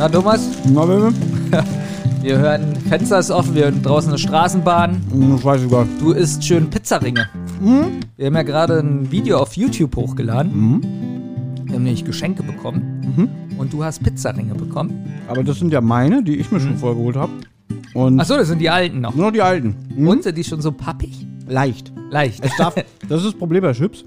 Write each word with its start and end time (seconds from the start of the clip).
Na, 0.00 0.08
Thomas, 0.08 0.48
Na, 0.72 0.86
Baby? 0.86 1.14
wir 2.22 2.38
hören, 2.38 2.74
Fenster 2.88 3.18
ist 3.18 3.30
offen, 3.30 3.54
wir 3.54 3.64
hören 3.64 3.82
draußen 3.82 4.08
eine 4.08 4.18
Straßenbahn. 4.18 4.98
Hm, 5.12 5.36
Ich 5.36 5.44
weiß 5.44 5.60
sogar. 5.60 5.86
Du 5.98 6.12
isst 6.12 6.42
schön 6.42 6.70
Pizzaringe. 6.70 7.28
Wir 8.16 8.26
haben 8.26 8.34
ja 8.34 8.42
gerade 8.42 8.78
ein 8.78 9.10
Video 9.12 9.36
auf 9.36 9.58
YouTube 9.58 9.94
hochgeladen. 9.96 10.80
Wir 11.66 11.74
haben 11.74 11.84
nämlich 11.84 12.02
Geschenke 12.02 12.42
bekommen. 12.42 13.36
Und 13.58 13.74
du 13.74 13.84
hast 13.84 14.02
Pizzaringe 14.02 14.54
bekommen. 14.54 15.04
Aber 15.28 15.44
das 15.44 15.58
sind 15.58 15.70
ja 15.70 15.82
meine, 15.82 16.22
die 16.22 16.36
ich 16.36 16.50
mir 16.50 16.60
schon 16.60 16.78
vorgeholt 16.78 17.16
habe. 17.16 17.32
Und 17.92 18.18
Achso, 18.20 18.38
das 18.38 18.48
sind 18.48 18.60
die 18.60 18.70
alten 18.70 19.02
noch. 19.02 19.14
nur 19.14 19.30
die 19.32 19.42
alten. 19.42 19.76
Hm? 19.94 20.08
Und 20.08 20.22
sind 20.22 20.38
die 20.38 20.44
schon 20.44 20.62
so 20.62 20.72
pappig? 20.72 21.26
Leicht. 21.46 21.92
Leicht. 22.10 22.42
Es 22.42 22.56
darf, 22.56 22.74
das 23.08 23.18
ist 23.20 23.26
das 23.26 23.34
Problem 23.34 23.60
bei 23.62 23.74
Chips. 23.74 24.06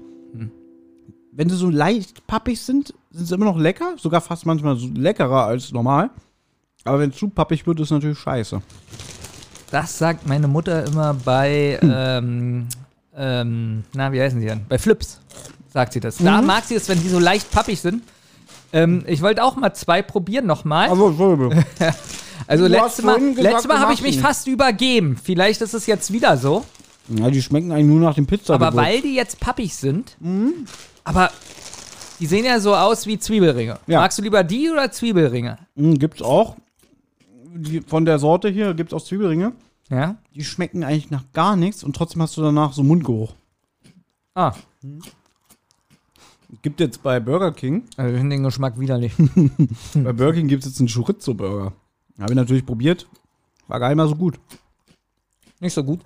Wenn 1.30 1.48
sie 1.48 1.56
so 1.56 1.70
leicht 1.70 2.26
pappig 2.26 2.60
sind, 2.60 2.94
sind 3.14 3.26
sie 3.26 3.34
immer 3.34 3.44
noch 3.44 3.58
lecker. 3.58 3.94
Sogar 3.96 4.20
fast 4.20 4.44
manchmal 4.44 4.76
so 4.76 4.88
leckerer 4.94 5.44
als 5.44 5.72
normal. 5.72 6.10
Aber 6.84 6.98
wenn 6.98 7.10
es 7.10 7.16
zu 7.16 7.28
pappig 7.28 7.66
wird, 7.66 7.80
ist 7.80 7.90
natürlich 7.90 8.18
scheiße. 8.18 8.60
Das 9.70 9.96
sagt 9.96 10.26
meine 10.26 10.48
Mutter 10.48 10.84
immer 10.84 11.14
bei, 11.14 11.78
ähm, 11.82 12.66
ähm, 13.16 13.84
na, 13.94 14.12
wie 14.12 14.20
heißen 14.20 14.40
die 14.40 14.46
denn? 14.46 14.66
Bei 14.68 14.78
Flips, 14.78 15.20
sagt 15.72 15.94
sie 15.94 16.00
das. 16.00 16.18
Da 16.18 16.42
mag 16.42 16.64
sie 16.64 16.74
es, 16.74 16.88
wenn 16.88 17.00
die 17.00 17.08
so 17.08 17.18
leicht 17.18 17.50
pappig 17.50 17.80
sind. 17.80 18.02
Ähm, 18.72 19.04
ich 19.06 19.22
wollte 19.22 19.42
auch 19.42 19.56
mal 19.56 19.72
zwei 19.72 20.02
probieren 20.02 20.46
nochmal. 20.46 20.88
Also, 20.88 21.08
Entschuldigung. 21.08 21.64
Also 22.46 22.66
letztes 22.66 23.02
Mal, 23.02 23.18
letztes 23.36 23.66
Mal 23.68 23.78
habe 23.78 23.94
ich 23.94 24.02
mich 24.02 24.20
fast 24.20 24.48
übergeben. 24.48 25.16
Vielleicht 25.22 25.62
ist 25.62 25.72
es 25.72 25.86
jetzt 25.86 26.12
wieder 26.12 26.36
so. 26.36 26.62
Ja, 27.08 27.30
die 27.30 27.40
schmecken 27.40 27.72
eigentlich 27.72 27.86
nur 27.86 28.00
nach 28.00 28.16
dem 28.16 28.26
Pizza. 28.26 28.54
Aber 28.54 28.74
weil 28.74 29.00
die 29.00 29.14
jetzt 29.14 29.40
pappig 29.40 29.74
sind, 29.74 30.16
aber 31.04 31.30
die 32.20 32.26
sehen 32.26 32.44
ja 32.44 32.60
so 32.60 32.74
aus 32.74 33.06
wie 33.06 33.18
Zwiebelringe. 33.18 33.78
Ja. 33.86 34.00
Magst 34.00 34.18
du 34.18 34.22
lieber 34.22 34.44
die 34.44 34.70
oder 34.70 34.90
Zwiebelringe? 34.90 35.58
Hm, 35.76 35.98
gibt's 35.98 36.22
auch. 36.22 36.56
Die, 37.54 37.80
von 37.80 38.04
der 38.04 38.18
Sorte 38.18 38.48
hier 38.48 38.74
gibt's 38.74 38.92
auch 38.92 39.02
Zwiebelringe. 39.02 39.52
Ja. 39.90 40.16
Die 40.34 40.44
schmecken 40.44 40.82
eigentlich 40.82 41.10
nach 41.10 41.24
gar 41.32 41.56
nichts 41.56 41.84
und 41.84 41.94
trotzdem 41.94 42.22
hast 42.22 42.36
du 42.36 42.42
danach 42.42 42.72
so 42.72 42.82
Mundgeruch. 42.82 43.34
Ah, 44.34 44.54
Gibt 46.62 46.80
jetzt 46.80 47.02
bei 47.02 47.20
Burger 47.20 47.52
King, 47.52 47.84
also 47.96 48.12
ich 48.12 48.18
finde 48.18 48.36
den 48.36 48.42
Geschmack 48.42 48.78
widerlich. 48.78 49.12
bei 49.94 50.12
Burger 50.12 50.34
King 50.34 50.48
gibt's 50.48 50.66
jetzt 50.66 50.78
einen 50.78 50.88
Chorizo-Burger. 50.88 51.72
Habe 52.20 52.32
ich 52.32 52.36
natürlich 52.36 52.64
probiert. 52.64 53.06
War 53.66 53.80
gar 53.80 53.88
nicht 53.88 53.96
mal 53.96 54.08
so 54.08 54.14
gut. 54.14 54.38
Nicht 55.60 55.74
so 55.74 55.82
gut. 55.82 56.00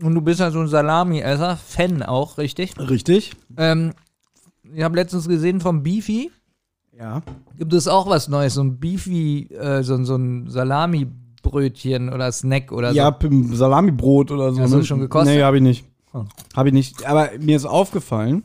Und 0.00 0.14
du 0.14 0.20
bist 0.20 0.40
ja 0.40 0.50
so 0.50 0.60
ein 0.60 0.68
Salami-Esser, 0.68 1.56
Fan 1.56 2.02
auch, 2.02 2.38
richtig? 2.38 2.78
Richtig. 2.78 3.32
Ähm, 3.56 3.94
ich 4.62 4.82
habe 4.82 4.96
letztens 4.96 5.28
gesehen 5.28 5.60
vom 5.60 5.82
Beefy, 5.82 6.30
Ja. 6.98 7.22
gibt 7.58 7.72
es 7.72 7.88
auch 7.88 8.08
was 8.08 8.28
Neues, 8.28 8.54
so 8.54 8.62
ein 8.62 8.78
Beefy, 8.78 9.48
äh, 9.54 9.82
so, 9.82 10.02
so 10.04 10.16
ein 10.16 10.48
Salami-Brötchen 10.48 12.12
oder 12.12 12.30
Snack 12.32 12.72
oder 12.72 12.92
Ja, 12.92 13.06
so. 13.06 13.26
Pim- 13.28 13.54
Salamibrot 13.54 14.30
oder 14.30 14.52
so. 14.52 14.60
Hast 14.60 14.72
du 14.72 14.78
ne? 14.78 14.84
schon 14.84 15.00
gekostet? 15.00 15.34
Nee, 15.34 15.42
habe 15.42 15.56
ich 15.56 15.62
nicht. 15.62 15.84
Oh. 16.12 16.24
Habe 16.54 16.68
ich 16.68 16.74
nicht. 16.74 17.06
Aber 17.06 17.30
mir 17.38 17.56
ist 17.56 17.64
aufgefallen, 17.64 18.42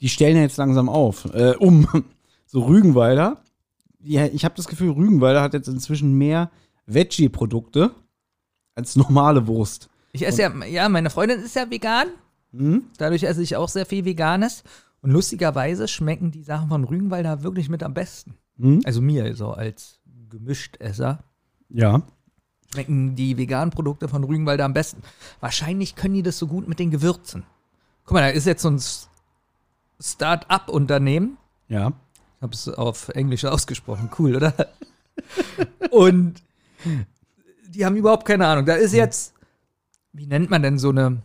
die 0.00 0.08
stellen 0.08 0.36
ja 0.36 0.42
jetzt 0.42 0.56
langsam 0.56 0.88
auf. 0.88 1.26
Äh, 1.34 1.54
um. 1.58 1.86
So 2.46 2.62
Rügenwalder. 2.64 3.36
Ja, 4.02 4.26
ich 4.26 4.44
habe 4.44 4.56
das 4.56 4.66
Gefühl, 4.66 4.90
Rügenwalder 4.90 5.40
hat 5.40 5.54
jetzt 5.54 5.68
inzwischen 5.68 6.14
mehr 6.18 6.50
Veggie-Produkte 6.86 7.92
als 8.74 8.96
normale 8.96 9.46
Wurst. 9.46 9.88
Ich 10.12 10.26
esse 10.26 10.42
ja, 10.42 10.64
ja, 10.64 10.88
meine 10.88 11.10
Freundin 11.10 11.38
ist 11.38 11.54
ja 11.54 11.70
vegan. 11.70 12.08
Mhm. 12.52 12.84
Dadurch 12.98 13.22
esse 13.24 13.42
ich 13.42 13.56
auch 13.56 13.68
sehr 13.68 13.86
viel 13.86 14.04
Veganes. 14.04 14.62
Und 15.02 15.10
lustigerweise 15.12 15.88
schmecken 15.88 16.30
die 16.30 16.42
Sachen 16.42 16.68
von 16.68 16.84
Rügenwalder 16.84 17.42
wirklich 17.42 17.68
mit 17.68 17.82
am 17.82 17.94
besten. 17.94 18.34
Mhm. 18.58 18.80
Also 18.84 19.00
mir 19.00 19.34
so 19.34 19.52
als 19.52 19.98
Gemischtesser 20.28 21.24
Ja. 21.70 22.02
schmecken 22.72 23.14
die 23.16 23.36
veganen 23.38 23.70
Produkte 23.70 24.08
von 24.08 24.22
Rügenwalder 24.24 24.64
am 24.64 24.74
besten. 24.74 25.02
Wahrscheinlich 25.40 25.96
können 25.96 26.14
die 26.14 26.22
das 26.22 26.38
so 26.38 26.46
gut 26.46 26.68
mit 26.68 26.78
den 26.78 26.90
Gewürzen. 26.90 27.44
Guck 28.04 28.14
mal, 28.14 28.20
da 28.20 28.28
ist 28.28 28.46
jetzt 28.46 28.62
so 28.62 28.70
ein 28.70 28.80
Start-up-Unternehmen. 30.00 31.36
Ja. 31.68 31.92
Ich 32.36 32.42
habe 32.42 32.54
es 32.54 32.68
auf 32.68 33.08
Englisch 33.10 33.44
ausgesprochen. 33.44 34.10
Cool, 34.18 34.36
oder? 34.36 34.54
Und 35.90 36.42
die 37.68 37.84
haben 37.84 37.96
überhaupt 37.96 38.26
keine 38.26 38.46
Ahnung. 38.46 38.66
Da 38.66 38.74
ist 38.74 38.92
jetzt, 38.94 39.34
wie 40.12 40.26
nennt 40.26 40.50
man 40.50 40.62
denn 40.62 40.78
so 40.78 40.90
eine 40.90 41.22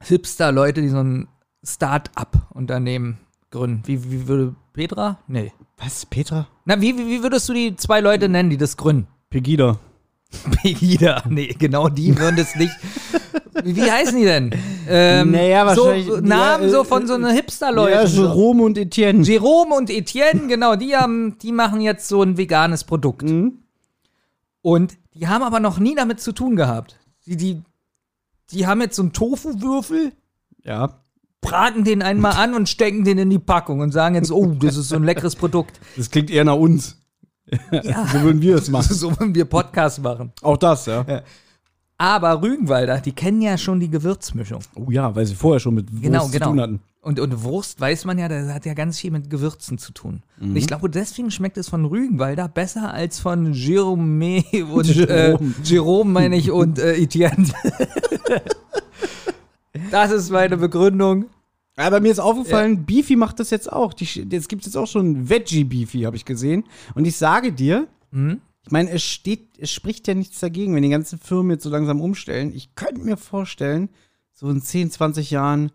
Hipster-Leute, 0.00 0.82
die 0.82 0.88
so 0.88 0.98
ein 1.02 1.28
Start-up-Unternehmen 1.62 3.18
gründen? 3.50 3.82
Wie, 3.86 4.10
wie 4.10 4.28
würde 4.28 4.54
Petra? 4.72 5.18
Nee. 5.28 5.52
Was, 5.78 6.06
Petra? 6.06 6.46
Na, 6.64 6.80
wie, 6.80 6.96
wie, 6.96 7.06
wie 7.08 7.22
würdest 7.22 7.48
du 7.48 7.52
die 7.52 7.76
zwei 7.76 8.00
Leute 8.00 8.28
nennen, 8.28 8.50
die 8.50 8.56
das 8.56 8.76
gründen? 8.76 9.06
Pegida. 9.30 9.78
Pegida. 10.62 11.22
Nee, 11.28 11.54
genau 11.58 11.88
die 11.88 12.16
würden 12.18 12.38
es 12.38 12.54
nicht. 12.56 12.72
Wie, 13.62 13.76
wie 13.76 13.90
heißen 13.90 14.16
die 14.18 14.24
denn? 14.24 14.50
Ähm, 14.88 15.30
Naja, 15.30 15.66
wahrscheinlich- 15.66 16.06
So, 16.06 16.16
Namen 16.20 16.64
ja, 16.64 16.70
so 16.70 16.82
äh, 16.82 16.84
von 16.84 17.06
so 17.06 17.14
einer 17.14 17.28
Ja, 17.28 17.34
Hipster-Leute. 17.36 18.06
so. 18.08 18.22
Jerome 18.22 18.64
und 18.64 18.78
Etienne. 18.78 19.22
Jerome 19.22 19.74
und 19.76 19.90
Etienne, 19.90 20.46
genau, 20.48 20.76
die 20.76 20.96
haben, 20.96 21.38
die 21.38 21.52
machen 21.52 21.80
jetzt 21.80 22.08
so 22.08 22.22
ein 22.22 22.36
veganes 22.36 22.84
Produkt. 22.84 23.22
Mhm. 23.22 23.58
Und 24.62 24.94
die 25.14 25.28
haben 25.28 25.42
aber 25.42 25.60
noch 25.60 25.78
nie 25.78 25.94
damit 25.94 26.20
zu 26.20 26.32
tun 26.32 26.56
gehabt. 26.56 26.98
Die, 27.26 27.36
die, 27.36 27.62
die 28.50 28.66
haben 28.66 28.80
jetzt 28.80 28.96
so 28.96 29.02
einen 29.02 29.12
Tofu-Würfel, 29.12 30.12
Ja. 30.62 31.00
braten 31.40 31.84
den 31.84 32.02
einmal 32.02 32.32
an 32.32 32.54
und 32.54 32.68
stecken 32.68 33.04
den 33.04 33.18
in 33.18 33.30
die 33.30 33.38
Packung 33.38 33.80
und 33.80 33.92
sagen 33.92 34.14
jetzt, 34.14 34.30
oh, 34.32 34.54
das 34.58 34.76
ist 34.76 34.88
so 34.88 34.96
ein 34.96 35.04
leckeres 35.04 35.36
Produkt. 35.36 35.78
Das 35.96 36.10
klingt 36.10 36.30
eher 36.30 36.44
nach 36.44 36.56
uns. 36.56 37.00
Ja, 37.70 38.06
So 38.06 38.22
würden 38.22 38.40
wir 38.40 38.56
es 38.56 38.68
machen. 38.70 38.94
so 38.94 39.12
wenn 39.20 39.34
wir 39.34 39.44
Podcast 39.44 40.00
machen. 40.02 40.32
Auch 40.42 40.56
das, 40.56 40.86
ja. 40.86 41.04
Aber 41.98 42.42
Rügenwalder, 42.42 43.00
die 43.00 43.12
kennen 43.12 43.40
ja 43.42 43.56
schon 43.58 43.78
die 43.80 43.90
Gewürzmischung. 43.90 44.60
Oh 44.74 44.90
ja, 44.90 45.14
weil 45.14 45.26
sie 45.26 45.34
vorher 45.34 45.60
schon 45.60 45.74
mit 45.74 45.90
Wurst 45.92 46.02
Genau, 46.02 46.24
zu 46.26 46.30
genau. 46.32 46.46
tun 46.48 46.60
hatten. 46.60 46.80
Und, 47.04 47.20
und 47.20 47.42
Wurst 47.42 47.80
weiß 47.80 48.06
man 48.06 48.18
ja, 48.18 48.28
das 48.28 48.52
hat 48.52 48.64
ja 48.64 48.74
ganz 48.74 48.98
viel 48.98 49.10
mit 49.10 49.28
Gewürzen 49.28 49.76
zu 49.78 49.92
tun. 49.92 50.22
Mhm. 50.38 50.50
Und 50.50 50.56
ich 50.56 50.66
glaube, 50.66 50.88
deswegen 50.88 51.30
schmeckt 51.30 51.58
es 51.58 51.68
von 51.68 51.84
Rügenwalder 51.84 52.48
besser 52.48 52.92
als 52.92 53.20
von 53.20 53.52
Jerome 53.52 54.42
und 54.72 54.86
Jerome. 54.86 55.08
Äh, 55.08 55.62
Jerome 55.62 56.10
meine 56.10 56.36
ich 56.36 56.50
und 56.50 56.78
äh, 56.78 56.94
Etienne. 56.94 57.48
das 59.90 60.10
ist 60.10 60.30
meine 60.30 60.56
Begründung. 60.56 61.26
Aber 61.76 62.00
mir 62.00 62.12
ist 62.12 62.20
aufgefallen, 62.20 62.86
Beefy 62.86 63.16
macht 63.16 63.40
das 63.40 63.50
jetzt 63.50 63.70
auch. 63.70 63.92
Die, 63.92 64.04
jetzt 64.04 64.48
gibt 64.48 64.62
es 64.62 64.66
jetzt 64.66 64.76
auch 64.76 64.86
schon 64.86 65.28
Veggie 65.28 65.64
Beefy, 65.64 66.02
habe 66.02 66.16
ich 66.16 66.24
gesehen. 66.24 66.64
Und 66.94 67.04
ich 67.04 67.16
sage 67.16 67.52
dir, 67.52 67.88
Mhm. 68.14 68.40
ich 68.64 68.70
meine, 68.70 68.90
es 68.90 69.02
steht, 69.02 69.58
es 69.58 69.72
spricht 69.72 70.06
ja 70.06 70.14
nichts 70.14 70.38
dagegen, 70.38 70.74
wenn 70.74 70.84
die 70.84 70.88
ganzen 70.88 71.18
Firmen 71.18 71.50
jetzt 71.50 71.64
so 71.64 71.70
langsam 71.70 72.00
umstellen. 72.00 72.52
Ich 72.54 72.76
könnte 72.76 73.00
mir 73.00 73.16
vorstellen, 73.16 73.88
so 74.32 74.48
in 74.48 74.62
10, 74.62 74.90
20 74.92 75.30
Jahren 75.32 75.72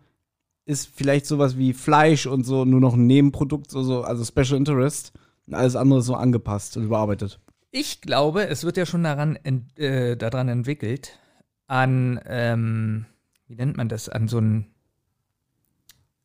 ist 0.70 0.88
vielleicht 0.94 1.26
sowas 1.26 1.58
wie 1.58 1.72
Fleisch 1.72 2.26
und 2.26 2.44
so 2.44 2.64
nur 2.64 2.80
noch 2.80 2.94
ein 2.94 3.06
Nebenprodukt, 3.06 3.70
so, 3.70 3.82
so, 3.82 4.02
also 4.02 4.24
Special 4.24 4.56
Interest. 4.56 5.12
Und 5.46 5.54
alles 5.54 5.74
andere 5.74 6.00
so 6.00 6.14
angepasst 6.14 6.76
und 6.76 6.84
überarbeitet. 6.84 7.40
Ich 7.72 8.00
glaube, 8.00 8.46
es 8.48 8.64
wird 8.64 8.76
ja 8.76 8.86
schon 8.86 9.02
daran, 9.02 9.36
ent, 9.42 9.78
äh, 9.78 10.16
daran 10.16 10.48
entwickelt, 10.48 11.18
an, 11.66 12.20
ähm, 12.26 13.06
wie 13.46 13.56
nennt 13.56 13.76
man 13.76 13.88
das, 13.88 14.08
an 14.08 14.28
so 14.28 14.38
ein 14.38 14.66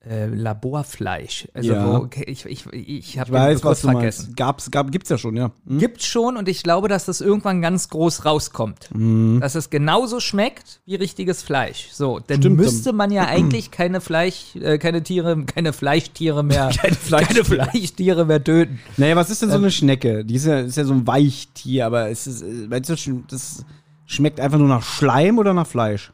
äh, 0.08 0.28
Laborfleisch. 0.28 1.48
Also, 1.54 1.74
Ja. 1.74 2.02
wo, 2.02 2.08
ich, 2.26 2.46
ich, 2.46 2.66
ich 2.72 3.20
habe 3.20 3.32
weiß, 3.32 3.64
was 3.64 3.82
du 3.82 3.90
vergessen. 3.90 4.24
meinst. 4.26 4.38
Gab's, 4.38 4.72
gab, 4.72 4.92
gibt's 4.92 5.10
ja 5.10 5.18
schon, 5.18 5.36
ja. 5.36 5.52
Hm? 5.68 5.80
Gibt's 5.80 6.06
schon 6.06 6.38
und 6.38 6.48
ich 6.48 6.62
glaube, 6.64 6.88
dass 6.88 7.06
das 7.06 7.22
irgendwann 7.22 7.62
ganz 7.62 7.90
groß 7.90 8.26
rauskommt. 8.26 8.90
Mhm. 8.94 9.40
Dass 9.42 9.56
es 9.56 9.70
genauso 9.70 10.20
schmeckt 10.20 10.82
wie 10.86 10.96
richtiges 10.96 11.42
Fleisch. 11.44 11.90
So, 11.92 12.20
dann 12.20 12.38
Stimmt. 12.42 12.58
müsste 12.58 12.94
man 12.94 13.12
ja 13.12 13.26
eigentlich 13.28 13.72
keine 13.72 14.02
Fleisch, 14.02 14.56
äh, 14.56 14.78
keine 14.78 15.02
Tiere, 15.04 15.44
keine 15.46 15.74
Fleischtiere 15.74 16.44
mehr, 16.44 16.70
keine, 16.78 16.96
Fleischtiere. 16.96 17.46
Fleischtiere 17.46 18.26
mehr 18.26 18.44
töten. 18.44 18.80
Naja, 18.98 19.16
was 19.16 19.30
ist 19.30 19.42
denn 19.42 19.50
so 19.50 19.58
eine 19.58 19.72
Schnecke? 19.72 20.24
Die 20.24 20.36
ist 20.36 20.46
ja, 20.46 20.60
ist 20.60 20.78
ja 20.78 20.84
so 20.86 20.94
ein 20.94 21.08
Weichtier, 21.08 21.86
aber 21.88 22.10
ist 22.10 22.28
es, 22.28 22.42
äh, 22.42 22.68
meinst 22.70 22.90
du, 22.90 23.24
das 23.28 23.66
schmeckt 24.06 24.40
einfach 24.40 24.60
nur 24.60 24.68
nach 24.68 24.84
Schleim 24.84 25.40
oder 25.40 25.54
nach 25.54 25.68
Fleisch? 25.68 26.12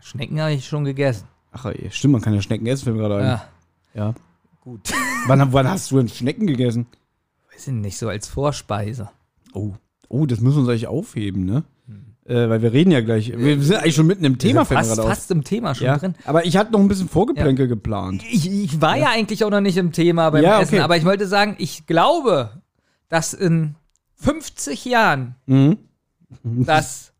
Schnecken 0.00 0.40
habe 0.40 0.52
ich 0.52 0.64
schon 0.64 0.84
gegessen. 0.84 1.24
Ach, 1.58 1.64
ey, 1.66 1.88
stimmt, 1.90 2.12
man 2.12 2.20
kann 2.22 2.34
ja 2.34 2.42
Schnecken 2.42 2.66
essen, 2.66 2.84
fällt 2.84 2.96
mir 2.96 3.02
gerade 3.02 3.16
ein. 3.16 3.24
Ja, 3.26 3.48
Ja. 3.94 4.14
gut. 4.60 4.92
Wann, 5.26 5.52
wann 5.52 5.68
hast 5.68 5.90
du 5.90 5.96
denn 5.96 6.08
Schnecken 6.08 6.46
gegessen? 6.46 6.86
Weiß 7.52 7.66
ich 7.68 7.72
nicht, 7.72 7.96
so 7.96 8.08
als 8.08 8.28
Vorspeise. 8.28 9.10
Oh. 9.54 9.72
Oh, 10.08 10.26
das 10.26 10.40
müssen 10.40 10.56
wir 10.56 10.60
uns 10.60 10.68
eigentlich 10.68 10.86
aufheben, 10.86 11.44
ne? 11.44 11.64
Äh, 12.26 12.48
weil 12.48 12.60
wir 12.62 12.72
reden 12.72 12.90
ja 12.90 13.00
gleich. 13.00 13.32
Wir 13.36 13.60
sind 13.62 13.76
eigentlich 13.76 13.94
schon 13.94 14.06
mitten 14.06 14.24
im 14.24 14.38
Thema, 14.38 14.60
mir 14.60 14.66
fast, 14.66 14.96
fast 15.00 15.30
im 15.30 15.44
Thema 15.44 15.74
schon 15.76 15.86
Ja. 15.86 15.96
drin. 15.96 16.14
Aber 16.24 16.44
ich 16.44 16.56
hatte 16.56 16.72
noch 16.72 16.80
ein 16.80 16.88
bisschen 16.88 17.08
Vorgeplänkel 17.08 17.68
geplant. 17.68 18.22
Ich, 18.28 18.50
ich 18.50 18.80
war 18.80 18.96
ja. 18.96 19.10
eigentlich 19.10 19.44
auch 19.44 19.50
noch 19.50 19.60
nicht 19.60 19.76
im 19.76 19.92
Thema 19.92 20.30
beim 20.30 20.42
Ja, 20.42 20.60
Essen, 20.60 20.74
okay. 20.74 20.82
aber 20.82 20.96
ich 20.96 21.04
wollte 21.04 21.26
sagen, 21.28 21.54
ich 21.58 21.86
glaube, 21.86 22.50
dass 23.08 23.32
in 23.32 23.76
50 24.16 24.84
Jahren 24.84 25.36
Mhm. 25.46 25.78
dass, 26.42 27.12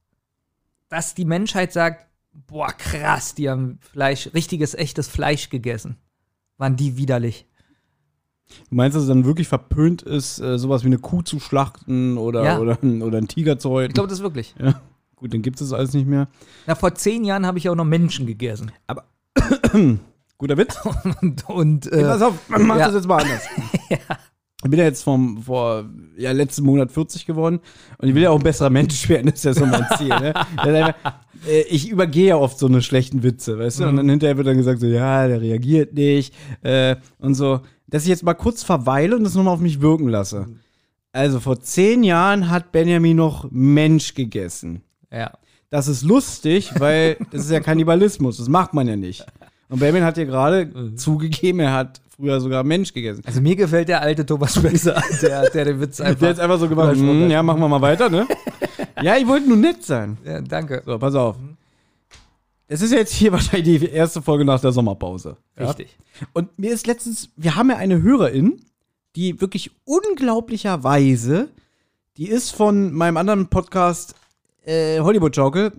dass 0.88 1.14
die 1.14 1.24
Menschheit 1.24 1.72
sagt, 1.72 2.05
boah, 2.46 2.68
krass, 2.72 3.34
die 3.34 3.48
haben 3.50 3.78
Fleisch, 3.80 4.30
richtiges, 4.34 4.74
echtes 4.74 5.08
Fleisch 5.08 5.48
gegessen. 5.50 5.96
Waren 6.58 6.76
die 6.76 6.96
widerlich. 6.96 7.46
Du 8.70 8.76
meinst, 8.76 8.94
dass 8.96 9.02
es 9.02 9.08
dann 9.08 9.24
wirklich 9.24 9.48
verpönt 9.48 10.02
ist, 10.02 10.38
äh, 10.38 10.58
sowas 10.58 10.82
wie 10.84 10.86
eine 10.86 10.98
Kuh 10.98 11.22
zu 11.22 11.40
schlachten 11.40 12.16
oder, 12.16 12.44
Ja. 12.44 12.58
oder, 12.60 12.78
oder 12.82 13.18
einen 13.18 13.28
Tiger 13.28 13.58
zu 13.58 13.68
Ich 13.68 13.72
häuten? 13.74 13.94
glaube 13.94 14.08
das 14.08 14.20
wirklich. 14.20 14.54
Ja. 14.58 14.80
Gut, 15.16 15.32
dann 15.34 15.42
gibt 15.42 15.60
es 15.60 15.68
das 15.68 15.76
alles 15.78 15.94
nicht 15.94 16.06
mehr. 16.06 16.28
Na, 16.66 16.74
vor 16.74 16.94
zehn 16.94 17.24
Jahren 17.24 17.44
habe 17.46 17.58
ich 17.58 17.68
auch 17.68 17.74
noch 17.74 17.84
Menschen 17.84 18.26
gegessen. 18.26 18.70
Guter 20.38 20.56
Witz. 20.58 20.78
Und, 21.22 21.48
und 21.48 21.86
Hey, 21.86 22.02
äh, 22.02 22.04
pass 22.04 22.22
auf, 22.22 22.34
mach 22.48 22.76
ja. 22.78 22.86
das 22.86 22.94
jetzt 22.94 23.08
mal 23.08 23.22
anders. 23.22 23.42
Ich 24.64 24.70
bin 24.70 24.78
ja 24.80 24.86
jetzt 24.86 25.04
vom, 25.04 25.42
vor 25.42 25.84
ja, 26.16 26.32
letzten 26.32 26.64
Monat 26.64 26.90
40 26.90 27.24
geworden 27.26 27.60
und 27.98 28.08
ich 28.08 28.14
will 28.14 28.22
ja 28.22 28.30
auch 28.30 28.38
ein 28.38 28.42
besserer 28.42 28.70
Mensch 28.70 29.06
werden, 29.08 29.26
das 29.26 29.34
ist 29.36 29.44
ja 29.44 29.52
so 29.52 29.64
mein 29.66 29.86
Ziel. 29.96 30.08
Ne? 30.08 30.32
Äh, 31.46 31.62
ich 31.68 31.88
übergehe 31.88 32.28
ja 32.28 32.36
oft 32.36 32.58
so 32.58 32.66
eine 32.66 32.82
schlechten 32.82 33.22
Witze, 33.22 33.58
weißt 33.58 33.80
du? 33.80 33.84
Und 33.88 33.96
dann 33.96 34.08
hinterher 34.08 34.36
wird 34.36 34.46
dann 34.46 34.56
gesagt, 34.56 34.80
so, 34.80 34.86
ja, 34.86 35.26
der 35.28 35.40
reagiert 35.40 35.94
nicht 35.94 36.34
äh, 36.62 36.96
und 37.18 37.34
so. 37.34 37.60
Dass 37.88 38.02
ich 38.02 38.08
jetzt 38.08 38.24
mal 38.24 38.34
kurz 38.34 38.62
verweile 38.64 39.16
und 39.16 39.24
das 39.24 39.34
nochmal 39.34 39.54
auf 39.54 39.60
mich 39.60 39.80
wirken 39.80 40.08
lasse. 40.08 40.46
Also 41.12 41.40
vor 41.40 41.60
zehn 41.60 42.02
Jahren 42.02 42.50
hat 42.50 42.72
Benjamin 42.72 43.16
noch 43.16 43.48
Mensch 43.50 44.14
gegessen. 44.14 44.82
ja. 45.10 45.30
Das 45.68 45.88
ist 45.88 46.04
lustig, 46.04 46.70
weil 46.78 47.16
das 47.32 47.42
ist 47.42 47.50
ja 47.50 47.58
Kannibalismus, 47.58 48.36
das 48.36 48.48
macht 48.48 48.72
man 48.72 48.86
ja 48.86 48.94
nicht. 48.94 49.26
Und 49.68 49.80
Benjamin 49.80 50.04
hat 50.04 50.16
ja 50.16 50.22
gerade 50.22 50.94
zugegeben, 50.94 51.58
er 51.58 51.72
hat 51.72 52.00
früher 52.16 52.40
sogar 52.40 52.62
Mensch 52.62 52.92
gegessen. 52.92 53.22
Also 53.26 53.40
mir 53.40 53.56
gefällt 53.56 53.88
der 53.88 54.00
alte 54.00 54.24
Thomas 54.24 54.60
besser, 54.62 55.02
der, 55.20 55.50
der 55.50 55.64
den 55.64 55.80
Witz 55.80 56.00
einfach. 56.00 56.20
Der 56.20 56.28
hat 56.30 56.38
einfach 56.38 56.60
so 56.60 56.68
gemacht, 56.68 56.96
hm, 56.96 57.28
ja, 57.28 57.42
machen 57.42 57.60
wir 57.60 57.68
mal 57.68 57.80
weiter, 57.82 58.08
ne? 58.08 58.26
Ja, 59.02 59.16
ich 59.16 59.26
wollte 59.26 59.48
nur 59.48 59.56
nett 59.56 59.84
sein. 59.84 60.18
ja, 60.24 60.40
danke. 60.40 60.82
So, 60.84 60.98
pass 60.98 61.14
auf. 61.14 61.36
Es 62.68 62.82
ist 62.82 62.92
jetzt 62.92 63.12
hier 63.12 63.32
wahrscheinlich 63.32 63.80
die 63.80 63.88
erste 63.88 64.22
Folge 64.22 64.44
nach 64.44 64.60
der 64.60 64.72
Sommerpause. 64.72 65.36
Ja? 65.58 65.66
Richtig. 65.66 65.96
Und 66.32 66.58
mir 66.58 66.72
ist 66.72 66.86
letztens, 66.86 67.30
wir 67.36 67.56
haben 67.56 67.70
ja 67.70 67.76
eine 67.76 68.02
Hörerin, 68.02 68.60
die 69.14 69.40
wirklich 69.40 69.70
unglaublicherweise, 69.84 71.48
die 72.16 72.28
ist 72.28 72.50
von 72.50 72.92
meinem 72.92 73.16
anderen 73.16 73.48
Podcast 73.48 74.14
äh, 74.64 75.00
Hollywood 75.00 75.36
Joke 75.36 75.72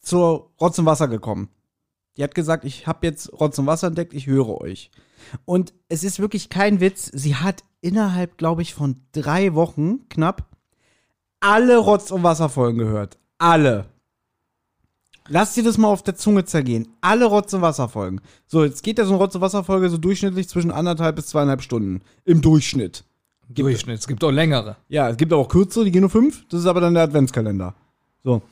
zur 0.00 0.50
Rotz 0.60 0.78
und 0.78 0.86
Wasser 0.86 1.08
gekommen. 1.08 1.48
Die 2.16 2.22
hat 2.22 2.34
gesagt, 2.34 2.64
ich 2.64 2.86
habe 2.86 3.06
jetzt 3.06 3.32
Rotz 3.32 3.58
und 3.58 3.66
Wasser 3.66 3.86
entdeckt, 3.86 4.12
ich 4.12 4.26
höre 4.26 4.60
euch. 4.60 4.90
Und 5.44 5.72
es 5.88 6.04
ist 6.04 6.18
wirklich 6.18 6.50
kein 6.50 6.80
Witz, 6.80 7.10
sie 7.12 7.36
hat 7.36 7.64
innerhalb, 7.80 8.36
glaube 8.36 8.62
ich, 8.62 8.74
von 8.74 8.96
drei 9.12 9.54
Wochen 9.54 10.08
knapp 10.08 10.46
alle 11.42 11.76
Rotz 11.76 12.10
und 12.10 12.22
Wasser 12.22 12.48
Folgen 12.48 12.78
gehört. 12.78 13.18
Alle. 13.38 13.86
Lass 15.28 15.54
dir 15.54 15.62
das 15.62 15.78
mal 15.78 15.88
auf 15.88 16.02
der 16.02 16.16
Zunge 16.16 16.44
zergehen. 16.44 16.88
Alle 17.00 17.26
Rotz- 17.26 17.52
und 17.54 17.62
Wasserfolgen. 17.62 18.20
So, 18.46 18.64
jetzt 18.64 18.82
geht 18.82 18.98
ja 18.98 19.04
so 19.04 19.14
eine 19.14 19.22
Rotz- 19.22 19.34
und 19.34 19.40
Wasserfolge 19.40 19.88
so 19.88 19.98
durchschnittlich 19.98 20.48
zwischen 20.48 20.70
anderthalb 20.70 21.16
bis 21.16 21.26
zweieinhalb 21.26 21.62
Stunden. 21.62 22.00
Im 22.24 22.40
Durchschnitt. 22.40 23.04
Durchschnitt. 23.48 23.98
Es 23.98 24.06
gibt 24.06 24.24
auch 24.24 24.30
längere. 24.30 24.76
Ja, 24.88 25.08
es 25.10 25.16
gibt 25.16 25.32
auch 25.32 25.48
kürzere, 25.48 25.84
die 25.84 25.90
gehen 25.90 26.00
nur 26.00 26.10
fünf. 26.10 26.46
Das 26.48 26.60
ist 26.60 26.66
aber 26.66 26.80
dann 26.80 26.94
der 26.94 27.04
Adventskalender. 27.04 27.74
So. 28.24 28.42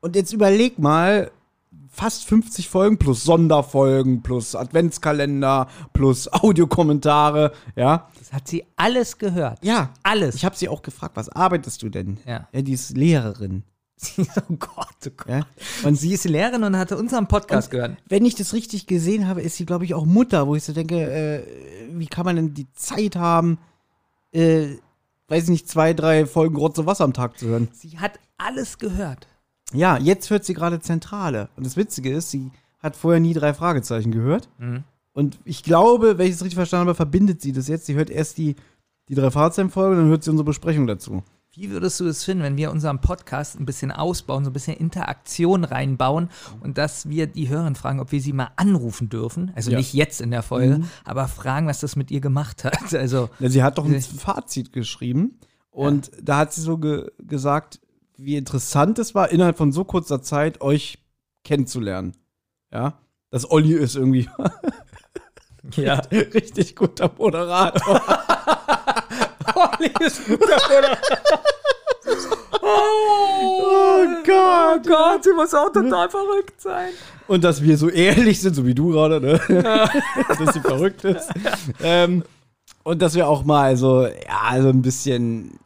Und 0.00 0.16
jetzt 0.16 0.32
überleg 0.32 0.78
mal, 0.78 1.30
fast 1.94 2.26
50 2.26 2.68
Folgen 2.68 2.98
plus 2.98 3.24
Sonderfolgen, 3.24 4.22
plus 4.22 4.54
Adventskalender, 4.54 5.68
plus 5.92 6.28
Audiokommentare, 6.32 7.52
ja. 7.76 8.08
Das 8.18 8.32
hat 8.32 8.48
sie 8.48 8.64
alles 8.76 9.18
gehört. 9.18 9.64
Ja. 9.64 9.90
Alles. 10.02 10.34
Ich 10.34 10.44
habe 10.44 10.56
sie 10.56 10.68
auch 10.68 10.82
gefragt, 10.82 11.16
was 11.16 11.28
arbeitest 11.28 11.82
du 11.82 11.88
denn? 11.88 12.18
Ja. 12.26 12.48
Ja, 12.52 12.62
die 12.62 12.72
ist 12.72 12.96
Lehrerin. 12.96 13.62
oh 14.18 14.56
Gott, 14.58 14.88
oh 15.06 15.10
Gott. 15.16 15.28
Ja. 15.28 15.46
Und 15.84 15.94
sie 15.94 16.12
ist 16.12 16.24
Lehrerin 16.24 16.64
und 16.64 16.76
hatte 16.76 16.96
unseren 16.96 17.28
Podcast 17.28 17.70
gehört. 17.70 17.96
wenn 18.08 18.24
ich 18.24 18.34
das 18.34 18.52
richtig 18.52 18.86
gesehen 18.86 19.28
habe, 19.28 19.40
ist 19.40 19.56
sie, 19.56 19.64
glaube 19.64 19.84
ich, 19.84 19.94
auch 19.94 20.04
Mutter, 20.04 20.48
wo 20.48 20.56
ich 20.56 20.64
so 20.64 20.72
denke, 20.72 20.96
äh, 20.96 21.42
wie 21.92 22.06
kann 22.06 22.24
man 22.24 22.36
denn 22.36 22.54
die 22.54 22.70
Zeit 22.72 23.14
haben, 23.14 23.58
äh, 24.32 24.66
weiß 25.28 25.44
ich 25.44 25.50
nicht, 25.50 25.68
zwei, 25.68 25.94
drei 25.94 26.26
Folgen 26.26 26.56
Rotze 26.56 26.86
Wasser 26.86 27.04
am 27.04 27.12
Tag 27.12 27.38
zu 27.38 27.46
hören? 27.46 27.68
Sie 27.72 27.98
hat 27.98 28.18
alles 28.36 28.78
gehört. 28.78 29.28
Ja, 29.74 29.98
jetzt 29.98 30.30
hört 30.30 30.44
sie 30.44 30.54
gerade 30.54 30.80
Zentrale. 30.80 31.48
Und 31.56 31.66
das 31.66 31.76
Witzige 31.76 32.12
ist, 32.12 32.30
sie 32.30 32.50
hat 32.80 32.96
vorher 32.96 33.20
nie 33.20 33.34
drei 33.34 33.52
Fragezeichen 33.54 34.12
gehört. 34.12 34.48
Und 35.12 35.38
ich 35.44 35.62
glaube, 35.62 36.18
wenn 36.18 36.26
ich 36.26 36.34
es 36.34 36.40
richtig 36.42 36.56
verstanden 36.56 36.88
habe, 36.88 36.96
verbindet 36.96 37.40
sie 37.42 37.52
das 37.52 37.68
jetzt. 37.68 37.86
Sie 37.86 37.94
hört 37.94 38.10
erst 38.10 38.38
die, 38.38 38.56
die 39.08 39.14
drei 39.14 39.30
Fragezeichen-Folge, 39.30 39.96
dann 39.96 40.08
hört 40.08 40.24
sie 40.24 40.30
unsere 40.30 40.44
Besprechung 40.46 40.86
dazu. 40.86 41.22
Wie 41.56 41.70
würdest 41.70 42.00
du 42.00 42.06
es 42.06 42.24
finden, 42.24 42.42
wenn 42.42 42.56
wir 42.56 42.72
unseren 42.72 43.00
Podcast 43.00 43.60
ein 43.60 43.64
bisschen 43.64 43.92
ausbauen, 43.92 44.42
so 44.42 44.50
ein 44.50 44.52
bisschen 44.52 44.76
Interaktion 44.76 45.62
reinbauen 45.62 46.28
und 46.60 46.78
dass 46.78 47.08
wir 47.08 47.28
die 47.28 47.48
Hörerinnen 47.48 47.76
fragen, 47.76 48.00
ob 48.00 48.10
wir 48.10 48.20
sie 48.20 48.32
mal 48.32 48.48
anrufen 48.56 49.08
dürfen? 49.08 49.52
Also 49.54 49.70
Ja. 49.70 49.78
nicht 49.78 49.94
jetzt 49.94 50.20
in 50.20 50.32
der 50.32 50.42
Folge, 50.42 50.80
aber 51.04 51.28
fragen, 51.28 51.68
was 51.68 51.78
das 51.78 51.94
mit 51.94 52.10
ihr 52.10 52.20
gemacht 52.20 52.64
hat. 52.64 52.76
Also, 52.94 53.30
Ja, 53.38 53.48
sie 53.48 53.62
hat 53.62 53.78
doch 53.78 53.84
ein 53.84 54.00
Fazit 54.00 54.72
geschrieben 54.72 55.38
und 55.70 56.10
da 56.20 56.38
hat 56.38 56.52
sie 56.52 56.60
so 56.60 56.76
ge 56.76 57.12
gesagt, 57.18 57.78
wie 58.16 58.36
interessant 58.36 58.98
es 58.98 59.14
war, 59.14 59.30
innerhalb 59.30 59.56
von 59.56 59.72
so 59.72 59.84
kurzer 59.84 60.22
Zeit 60.22 60.60
euch 60.60 60.98
kennenzulernen. 61.44 62.16
Ja, 62.72 62.98
dass 63.30 63.50
Olli 63.50 63.74
ist 63.74 63.96
irgendwie 63.96 64.28
ja. 65.76 65.94
richtig 66.10 66.76
guter 66.76 67.10
Moderator. 67.16 68.00
Olli 69.54 69.90
ist 70.00 70.26
guter 70.26 70.56
Bruder. 70.56 70.98
oh 72.62 74.06
Gott. 74.24 74.54
Oh 74.76 74.80
Gott, 74.84 75.22
sie 75.22 75.32
muss 75.32 75.54
auch 75.54 75.72
total 75.72 76.08
verrückt 76.08 76.60
sein. 76.60 76.90
Und 77.28 77.44
dass 77.44 77.62
wir 77.62 77.76
so 77.76 77.88
ehrlich 77.88 78.40
sind, 78.40 78.54
so 78.54 78.66
wie 78.66 78.74
du 78.74 78.88
gerade, 78.88 79.20
ne? 79.20 79.40
dass 80.28 80.54
sie 80.54 80.60
verrückt 80.60 81.04
ist. 81.04 81.30
Ähm, 81.82 82.24
und 82.82 83.00
dass 83.00 83.14
wir 83.14 83.28
auch 83.28 83.44
mal 83.44 83.76
so, 83.76 84.06
ja, 84.06 84.60
so 84.60 84.68
ein 84.68 84.82
bisschen 84.82 85.58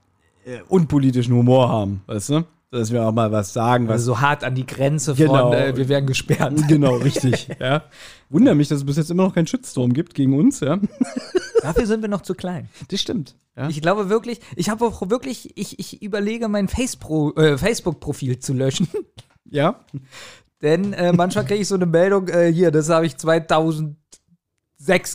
unpolitischen 0.68 1.34
Humor 1.34 1.68
haben, 1.68 2.02
weißt 2.06 2.30
du? 2.30 2.44
Dass 2.70 2.92
wir 2.92 3.02
auch 3.06 3.12
mal 3.12 3.32
was 3.32 3.54
sagen, 3.54 3.88
was 3.88 3.94
Also 3.94 4.12
so 4.12 4.20
hart 4.20 4.44
an 4.44 4.54
die 4.54 4.66
Grenze 4.66 5.14
Genau. 5.14 5.50
von, 5.50 5.58
äh, 5.58 5.74
wir 5.74 5.88
werden 5.88 6.06
gesperrt. 6.06 6.54
Genau, 6.68 6.96
richtig. 6.96 7.48
ja. 7.60 7.84
Wunder 8.28 8.54
mich, 8.54 8.68
dass 8.68 8.78
es 8.78 8.84
bis 8.84 8.98
jetzt 8.98 9.10
immer 9.10 9.22
noch 9.24 9.34
keinen 9.34 9.46
Shitstorm 9.46 9.94
gibt 9.94 10.14
gegen 10.14 10.38
uns, 10.38 10.60
ja. 10.60 10.78
Dafür 11.62 11.86
sind 11.86 12.02
wir 12.02 12.10
noch 12.10 12.20
zu 12.20 12.34
klein. 12.34 12.68
Das 12.90 13.00
stimmt. 13.00 13.34
Ja. 13.56 13.68
Ich 13.68 13.80
glaube 13.80 14.10
wirklich, 14.10 14.40
ich 14.54 14.68
habe 14.68 14.84
auch 14.84 15.08
wirklich, 15.08 15.56
ich, 15.56 15.78
ich 15.78 16.02
überlege, 16.02 16.48
mein 16.48 16.68
äh, 16.68 17.56
Facebook-Profil 17.56 18.38
zu 18.38 18.52
löschen. 18.52 18.88
ja. 19.50 19.80
Denn 20.60 20.92
äh, 20.92 21.12
manchmal 21.12 21.46
kriege 21.46 21.62
ich 21.62 21.68
so 21.68 21.74
eine 21.74 21.86
Meldung, 21.86 22.28
äh, 22.28 22.52
hier, 22.52 22.70
das 22.70 22.88
habe 22.90 23.06
ich 23.06 23.16
2006 23.16 23.96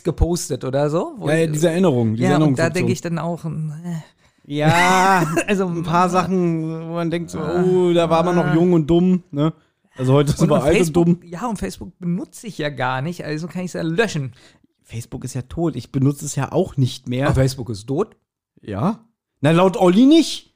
gepostet 0.02 0.64
oder 0.64 0.90
so. 0.90 1.16
Ja, 1.24 1.34
ja, 1.34 1.46
diese 1.46 1.70
Erinnerung, 1.70 2.16
diese 2.16 2.30
ja, 2.30 2.36
und 2.38 2.58
da 2.58 2.68
denke 2.68 2.92
ich 2.92 3.00
dann 3.00 3.18
auch, 3.18 3.44
äh, 3.44 3.48
Ja, 4.46 5.26
also 5.46 5.66
ein 5.66 5.82
paar 5.82 6.08
Sachen, 6.08 6.88
wo 6.88 6.94
man 6.94 7.10
denkt 7.10 7.30
so, 7.30 7.40
oh, 7.40 7.92
da 7.92 8.10
war 8.10 8.22
man 8.22 8.36
noch 8.36 8.54
jung 8.54 8.72
und 8.72 8.88
dumm, 8.88 9.22
ne? 9.30 9.52
Also 9.96 10.12
heute 10.12 10.32
sind 10.32 10.50
und, 10.50 10.50
wir 10.50 10.56
und 10.56 10.62
alt 10.62 10.72
und 10.72 10.78
Facebook, 10.78 11.06
dumm. 11.06 11.20
ja, 11.24 11.46
und 11.46 11.58
Facebook 11.58 11.98
benutze 11.98 12.46
ich 12.46 12.58
ja 12.58 12.68
gar 12.68 13.00
nicht, 13.00 13.24
also 13.24 13.46
kann 13.46 13.62
ich 13.62 13.68
es 13.68 13.72
ja 13.74 13.82
löschen. 13.82 14.32
Facebook 14.84 15.24
ist 15.24 15.34
ja 15.34 15.42
tot. 15.42 15.76
Ich 15.76 15.90
benutze 15.90 16.24
es 16.24 16.36
ja 16.36 16.52
auch 16.52 16.76
nicht 16.76 17.08
mehr. 17.08 17.26
Aber 17.26 17.34
Facebook 17.34 17.70
ist 17.70 17.86
tot. 17.86 18.16
Ja? 18.60 19.08
Na, 19.40 19.50
laut 19.50 19.76
Olli 19.76 20.06
nicht. 20.06 20.54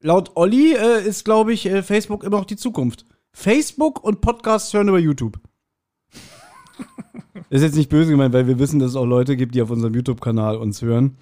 Laut 0.00 0.32
Olli 0.34 0.74
äh, 0.74 1.06
ist, 1.06 1.24
glaube 1.24 1.52
ich, 1.52 1.66
äh, 1.66 1.82
Facebook 1.82 2.24
immer 2.24 2.38
noch 2.38 2.46
die 2.46 2.56
Zukunft. 2.56 3.06
Facebook 3.32 4.02
und 4.02 4.20
Podcasts 4.20 4.72
hören 4.74 4.88
über 4.88 4.98
YouTube. 4.98 5.38
ist 7.50 7.62
jetzt 7.62 7.76
nicht 7.76 7.90
böse 7.90 8.10
gemeint, 8.10 8.34
weil 8.34 8.48
wir 8.48 8.58
wissen, 8.58 8.80
dass 8.80 8.90
es 8.90 8.96
auch 8.96 9.06
Leute 9.06 9.36
gibt, 9.36 9.54
die 9.54 9.62
auf 9.62 9.70
unserem 9.70 9.94
YouTube-Kanal 9.94 10.56
uns 10.56 10.82
hören. 10.82 11.16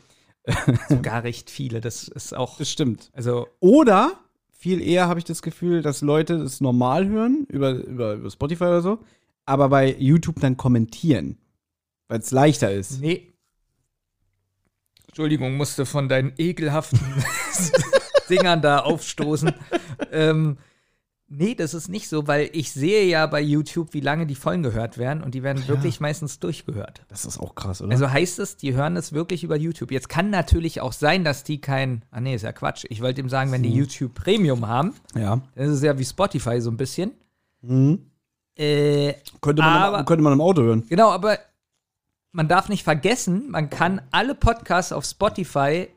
Sogar 0.88 1.22
recht 1.24 1.50
viele. 1.50 1.80
Das 1.80 2.08
ist 2.08 2.34
auch, 2.34 2.58
Das 2.58 2.70
stimmt. 2.70 3.10
also, 3.12 3.48
Oder 3.60 4.18
viel 4.50 4.82
eher 4.82 5.08
habe 5.08 5.20
ich 5.20 5.24
das 5.24 5.42
Gefühl, 5.42 5.82
dass 5.82 6.00
Leute 6.00 6.38
das 6.38 6.60
normal 6.60 7.08
hören, 7.08 7.46
über, 7.48 7.72
über, 7.72 8.14
über 8.14 8.30
Spotify 8.30 8.64
oder 8.64 8.82
so, 8.82 8.98
aber 9.46 9.68
bei 9.68 9.94
YouTube 9.98 10.40
dann 10.40 10.56
kommentieren. 10.56 11.38
Weil 12.08 12.20
es 12.20 12.30
leichter 12.30 12.72
ist. 12.72 13.00
nee. 13.00 13.32
Entschuldigung, 15.08 15.56
musste 15.56 15.84
von 15.86 16.08
deinen 16.08 16.32
ekelhaften 16.38 17.00
Dingern 18.30 18.62
da 18.62 18.80
aufstoßen. 18.80 19.52
ähm, 20.12 20.58
nee, 21.28 21.54
das 21.54 21.74
ist 21.74 21.88
nicht 21.88 22.08
so, 22.08 22.26
weil 22.26 22.50
ich 22.52 22.72
sehe 22.72 23.04
ja 23.06 23.26
bei 23.26 23.40
YouTube, 23.40 23.92
wie 23.94 24.00
lange 24.00 24.26
die 24.26 24.34
Folgen 24.34 24.62
gehört 24.62 24.98
werden 24.98 25.22
und 25.22 25.34
die 25.34 25.42
werden 25.42 25.66
wirklich 25.68 26.00
meistens 26.00 26.38
durchgehört. 26.40 27.02
Das 27.08 27.24
ist 27.24 27.38
auch 27.38 27.54
krass, 27.54 27.82
oder? 27.82 27.92
Also 27.92 28.10
heißt 28.10 28.38
es, 28.38 28.56
die 28.56 28.74
hören 28.74 28.96
es 28.96 29.12
wirklich 29.12 29.44
über 29.44 29.56
YouTube. 29.56 29.90
Jetzt 29.92 30.08
kann 30.08 30.30
natürlich 30.30 30.80
auch 30.80 30.92
sein, 30.92 31.24
dass 31.24 31.44
die 31.44 31.60
kein. 31.60 32.02
Ah, 32.10 32.20
nee, 32.20 32.34
ist 32.34 32.42
ja 32.42 32.52
Quatsch. 32.52 32.84
Ich 32.88 33.02
wollte 33.02 33.20
ihm 33.20 33.28
sagen, 33.28 33.52
wenn 33.52 33.62
die 33.62 33.72
YouTube 33.72 34.14
Premium 34.14 34.66
haben, 34.66 34.94
ja. 35.14 35.40
dann 35.54 35.64
ist 35.66 35.74
es 35.74 35.82
ja 35.82 35.98
wie 35.98 36.04
Spotify 36.04 36.60
so 36.60 36.70
ein 36.70 36.76
bisschen. 36.76 37.12
Mhm. 37.62 38.06
Äh, 38.56 39.14
Könnte, 39.40 39.62
man 39.62 39.72
Aber- 39.82 39.98
im, 40.00 40.04
könnte 40.06 40.22
man 40.24 40.32
im 40.32 40.40
Auto 40.40 40.62
hören. 40.62 40.84
genau, 40.88 41.10
aber 41.10 41.38
man 42.32 42.48
darf 42.48 42.68
nicht 42.68 42.82
vergessen, 42.84 43.50
man 43.50 43.70
kann 43.70 44.00
alle 44.10 44.34
Podcasts 44.34 44.92
auf 44.92 45.04
Spotify 45.04 45.88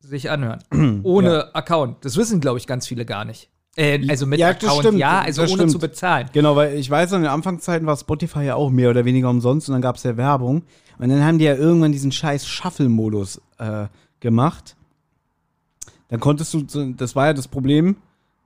sich 0.00 0.30
anhören. 0.30 0.62
ohne 1.04 1.54
Account. 1.54 2.04
Das 2.04 2.16
wissen, 2.16 2.40
glaube 2.40 2.58
ich, 2.58 2.66
ganz 2.66 2.86
viele 2.86 3.04
gar 3.04 3.24
nicht. 3.24 3.50
Äh, 3.76 4.06
also 4.08 4.26
mit 4.26 4.38
Ja, 4.38 4.50
Account, 4.50 4.80
stimmt, 4.80 4.98
ja, 4.98 5.20
also 5.20 5.42
ohne 5.42 5.50
stimmt. 5.52 5.70
zu 5.70 5.78
bezahlen. 5.78 6.28
Genau, 6.32 6.54
weil 6.54 6.74
ich 6.74 6.88
weiß, 6.88 7.12
in 7.12 7.22
den 7.22 7.30
Anfangszeiten 7.30 7.86
war 7.86 7.96
Spotify 7.96 8.42
ja 8.44 8.54
auch 8.54 8.70
mehr 8.70 8.90
oder 8.90 9.04
weniger 9.04 9.30
umsonst 9.30 9.68
und 9.68 9.72
dann 9.72 9.82
gab 9.82 9.96
es 9.96 10.04
ja 10.04 10.16
Werbung. 10.16 10.62
Und 10.98 11.08
dann 11.08 11.24
haben 11.24 11.38
die 11.38 11.44
ja 11.44 11.54
irgendwann 11.54 11.92
diesen 11.92 12.12
scheiß 12.12 12.46
Shuffle-Modus 12.46 13.40
äh, 13.58 13.86
gemacht. 14.20 14.76
Dann 16.08 16.20
konntest 16.20 16.54
du, 16.54 16.62
das 16.92 17.16
war 17.16 17.26
ja 17.26 17.32
das 17.32 17.48
Problem, 17.48 17.96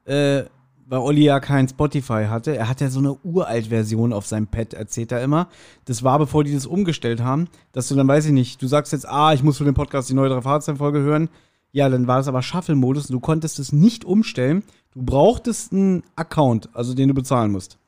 äh, 0.06 0.44
weil 0.86 0.98
Olli 1.00 1.24
ja 1.24 1.38
kein 1.40 1.68
Spotify 1.68 2.26
hatte. 2.30 2.56
Er 2.56 2.68
hat 2.70 2.80
ja 2.80 2.88
so 2.88 3.00
eine 3.00 3.12
Uralt-Version 3.22 4.14
auf 4.14 4.26
seinem 4.26 4.46
Pad, 4.46 4.72
erzählt 4.72 5.12
er 5.12 5.22
immer. 5.22 5.48
Das 5.84 6.02
war, 6.02 6.18
bevor 6.18 6.44
die 6.44 6.54
das 6.54 6.64
umgestellt 6.64 7.20
haben, 7.20 7.48
dass 7.72 7.88
du 7.88 7.94
dann, 7.94 8.08
weiß 8.08 8.24
ich 8.24 8.32
nicht, 8.32 8.62
du 8.62 8.66
sagst 8.66 8.94
jetzt, 8.94 9.06
ah, 9.06 9.34
ich 9.34 9.42
muss 9.42 9.58
für 9.58 9.64
den 9.64 9.74
Podcast 9.74 10.08
die 10.08 10.14
neue 10.14 10.40
Fahrzeuge 10.40 11.00
hören. 11.00 11.28
Ja, 11.72 11.90
dann 11.90 12.06
war 12.06 12.20
es 12.20 12.28
aber 12.28 12.40
Shuffle-Modus 12.40 13.10
und 13.10 13.12
du 13.12 13.20
konntest 13.20 13.58
es 13.58 13.72
nicht 13.72 14.06
umstellen. 14.06 14.62
Du 14.92 15.02
brauchtest 15.02 15.72
einen 15.72 16.02
Account, 16.16 16.68
also 16.74 16.94
den 16.94 17.08
du 17.08 17.14
bezahlen 17.14 17.52
musst. 17.52 17.78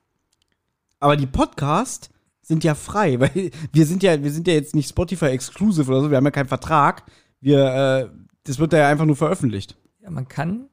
Aber 0.99 1.16
die 1.16 1.26
Podcasts 1.26 2.11
sind 2.42 2.64
ja 2.64 2.75
frei, 2.75 3.19
weil 3.21 3.50
wir 3.73 3.87
sind 3.87 4.02
ja, 4.02 4.23
wir 4.23 4.30
sind 4.30 4.47
ja 4.47 4.54
jetzt 4.54 4.75
nicht 4.75 4.88
Spotify 4.88 5.26
exclusive 5.26 5.90
oder 5.90 6.02
so, 6.02 6.11
wir 6.11 6.16
haben 6.16 6.25
ja 6.25 6.30
keinen 6.30 6.49
Vertrag. 6.49 7.04
Wir, 7.40 7.64
äh, 7.64 8.09
das 8.45 8.59
wird 8.59 8.73
ja 8.73 8.88
einfach 8.88 9.07
nur 9.07 9.16
veröffentlicht. 9.16 9.76
Ja, 10.02 10.11
man 10.11 10.28
kann, 10.28 10.69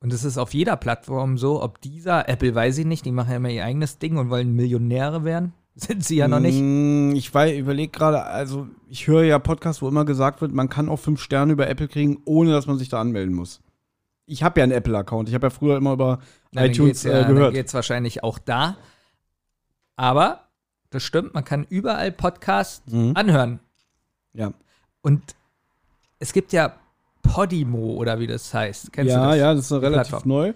und 0.00 0.12
das 0.12 0.24
ist 0.24 0.38
auf 0.38 0.52
jeder 0.54 0.76
Plattform 0.76 1.38
so, 1.38 1.62
ob 1.62 1.80
dieser, 1.80 2.28
Apple 2.28 2.54
weiß 2.54 2.78
ich 2.78 2.86
nicht, 2.86 3.04
die 3.04 3.12
machen 3.12 3.30
ja 3.30 3.36
immer 3.36 3.50
ihr 3.50 3.64
eigenes 3.64 3.98
Ding 3.98 4.16
und 4.16 4.30
wollen 4.30 4.54
Millionäre 4.54 5.24
werden. 5.24 5.54
Sind 5.76 6.04
sie 6.04 6.16
ja 6.16 6.28
noch 6.28 6.40
nicht. 6.40 6.60
Mm, 6.60 7.12
Ich 7.14 7.30
überlege 7.30 7.90
gerade, 7.90 8.22
also 8.22 8.68
ich 8.88 9.08
höre 9.08 9.24
ja 9.24 9.38
Podcasts, 9.40 9.82
wo 9.82 9.88
immer 9.88 10.04
gesagt 10.04 10.40
wird, 10.40 10.52
man 10.52 10.68
kann 10.68 10.88
auch 10.88 10.98
fünf 10.98 11.20
Sterne 11.20 11.52
über 11.52 11.68
Apple 11.68 11.88
kriegen, 11.88 12.18
ohne 12.26 12.52
dass 12.52 12.66
man 12.66 12.78
sich 12.78 12.88
da 12.88 13.00
anmelden 13.00 13.34
muss. 13.34 13.60
Ich 14.26 14.42
habe 14.42 14.60
ja 14.60 14.64
einen 14.64 14.72
Apple-Account. 14.72 15.28
Ich 15.28 15.34
habe 15.34 15.46
ja 15.46 15.50
früher 15.50 15.76
immer 15.76 15.92
über 15.92 16.18
Na, 16.52 16.62
dann 16.62 16.70
iTunes 16.70 17.02
ja, 17.02 17.10
äh, 17.12 17.22
Dann 17.24 17.34
gehört. 17.34 17.54
geht's 17.54 17.74
wahrscheinlich 17.74 18.22
auch 18.22 18.38
da. 18.38 18.76
Aber, 19.96 20.48
das 20.90 21.02
stimmt, 21.02 21.34
man 21.34 21.44
kann 21.44 21.64
überall 21.68 22.10
Podcasts 22.12 22.82
Mhm. 22.90 23.12
anhören. 23.14 23.60
Ja, 24.32 24.52
Und 25.02 25.22
es 26.18 26.32
gibt 26.32 26.52
ja 26.52 26.74
Podimo 27.22 27.94
oder 27.94 28.18
wie 28.18 28.26
das 28.26 28.52
heißt. 28.52 28.92
Kennst 28.92 29.12
du 29.14 29.16
ja, 29.18 29.28
das? 29.28 29.36
ja, 29.38 29.54
das 29.54 29.64
ist 29.70 29.72
relativ 29.72 30.10
Plattform. 30.10 30.28
neu. 30.28 30.52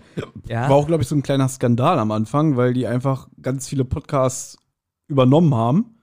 Ja. 0.48 0.68
War 0.68 0.76
auch, 0.76 0.86
glaube 0.86 1.02
ich, 1.02 1.08
so 1.08 1.14
ein 1.14 1.22
kleiner 1.22 1.48
Skandal 1.48 1.98
am 1.98 2.10
Anfang, 2.10 2.56
weil 2.56 2.72
die 2.74 2.86
einfach 2.86 3.28
ganz 3.40 3.68
viele 3.68 3.84
Podcasts 3.84 4.56
übernommen 5.06 5.54
haben, 5.54 6.02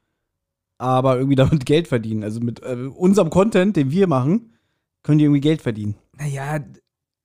aber 0.77 1.17
irgendwie 1.17 1.35
damit 1.61 1.65
Geld 1.65 1.87
verdienen. 1.87 2.23
Also 2.23 2.39
mit 2.39 2.61
äh, 2.63 2.89
unserem 2.95 3.29
Content, 3.29 3.75
den 3.75 3.91
wir 3.91 4.07
machen, 4.07 4.53
können 5.03 5.17
die 5.19 5.25
irgendwie 5.25 5.41
Geld 5.41 5.61
verdienen. 5.61 5.95
Naja, 6.17 6.59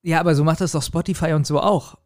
ja, 0.03 0.21
aber 0.21 0.35
so 0.35 0.45
macht 0.45 0.61
das 0.61 0.73
doch 0.73 0.83
Spotify 0.83 1.33
und 1.33 1.47
so 1.47 1.61
auch. 1.61 1.97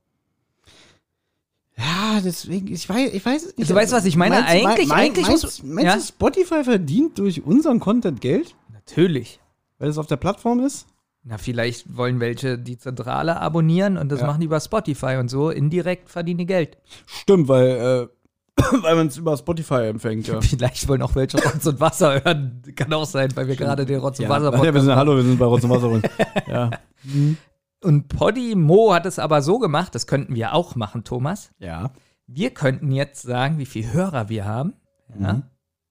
Ja, 1.77 2.21
deswegen, 2.25 2.69
ich 2.73 2.89
weiß, 2.89 3.13
ich 3.13 3.25
weiß 3.27 3.47
es 3.47 3.57
nicht. 3.57 3.69
Du 3.69 3.75
weißt, 3.75 3.93
was 3.93 4.05
ich 4.05 4.17
meine? 4.17 4.37
Meinst 4.37 4.49
Eigentlich- 4.51 4.89
mein- 4.89 4.99
eigentlich 4.99 5.27
meinst, 5.27 5.43
muss- 5.45 5.63
meinst 5.65 5.85
ja? 5.85 5.97
du, 5.97 6.03
Spotify 6.03 6.63
verdient 6.65 7.19
durch 7.19 7.43
unseren 7.45 7.81
Content 7.81 8.21
Geld, 8.21 8.55
Natürlich. 8.73 9.41
weil 9.79 9.89
es 9.89 9.99
auf 9.99 10.07
der 10.07 10.17
Plattform 10.17 10.61
ist? 10.61 10.87
Na, 11.25 11.37
vielleicht 11.39 11.97
wollen 11.97 12.21
welche 12.21 12.59
die 12.59 12.79
Zentrale 12.79 13.41
abonnieren 13.41 13.97
und 13.97 14.11
das 14.13 14.21
Ja. 14.21 14.27
machen 14.27 14.41
die 14.41 14.47
über 14.47 14.61
Spotify 14.61 15.17
und 15.19 15.29
so. 15.31 15.51
Indirekt 15.51 16.11
verdienen 16.11 16.39
die 16.39 16.47
Geld. 16.47 16.77
Stimmt, 17.07 17.49
weil, 17.49 17.67
äh, 17.67 18.63
weil 18.83 18.95
man 18.95 19.07
es 19.09 19.17
über 19.17 19.37
Spotify 19.37 19.87
empfängt, 19.89 20.29
ja. 20.29 20.41
Vielleicht 20.43 20.87
wollen 20.87 21.03
auch 21.03 21.15
welche 21.17 21.43
Rotz 21.43 21.67
und 21.67 21.81
Wasser 21.81 22.23
hören. 22.23 22.63
Kann 22.77 22.93
auch 22.93 23.07
sein, 23.07 23.35
weil 23.35 23.49
wir 23.49 23.57
gerade 23.57 23.85
den 23.85 23.99
Rotz 23.99 24.19
und 24.21 24.25
Ja, 24.25 24.29
Wasser 24.29 24.65
ja, 24.65 24.75
wir 24.75 24.81
sind, 24.81 24.95
hallo, 24.95 25.17
wir 25.17 25.23
sind 25.25 25.39
bei 25.39 25.47
Rotz 25.47 25.65
und 25.65 25.71
Wasser. 25.71 26.01
ja. 26.49 26.71
Und 27.85 28.09
Podimo 28.09 28.93
hat 28.95 29.07
es 29.07 29.19
aber 29.19 29.43
so 29.43 29.59
gemacht, 29.59 29.95
das 29.95 30.07
könnten 30.07 30.35
wir 30.35 30.55
auch 30.55 30.75
machen, 30.75 31.05
Thomas. 31.05 31.51
Ja. 31.59 31.91
Wir 32.27 32.51
könnten 32.51 32.91
jetzt 32.91 33.23
sagen, 33.23 33.59
wie 33.59 33.67
viele 33.67 33.93
Hörer 33.93 34.29
wir 34.29 34.45
haben. 34.47 34.75
Ja. 35.21 35.35
Mhm. 35.35 35.43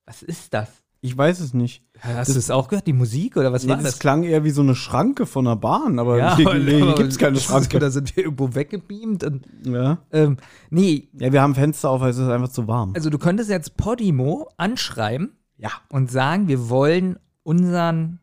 Was 0.05 0.23
ist 0.23 0.53
das? 0.53 0.69
Ich 1.01 1.17
weiß 1.17 1.41
es 1.41 1.53
nicht. 1.53 1.83
Hast 1.99 2.33
du 2.33 2.39
es 2.39 2.49
auch 2.49 2.69
gehört, 2.69 2.87
die 2.87 2.93
Musik 2.93 3.35
oder 3.37 3.51
was 3.51 3.63
Nee, 3.63 3.69
war 3.71 3.75
das 3.77 3.85
das? 3.85 3.99
klang 3.99 4.23
eher 4.23 4.43
wie 4.45 4.51
so 4.51 4.61
eine 4.61 4.73
Schranke 4.73 5.25
von 5.25 5.43
der 5.45 5.57
Bahn, 5.57 5.99
aber 5.99 6.17
Ja, 6.17 6.35
hier, 6.37 6.53
nee, 6.55 6.81
hier 6.81 6.95
gibt 6.95 7.09
es 7.11 7.17
keine 7.17 7.39
Schranke. 7.39 7.77
Da 7.79 7.89
sind 7.91 8.15
wir 8.15 8.23
irgendwo 8.23 8.55
weggebeamt. 8.55 9.23
Und, 9.25 9.45
Ja. 9.65 9.97
ähm, 10.11 10.37
nee, 10.69 11.09
ja, 11.19 11.31
wir 11.33 11.41
haben 11.41 11.55
Fenster 11.55 11.89
auf, 11.89 11.99
weil 12.01 12.09
es 12.11 12.17
ist 12.17 12.29
einfach 12.29 12.49
zu 12.49 12.67
warm. 12.67 12.93
also 12.95 13.09
du 13.09 13.17
könntest 13.19 13.49
jetzt 13.49 13.75
Podimo 13.77 14.49
anschreiben 14.57 15.33
Ja. 15.57 15.71
und 15.89 16.09
sagen, 16.09 16.47
wir 16.47 16.69
wollen 16.69 17.19
unseren 17.43 18.19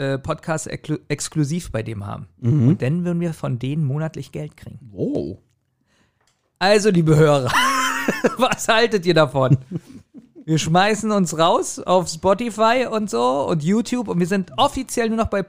äh, 0.00 0.18
Podcast 0.18 0.66
eklu- 0.70 1.00
exklusiv 1.08 1.70
bei 1.70 1.82
dem 1.82 2.06
haben. 2.06 2.26
Mhm. 2.38 2.68
Und 2.68 2.82
dann 2.82 3.04
würden 3.04 3.20
wir 3.20 3.34
von 3.34 3.58
denen 3.58 3.84
monatlich 3.84 4.32
Geld 4.32 4.56
kriegen. 4.56 4.90
Oh. 4.92 5.36
Also, 6.58 6.90
liebe 6.90 7.16
Hörer, 7.16 7.52
was 8.38 8.66
haltet 8.68 9.04
ihr 9.06 9.14
davon? 9.14 9.58
Wir 10.44 10.58
schmeißen 10.58 11.10
uns 11.10 11.38
raus 11.38 11.78
auf 11.78 12.08
Spotify 12.08 12.86
und 12.90 13.10
so 13.10 13.46
und 13.46 13.62
YouTube 13.62 14.08
und 14.08 14.18
wir 14.18 14.26
sind 14.26 14.52
offiziell 14.56 15.08
nur 15.08 15.18
noch 15.18 15.28
bei 15.28 15.44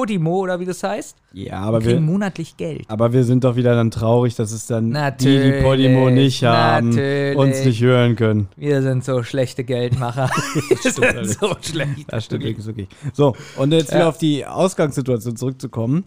Podimo 0.00 0.38
oder 0.38 0.58
wie 0.60 0.64
das 0.64 0.82
heißt. 0.82 1.16
Ja, 1.32 1.44
Wir 1.44 1.56
aber 1.58 1.78
kriegen 1.80 1.94
wir, 1.94 2.00
monatlich 2.00 2.56
Geld. 2.56 2.84
aber 2.88 3.12
wir 3.12 3.24
sind 3.24 3.44
doch 3.44 3.56
wieder 3.56 3.74
dann 3.74 3.90
traurig, 3.90 4.34
dass 4.34 4.50
es 4.52 4.66
dann 4.66 4.86
die, 4.86 4.92
die 4.92 4.94
Natürlich, 4.98 5.62
Podimo 5.62 6.08
nicht 6.10 6.42
haben, 6.44 6.88
natürlich. 6.88 7.36
uns 7.36 7.64
nicht 7.64 7.82
hören 7.82 8.16
können. 8.16 8.48
Wir 8.56 8.80
sind 8.82 9.04
so 9.04 9.22
schlechte 9.22 9.62
Geldmacher. 9.64 10.30
wir 10.68 10.90
sind 10.92 11.38
so 11.38 11.54
schlecht. 11.60 12.06
Das 12.08 12.24
stimmt 12.24 12.44
wirklich, 12.44 12.66
wirklich. 12.66 12.88
So, 13.12 13.36
und 13.58 13.72
jetzt 13.72 13.90
wieder 13.90 14.00
Ja. 14.00 14.08
auf 14.08 14.16
die 14.18 14.46
Ausgangssituation 14.46 15.36
zurückzukommen, 15.36 16.04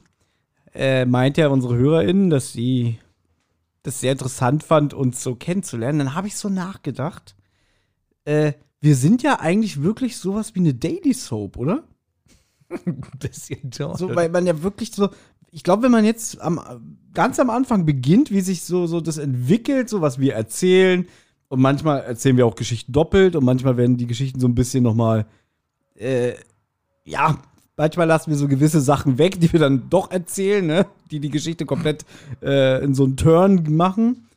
äh, 0.73 1.05
meint 1.05 1.37
ja 1.37 1.49
unsere 1.49 1.75
HörerInnen, 1.75 2.29
dass 2.31 2.51
sie 2.51 2.97
das 3.83 3.99
sehr 3.99 4.13
interessant 4.13 4.63
fand, 4.63 4.93
uns 4.95 5.21
so 5.21 5.35
kennenzulernen. 5.35 5.99
Dann 5.99 6.15
habe 6.15 6.27
ich 6.27 6.35
so 6.35 6.49
nachgedacht, 6.49 7.35
äh, 8.25 8.53
wir 8.81 8.95
sind 8.95 9.21
ja 9.23 9.39
eigentlich 9.39 9.83
wirklich 9.83 10.17
sowas 10.17 10.55
wie 10.55 10.59
eine 10.59 10.73
Daily 10.73 11.13
Soap, 11.13 11.57
oder? 11.57 11.83
Ein 12.85 13.01
bisschen 13.19 13.71
toll. 13.71 13.95
So, 13.97 14.15
weil 14.15 14.29
man 14.29 14.45
ja 14.45 14.61
wirklich 14.63 14.91
so, 14.91 15.09
ich 15.51 15.63
glaube, 15.63 15.83
wenn 15.83 15.91
man 15.91 16.05
jetzt 16.05 16.41
am, 16.41 16.59
ganz 17.13 17.39
am 17.39 17.49
Anfang 17.49 17.85
beginnt, 17.85 18.31
wie 18.31 18.41
sich 18.41 18.63
so, 18.63 18.87
so 18.87 19.01
das 19.01 19.17
entwickelt, 19.17 19.89
so 19.89 20.01
was 20.01 20.19
wir 20.19 20.33
erzählen, 20.33 21.07
und 21.49 21.61
manchmal 21.61 22.01
erzählen 22.01 22.35
wir 22.35 22.47
auch 22.47 22.55
Geschichten 22.55 22.91
doppelt 22.93 23.35
und 23.35 23.45
manchmal 23.45 23.77
werden 23.77 23.95
die 23.95 24.07
Geschichten 24.07 24.39
so 24.39 24.47
ein 24.47 24.55
bisschen 24.55 24.83
nochmal, 24.83 25.27
äh, 25.93 26.33
ja, 27.05 27.37
manchmal 27.77 28.07
lassen 28.07 28.31
wir 28.31 28.37
so 28.37 28.47
gewisse 28.47 28.81
Sachen 28.81 29.19
weg, 29.19 29.39
die 29.39 29.53
wir 29.53 29.59
dann 29.59 29.87
doch 29.89 30.09
erzählen, 30.09 30.65
ne? 30.65 30.87
die 31.11 31.19
die 31.19 31.29
Geschichte 31.29 31.67
komplett 31.67 32.05
äh, 32.41 32.83
in 32.83 32.95
so 32.95 33.03
einen 33.03 33.17
Turn 33.17 33.75
machen. 33.75 34.27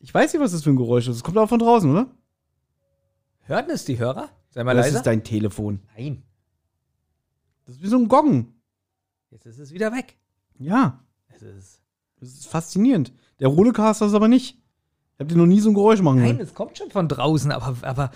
Ich 0.00 0.14
weiß 0.14 0.32
nicht, 0.32 0.42
was 0.42 0.52
das 0.52 0.62
für 0.62 0.70
ein 0.70 0.76
Geräusch 0.76 1.08
ist. 1.08 1.16
Das 1.16 1.24
kommt 1.24 1.36
auch 1.36 1.48
von 1.48 1.58
draußen, 1.58 1.90
oder? 1.90 2.06
Hören 3.42 3.66
es 3.68 3.84
die 3.84 3.98
Hörer? 3.98 4.30
Sei 4.48 4.64
mal 4.64 4.74
Das 4.74 4.86
leiser. 4.86 4.96
ist 4.98 5.06
dein 5.06 5.24
Telefon. 5.24 5.80
Nein, 5.96 6.22
Das 7.66 7.76
ist 7.76 7.82
wie 7.82 7.88
so 7.88 7.96
ein 7.98 8.08
Gong. 8.08 8.52
jetzt 9.30 9.46
ist 9.46 9.58
es 9.58 9.72
wieder 9.72 9.92
weg. 9.92 10.16
Ja. 10.58 10.98
Es 11.28 11.42
ist 11.42 11.80
Das 12.20 12.28
ist 12.30 12.46
faszinierend. 12.46 13.12
Der 13.40 13.48
Rodecaster 13.48 14.06
ist 14.06 14.14
aber 14.14 14.28
nicht. 14.28 14.56
Ich 15.14 15.20
habe 15.20 15.28
dir 15.32 15.36
noch 15.36 15.46
nie 15.46 15.60
so 15.60 15.70
ein 15.70 15.74
Geräusch 15.74 16.00
machen 16.02 16.18
Nein, 16.20 16.36
hören. 16.36 16.40
es 16.40 16.54
kommt 16.54 16.76
schon 16.78 16.90
von 16.90 17.08
draußen, 17.08 17.50
aber, 17.52 17.76
aber 17.82 18.10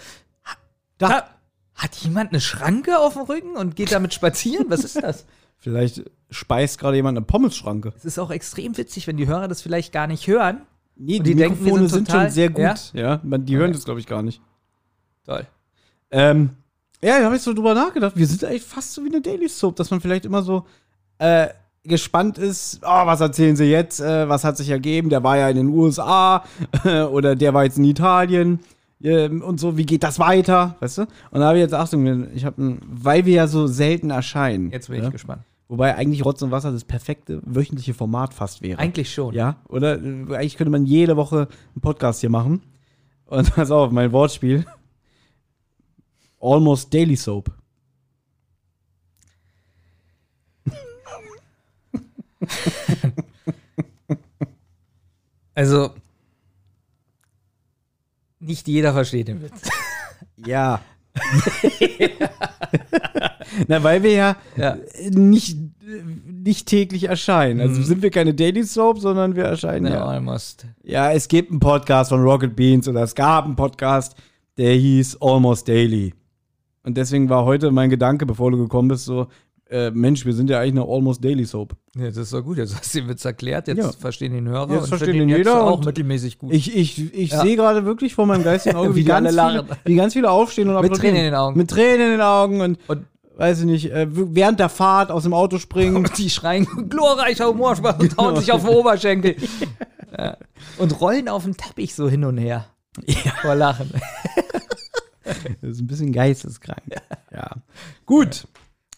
Da. 0.99 1.09
Ha- 1.11 1.31
hat 1.75 1.95
jemand 1.97 2.31
eine 2.31 2.41
Schranke 2.41 2.99
auf 2.99 3.13
dem 3.15 3.23
Rücken 3.25 3.55
und 3.57 3.77
geht 3.77 3.93
damit 3.93 4.15
spazieren? 4.15 4.65
Was 4.71 4.83
ist 4.83 4.97
das? 5.03 5.27
Vielleicht 5.59 6.03
speist 6.31 6.79
gerade 6.79 6.97
jemand 6.97 7.19
eine 7.19 7.27
Pommesschranke. 7.27 7.93
Es 7.97 8.05
ist 8.07 8.19
auch 8.19 8.31
extrem 8.31 8.77
witzig, 8.79 9.07
wenn 9.07 9.17
die 9.19 9.27
Hörer 9.27 9.47
das 9.49 9.61
vielleicht 9.63 9.93
gar 9.93 10.07
nicht 10.07 10.27
hören. 10.27 10.63
Nee, 10.97 11.19
Und 11.19 11.27
die 11.27 11.35
denken, 11.35 11.65
wir 11.65 11.75
sind 11.75 11.89
sind 11.89 12.11
schon 12.11 12.31
sehr 12.31 12.49
gut. 12.49 12.63
Ja? 12.65 12.75
Ja, 12.95 13.21
man, 13.25 13.45
die 13.45 13.57
hören 13.57 13.73
das, 13.73 13.85
glaube 13.85 14.01
ich, 14.01 14.07
gar 14.07 14.23
nicht. 14.23 14.41
Toll. 15.25 15.47
Ähm, 16.11 16.51
ja, 17.03 17.19
da 17.19 17.25
habe 17.27 17.37
ich 17.37 17.43
so 17.43 17.53
drüber 17.53 17.75
nachgedacht. 17.75 18.17
Wir 18.17 18.27
sind 18.27 18.45
eigentlich 18.45 18.65
fast 18.65 18.95
so 18.95 19.05
wie 19.05 19.09
eine 19.09 19.21
Daily 19.21 19.49
Soap, 19.49 19.77
dass 19.77 19.91
man 19.91 20.01
vielleicht 20.01 20.25
immer 20.25 20.43
so 20.43 20.65
äh, 21.19 21.49
gespannt 21.85 22.39
ist, 22.39 22.81
oh, 22.83 23.07
was 23.07 23.21
erzählen 23.21 23.57
sie 23.57 23.65
jetzt, 23.65 24.01
äh, 24.01 24.29
was 24.29 24.45
hat 24.45 24.57
sich 24.57 24.71
ergeben, 24.71 25.09
der 25.09 25.23
war 25.23 25.37
ja 25.37 25.49
in 25.49 25.57
den 25.57 25.69
USA 25.69 26.45
oder 27.11 27.37
der 27.37 27.55
war 27.55 27.65
jetzt 27.65 27.79
in 27.79 27.85
Italien 27.85 28.61
ähm, 29.03 29.43
und 29.43 29.61
so, 29.61 29.77
wie 29.77 29.87
geht 29.87 30.03
das 30.03 30.19
weiter, 30.19 30.77
weißt 30.81 30.99
du? 30.99 31.03
Und 31.31 31.41
da 31.41 31.49
habe 31.49 31.59
ich 31.59 31.63
jetzt, 31.63 31.75
Achtung, 31.75 32.35
ich 32.35 32.45
habe, 32.45 32.79
weil 32.87 33.27
wir 33.27 33.35
ja 33.35 33.47
so 33.47 33.67
selten 33.67 34.11
erscheinen. 34.11 34.71
Jetzt 34.71 34.89
bin 34.89 34.99
ja? 34.99 35.07
ich 35.07 35.13
gespannt. 35.13 35.43
Wobei 35.69 35.97
eigentlich 35.97 36.25
Rotz 36.25 36.43
und 36.43 36.53
Wasser 36.53 36.71
das 36.71 36.85
perfekte 36.85 37.41
wöchentliche 37.45 37.93
Format 37.93 38.33
fast 38.33 38.63
wäre. 38.63 38.79
Eigentlich 38.79 39.13
schon. 39.13 39.35
Ja, 39.35 39.57
oder? 39.69 39.97
Äh, 39.97 40.37
Eigentlich 40.37 40.57
könnte 40.57 40.71
man 40.71 40.87
jede 40.87 41.17
Woche 41.17 41.49
einen 41.75 41.81
Podcast 41.83 42.21
hier 42.21 42.31
machen. 42.31 42.63
Und 43.27 43.55
pass 43.55 43.71
auf, 43.71 43.91
mein 43.91 44.13
Wortspiel. 44.13 44.65
Almost 46.41 46.93
Daily 46.93 47.17
Soap. 47.17 47.51
Also, 55.55 55.91
nicht 58.41 58.69
jeder 58.69 58.93
versteht 58.93 59.29
den 59.29 59.43
Witz. 59.43 59.53
Ja. 60.47 60.81
Na, 63.69 63.83
weil 63.83 64.03
wir 64.03 64.13
ja, 64.13 64.37
Ja. 64.57 64.77
nicht, 65.11 65.57
nicht 66.27 66.67
täglich 66.69 67.05
erscheinen. 67.05 67.61
Also 67.63 67.81
Mhm. 67.81 67.85
sind 67.85 68.03
wir 68.03 68.11
keine 68.11 68.35
Daily 68.35 68.63
Soap, 68.65 68.99
sondern 68.99 69.35
wir 69.35 69.45
erscheinen 69.45 69.87
Ja, 69.87 69.95
ja. 69.95 70.05
almost. 70.05 70.67
Ja, 70.83 71.11
es 71.13 71.27
gibt 71.29 71.51
einen 71.51 71.61
Podcast 71.61 72.11
von 72.11 72.23
Rocket 72.23 72.55
Beans 72.55 72.87
oder 72.87 73.03
es 73.03 73.15
gab 73.15 73.47
einen 73.47 73.57
Podcast, 73.57 74.15
der 74.59 74.75
hieß 74.75 75.17
Almost 75.23 75.69
Daily. 75.69 76.13
Und 76.87 76.97
deswegen 76.97 77.29
war 77.29 77.45
heute 77.45 77.71
mein 77.73 77.91
Gedanke, 77.91 78.25
bevor 78.27 78.51
du 78.53 78.59
gekommen 78.59 78.89
bist, 78.89 79.05
so, 79.05 79.27
äh, 79.69 79.91
Mensch, 79.91 80.25
wir 80.25 80.33
sind 80.33 80.49
ja 80.49 80.61
eigentlich 80.61 80.81
eine 80.81 80.89
Almost 80.93 81.25
Daily 81.25 81.45
Soap. 81.45 81.75
Ja, 81.97 82.07
das 82.07 82.17
ist 82.19 82.33
doch 82.33 82.43
gut. 82.43 82.57
Jetzt 82.59 82.77
hast 82.79 82.95
du 82.95 83.01
den 83.01 83.09
Witz 83.09 83.25
erklärt. 83.25 83.67
Jetzt 83.67 83.79
Ja. 83.79 83.91
verstehen 83.91 84.33
den 84.33 84.47
Hörer. 84.49 84.73
Jetzt 84.73 84.93
ihn 85.03 85.29
jetzt 85.29 85.39
jeder 85.39 85.65
auch 85.65 85.85
mittelmäßig 85.85 86.39
gut. 86.39 86.53
Ich, 86.53 86.75
ich, 86.77 87.13
ich 87.13 87.33
Ja. 87.33 87.43
sehe 87.43 87.57
gerade 87.57 87.85
wirklich 87.85 88.15
vor 88.15 88.27
meinem 88.27 88.45
geistigen 88.45 88.77
Auge, 88.77 88.95
Wie 88.95 89.01
wie, 89.01 89.05
ganz 89.05 89.29
viele, 89.29 89.65
wie 89.85 89.97
ganz 89.97 90.13
viele 90.13 90.31
aufstehen 90.31 90.69
und 90.69 90.81
Mit. 90.81 90.95
Tränen 90.95 91.17
in 91.17 91.25
den 91.25 91.35
Augen. 91.35 91.59
Mit 91.59 91.69
Tränen 91.71 92.01
in 92.07 92.11
den 92.13 92.21
Augen 92.21 92.61
und, 92.61 92.79
Und- 92.87 93.07
weiß 93.37 93.59
ich 93.61 93.67
nicht, 93.67 93.91
äh, 93.91 94.07
während 94.09 94.61
der 94.61 94.69
Fahrt 94.69 95.11
aus 95.11 95.25
dem 95.25 95.35
Auto 95.35 95.59
springen. 95.59 95.97
Und 95.97 96.17
die 96.19 96.31
schreien 96.31 96.67
glorreicher 96.89 97.49
Humorspaß 97.49 97.97
und 97.99 98.17
hauen 98.17 98.29
Genau. 98.29 98.41
sich 98.41 98.53
auf 98.53 98.65
den 98.65 98.73
Oberschenkel. 98.75 99.35
ja. 100.17 100.37
Und 100.79 101.01
rollen 101.01 101.29
auf 101.29 101.43
dem 101.43 101.57
Teppich 101.57 101.93
so 101.97 102.09
hin 102.09 102.25
und 102.25 102.39
her. 102.39 102.67
Vor 103.43 103.57
Lachen. 103.57 103.91
Das 105.61 105.71
ist 105.73 105.81
ein 105.81 105.87
bisschen 105.87 106.13
geisteskrank. 106.13 106.83
Ja. 107.33 107.51
Gut. 108.05 108.47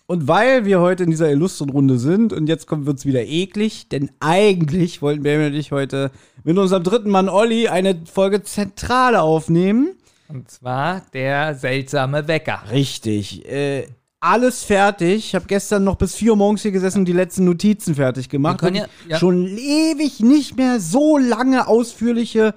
Und 0.06 0.26
weil 0.26 0.64
wir 0.64 0.80
heute 0.80 1.04
in 1.04 1.11
dieser 1.11 1.30
illustren 1.30 1.68
Runde 1.68 1.99
sind 1.99 2.32
und 2.32 2.47
jetzt 2.49 2.66
kommt 2.66 2.87
wird's 2.87 3.04
wieder 3.04 3.25
eklig, 3.26 3.88
denn 3.90 4.11
eigentlich 4.20 5.02
wollten 5.02 5.23
wir 5.23 5.37
nämlich 5.38 5.70
heute 5.70 6.11
mit 6.44 6.56
unserem 6.56 6.82
dritten 6.82 7.11
Mann 7.11 7.28
Olli 7.28 7.68
eine 7.68 8.00
Folge 8.11 8.42
Zentrale 8.42 9.20
aufnehmen. 9.20 9.90
Und 10.28 10.50
zwar 10.50 11.02
der 11.12 11.54
seltsame 11.54 12.26
Wecker. 12.26 12.62
Richtig. 12.70 13.47
Äh, 13.50 13.87
alles 14.20 14.64
fertig. 14.64 15.16
Ich 15.26 15.35
habe 15.35 15.44
gestern 15.47 15.85
noch 15.85 15.97
bis 15.97 16.14
4 16.14 16.30
Uhr 16.32 16.37
morgens 16.37 16.62
hier 16.62 16.73
gesessen 16.73 17.00
und 17.00 17.04
die 17.04 17.12
letzten 17.12 17.44
Notizen 17.44 17.94
fertig 17.94 18.28
gemacht. 18.30 18.62
Wir 18.62 18.66
können 18.66 18.76
ja- 18.76 18.87
ja. 19.08 19.18
Schon 19.18 19.47
ewig 19.47 20.20
nicht 20.20 20.56
mehr 20.56 20.80
so 20.80 21.18
lange 21.18 21.66
ausführliche, 21.68 22.54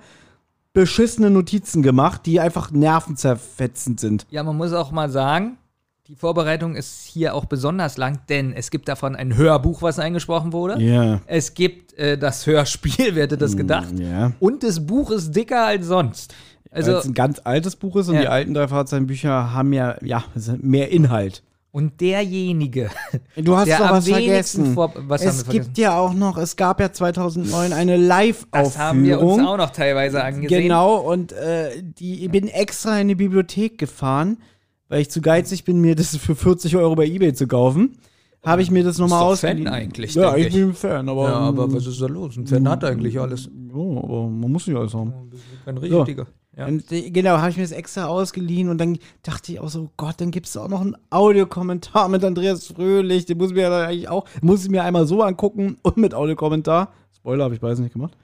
beschissene 0.73 1.29
Notizen 1.29 1.81
gemacht, 1.83 2.25
die 2.25 2.39
einfach 2.39 2.71
nervenzerfetzend 2.71 3.99
sind. 3.99 4.25
Ja, 4.29 4.43
man 4.43 4.57
muss 4.57 4.73
auch 4.73 4.91
mal 4.91 5.09
sagen, 5.09 5.57
die 6.07 6.15
Vorbereitung 6.15 6.75
ist 6.75 7.05
hier 7.05 7.35
auch 7.35 7.45
besonders 7.45 7.97
lang, 7.97 8.19
denn 8.29 8.53
es 8.53 8.71
gibt 8.71 8.87
davon 8.87 9.15
ein 9.15 9.35
Hörbuch, 9.35 9.81
was 9.81 9.99
eingesprochen 9.99 10.51
wurde. 10.51 10.81
Ja. 10.81 11.21
Es 11.25 11.53
gibt 11.53 11.93
äh, 11.93 12.17
das 12.17 12.45
Hörspiel, 12.47 13.15
wer 13.15 13.23
hätte 13.23 13.37
das 13.37 13.55
gedacht? 13.55 13.97
Ja. 13.97 14.31
Und 14.39 14.63
das 14.63 14.85
Buch 14.85 15.11
ist 15.11 15.35
dicker 15.35 15.65
als 15.65 15.85
sonst. 15.87 16.33
Also, 16.69 16.93
Weil 16.93 16.99
es 16.99 17.05
ein 17.05 17.13
ganz 17.13 17.41
altes 17.43 17.75
Buch 17.75 17.97
ist 17.97 18.07
und 18.07 18.15
Ja. 18.15 18.21
die 18.21 18.27
alten 18.29 18.53
drei 18.53 18.67
Fahrzeitenbücher 18.67 19.53
haben 19.53 19.73
ja, 19.73 19.97
ja 20.01 20.23
mehr 20.59 20.89
Inhalt. 20.89 21.43
Und 21.71 22.01
derjenige, 22.01 22.89
Du 23.37 23.55
hast 23.55 23.67
der 23.67 23.77
doch 23.77 23.85
am 23.87 23.95
was 23.97 24.07
vergessen. 24.09 24.73
vor. 24.73 24.93
Was 25.07 25.23
es 25.23 25.43
vergessen? 25.43 25.65
gibt 25.67 25.77
ja 25.77 25.97
auch 25.97 26.13
noch, 26.13 26.37
es 26.37 26.55
gab 26.55 26.79
ja 26.79 26.91
2009 26.91 27.71
eine 27.73 27.97
das 27.97 28.77
haben 28.77 29.03
wir 29.03 29.19
uns 29.21 29.37
Live-Aufführung. 29.37 29.45
auch 29.47 29.57
noch 29.57 29.69
teilweise 29.71 30.23
angesehen. 30.23 30.63
Genau, 30.63 30.97
und 30.97 31.31
äh, 31.31 31.81
die, 31.81 32.25
ich 32.25 32.31
bin 32.31 32.47
extra 32.47 32.99
in 32.99 33.07
die 33.07 33.15
Bibliothek 33.15 33.77
gefahren, 33.77 34.37
weil 34.89 35.01
ich 35.01 35.09
zu 35.09 35.21
geizig 35.21 35.63
bin, 35.63 35.79
mir 35.79 35.95
das 35.95 36.15
für 36.17 36.35
40 36.35 36.75
Euro 36.75 36.95
bei 36.95 37.05
Ebay 37.07 37.33
zu 37.33 37.47
kaufen. 37.47 37.97
Habe 38.43 38.63
ich 38.63 38.71
mir 38.71 38.83
das 38.83 38.97
nochmal 38.97 39.21
ausgeliehen. 39.21 39.65
Fan 39.67 39.73
eigentlich, 39.73 40.15
Ja, 40.15 40.35
ich 40.35 40.47
ich. 40.47 40.53
bin 40.53 40.69
ein 40.69 40.73
Fan, 40.73 41.07
aber. 41.07 41.29
Ja, 41.29 41.35
aber 41.35 41.71
was 41.71 41.85
ist 41.85 42.01
da 42.01 42.07
los? 42.07 42.35
Ein 42.37 42.47
Fan 42.47 42.67
hat 42.67 42.83
eigentlich 42.83 43.19
alles. 43.19 43.45
Ja, 43.45 43.75
aber 43.79 44.27
man 44.27 44.51
muss 44.51 44.65
nicht 44.65 44.75
alles 44.75 44.95
haben. 44.95 45.13
Ein 45.67 45.77
richtiger. 45.77 46.25
Ja. 46.61 46.67
Und 46.67 46.83
genau, 46.89 47.37
habe 47.37 47.49
ich 47.49 47.57
mir 47.57 47.63
das 47.63 47.71
extra 47.71 48.05
ausgeliehen 48.05 48.69
und 48.69 48.77
dann 48.77 48.99
dachte 49.23 49.51
ich 49.51 49.59
auch 49.59 49.69
so, 49.69 49.89
Gott, 49.97 50.15
dann 50.21 50.29
gibt 50.29 50.45
es 50.45 50.55
auch 50.55 50.67
noch 50.67 50.81
einen 50.81 50.95
Audiokommentar 51.09 52.07
mit 52.07 52.23
Andreas 52.23 52.67
Fröhlich, 52.67 53.25
den 53.25 53.39
muss 53.39 53.49
ich 53.49 53.55
mir 53.55 53.69
dann 53.69 53.87
eigentlich 53.87 54.09
auch, 54.09 54.25
muss 54.41 54.63
ich 54.63 54.69
mir 54.69 54.83
einmal 54.83 55.07
so 55.07 55.23
angucken 55.23 55.77
und 55.81 55.97
mit 55.97 56.13
Audiokommentar. 56.13 56.89
Spoiler 57.15 57.45
habe 57.45 57.55
ich 57.55 57.61
beides 57.61 57.79
nicht 57.79 57.93
gemacht. 57.93 58.15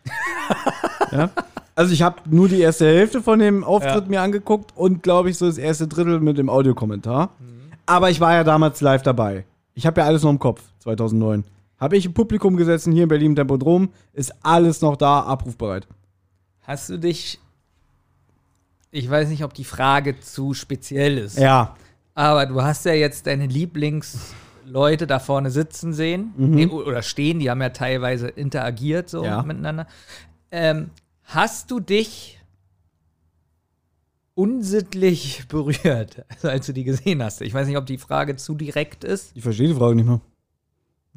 ja. 1.12 1.32
Also 1.76 1.94
ich 1.94 2.02
habe 2.04 2.18
nur 2.30 2.48
die 2.48 2.60
erste 2.60 2.86
Hälfte 2.86 3.22
von 3.24 3.40
dem 3.40 3.64
Auftritt 3.64 4.04
Ja. 4.04 4.10
mir 4.10 4.22
angeguckt 4.22 4.72
und 4.76 5.02
glaube 5.02 5.30
ich 5.32 5.38
so 5.38 5.48
das 5.48 5.58
erste 5.58 5.88
Drittel 5.88 6.20
mit 6.20 6.38
dem 6.38 6.50
Audiokommentar. 6.50 7.32
Mhm. 7.40 7.72
Aber 7.88 8.10
ich 8.12 8.20
war 8.20 8.34
ja 8.34 8.44
damals 8.44 8.82
live 8.82 9.02
dabei. 9.02 9.46
Ich 9.74 9.86
habe 9.88 10.02
ja 10.02 10.08
alles 10.08 10.22
noch 10.24 10.30
im 10.32 10.40
Kopf, 10.40 10.62
2009. 10.80 11.44
Habe 11.80 11.98
ich 11.98 12.06
im 12.06 12.14
Publikum 12.14 12.56
gesessen, 12.56 12.94
hier 12.94 13.04
in 13.04 13.10
Berlin 13.10 13.32
im 13.32 13.36
Tempodrom, 13.36 13.90
ist 14.14 14.34
alles 14.44 14.82
noch 14.82 14.96
da, 14.96 15.22
abrufbereit. 15.22 15.88
Hast 16.62 16.90
du 16.90 16.98
dich. 17.00 17.40
Ich 18.92 19.10
weiß 19.10 19.30
nicht, 19.30 19.44
ob 19.44 19.54
die 19.54 19.64
Frage 19.66 20.20
zu 20.20 20.54
speziell 20.54 21.18
ist. 21.18 21.38
Ja, 21.38 21.76
Aber 22.16 22.46
du 22.46 22.62
hast 22.62 22.86
ja 22.86 22.94
jetzt 22.94 23.28
deine 23.28 23.46
Lieblingsleute 23.46 25.06
da 25.08 25.20
vorne 25.20 25.52
sitzen 25.52 25.94
sehen 25.94 26.34
Mhm. 26.38 26.50
nee, 26.56 26.66
oder 26.68 27.02
stehen, 27.04 27.40
die 27.40 27.50
haben 27.50 27.62
ja 27.62 27.70
teilweise 27.70 28.28
interagiert 28.30 29.10
so 29.10 29.24
Ja. 29.24 29.44
miteinander. 29.44 29.88
Ähm, 30.52 30.90
hast 31.26 31.70
du 31.72 31.80
dich 31.80 32.40
unsittlich 34.36 35.46
berührt, 35.50 36.24
also 36.30 36.50
als 36.50 36.66
du 36.68 36.74
die 36.74 36.84
gesehen 36.84 37.22
hast? 37.24 37.42
Ich 37.42 37.54
weiß 37.54 37.68
nicht, 37.68 37.78
ob 37.78 37.86
die 37.86 37.98
Frage 37.98 38.36
zu 38.36 38.56
direkt 38.56 39.04
ist. 39.04 39.32
Ich 39.36 39.44
verstehe 39.44 39.68
die 39.68 39.74
Frage 39.76 39.96
nicht 39.96 40.06
mehr. 40.08 40.22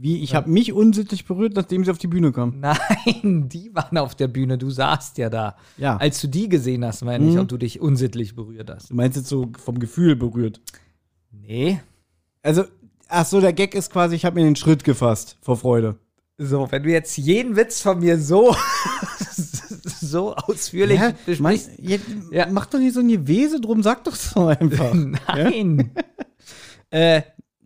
Wie? 0.02 0.22
Ich 0.22 0.34
habe 0.34 0.48
mich 0.48 0.72
unsittlich 0.72 1.26
berührt, 1.26 1.54
nachdem 1.56 1.84
sie 1.84 1.90
auf 1.90 1.98
die 1.98 2.06
Bühne 2.06 2.32
kam. 2.32 2.58
Nein, 2.60 3.48
die 3.50 3.70
waren 3.74 3.98
auf 3.98 4.14
der 4.14 4.28
Bühne, 4.28 4.56
du 4.56 4.70
saßt 4.70 5.18
ja 5.18 5.28
da. 5.28 5.56
Ja. 5.76 5.98
Als 5.98 6.20
du 6.22 6.26
die 6.28 6.48
gesehen 6.48 6.84
hast, 6.86 7.02
meine 7.04 7.26
ich, 7.28 7.34
Mhm. 7.34 7.40
ob 7.40 7.48
du 7.48 7.58
dich 7.58 7.80
unsittlich 7.80 8.34
berührt 8.34 8.70
hast. 8.70 8.90
Du 8.90 8.94
meinst 8.94 9.18
jetzt 9.18 9.28
so 9.28 9.50
vom 9.62 9.78
Gefühl 9.78 10.16
berührt. 10.16 10.60
Nee. 11.30 11.80
Also, 12.42 12.64
ach 13.08 13.26
so, 13.26 13.40
der 13.42 13.52
Gag 13.52 13.74
ist 13.74 13.92
quasi, 13.92 14.14
ich 14.16 14.24
habe 14.24 14.40
mir 14.40 14.46
den 14.46 14.56
Schritt 14.56 14.84
gefasst 14.84 15.36
vor 15.42 15.58
Freude. 15.58 15.96
So, 16.38 16.66
wenn 16.72 16.82
du 16.82 16.90
jetzt 16.90 17.18
jeden 17.18 17.54
Witz 17.54 17.82
von 17.82 17.98
mir 18.00 18.18
so, 18.18 18.56
so 20.00 20.34
ausführlich? 20.34 20.98
Mein, 20.98 21.14
besprichst. 21.26 21.70
ja, 21.78 21.98
Ja. 22.30 22.46
Mach 22.50 22.64
doch 22.66 22.78
nicht 22.78 22.94
so 22.94 23.00
ein 23.00 23.08
Gewese 23.08 23.60
drum, 23.60 23.82
sag 23.82 24.04
doch 24.04 24.14
so 24.14 24.46
einfach. 24.46 24.94
Nein. 25.28 25.90
äh, 26.90 27.22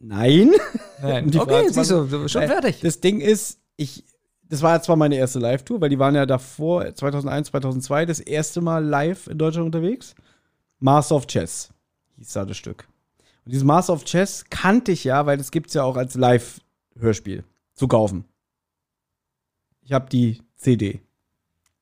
nein. 0.08 0.52
Nein. 1.00 1.26
Okay, 1.34 1.38
Frage 1.38 1.72
siehst 1.72 1.90
du, 1.90 2.28
schon 2.28 2.42
fertig. 2.46 2.80
Das 2.80 3.00
Ding 3.00 3.20
ist, 3.20 3.58
ich, 3.76 4.04
das 4.48 4.62
war 4.62 4.76
ja 4.76 4.82
zwar 4.82 4.96
meine 4.96 5.16
erste 5.16 5.38
Live-Tour, 5.38 5.80
weil 5.80 5.90
die 5.90 5.98
waren 5.98 6.14
ja 6.14 6.26
davor, 6.26 6.94
2001, 6.94 7.48
2002, 7.48 8.06
das 8.06 8.20
erste 8.20 8.60
Mal 8.60 8.84
live 8.84 9.26
in 9.26 9.38
Deutschland 9.38 9.66
unterwegs. 9.66 10.14
Master 10.78 11.16
of 11.16 11.26
Chess 11.26 11.70
hieß 12.16 12.32
da 12.32 12.44
das 12.44 12.56
Stück. 12.56 12.86
Und 13.44 13.52
dieses 13.52 13.64
Master 13.64 13.92
of 13.92 14.04
Chess 14.04 14.44
kannte 14.48 14.92
ich 14.92 15.04
ja, 15.04 15.26
weil 15.26 15.36
das 15.36 15.50
gibt 15.50 15.68
es 15.68 15.74
ja 15.74 15.82
auch 15.82 15.96
als 15.96 16.14
Live-Hörspiel 16.14 17.44
zu 17.74 17.88
kaufen. 17.88 18.24
Ich 19.82 19.92
habe 19.92 20.08
die 20.08 20.40
CD. 20.56 21.00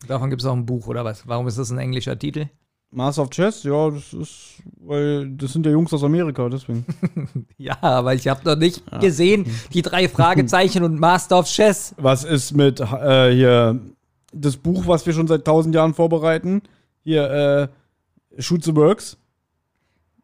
Davon 0.08 0.30
gibt 0.30 0.42
es 0.42 0.46
auch 0.46 0.54
ein 0.54 0.66
Buch, 0.66 0.88
oder 0.88 1.04
was? 1.04 1.28
Warum 1.28 1.46
ist 1.46 1.58
das 1.58 1.70
ein 1.70 1.78
englischer 1.78 2.18
Titel? 2.18 2.46
Master 2.94 3.22
of 3.22 3.30
Chess, 3.30 3.62
ja, 3.62 3.90
das 3.90 4.12
ist, 4.12 4.62
weil 4.80 5.30
das 5.30 5.54
sind 5.54 5.64
ja 5.64 5.72
Jungs 5.72 5.92
aus 5.94 6.04
Amerika, 6.04 6.48
deswegen. 6.48 6.84
Ja, 7.56 7.78
aber 7.80 8.14
ich 8.14 8.28
habe 8.28 8.40
noch 8.44 8.56
nicht 8.56 8.82
gesehen, 9.00 9.46
die 9.72 9.80
drei 9.80 10.08
Fragezeichen 10.08 10.82
und 10.82 11.00
Master 11.00 11.38
of 11.38 11.46
Chess. 11.46 11.94
Was 11.96 12.24
ist 12.24 12.52
mit 12.52 12.80
äh, 12.80 13.34
hier 13.34 13.80
das 14.32 14.56
Buch, 14.58 14.86
was 14.86 15.06
wir 15.06 15.14
schon 15.14 15.26
seit 15.26 15.44
tausend 15.44 15.74
Jahren 15.74 15.94
vorbereiten? 15.94 16.62
Hier, 17.02 17.30
äh, 18.36 18.42
Shoot 18.42 18.62
the 18.64 18.76
Works. 18.76 19.16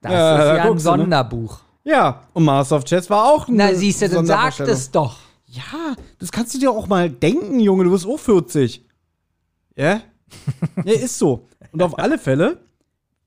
Das 0.02 0.12
Ja, 0.12 0.36
ist 0.38 0.44
da 0.44 0.56
ja 0.56 0.64
ein 0.64 0.72
ne? 0.74 0.80
Sonderbuch. 0.80 1.60
Ja, 1.84 2.22
und 2.34 2.44
Master 2.44 2.76
of 2.76 2.84
Chess 2.84 3.08
war 3.08 3.24
auch 3.24 3.46
Na, 3.48 3.66
eine 3.66 3.76
siehst 3.76 4.02
du, 4.02 4.08
dann 4.10 4.26
sag 4.26 4.60
es 4.60 4.90
doch. 4.90 5.16
Ja, 5.46 5.96
das 6.18 6.30
kannst 6.30 6.54
du 6.54 6.58
dir 6.58 6.70
auch 6.70 6.86
mal 6.86 7.08
denken, 7.08 7.60
Junge, 7.60 7.84
du 7.84 7.92
bist 7.92 8.06
auch 8.06 8.18
40. 8.18 8.84
Ja? 9.74 10.02
ja, 10.84 10.92
ist 10.92 11.18
so. 11.18 11.46
Und 11.72 11.82
auf 11.82 11.98
alle 11.98 12.18
Fälle 12.18 12.58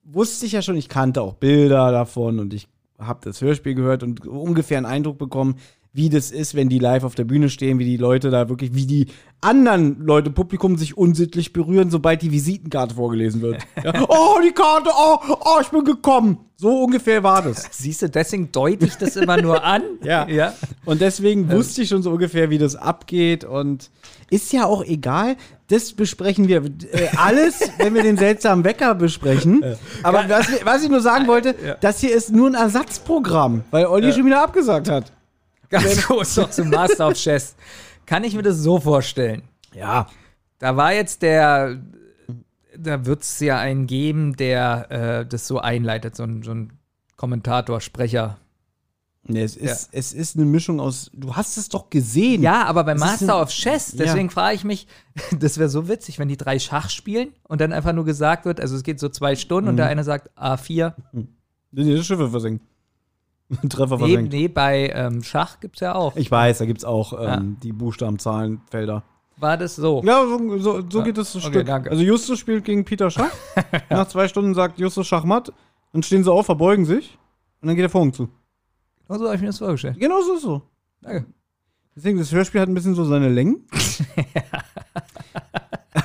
wusste 0.04 0.46
ich 0.46 0.54
ja 0.54 0.62
schon, 0.62 0.78
ich 0.78 0.90
kannte 0.90 1.22
auch 1.22 1.36
Bilder 1.36 1.92
davon 1.92 2.40
und 2.40 2.54
ich 2.54 2.68
habe 2.98 3.20
das 3.24 3.42
Hörspiel 3.42 3.76
gehört 3.76 4.04
und 4.04 4.28
ungefähr 4.28 4.78
einen 4.78 4.86
Eindruck 4.86 5.18
bekommen, 5.18 5.56
wie 5.94 6.10
das 6.10 6.32
ist, 6.32 6.56
wenn 6.56 6.70
die 6.70 6.80
live 6.80 7.04
auf 7.04 7.16
der 7.16 7.26
Bühne 7.26 7.50
stehen, 7.50 7.78
wie 7.78 7.86
die 7.86 7.98
Leute 7.98 8.30
da 8.30 8.48
wirklich, 8.48 8.74
wie 8.74 8.86
die 8.86 9.08
anderen 9.42 10.00
Leute, 10.00 10.30
Publikum 10.30 10.78
sich 10.78 10.98
unsittlich 10.98 11.52
berühren, 11.52 11.90
sobald 11.90 12.22
die 12.22 12.32
Visitenkarte 12.32 12.96
vorgelesen 12.96 13.42
wird. 13.42 13.58
Ja. 13.84 14.06
Oh, 14.08 14.40
die 14.44 14.52
Karte, 14.52 14.92
oh, 14.96 15.18
oh, 15.28 15.60
ich 15.60 15.70
bin 15.70 15.84
gekommen. 15.84 16.38
So 16.56 16.84
ungefähr 16.84 17.24
war 17.24 17.42
das. 17.42 17.68
Siehst 17.72 18.04
du, 18.04 18.10
deswegen 18.10 18.52
deute 18.52 18.86
ich 18.86 18.96
das 18.96 19.16
immer 19.16 19.42
nur 19.42 19.64
an. 19.64 19.82
Ja. 20.04 20.28
ja. 20.28 20.54
Und 20.86 21.02
deswegen 21.02 21.50
wusste 21.50 21.82
ich 21.82 21.90
schon 21.90 22.04
so 22.04 22.12
ungefähr, 22.12 22.52
wie 22.52 22.60
das 22.60 22.76
abgeht. 22.76 23.44
Und 23.44 23.90
ist 24.32 24.52
ja 24.54 24.66
auch 24.66 24.84
egal. 24.84 25.36
Das 25.68 25.94
besprechen 25.94 26.48
wir 26.48 26.64
äh, 26.64 27.10
alles, 27.18 27.60
wenn 27.78 27.94
wir 27.94 28.02
den 28.02 28.18
seltsamen 28.18 28.66
Wecker 28.66 28.96
besprechen. 28.96 29.64
Aber 30.02 30.28
was, 30.28 30.48
was 30.64 30.84
ich 30.84 30.90
nur 30.90 31.02
sagen 31.02 31.28
wollte, 31.28 31.78
das 31.82 32.00
hier 32.00 32.16
ist 32.16 32.32
nur 32.32 32.50
ein 32.50 32.56
Ersatzprogramm, 32.56 33.64
weil 33.70 33.86
Olli 33.86 34.12
schon 34.12 34.26
wieder 34.26 34.42
abgesagt 34.42 34.90
hat. 34.90 35.12
Ganz 35.70 36.06
kurz 36.06 36.36
noch 36.38 36.50
zum 36.52 36.70
Master 36.70 37.10
of 37.10 37.14
Chess. 37.14 37.56
Kann 38.06 38.24
ich 38.24 38.36
mir 38.36 38.42
das 38.42 38.58
so 38.58 38.80
vorstellen? 38.80 39.44
Ja. 39.74 40.08
Da 40.60 40.76
war 40.76 40.94
jetzt 40.94 41.22
der, 41.22 41.78
da 42.78 43.06
wird 43.06 43.24
es 43.24 43.40
ja 43.40 43.58
einen 43.58 43.88
geben, 43.88 44.36
der 44.36 44.92
äh, 44.92 45.26
das 45.26 45.48
so 45.48 45.60
einleitet, 45.60 46.16
so 46.16 46.24
ein, 46.24 46.44
so 46.44 46.52
ein 46.52 46.74
Kommentator, 47.16 47.82
Sprecher, 47.82 48.38
Nee, 49.24 49.44
es, 49.44 49.56
ist, 49.56 49.90
es 49.92 50.14
ist 50.14 50.36
eine 50.36 50.46
Mischung 50.46 50.80
aus. 50.80 51.12
Du 51.14 51.36
hast 51.36 51.56
es 51.58 51.70
doch 51.70 51.90
gesehen. 51.92 52.42
Ja, 52.42 52.66
aber 52.66 52.84
bei 52.84 52.94
ist 52.94 53.00
Master 53.00 53.36
ein- 53.36 53.42
of 53.44 53.50
Chess, 53.50 53.92
Ja. 53.94 54.06
deswegen 54.06 54.30
frage 54.32 54.56
ich 54.56 54.64
mich, 54.64 54.88
das 55.40 55.58
wäre 55.60 55.70
so 55.70 55.88
witzig, 55.88 56.18
wenn 56.18 56.28
die 56.28 56.38
drei 56.38 56.58
Schach 56.58 56.90
spielen 56.90 57.30
und 57.44 57.62
dann 57.62 57.72
einfach 57.72 57.94
nur 57.94 58.04
gesagt 58.04 58.46
wird, 58.46 58.60
also 58.60 58.76
es 58.76 58.82
geht 58.84 59.00
so 59.00 59.10
zwei 59.10 59.36
Stunden 59.36 59.70
und 59.70 59.78
der 59.78 59.86
Mhm. 59.86 59.92
eine 59.92 60.04
sagt 60.04 60.32
A4. 60.38 60.94
Nee, 61.72 61.96
das 61.96 62.06
Schiffe 62.06 62.30
versenken. 62.30 62.66
Treffer 63.70 63.98
Nee, 63.98 64.08
versenkt. 64.08 64.34
nee, 64.34 64.48
bei 64.48 64.90
ähm, 64.96 65.22
Schach 65.24 65.60
gibt 65.60 65.76
es 65.76 65.82
ja 65.82 65.94
auch. 65.94 66.16
Ich 66.16 66.32
weiß, 66.32 66.58
da 66.58 66.66
gibt 66.66 66.80
es 66.80 66.86
auch 66.86 67.14
ähm, 67.20 67.58
die 67.62 67.74
Buchstaben, 67.74 68.18
Zahlen, 68.18 68.62
Felder. 68.72 69.04
War 69.38 69.58
das 69.58 69.76
so? 69.76 70.02
Ja, 70.04 70.24
so, 70.26 70.58
so, 70.60 70.82
so 70.90 71.00
Ja, 71.00 71.04
geht 71.06 71.18
es 71.18 71.34
das 71.34 71.44
okay, 71.44 71.54
Stück. 71.56 71.68
danke. 71.68 71.92
Also 71.92 72.02
Justus 72.04 72.40
spielt 72.40 72.64
gegen 72.66 72.86
Peter 72.86 73.10
Schach. 73.12 73.32
Nach 73.90 74.08
zwei 74.08 74.28
Stunden 74.28 74.54
sagt 74.56 74.80
Justus 74.80 75.06
Schachmatt. 75.08 75.52
Dann 75.94 76.02
stehen 76.04 76.24
sie 76.24 76.32
auf, 76.32 76.46
verbeugen 76.48 76.86
sich. 76.86 77.18
Und 77.62 77.68
dann 77.68 77.76
geht 77.76 77.84
der 77.84 77.90
Vorhang 77.90 78.14
zu. 78.14 78.30
Genau 79.12 79.20
so 79.20 79.26
habe 79.26 79.36
ich 79.36 79.42
mir 79.42 79.48
das 79.48 79.58
vorgestellt. 79.58 80.00
Genau 80.00 80.22
so 80.22 80.36
ist 80.36 80.42
so. 80.44 80.62
Danke. 81.02 81.26
Deswegen, 81.96 82.18
das 82.18 82.32
Hörspiel 82.32 82.62
hat 82.62 82.70
ein 82.70 82.74
bisschen 82.74 82.96
so 82.96 83.04
seine 83.04 83.28
Längen. 83.30 83.66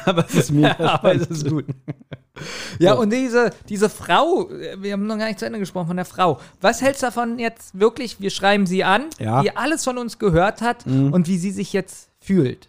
Aber 0.05 0.25
es 0.27 0.35
ist 0.35 0.51
mega 0.51 0.77
Aber 0.79 1.15
es 1.15 1.27
ist 1.29 1.49
gut. 1.49 1.65
Ja, 2.79 2.95
So. 2.95 3.01
und 3.03 3.13
diese, 3.13 3.51
diese 3.69 3.89
Frau, 3.89 4.49
wir 4.79 4.93
haben 4.93 5.07
noch 5.07 5.19
gar 5.19 5.27
nicht 5.27 5.39
zu 5.39 5.47
Ende 5.47 5.59
gesprochen 5.59 5.87
von 5.89 5.97
der 5.97 6.05
Frau. 6.05 6.41
Was 6.61 6.83
hältst 6.83 7.03
du 7.03 7.07
davon 7.07 7.39
jetzt 7.39 7.79
wirklich? 7.79 8.21
Wir 8.21 8.31
schreiben 8.31 8.67
sie 8.67 8.85
an, 8.85 9.05
Ja. 9.19 9.43
die 9.43 9.57
alles 9.57 9.85
von 9.85 9.99
uns 9.99 10.19
gehört 10.19 10.61
hat 10.61 10.87
Mhm. 10.87 11.13
und 11.13 11.29
wie 11.29 11.39
sie 11.39 11.51
sich 11.53 11.73
jetzt 11.73 12.11
fühlt. 12.21 12.69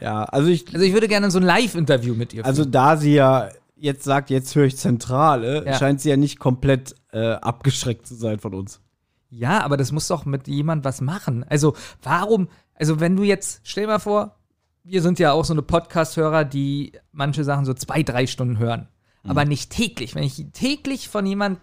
Ja, 0.00 0.24
also 0.24 0.48
ich, 0.48 0.66
Also 0.72 0.84
ich 0.84 0.92
würde 0.92 1.08
gerne 1.08 1.30
so 1.30 1.38
ein 1.38 1.44
Live-Interview 1.44 2.14
mit 2.14 2.34
ihr 2.34 2.44
also 2.44 2.64
da 2.64 2.96
sie 2.96 3.14
ja 3.14 3.48
jetzt 3.76 4.04
sagt, 4.04 4.30
jetzt 4.30 4.54
höre 4.54 4.64
ich 4.66 4.76
Zentrale, 4.76 5.64
Ja. 5.66 5.74
scheint 5.74 6.00
sie 6.00 6.10
ja 6.10 6.16
nicht 6.16 6.38
komplett 6.38 6.94
äh, 7.12 7.32
abgeschreckt 7.32 8.06
zu 8.06 8.14
sein 8.14 8.38
von 8.38 8.54
uns. 8.54 8.80
Ja, 9.28 9.62
aber 9.62 9.76
das 9.76 9.92
muss 9.92 10.08
doch 10.08 10.24
mit 10.24 10.48
jemand 10.48 10.84
was 10.84 11.00
machen. 11.00 11.44
Also, 11.48 11.74
warum, 12.02 12.48
also 12.74 13.00
wenn 13.00 13.16
du 13.16 13.22
jetzt, 13.22 13.60
stell 13.64 13.84
dir 13.84 13.88
mal 13.88 13.98
vor, 13.98 14.36
wir 14.84 15.02
sind 15.02 15.18
ja 15.18 15.32
auch 15.32 15.44
so 15.44 15.52
eine 15.52 15.62
Podcast-Hörer, 15.62 16.44
die 16.44 16.92
manche 17.12 17.42
Sachen 17.44 17.64
so 17.64 17.74
zwei, 17.74 18.02
drei 18.02 18.26
Stunden 18.26 18.58
hören. 18.58 18.88
Mhm. 19.24 19.30
Aber 19.30 19.44
nicht 19.44 19.70
täglich. 19.70 20.14
Wenn 20.14 20.22
ich 20.22 20.46
täglich 20.52 21.08
von 21.08 21.26
jemand 21.26 21.58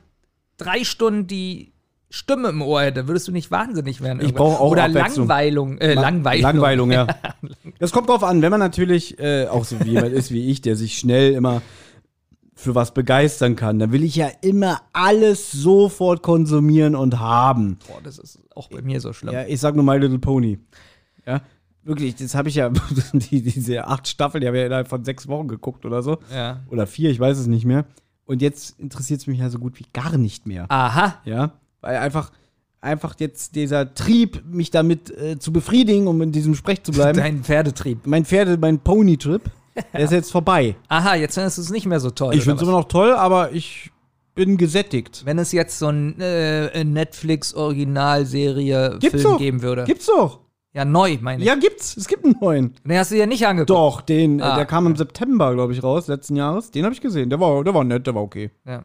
drei 0.57 0.83
Stunden 0.83 1.27
die 1.27 1.73
Stimme 2.09 2.49
im 2.49 2.61
Ohr 2.61 2.83
hätte, 2.83 3.07
würdest 3.07 3.27
du 3.27 3.31
nicht 3.31 3.49
wahnsinnig 3.49 4.01
werden. 4.01 4.21
Ich 4.21 4.35
brauche 4.35 4.59
auch 4.59 4.69
Oder 4.69 4.83
Abwechslung. 4.83 5.27
Langweilung, 5.27 5.77
äh, 5.79 5.95
Langweilung. 5.95 6.43
Langweilung, 6.43 6.91
ja. 6.91 7.07
Das 7.79 7.91
kommt 7.91 8.07
drauf 8.07 8.23
an, 8.23 8.41
wenn 8.43 8.51
man 8.51 8.59
natürlich 8.59 9.17
äh, 9.19 9.47
auch 9.47 9.65
so 9.65 9.77
jemand 9.77 10.13
ist 10.13 10.31
wie 10.31 10.51
ich, 10.51 10.61
der 10.61 10.75
sich 10.75 10.99
schnell 10.99 11.33
immer 11.33 11.63
für 12.63 12.75
was 12.75 12.93
begeistern 12.93 13.55
kann, 13.55 13.77
dann 13.77 13.91
will 13.91 14.03
ich 14.03 14.15
ja 14.15 14.29
immer 14.41 14.81
alles 14.93 15.51
sofort 15.51 16.23
konsumieren 16.23 16.95
und 16.95 17.19
haben. 17.19 17.77
Boah, 17.87 18.01
das 18.01 18.17
ist 18.17 18.39
auch 18.55 18.69
bei 18.69 18.81
mir 18.81 18.99
so 19.01 19.13
schlimm. 19.13 19.33
Ja, 19.33 19.45
ich 19.45 19.59
sag 19.59 19.75
nur 19.75 19.83
My 19.83 19.97
Little 19.97 20.19
Pony. 20.19 20.59
Ja, 21.25 21.41
wirklich, 21.83 22.15
das 22.15 22.35
habe 22.35 22.49
ich 22.49 22.55
ja, 22.55 22.69
die, 23.13 23.41
diese 23.41 23.87
acht 23.87 24.07
Staffeln, 24.07 24.41
die 24.41 24.47
habe 24.47 24.57
ich 24.57 24.61
ja 24.61 24.67
innerhalb 24.67 24.87
von 24.87 25.03
sechs 25.03 25.27
Wochen 25.27 25.47
geguckt 25.47 25.85
oder 25.85 26.01
so. 26.01 26.17
Ja. 26.33 26.63
Oder 26.69 26.87
vier, 26.87 27.11
ich 27.11 27.19
weiß 27.19 27.37
es 27.37 27.47
nicht 27.47 27.65
mehr. 27.65 27.85
Und 28.25 28.41
jetzt 28.41 28.79
interessiert 28.79 29.19
es 29.19 29.27
mich 29.27 29.39
ja 29.39 29.49
so 29.49 29.59
gut 29.59 29.79
wie 29.79 29.85
gar 29.91 30.17
nicht 30.17 30.47
mehr. 30.47 30.65
Aha. 30.69 31.21
Ja, 31.25 31.53
weil 31.81 31.97
einfach, 31.97 32.31
einfach 32.79 33.15
jetzt 33.19 33.55
dieser 33.55 33.93
Trieb, 33.93 34.43
mich 34.45 34.71
damit 34.71 35.11
äh, 35.11 35.37
zu 35.37 35.51
befriedigen, 35.51 36.07
um 36.07 36.21
in 36.21 36.31
diesem 36.31 36.55
Sprech 36.55 36.83
zu 36.83 36.93
bleiben. 36.93 37.17
Dein 37.17 37.43
Pferdetrieb. 37.43 38.07
mein 38.07 38.23
Pferde, 38.23 38.57
mein 38.57 38.79
Pony-Trip, 38.79 39.41
der 39.93 39.99
ist 40.01 40.11
jetzt 40.11 40.31
vorbei. 40.31 40.75
Aha, 40.87 41.15
jetzt 41.15 41.35
findest 41.35 41.57
du 41.57 41.61
es 41.61 41.69
nicht 41.69 41.85
mehr 41.85 41.99
so 41.99 42.09
toll. 42.11 42.35
Ich 42.35 42.43
finde 42.43 42.57
es 42.57 42.61
immer 42.61 42.71
noch 42.77 42.87
toll, 42.87 43.11
aber 43.13 43.51
ich 43.51 43.91
bin 44.35 44.57
gesättigt. 44.57 45.23
Wenn 45.25 45.39
es 45.39 45.51
jetzt 45.51 45.79
so 45.79 45.87
ein 45.87 46.19
äh, 46.19 46.83
Netflix-Originalserie 46.83 48.97
Gibt's 48.99 49.21
Film 49.21 49.33
doch. 49.33 49.37
geben 49.39 49.61
würde. 49.61 49.83
Gibt's 49.85 50.07
doch. 50.07 50.39
Ja, 50.73 50.85
neu, 50.85 51.17
meine 51.21 51.41
ich. 51.41 51.47
Ja, 51.47 51.55
gibt's. 51.55 51.95
Es 51.97 52.07
gibt 52.07 52.25
einen 52.25 52.35
neuen. 52.41 52.73
Den 52.83 52.97
hast 52.97 53.11
du 53.11 53.15
ja 53.17 53.27
nicht 53.27 53.45
angeguckt. 53.45 53.69
Doch, 53.69 54.01
den, 54.01 54.39
äh, 54.39 54.43
Ah, 54.43 54.55
der 54.55 54.65
kam 54.65 54.87
im 54.87 54.95
September, 54.95 55.53
glaube 55.53 55.71
ich, 55.73 55.83
raus, 55.83 56.07
letzten 56.07 56.35
Jahres. 56.35 56.71
Den 56.71 56.83
habe 56.83 56.95
ich 56.95 57.01
gesehen. 57.01 57.29
Der 57.29 57.39
war, 57.39 57.63
der 57.63 57.73
war 57.75 57.83
nett, 57.83 58.07
der 58.07 58.15
war 58.15 58.23
okay. 58.23 58.49
Ja. 58.65 58.83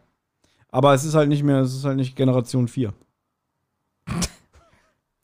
Aber 0.70 0.92
es 0.92 1.02
ist 1.04 1.14
halt 1.14 1.30
nicht 1.30 1.42
mehr, 1.42 1.60
es 1.60 1.74
ist 1.74 1.84
halt 1.86 1.96
nicht 1.96 2.14
Generation 2.14 2.68
4. 2.68 2.92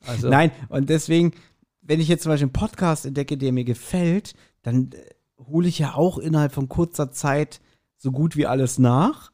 Also, 0.07 0.29
Nein, 0.29 0.51
und 0.69 0.91
deswegen, 0.91 1.33
wenn 1.81 1.99
ich 1.99 2.09
jetzt 2.09 2.25
zum 2.25 2.31
Beispiel 2.31 2.45
einen 2.45 2.53
Podcast 2.53 3.07
entdecke, 3.07 3.39
der 3.39 3.53
mir 3.53 3.65
gefällt, 3.65 4.35
dann 4.63 4.91
äh, 4.93 5.14
hole 5.49 5.69
ich 5.69 5.79
ja 5.79 5.95
auch 5.95 6.19
innerhalb 6.19 6.53
von 6.53 6.69
kurzer 6.69 7.13
Zeit 7.13 7.61
so 7.97 8.13
gut 8.13 8.37
wie 8.37 8.47
alles 8.47 8.79
nach. 8.79 9.33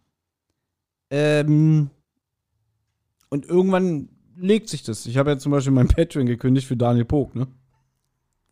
Ähm, 1.10 1.90
und 3.28 3.46
irgendwann 3.46 4.08
legt 4.36 4.68
sich 4.68 4.82
das. 4.82 5.06
Ich 5.06 5.16
habe 5.16 5.30
ja 5.30 5.38
zum 5.38 5.52
Beispiel 5.52 5.72
mein 5.72 5.88
Patreon 5.88 6.26
gekündigt 6.26 6.66
für 6.66 6.76
Daniel 6.76 7.04
Pog, 7.04 7.34
ne? 7.34 7.46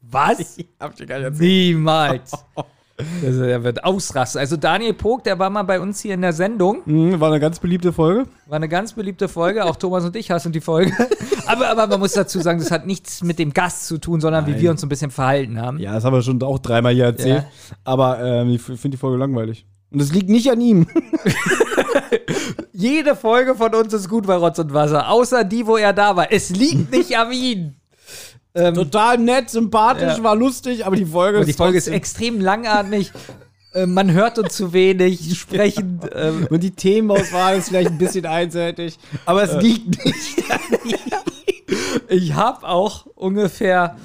was? 0.01 0.59
Hab 0.81 0.93
ich 0.93 0.97
dir 0.99 1.07
gar 1.07 1.31
nicht 1.31 1.41
Niemals. 1.41 2.33
Also, 3.25 3.45
er 3.45 3.63
wird 3.63 3.85
ausrasten. 3.85 4.41
Also 4.41 4.57
Daniel 4.57 4.93
Pog, 4.93 5.23
der 5.23 5.39
war 5.39 5.51
mal 5.51 5.63
bei 5.63 5.81
uns 5.81 6.01
hier 6.01 6.15
in 6.15 6.21
der 6.21 6.33
Sendung. 6.33 6.83
Mhm, 6.85 7.21
war 7.21 7.29
eine 7.29 7.39
ganz 7.39 7.61
beliebte 7.61 7.93
Folge. 7.93 8.29
War 8.47 8.57
eine 8.57 8.69
ganz 8.69 8.93
beliebte 8.93 9.29
Folge. 9.29 9.65
Auch 9.65 9.77
Thomas 9.77 10.05
und 10.05 10.17
ich 10.17 10.31
hassen 10.31 10.51
die 10.53 10.61
Folge. 10.61 10.93
aber, 11.47 11.69
aber 11.69 11.87
man 11.87 12.01
muss 12.01 12.13
dazu 12.13 12.41
sagen, 12.41 12.59
das 12.59 12.73
hat 12.73 12.87
nichts 12.87 13.23
mit 13.23 13.39
dem 13.39 13.53
Gast 13.53 13.87
zu 13.87 13.99
tun, 13.99 14.21
sondern 14.21 14.47
wie 14.47 14.53
Nein. 14.53 14.61
wir 14.61 14.71
uns 14.73 14.81
so 14.81 14.87
ein 14.87 14.89
bisschen 14.89 15.13
verhalten 15.13 15.61
haben. 15.61 15.79
Ja, 15.79 15.95
das 15.95 16.05
haben 16.05 16.15
wir 16.15 16.23
schon 16.23 16.43
auch 16.43 16.59
dreimal 16.59 16.93
hier 16.93 17.05
erzählt. 17.05 17.45
Ja. 17.45 17.77
Aber 17.85 18.21
ähm, 18.21 18.51
ich 18.51 18.63
finde 18.63 18.91
die 18.91 18.97
Folge 18.97 19.17
langweilig. 19.17 19.65
Und 19.91 20.03
es 20.03 20.13
liegt 20.13 20.29
nicht 20.29 20.51
an 20.51 20.61
ihm. 20.61 20.87
Jede 22.73 23.17
Folge 23.17 23.55
von 23.55 23.75
uns 23.75 23.93
ist 23.95 24.09
gut 24.09 24.27
bei 24.27 24.37
Rotz 24.37 24.59
und 24.59 24.75
Wasser, 24.75 25.09
außer 25.09 25.45
die, 25.45 25.67
wo 25.67 25.77
er 25.77 25.93
da 25.93 26.17
war. 26.17 26.31
Es 26.31 26.51
liegt 26.51 26.93
nicht 26.93 27.17
an 27.17 27.33
ihm. 27.33 27.75
Ähm, 28.55 28.75
Total 28.75 29.19
nett, 29.19 29.51
sympathisch, 29.51 30.17
Ja. 30.19 30.23
war 30.23 30.35
lustig, 30.37 30.85
aber 30.87 30.97
die 30.97 31.05
Folge 31.05 31.45
die 31.45 31.53
Folge 31.53 31.79
ist 31.79 31.89
extrem 31.89 32.41
langatmig. 32.41 33.13
Äh, 33.75 33.87
man 33.87 34.11
hört 34.13 34.39
uns 34.39 34.55
zu 34.57 34.73
wenig 34.73 35.39
sprechen. 35.39 36.01
Ähm, 36.15 36.47
Und 36.51 36.63
die 36.63 36.71
Themenauswahl 36.71 37.59
ist 37.59 37.69
vielleicht 37.69 37.91
ein 37.91 37.99
bisschen 37.99 38.25
einseitig, 38.27 38.99
aber 39.27 39.43
es 39.43 39.63
liegt 39.63 40.05
nicht. 40.05 40.43
ich 42.09 42.35
habe 42.35 42.67
auch 42.67 43.07
ungefähr, 43.15 43.97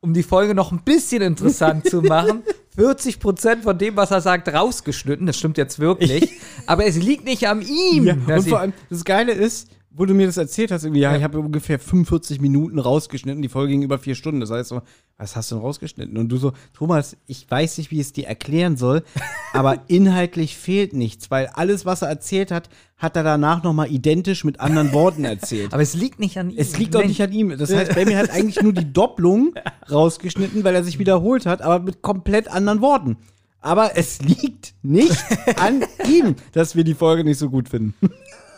um 0.00 0.12
die 0.14 0.22
Folge 0.22 0.54
noch 0.54 0.72
ein 0.72 0.82
bisschen 0.84 1.22
interessant 1.22 1.88
zu 1.88 2.02
machen, 2.02 2.42
40% 2.76 3.62
von 3.62 3.76
dem, 3.76 3.96
was 3.96 4.10
er 4.12 4.20
sagt, 4.20 4.48
rausgeschnitten. 4.48 5.26
Das 5.26 5.36
stimmt 5.36 5.58
jetzt 5.58 5.80
wirklich. 5.80 6.30
Aber 6.66 6.86
es 6.86 6.96
liegt 6.96 7.24
nicht 7.24 7.48
an 7.48 7.60
ihm. 7.62 8.04
Ja, 8.06 8.36
und 8.36 8.48
vor 8.48 8.60
allem, 8.60 8.72
das 8.88 9.04
Geile 9.04 9.32
ist, 9.32 9.68
wo 9.98 10.06
du 10.06 10.14
mir 10.14 10.26
das 10.26 10.36
erzählt 10.36 10.70
hast, 10.70 10.84
irgendwie, 10.84 11.00
ja, 11.00 11.16
ich 11.16 11.24
habe 11.24 11.40
ungefähr 11.40 11.80
45 11.80 12.40
Minuten 12.40 12.78
rausgeschnitten, 12.78 13.42
die 13.42 13.48
Folge 13.48 13.72
ging 13.72 13.82
über 13.82 13.98
vier 13.98 14.14
Stunden. 14.14 14.40
Das 14.40 14.52
heißt 14.52 14.68
so, 14.68 14.80
was 15.16 15.34
hast 15.34 15.50
du 15.50 15.56
denn 15.56 15.64
rausgeschnitten? 15.64 16.16
Und 16.16 16.28
du 16.28 16.36
so, 16.36 16.52
Thomas, 16.72 17.16
ich 17.26 17.50
weiß 17.50 17.78
nicht, 17.78 17.90
wie 17.90 17.96
ich 17.96 18.02
es 18.02 18.12
dir 18.12 18.28
erklären 18.28 18.76
soll, 18.76 19.02
aber 19.52 19.82
inhaltlich 19.88 20.56
fehlt 20.56 20.92
nichts, 20.92 21.32
weil 21.32 21.46
alles, 21.48 21.84
was 21.84 22.02
er 22.02 22.08
erzählt 22.08 22.52
hat, 22.52 22.70
hat 22.96 23.16
er 23.16 23.24
danach 23.24 23.64
nochmal 23.64 23.90
identisch 23.90 24.44
mit 24.44 24.60
anderen 24.60 24.92
Worten 24.92 25.24
erzählt. 25.24 25.72
aber 25.72 25.82
es 25.82 25.94
liegt 25.94 26.20
nicht 26.20 26.38
an 26.38 26.50
ihm. 26.50 26.58
Es 26.58 26.78
liegt 26.78 26.94
Mensch. 26.94 27.08
nicht 27.08 27.22
an 27.22 27.32
ihm. 27.32 27.58
Das 27.58 27.74
heißt, 27.74 27.96
Benny 27.96 28.12
hat 28.12 28.30
eigentlich 28.30 28.62
nur 28.62 28.72
die 28.72 28.92
Doppelung 28.92 29.54
rausgeschnitten, 29.90 30.62
weil 30.62 30.76
er 30.76 30.84
sich 30.84 31.00
wiederholt 31.00 31.44
hat, 31.44 31.60
aber 31.60 31.80
mit 31.80 32.02
komplett 32.02 32.46
anderen 32.46 32.80
Worten. 32.80 33.16
Aber 33.60 33.96
es 33.96 34.22
liegt 34.22 34.74
nicht 34.82 35.18
an 35.56 35.82
ihm, 36.08 36.36
dass 36.52 36.76
wir 36.76 36.84
die 36.84 36.94
Folge 36.94 37.24
nicht 37.24 37.38
so 37.38 37.50
gut 37.50 37.68
finden. 37.68 37.94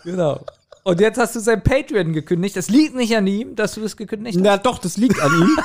Genau. 0.04 0.40
Und 0.84 1.00
jetzt 1.00 1.18
hast 1.18 1.36
du 1.36 1.40
sein 1.40 1.62
Patreon 1.62 2.12
gekündigt. 2.12 2.56
Es 2.56 2.70
liegt 2.70 2.94
nicht 2.94 3.14
an 3.16 3.26
ihm, 3.26 3.54
dass 3.54 3.74
du 3.74 3.80
das 3.82 3.96
gekündigt 3.96 4.36
hast. 4.38 4.42
Na 4.44 4.56
doch, 4.56 4.78
das 4.78 4.96
liegt 4.96 5.20
an 5.20 5.30
ihm. 5.32 5.58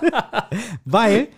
weil, 0.84 1.28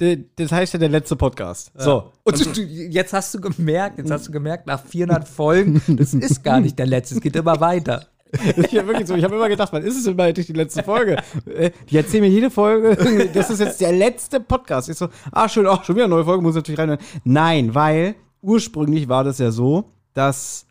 de- 0.00 0.24
das 0.36 0.52
heißt 0.52 0.74
ja 0.74 0.78
der 0.78 0.88
letzte 0.88 1.16
Podcast. 1.16 1.72
So. 1.76 2.12
Und 2.24 2.38
du, 2.38 2.50
du, 2.52 2.60
jetzt 2.62 3.12
hast 3.12 3.34
du 3.34 3.40
gemerkt, 3.40 3.98
jetzt 3.98 4.10
hast 4.10 4.28
du 4.28 4.32
gemerkt, 4.32 4.66
nach 4.66 4.82
400 4.84 5.26
Folgen, 5.28 5.80
das 5.96 6.14
ist 6.14 6.42
gar 6.44 6.60
nicht 6.60 6.78
der 6.78 6.86
letzte, 6.86 7.16
es 7.16 7.20
geht 7.20 7.36
immer 7.36 7.60
weiter. 7.60 8.06
Ich 8.30 8.76
habe 8.78 9.06
so, 9.06 9.16
habe 9.16 9.36
immer 9.36 9.48
gedacht, 9.48 9.72
wann 9.72 9.82
ist 9.82 9.96
es 9.96 10.04
denn 10.04 10.14
mal 10.14 10.28
eigentlich 10.28 10.46
die 10.48 10.52
letzte 10.52 10.82
Folge? 10.82 11.16
Äh, 11.46 11.70
Die 11.90 11.96
erzählen 11.96 12.22
mir 12.24 12.28
jede 12.28 12.50
Folge, 12.50 12.94
das 13.34 13.48
ist 13.48 13.60
jetzt 13.60 13.80
der 13.80 13.92
letzte 13.92 14.38
Podcast. 14.40 14.90
Ich 14.90 14.96
so, 14.98 15.08
ah 15.32 15.48
schön, 15.48 15.66
ach, 15.66 15.82
schon 15.84 15.96
wieder 15.96 16.04
eine 16.04 16.14
neue 16.14 16.24
Folge, 16.26 16.42
muss 16.42 16.52
ich 16.52 16.56
natürlich 16.56 16.78
rein. 16.78 16.98
Nein, 17.24 17.74
weil 17.74 18.16
ursprünglich 18.42 19.08
war 19.08 19.24
das 19.24 19.38
ja 19.38 19.50
so, 19.50 19.92
dass 20.12 20.66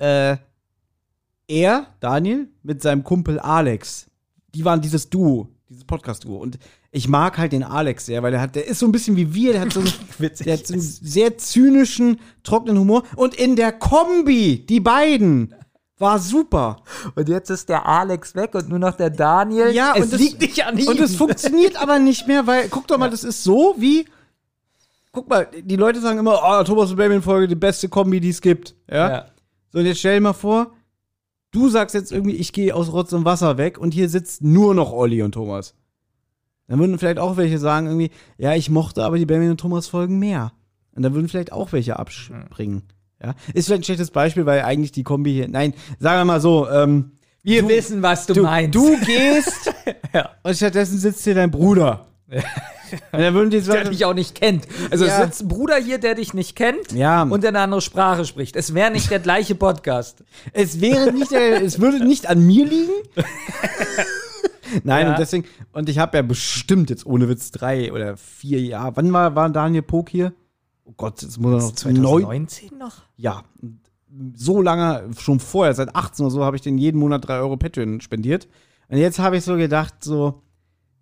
äh, 0.00 0.36
er, 1.46 1.86
Daniel, 2.00 2.48
mit 2.62 2.82
seinem 2.82 3.04
Kumpel 3.04 3.38
Alex, 3.38 4.06
die 4.54 4.64
waren 4.64 4.80
dieses 4.80 5.08
Duo, 5.08 5.48
dieses 5.68 5.84
Podcast-Duo. 5.84 6.36
Und 6.38 6.58
ich 6.90 7.08
mag 7.08 7.38
halt 7.38 7.52
den 7.52 7.62
Alex 7.64 8.06
sehr, 8.06 8.22
weil 8.22 8.34
er 8.34 8.40
hat, 8.40 8.54
der 8.54 8.66
ist 8.66 8.78
so 8.78 8.86
ein 8.86 8.92
bisschen 8.92 9.16
wie 9.16 9.34
wir, 9.34 9.52
der 9.52 9.62
hat 9.62 9.72
so, 9.72 9.80
einen- 9.80 9.92
der 10.44 10.54
hat 10.58 10.66
so 10.66 10.72
einen 10.74 10.82
sehr 10.82 11.36
zynischen, 11.38 12.20
trockenen 12.42 12.78
Humor. 12.78 13.02
Und 13.16 13.34
in 13.34 13.56
der 13.56 13.72
Kombi, 13.72 14.64
die 14.66 14.80
beiden, 14.80 15.54
war 15.98 16.18
super. 16.18 16.76
Und 17.16 17.28
jetzt 17.28 17.50
ist 17.50 17.68
der 17.68 17.84
Alex 17.86 18.34
weg 18.34 18.54
und 18.54 18.68
nur 18.68 18.78
noch 18.78 18.94
der 18.96 19.10
Daniel. 19.10 19.70
Ja, 19.72 19.94
es 19.96 20.04
und 20.04 20.12
das- 20.12 20.20
liegt 20.20 20.40
nicht 20.40 20.64
an 20.64 20.78
ihm. 20.78 20.88
Und 20.88 21.00
es 21.00 21.16
funktioniert 21.16 21.80
aber 21.80 21.98
nicht 21.98 22.26
mehr, 22.28 22.46
weil, 22.46 22.68
guck 22.68 22.86
doch 22.86 22.98
mal, 22.98 23.10
das 23.10 23.24
ist 23.24 23.42
so 23.42 23.74
wie, 23.78 24.06
guck 25.12 25.28
mal, 25.28 25.48
die 25.62 25.76
Leute 25.76 26.00
sagen 26.00 26.18
immer, 26.20 26.40
oh, 26.42 26.62
Thomas 26.62 26.90
und 26.90 26.96
Baby 26.98 27.20
Folge, 27.20 27.48
die 27.48 27.54
beste 27.56 27.88
Kombi, 27.88 28.20
die 28.20 28.28
es 28.30 28.40
gibt. 28.40 28.74
Ja? 28.88 29.10
ja. 29.10 29.26
So, 29.70 29.78
und 29.78 29.86
jetzt 29.86 29.98
stell 29.98 30.14
dir 30.16 30.20
mal 30.22 30.32
vor, 30.32 30.72
du 31.50 31.68
sagst 31.68 31.94
jetzt 31.94 32.12
irgendwie, 32.12 32.36
ich 32.36 32.52
gehe 32.52 32.74
aus 32.74 32.92
Rotz 32.92 33.12
und 33.12 33.24
Wasser 33.24 33.58
weg 33.58 33.78
und 33.78 33.92
hier 33.94 34.08
sitzt 34.08 34.42
nur 34.42 34.74
noch 34.74 34.92
Olli 34.92 35.22
und 35.22 35.32
Thomas. 35.32 35.74
Dann 36.66 36.78
würden 36.78 36.98
vielleicht 36.98 37.18
auch 37.18 37.36
welche 37.36 37.58
sagen 37.58 37.86
irgendwie, 37.86 38.10
ja, 38.36 38.54
ich 38.54 38.68
mochte 38.70 39.02
aber 39.04 39.16
die 39.18 39.24
Benjamin 39.26 39.52
und 39.52 39.60
Thomas 39.60 39.86
Folgen 39.88 40.18
mehr. 40.18 40.52
Und 40.94 41.02
dann 41.02 41.14
würden 41.14 41.28
vielleicht 41.28 41.52
auch 41.52 41.72
welche 41.72 41.98
abspringen. 41.98 42.82
Ja, 43.22 43.34
ist 43.54 43.66
vielleicht 43.66 43.80
ein 43.82 43.84
schlechtes 43.84 44.10
Beispiel, 44.10 44.46
weil 44.46 44.62
eigentlich 44.62 44.92
die 44.92 45.02
Kombi 45.02 45.32
hier, 45.32 45.48
nein, 45.48 45.74
sagen 45.98 46.20
wir 46.20 46.24
mal 46.24 46.40
so, 46.40 46.68
ähm, 46.68 47.12
Wir 47.42 47.62
Du- 47.62 47.68
wissen, 47.68 48.02
was 48.02 48.26
du, 48.26 48.34
du, 48.34 48.42
meinst. 48.42 48.74
du 48.74 48.96
gehst 49.06 49.72
Ja. 50.12 50.30
und 50.42 50.54
stattdessen 50.56 50.98
sitzt 50.98 51.24
hier 51.24 51.34
dein 51.34 51.50
Bruder. 51.50 52.06
Und 53.12 53.20
dann 53.20 53.34
würden 53.34 53.50
die 53.50 53.60
der 53.60 53.84
dich 53.88 54.04
auch 54.04 54.14
nicht 54.14 54.34
kennt. 54.34 54.66
Also 54.90 55.04
Ja. 55.04 55.18
es 55.18 55.24
sitzt 55.24 55.42
ein 55.42 55.48
Bruder 55.48 55.76
hier, 55.76 55.98
der 55.98 56.14
dich 56.14 56.34
nicht 56.34 56.56
kennt 56.56 56.92
Ja. 56.92 57.22
und 57.22 57.42
der 57.42 57.48
eine 57.50 57.60
andere 57.60 57.80
Sprache 57.80 58.24
spricht. 58.24 58.56
Es 58.56 58.74
wäre 58.74 58.90
nicht 58.90 59.10
der 59.10 59.18
gleiche 59.20 59.54
Podcast. 59.54 60.24
Es 60.52 60.80
wäre 60.80 61.12
nicht, 61.12 61.30
der, 61.30 61.62
es 61.62 61.80
würde 61.80 62.04
nicht 62.04 62.28
an 62.28 62.46
mir 62.46 62.64
liegen. 62.66 62.92
Nein, 64.84 65.06
Ja. 65.06 65.12
und 65.12 65.18
deswegen, 65.18 65.44
und 65.72 65.88
ich 65.88 65.98
habe 65.98 66.16
ja 66.18 66.22
bestimmt 66.22 66.90
jetzt 66.90 67.06
ohne 67.06 67.28
Witz 67.28 67.50
drei 67.50 67.92
oder 67.92 68.16
vier 68.16 68.60
Jahre. 68.60 68.96
Wann 68.96 69.12
war, 69.12 69.34
war 69.34 69.48
Daniel 69.48 69.82
Pog 69.82 70.10
hier? 70.10 70.32
Oh 70.84 70.92
Gott, 70.96 71.22
jetzt 71.22 71.38
muss 71.38 71.52
er 71.52 71.66
noch 71.68 71.74
zu 71.74 71.88
neun. 71.88 72.22
2019 72.48 72.78
noch? 72.78 72.96
Ja, 73.16 73.42
so 74.34 74.60
lange, 74.62 75.10
schon 75.18 75.40
vorher, 75.40 75.74
seit 75.74 75.94
18 75.94 76.24
oder 76.26 76.30
so, 76.34 76.44
habe 76.44 76.56
ich 76.56 76.62
den 76.62 76.78
jeden 76.78 76.98
Monat 76.98 77.26
drei 77.26 77.38
Euro 77.38 77.56
Patreon 77.56 78.00
spendiert. 78.00 78.48
Und 78.88 78.96
jetzt 78.98 79.18
habe 79.18 79.36
ich 79.36 79.44
so 79.44 79.56
gedacht, 79.56 79.94
so, 80.00 80.42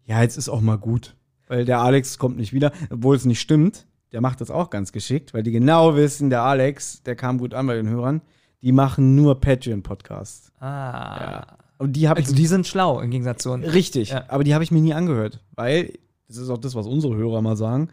ja, 0.05 0.22
jetzt 0.22 0.37
ist 0.37 0.49
auch 0.49 0.61
mal 0.61 0.79
gut. 0.79 1.16
Weil 1.48 1.64
der 1.64 1.80
Alex 1.80 2.18
kommt 2.18 2.37
nicht 2.37 2.52
wieder, 2.52 2.72
obwohl 2.90 3.16
es 3.16 3.24
nicht 3.24 3.40
stimmt. 3.40 3.87
Der 4.12 4.20
macht 4.20 4.40
das 4.40 4.50
auch 4.50 4.70
ganz 4.70 4.92
geschickt, 4.92 5.35
weil 5.35 5.42
die 5.42 5.50
genau 5.50 5.96
wissen, 5.96 6.30
der 6.30 6.42
Alex, 6.42 7.02
der 7.02 7.16
kam 7.16 7.38
gut 7.38 7.54
an 7.54 7.66
bei 7.66 7.74
den 7.74 7.88
Hörern, 7.88 8.22
die 8.62 8.72
machen 8.72 9.14
nur 9.14 9.40
Patreon-Podcasts. 9.40 10.52
Ah. 10.61 11.20
Ja. 11.20 11.46
Und 11.78 11.92
die 11.94 12.09
Also 12.09 12.30
ich 12.30 12.37
die 12.37 12.46
sind 12.46 12.66
schlau 12.66 13.00
im 13.00 13.11
Gegensatz 13.11 13.42
zu 13.42 13.50
uns. 13.52 13.66
richtig, 13.74 14.11
Ja. 14.11 14.24
aber 14.28 14.44
die 14.44 14.54
habe 14.54 14.64
ich 14.64 14.70
mir 14.70 14.80
nie 14.80 14.94
angehört, 14.94 15.40
weil 15.54 15.92
das 16.28 16.38
ist 16.38 16.48
auch 16.50 16.59
das, 16.59 16.74
was 16.74 16.87
unsere 16.87 17.14
Hörer 17.16 17.42
mal 17.42 17.56
sagen. 17.56 17.90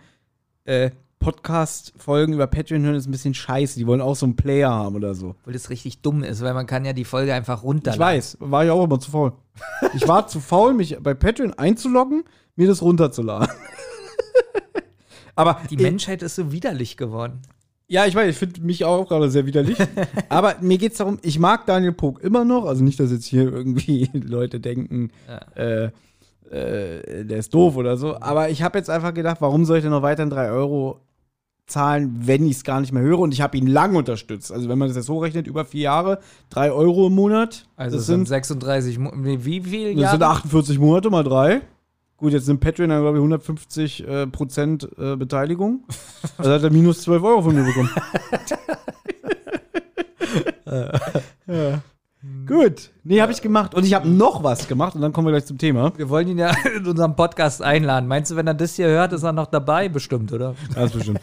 Äh, 0.65 0.91
Podcast-Folgen 1.47 2.33
über 2.33 2.47
Patreon 2.47 2.83
hören 2.83 2.95
ist 2.95 3.07
ein 3.07 3.11
bisschen 3.11 3.33
scheiße. 3.33 3.77
Die 3.79 3.87
wollen 3.87 4.01
auch 4.01 4.15
so 4.15 4.25
einen 4.25 4.35
Player 4.35 4.69
haben 4.71 4.95
oder 4.95 5.15
so. 5.15 5.35
Weil 5.45 5.53
das 5.53 5.69
richtig 5.69 6.01
dumm 6.01 6.23
ist, 6.23 6.41
weil 6.41 6.53
man 6.53 6.65
kann 6.67 6.85
ja 6.85 6.93
die 6.93 7.05
Folge 7.05 7.33
einfach 7.33 7.59
Ich 7.59 7.63
runterladen. 7.63 7.99
weiß, 7.99 8.37
war 8.39 8.63
ich 8.65 8.71
auch 8.71 8.83
immer 8.83 8.99
zu 8.99 9.11
faul. 9.11 9.33
Ich 9.93 10.07
war 10.07 10.27
zu 10.27 10.39
faul, 10.39 10.73
mich 10.73 10.97
bei 11.01 11.13
Patreon 11.13 11.53
einzuloggen, 11.53 12.23
mir 12.55 12.67
das 12.67 12.81
runterzuladen. 12.81 13.49
aber 15.35 15.61
Die 15.69 15.77
Menschheit 15.77 16.21
ist 16.21 16.35
so 16.35 16.51
widerlich 16.51 16.97
geworden. 16.97 17.41
Ja, 17.87 18.05
ich 18.05 18.15
weiß, 18.15 18.29
ich 18.29 18.37
finde 18.37 18.61
mich 18.61 18.85
auch 18.85 19.07
gerade 19.07 19.29
sehr 19.29 19.45
widerlich. 19.45 19.77
aber 20.29 20.55
mir 20.61 20.77
geht 20.77 20.93
es 20.93 20.97
darum, 20.97 21.19
ich 21.21 21.37
mag 21.37 21.65
Daniel 21.65 21.91
Pog 21.91 22.21
immer 22.21 22.45
noch. 22.45 22.65
Also 22.65 22.83
nicht, 22.83 22.99
dass 22.99 23.11
jetzt 23.11 23.25
hier 23.25 23.43
irgendwie 23.43 24.09
Leute 24.13 24.59
denken, 24.59 25.11
äh, 25.55 25.89
äh, 26.53 27.25
der 27.25 27.37
ist 27.37 27.53
doof 27.53 27.75
oder 27.77 27.97
so. 27.97 28.19
Aber 28.19 28.49
ich 28.49 28.63
habe 28.63 28.77
jetzt 28.77 28.89
einfach 28.89 29.13
gedacht, 29.13 29.37
warum 29.41 29.65
soll 29.65 29.77
ich 29.77 29.83
denn 29.83 29.91
noch 29.91 30.01
weiterhin 30.01 30.29
3 30.29 30.51
Euro 30.51 31.01
zahlen, 31.65 32.15
wenn 32.25 32.45
ich 32.45 32.57
es 32.57 32.63
gar 32.63 32.79
nicht 32.79 32.93
mehr 32.93 33.03
höre? 33.03 33.19
Und 33.19 33.33
ich 33.33 33.41
habe 33.41 33.57
ihn 33.57 33.67
lang 33.67 33.95
unterstützt. 33.95 34.51
Also 34.51 34.69
wenn 34.69 34.77
man 34.77 34.87
das 34.87 34.97
jetzt 34.97 35.07
so 35.07 35.19
rechnet, 35.19 35.47
über 35.47 35.65
vier 35.65 35.81
Jahre, 35.81 36.19
3 36.51 36.71
Euro 36.71 37.07
im 37.07 37.15
Monat. 37.15 37.67
Also 37.75 37.97
das 37.97 38.01
es 38.01 38.07
sind 38.07 38.27
sind, 38.27 38.27
36, 38.27 38.97
Mo 38.99 39.11
wie, 39.15 39.61
viel 39.61 39.95
das 39.95 40.11
sind 40.11 40.21
Jahre? 40.21 40.35
48 40.37 40.79
Monate 40.79 41.09
mal 41.09 41.23
3. 41.23 41.61
Gut, 42.17 42.32
jetzt 42.32 42.45
sind 42.45 42.60
Patreon 42.60 42.89
dann, 42.89 43.02
glaube 43.02 43.17
ich, 43.17 43.21
150 43.21 44.08
äh, 44.08 44.28
Prozent 44.28 44.88
äh, 44.97 45.15
Beteiligung. 45.15 45.84
Also 46.38 46.52
hat 46.52 46.63
er 46.63 46.71
minus 46.71 47.02
12 47.02 47.23
Euro 47.23 47.41
von 47.41 47.56
mir 47.56 47.63
bekommen. 47.63 47.89
ja. 51.47 51.82
Gut. 52.47 52.91
Nee, 53.04 53.21
habe 53.21 53.32
ich 53.32 53.41
gemacht. 53.41 53.76
Und 53.76 53.86
ich 53.86 53.93
habe 53.93 54.08
noch 54.08 54.43
was 54.43 54.67
gemacht 54.67 54.95
und 54.95 55.02
dann 55.02 55.12
kommen 55.12 55.28
wir 55.28 55.32
gleich 55.32 55.45
zum 55.45 55.58
Thema. 55.58 55.91
Wir 55.97 56.10
wollen 56.10 56.28
ihn 56.30 56.38
ja 56.38 56.52
in 56.76 56.86
unserem 56.86 57.15
Podcast 57.15 57.62
einladen. 57.62 58.08
Meinst 58.08 58.32
du, 58.32 58.36
wenn 58.36 58.47
er 58.47 58.54
das 58.54 58.76
hier 58.76 58.88
hört, 58.88 59.12
ist 59.13 59.23
er 59.23 59.34
noch 59.34 59.47
dabei? 59.47 59.89
Bestimmt, 59.89 60.32
oder? 60.32 60.56
Das 60.73 60.91
bestimmt. 60.91 61.19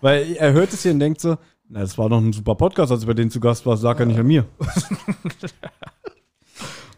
Weil 0.00 0.36
er 0.36 0.52
hört 0.52 0.72
es 0.72 0.82
hier 0.82 0.92
und 0.92 1.00
denkt 1.00 1.20
so, 1.20 1.36
na, 1.68 1.80
das 1.80 1.96
war 1.96 2.10
doch 2.10 2.18
ein 2.18 2.32
super 2.32 2.54
Podcast, 2.54 2.92
als 2.92 3.00
du 3.00 3.06
bei 3.06 3.14
denen 3.14 3.30
zu 3.30 3.40
Gast 3.40 3.64
warst, 3.64 3.82
lag 3.82 3.98
er 3.98 4.06
nicht 4.06 4.18
an 4.18 4.26
mir. 4.26 4.44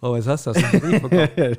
Oh, 0.04 0.12
was 0.12 0.26
hast 0.26 0.46
du? 0.46 0.50
Hast 0.50 0.60
du 0.60 0.66
einen 0.66 0.80
Brief 0.80 1.00
bekommen? 1.00 1.56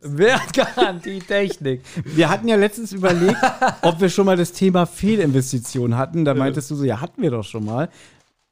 Wertgarantie 0.02 1.18
Technik. 1.18 1.80
Wir 2.04 2.30
hatten 2.30 2.46
ja 2.46 2.54
letztens 2.54 2.92
überlegt, 2.92 3.40
ob 3.82 4.00
wir 4.00 4.08
schon 4.08 4.26
mal 4.26 4.36
das 4.36 4.52
Thema 4.52 4.86
Fehlinvestition 4.86 5.96
hatten. 5.96 6.24
Da 6.24 6.34
meintest 6.34 6.70
du 6.70 6.76
so, 6.76 6.84
ja, 6.84 7.00
hatten 7.00 7.20
wir 7.22 7.32
doch 7.32 7.42
schon 7.42 7.64
mal. 7.64 7.88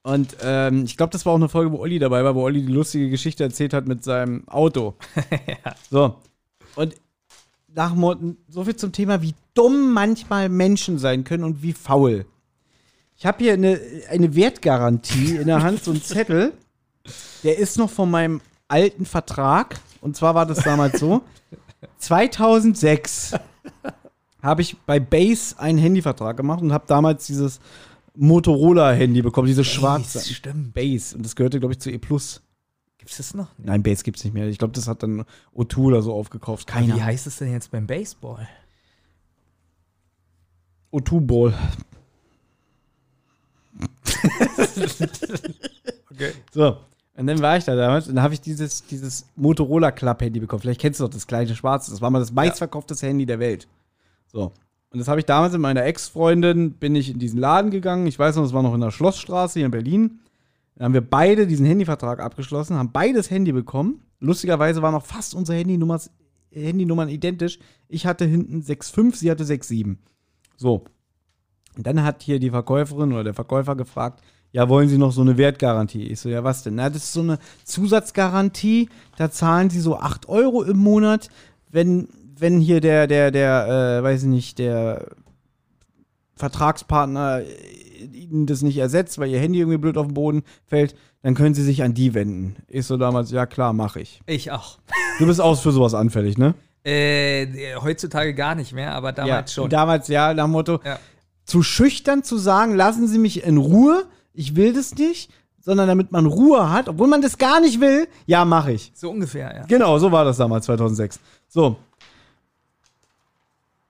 Und 0.03 0.37
ähm, 0.43 0.83
ich 0.85 0.97
glaube, 0.97 1.13
das 1.13 1.25
war 1.25 1.33
auch 1.33 1.37
eine 1.37 1.49
Folge, 1.49 1.71
wo 1.71 1.79
Olli 1.79 2.01
dabei 2.01 2.25
war, 2.25 2.35
wo 2.35 2.43
Olli 2.43 2.61
die 2.61 2.73
lustige 2.73 3.09
Geschichte 3.09 3.45
erzählt 3.45 3.73
hat 3.73 3.87
mit 3.87 4.03
seinem 4.03 4.49
Auto. 4.49 4.97
So. 5.89 6.17
Und 6.75 6.97
nach 7.73 7.95
Motto, 7.95 8.35
so 8.49 8.65
viel 8.65 8.75
zum 8.75 8.91
Thema, 8.91 9.23
wie 9.23 9.35
dumm 9.55 9.93
manchmal 9.93 10.49
Menschen 10.49 10.99
sein 10.99 11.23
können 11.23 11.45
und 11.45 11.63
wie 11.63 11.73
faul. 11.73 12.27
Ich 13.17 13.27
habe 13.27 13.45
hier 13.45 13.53
eine, 13.53 13.81
eine 14.11 14.35
Wertgarantie 14.35 15.37
in 15.37 15.47
der 15.47 15.63
Hand, 15.63 15.85
so 15.85 15.93
ein 15.93 16.03
Zettel. 16.03 16.55
Der 17.45 17.59
ist 17.59 17.79
noch 17.79 17.91
von 17.91 18.11
meinem 18.11 18.41
alten 18.73 19.07
Vertrag. 19.07 19.79
Und 20.01 20.17
zwar 20.17 20.35
war 20.35 20.47
das 20.47 20.65
damals 20.65 20.99
so. 20.99 21.23
2006 21.99 23.35
habe 24.43 24.63
ich 24.63 24.77
bei 24.79 24.99
Base 24.99 25.59
einen 25.59 25.79
Handyvertrag 25.79 26.37
gemacht 26.37 26.63
und 26.63 26.73
habe 26.73 26.85
damals 26.89 27.27
dieses 27.27 27.61
Motorola-Handy 28.15 29.23
bekommen, 29.23 29.47
dieses 29.47 29.67
schwarze. 29.67 30.21
Stimmt. 30.21 30.75
Base. 30.75 31.17
Und 31.17 31.25
das 31.25 31.37
gehörte, 31.37 31.61
glaube 31.61 31.75
ich, 31.75 31.81
zu 31.81 31.91
E+. 31.91 31.99
Gibt 31.99 33.11
es 33.11 33.17
das 33.17 33.35
noch? 33.35 33.49
Nein, 33.59 33.83
Base 33.83 34.05
gibt's 34.05 34.25
nicht 34.25 34.33
mehr. 34.33 34.47
Ich 34.49 34.59
glaube, 34.59 34.75
das 34.75 34.89
hat 34.89 35.03
dann 35.03 35.25
O2 35.55 35.79
oder 35.79 36.03
so 36.03 36.13
aufgekauft. 36.13 36.67
Keine 36.67 36.95
Wie 36.95 37.03
heißt 37.03 37.27
es 37.27 37.39
denn 37.39 37.53
jetzt 37.53 37.71
beim 37.71 37.87
Baseball? 37.87 38.49
O2 40.93 41.21
Ball. 41.21 41.55
Okay. 46.13 46.33
So. 46.53 46.77
Und 47.15 47.27
dann 47.27 47.41
war 47.41 47.59
ich 47.59 47.65
da 47.65 47.77
damals 47.77 48.09
und 48.09 48.15
dann 48.15 48.25
habe 48.25 48.33
ich 48.33 48.41
dieses, 48.41 48.87
dieses 48.87 49.27
Motorola 49.37 49.93
Club 49.93 50.23
Handy 50.23 50.41
bekommen. 50.41 50.63
Vielleicht 50.63 50.81
kennst 50.81 50.99
du 50.99 51.05
doch 51.05 51.11
das 51.11 51.27
kleine 51.27 51.55
schwarze. 51.55 51.91
Das 51.91 52.01
war 52.01 52.11
mal 52.11 52.21
das 52.21 52.33
meistverkaufteste 52.33 53.07
Handy 53.07 53.27
der 53.27 53.39
Welt. 53.39 53.69
So. 54.33 54.53
Und 54.91 54.99
das 54.99 55.09
habe 55.09 55.21
ich 55.21 55.27
damals 55.27 55.53
mit 55.53 55.63
meiner 55.63 55.85
Ex-Freundin, 55.85 56.73
bin 56.73 56.95
ich 56.95 57.11
in 57.11 57.19
diesen 57.19 57.39
Laden 57.39 57.71
gegangen. 57.71 58.07
Ich 58.07 58.19
weiß 58.19 58.37
noch, 58.37 58.43
das 58.43 58.53
war 58.53 58.63
noch 58.63 58.75
in 58.75 58.81
der 58.81 58.91
Schlossstraße 58.91 59.59
hier 59.59 59.67
in 59.67 59.71
Berlin. 59.71 60.21
Dann 60.75 60.87
haben 60.87 60.95
wir 60.95 61.03
beide 61.03 61.47
diesen 61.47 61.67
Handyvertrag 61.67 62.21
abgeschlossen, 62.21 62.77
haben 62.77 62.93
beides 62.93 63.31
Handy 63.31 63.53
bekommen. 63.53 64.03
Lustigerweise 64.21 64.81
waren 64.83 64.95
auch 64.95 65.05
fast 65.05 65.35
unsere 65.35 65.59
Handynummers, 65.59 66.11
Handynummern 66.51 67.09
identisch. 67.09 67.59
Ich 67.89 68.07
hatte 68.07 68.25
hinten 68.25 68.61
6,5, 68.61 69.17
sie 69.17 69.31
hatte 69.31 69.45
6,7. 69.45 69.97
So. 70.57 70.85
Und 71.77 71.87
dann 71.87 72.03
hat 72.03 72.23
hier 72.23 72.39
die 72.39 72.51
Verkäuferin 72.51 73.13
oder 73.13 73.25
der 73.25 73.35
Verkäufer 73.35 73.77
gefragt, 73.77 74.23
ja, 74.53 74.69
wollen 74.69 74.89
Sie 74.89 74.99
noch 74.99 75.13
so 75.13 75.23
eine 75.23 75.37
Wertgarantie? 75.39 76.05
Ich 76.09 76.21
so, 76.21 76.29
ja, 76.29 76.45
was 76.45 76.63
denn? 76.63 76.75
Na, 76.77 76.89
das 76.91 77.05
ist 77.05 77.13
so 77.15 77.21
eine 77.21 77.39
Zusatzgarantie, 77.65 78.89
da 79.17 79.31
zahlen 79.31 79.71
Sie 79.71 79.81
so 79.81 79.97
8 79.99 80.29
Euro 80.29 80.63
im 80.63 80.77
Monat, 80.79 81.29
wenn, 81.71 82.09
wenn 82.39 82.61
hier 82.61 82.81
der, 82.81 83.07
der, 83.07 83.31
der, 83.31 83.99
äh, 83.99 84.03
weiß 84.03 84.23
ich 84.25 84.29
nicht, 84.29 84.59
der 84.59 85.07
Vertragspartner 86.37 87.41
äh, 87.43 88.05
Ihnen 88.05 88.47
das 88.47 88.63
nicht 88.63 88.79
ersetzt, 88.79 89.19
weil 89.19 89.31
Ihr 89.31 89.39
Handy 89.39 89.61
irgendwie 89.61 89.79
blöd 89.79 89.97
auf 89.97 90.07
den 90.07 90.15
Boden 90.15 90.43
fällt, 90.67 90.95
dann 91.23 91.35
können 91.35 91.55
Sie 91.55 91.63
sich 91.63 91.83
an 91.83 91.95
die 91.95 92.15
wenden. 92.15 92.57
Ich 92.69 92.87
so 92.87 92.97
damals, 92.97 93.31
ja 93.31 93.47
klar, 93.47 93.73
mache 93.73 94.01
ich. 94.01 94.21
Ich 94.27 94.51
auch. 94.51 94.79
Du 95.19 95.27
bist 95.27 95.43
auch 95.43 95.61
für 95.61 95.73
sowas 95.73 95.93
anfällig, 95.93 96.39
ne? 96.39 96.55
Äh, 96.85 97.77
heutzutage 97.77 98.35
gar 98.35 98.55
nicht 98.55 98.73
mehr, 98.73 98.93
aber 98.95 99.13
damals 99.13 99.53
schon. 99.53 99.69
Damals 99.69 100.09
ja, 100.09 100.33
nach 100.33 100.47
dem 100.47 100.53
Motto, 100.53 100.81
Ja. 100.85 100.99
zu 101.45 101.63
schüchtern 101.63 102.25
zu 102.25 102.39
sagen, 102.39 102.75
lassen 102.75 103.07
Sie 103.07 103.19
mich 103.19 103.45
in 103.45 103.59
Ruhe, 103.59 104.07
ich 104.35 104.57
will 104.57 104.73
das 104.73 104.95
nicht, 104.95 105.31
sondern 105.61 105.87
damit 105.89 106.11
man 106.13 106.27
Ruhe 106.27 106.71
hat, 106.71 106.89
obwohl 106.89 107.09
man 107.09 107.23
das 107.23 107.39
gar 107.39 107.61
nicht 107.61 107.81
will, 107.81 108.09
ja, 108.27 108.45
mache 108.45 108.73
ich. 108.73 108.91
So 108.95 109.11
ungefähr, 109.11 109.55
ja. 109.55 109.65
Genau, 109.67 109.99
so 109.99 110.11
war 110.11 110.25
das 110.25 110.37
damals, 110.39 110.67
2006. 110.67 111.21
So. 111.49 111.77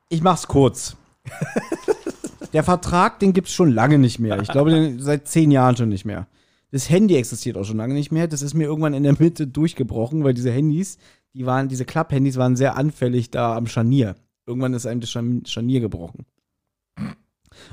Ich 0.08 0.22
mach's 0.22 0.46
kurz. 0.46 0.96
Der 2.52 2.62
Vertrag, 2.62 3.18
den 3.18 3.32
gibt's 3.32 3.52
schon 3.52 3.70
lange 3.72 3.98
nicht 3.98 4.18
mehr. 4.18 4.38
Ich 4.42 4.48
glaube, 4.48 4.70
den 4.70 5.00
seit 5.00 5.26
zehn 5.26 5.50
Jahren 5.50 5.74
schon 5.76 5.88
nicht 5.88 6.04
mehr. 6.04 6.26
Das 6.70 6.90
Handy 6.90 7.16
existiert 7.16 7.56
auch 7.56 7.64
schon 7.64 7.78
lange 7.78 7.94
nicht 7.94 8.12
mehr. 8.12 8.28
Das 8.28 8.42
ist 8.42 8.52
mir 8.54 8.64
irgendwann 8.64 8.92
in 8.94 9.02
der 9.02 9.16
Mitte 9.18 9.46
durchgebrochen, 9.46 10.22
weil 10.24 10.34
diese 10.34 10.50
Handys, 10.50 10.98
die 11.32 11.46
waren, 11.46 11.68
diese 11.68 11.86
Klapp-Handys 11.86 12.36
waren 12.36 12.56
sehr 12.56 12.76
anfällig 12.76 13.30
da 13.30 13.56
am 13.56 13.66
Scharnier. 13.66 14.16
Irgendwann 14.46 14.74
ist 14.74 14.86
einem 14.86 15.00
das 15.00 15.10
Scharn- 15.10 15.46
Scharnier 15.46 15.80
gebrochen. 15.80 16.26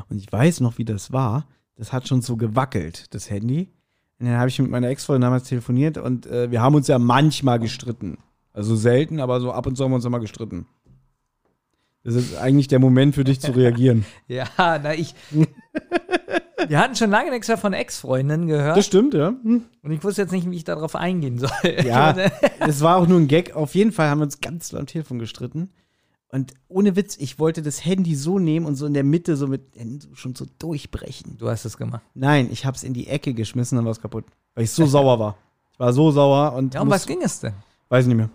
Und 0.09 0.17
ich 0.17 0.31
weiß 0.31 0.61
noch, 0.61 0.77
wie 0.77 0.85
das 0.85 1.11
war. 1.11 1.45
Das 1.79 1.93
hat 1.93 2.09
schon 2.09 2.21
so 2.21 2.35
gewackelt, 2.35 3.05
das 3.13 3.29
Handy. 3.29 3.69
Und 4.19 4.25
dann 4.25 4.37
habe 4.37 4.49
ich 4.49 4.59
mit 4.59 4.69
meiner 4.69 4.89
Ex-Freundin 4.89 5.21
damals 5.21 5.47
telefoniert 5.47 5.97
und 5.97 6.25
äh, 6.25 6.51
wir 6.51 6.61
haben 6.61 6.75
uns 6.75 6.89
ja 6.89 6.99
manchmal 6.99 7.57
gestritten. 7.57 8.17
Also 8.51 8.75
selten, 8.75 9.21
aber 9.21 9.39
so 9.39 9.53
ab 9.53 9.65
und 9.65 9.77
zu 9.77 9.85
haben 9.85 9.91
wir 9.91 9.95
uns 9.95 10.03
immer 10.03 10.19
gestritten. 10.19 10.65
Das 12.03 12.15
ist 12.15 12.35
eigentlich 12.37 12.67
der 12.67 12.79
Moment 12.79 13.15
für 13.15 13.23
dich 13.23 13.39
zu 13.39 13.53
reagieren. 13.53 14.05
Ja, 14.27 14.47
na, 14.57 14.93
ich. 14.93 15.15
Wir 16.67 16.77
hatten 16.77 16.93
schon 16.93 17.09
lange 17.09 17.31
nichts 17.31 17.47
mehr 17.47 17.57
von 17.57 17.71
Ex-Freundinnen 17.71 18.47
gehört. 18.47 18.75
Das 18.75 18.85
stimmt, 18.85 19.13
ja. 19.13 19.29
Hm. 19.29 19.63
Und 19.81 19.91
ich 19.91 20.03
wusste 20.03 20.23
jetzt 20.23 20.31
nicht, 20.31 20.51
wie 20.51 20.55
ich 20.57 20.65
darauf 20.65 20.93
eingehen 20.93 21.39
soll. 21.39 21.49
Ja, 21.85 22.13
es 22.59 22.81
war 22.81 22.97
auch 22.97 23.07
nur 23.07 23.17
ein 23.17 23.29
Gag. 23.29 23.55
Auf 23.55 23.75
jeden 23.75 23.93
Fall 23.93 24.09
haben 24.09 24.19
wir 24.19 24.25
uns 24.25 24.41
ganz 24.41 24.73
am 24.73 24.85
Telefon 24.85 25.19
gestritten. 25.19 25.69
Und 26.31 26.53
ohne 26.67 26.95
Witz, 26.95 27.17
ich 27.17 27.39
wollte 27.39 27.63
das 27.63 27.83
Handy 27.83 28.15
so 28.15 28.37
nehmen 28.37 28.65
und 28.65 28.75
so 28.75 28.85
in 28.85 28.93
der 28.93 29.03
Mitte 29.03 29.35
so 29.35 29.47
mit 29.47 29.63
schon 30.13 30.35
so 30.35 30.45
durchbrechen. 30.59 31.37
Du 31.37 31.49
hast 31.49 31.65
es 31.65 31.75
gemacht. 31.75 32.03
Nein, 32.13 32.49
ich 32.51 32.65
hab's 32.65 32.83
in 32.83 32.93
die 32.93 33.07
Ecke 33.07 33.33
geschmissen, 33.33 33.77
dann 33.77 33.85
war 33.85 33.91
es 33.91 34.01
kaputt. 34.01 34.25
Weil 34.53 34.65
ich 34.65 34.71
so 34.71 34.85
sauer 34.85 35.17
war. 35.19 35.37
Ich 35.73 35.79
war 35.79 35.91
so 35.91 36.11
sauer 36.11 36.53
und. 36.53 36.75
Ja, 36.75 36.81
um 36.81 36.89
was 36.89 37.07
ging 37.07 37.21
es 37.23 37.39
denn? 37.39 37.53
Weiß 37.89 38.05
nicht 38.05 38.17
mehr. 38.17 38.29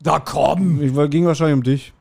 Da 0.00 0.20
komm! 0.20 0.82
Ich 0.82 0.94
war, 0.94 1.08
ging 1.08 1.24
wahrscheinlich 1.24 1.56
um 1.56 1.62
dich. 1.62 1.92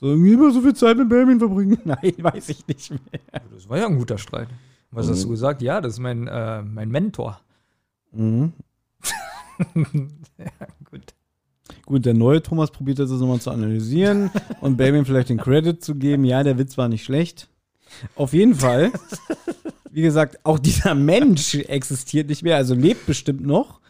So, 0.00 0.14
immer 0.14 0.50
so 0.50 0.62
viel 0.62 0.74
Zeit 0.74 0.96
mit 0.96 1.10
Benjamin 1.10 1.38
verbringen. 1.38 1.78
Nein, 1.84 2.14
weiß 2.18 2.48
ich 2.48 2.66
nicht 2.66 2.90
mehr. 2.90 3.20
Das 3.52 3.68
war 3.68 3.78
ja 3.78 3.86
ein 3.86 3.98
guter 3.98 4.16
Streit. 4.16 4.48
Was 4.90 5.08
hast 5.08 5.24
du 5.24 5.28
gesagt? 5.28 5.62
Ja, 5.62 5.80
das 5.80 5.94
ist 5.94 5.98
mein, 6.00 6.26
äh, 6.26 6.62
mein 6.62 6.90
Mentor. 6.90 7.40
Mhm. 8.12 8.54
Ja, 10.38 10.46
gut. 11.90 12.06
Der 12.06 12.14
neue 12.14 12.42
Thomas 12.42 12.70
probiert 12.70 12.98
das 12.98 13.10
jetzt 13.10 13.20
nochmal 13.20 13.40
zu 13.40 13.50
analysieren 13.50 14.30
und 14.60 14.76
Benjamin 14.76 15.04
vielleicht 15.04 15.28
den 15.28 15.38
Credit 15.38 15.82
zu 15.84 15.94
geben. 15.96 16.24
Ja, 16.24 16.42
der 16.42 16.56
Witz 16.58 16.78
war 16.78 16.88
nicht 16.88 17.04
schlecht. 17.04 17.48
Auf 18.16 18.32
jeden 18.32 18.54
Fall, 18.54 18.92
wie 19.90 20.02
gesagt, 20.02 20.38
auch 20.44 20.58
dieser 20.58 20.94
Mensch 20.94 21.54
existiert 21.56 22.28
nicht 22.28 22.42
mehr, 22.42 22.56
also 22.56 22.74
lebt 22.74 23.04
bestimmt 23.06 23.44
noch, 23.44 23.80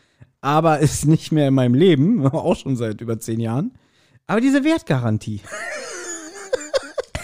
aber 0.40 0.78
ist 0.80 1.06
nicht 1.06 1.30
mehr 1.32 1.48
in 1.48 1.54
meinem 1.54 1.74
Leben, 1.74 2.26
auch 2.26 2.56
schon 2.56 2.76
seit 2.76 3.00
über 3.00 3.20
zehn 3.20 3.40
Jahren. 3.40 3.72
Aber 4.26 4.40
diese 4.40 4.64
Wertgarantie, 4.64 5.40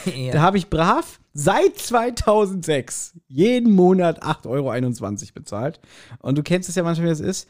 da 0.05 0.11
Ja. 0.13 0.41
habe 0.41 0.59
ich 0.59 0.69
brav 0.69 1.19
seit 1.33 1.79
2006 1.79 3.15
jeden 3.29 3.73
Monat 3.73 4.23
8,21 4.23 4.47
Euro 4.49 5.33
bezahlt. 5.35 5.81
Und 6.21 6.39
du 6.39 6.43
kennst 6.43 6.69
es 6.69 6.75
ja 6.75 6.83
manchmal, 6.83 7.09
wie 7.09 7.13
es 7.13 7.21
ist. 7.21 7.49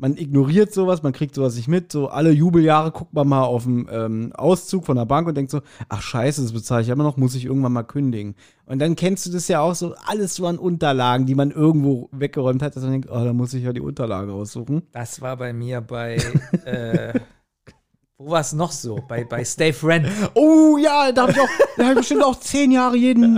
Man 0.00 0.16
ignoriert 0.16 0.72
sowas, 0.72 1.02
man 1.02 1.12
kriegt 1.12 1.34
sowas 1.34 1.56
nicht 1.56 1.68
mit. 1.68 1.92
So 1.92 2.08
alle 2.08 2.30
Jubeljahre 2.30 2.90
guckt 2.90 3.12
man 3.12 3.28
mal 3.28 3.42
auf 3.42 3.64
den 3.64 3.86
ähm, 3.92 4.32
Auszug 4.34 4.86
von 4.86 4.96
der 4.96 5.04
Bank 5.04 5.28
und 5.28 5.36
denkt 5.36 5.50
so, 5.50 5.60
ach 5.90 6.00
scheiße, 6.00 6.40
das 6.40 6.52
bezahle 6.52 6.80
ich 6.80 6.88
immer 6.88 7.04
noch, 7.04 7.18
muss 7.18 7.34
ich 7.34 7.44
irgendwann 7.44 7.74
mal 7.74 7.82
kündigen. 7.82 8.34
Und 8.64 8.78
dann 8.78 8.96
kennst 8.96 9.26
du 9.26 9.30
das 9.30 9.46
ja 9.48 9.60
auch 9.60 9.74
so, 9.74 9.94
alles 10.06 10.36
so 10.36 10.46
an 10.46 10.56
Unterlagen, 10.56 11.26
die 11.26 11.34
man 11.34 11.50
irgendwo 11.50 12.08
weggeräumt 12.12 12.62
hat, 12.62 12.76
dass 12.76 12.82
man 12.82 12.92
denkt, 12.92 13.10
oh, 13.10 13.24
da 13.24 13.34
muss 13.34 13.52
ich 13.52 13.62
ja 13.62 13.74
die 13.74 13.82
Unterlage 13.82 14.32
raussuchen. 14.32 14.82
Das 14.92 15.20
war 15.20 15.36
bei 15.36 15.52
mir 15.52 15.82
bei. 15.82 16.16
äh, 16.64 17.20
wo 18.16 18.30
war 18.30 18.40
es 18.40 18.54
noch 18.54 18.72
so? 18.72 19.02
Bei, 19.06 19.24
bei 19.24 19.44
Stay 19.44 19.74
Friend. 19.74 20.06
Oh 20.32 20.78
ja, 20.78 21.12
da 21.12 21.22
habe 21.22 21.32
ich 21.32 21.40
auch, 21.40 21.48
da 21.76 21.82
habe 21.82 21.92
ich 21.92 21.98
bestimmt 21.98 22.24
auch 22.24 22.40
zehn 22.40 22.70
Jahre 22.70 22.96
jeden, 22.96 23.36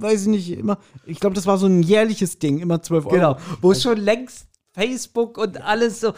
weiß 0.00 0.22
ich 0.22 0.28
nicht, 0.28 0.58
immer. 0.58 0.78
Ich 1.04 1.20
glaube, 1.20 1.34
das 1.34 1.46
war 1.46 1.58
so 1.58 1.66
ein 1.66 1.82
jährliches 1.82 2.38
Ding, 2.38 2.60
immer 2.60 2.80
12 2.80 3.06
Euro. 3.06 3.14
Genau. 3.14 3.36
Wo 3.60 3.74
schon 3.74 3.98
längst 3.98 4.47
Facebook 4.78 5.38
und 5.38 5.60
alles 5.62 6.00
so. 6.00 6.12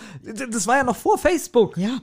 Das 0.51 0.67
war 0.67 0.77
ja 0.77 0.85
noch 0.85 0.97
vor 0.97 1.17
Facebook, 1.19 1.77
Ja. 1.79 1.99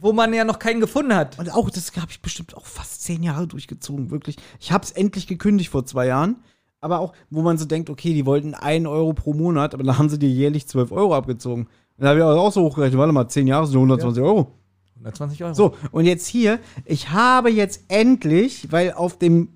wo 0.00 0.12
man 0.12 0.34
ja 0.34 0.44
noch 0.44 0.58
keinen 0.58 0.80
gefunden 0.80 1.14
hat. 1.14 1.38
Und 1.38 1.52
auch, 1.54 1.70
das 1.70 1.92
habe 1.96 2.10
ich 2.10 2.20
bestimmt 2.20 2.56
auch 2.56 2.66
fast 2.66 3.02
zehn 3.02 3.22
Jahre 3.22 3.46
durchgezogen, 3.46 4.10
wirklich. 4.10 4.36
Ich 4.58 4.72
habe 4.72 4.84
es 4.84 4.90
endlich 4.90 5.26
gekündigt 5.28 5.70
vor 5.70 5.86
zwei 5.86 6.06
Jahren. 6.06 6.36
Aber 6.80 6.98
auch, 6.98 7.12
wo 7.30 7.42
man 7.42 7.58
so 7.58 7.64
denkt, 7.64 7.88
okay, 7.90 8.12
die 8.12 8.26
wollten 8.26 8.54
einen 8.54 8.88
Euro 8.88 9.12
pro 9.12 9.32
Monat, 9.34 9.72
aber 9.74 9.84
dann 9.84 9.98
haben 9.98 10.08
sie 10.08 10.18
dir 10.18 10.28
jährlich 10.28 10.66
12 10.66 10.90
Euro 10.90 11.14
abgezogen. 11.14 11.68
Dann 11.96 12.08
habe 12.08 12.18
ich 12.18 12.24
auch 12.24 12.50
so 12.52 12.62
hochgerechnet, 12.62 12.98
warte 12.98 13.12
mal, 13.12 13.28
zehn 13.28 13.46
Jahre 13.46 13.68
sind 13.68 13.76
120 13.76 14.20
Euro. 14.20 14.50
120 14.96 15.44
Euro. 15.44 15.54
So, 15.54 15.76
und 15.92 16.06
jetzt 16.06 16.26
hier, 16.26 16.58
ich 16.84 17.10
habe 17.10 17.50
jetzt 17.50 17.84
endlich, 17.86 18.72
weil 18.72 18.92
auf 18.94 19.16
dem, 19.16 19.50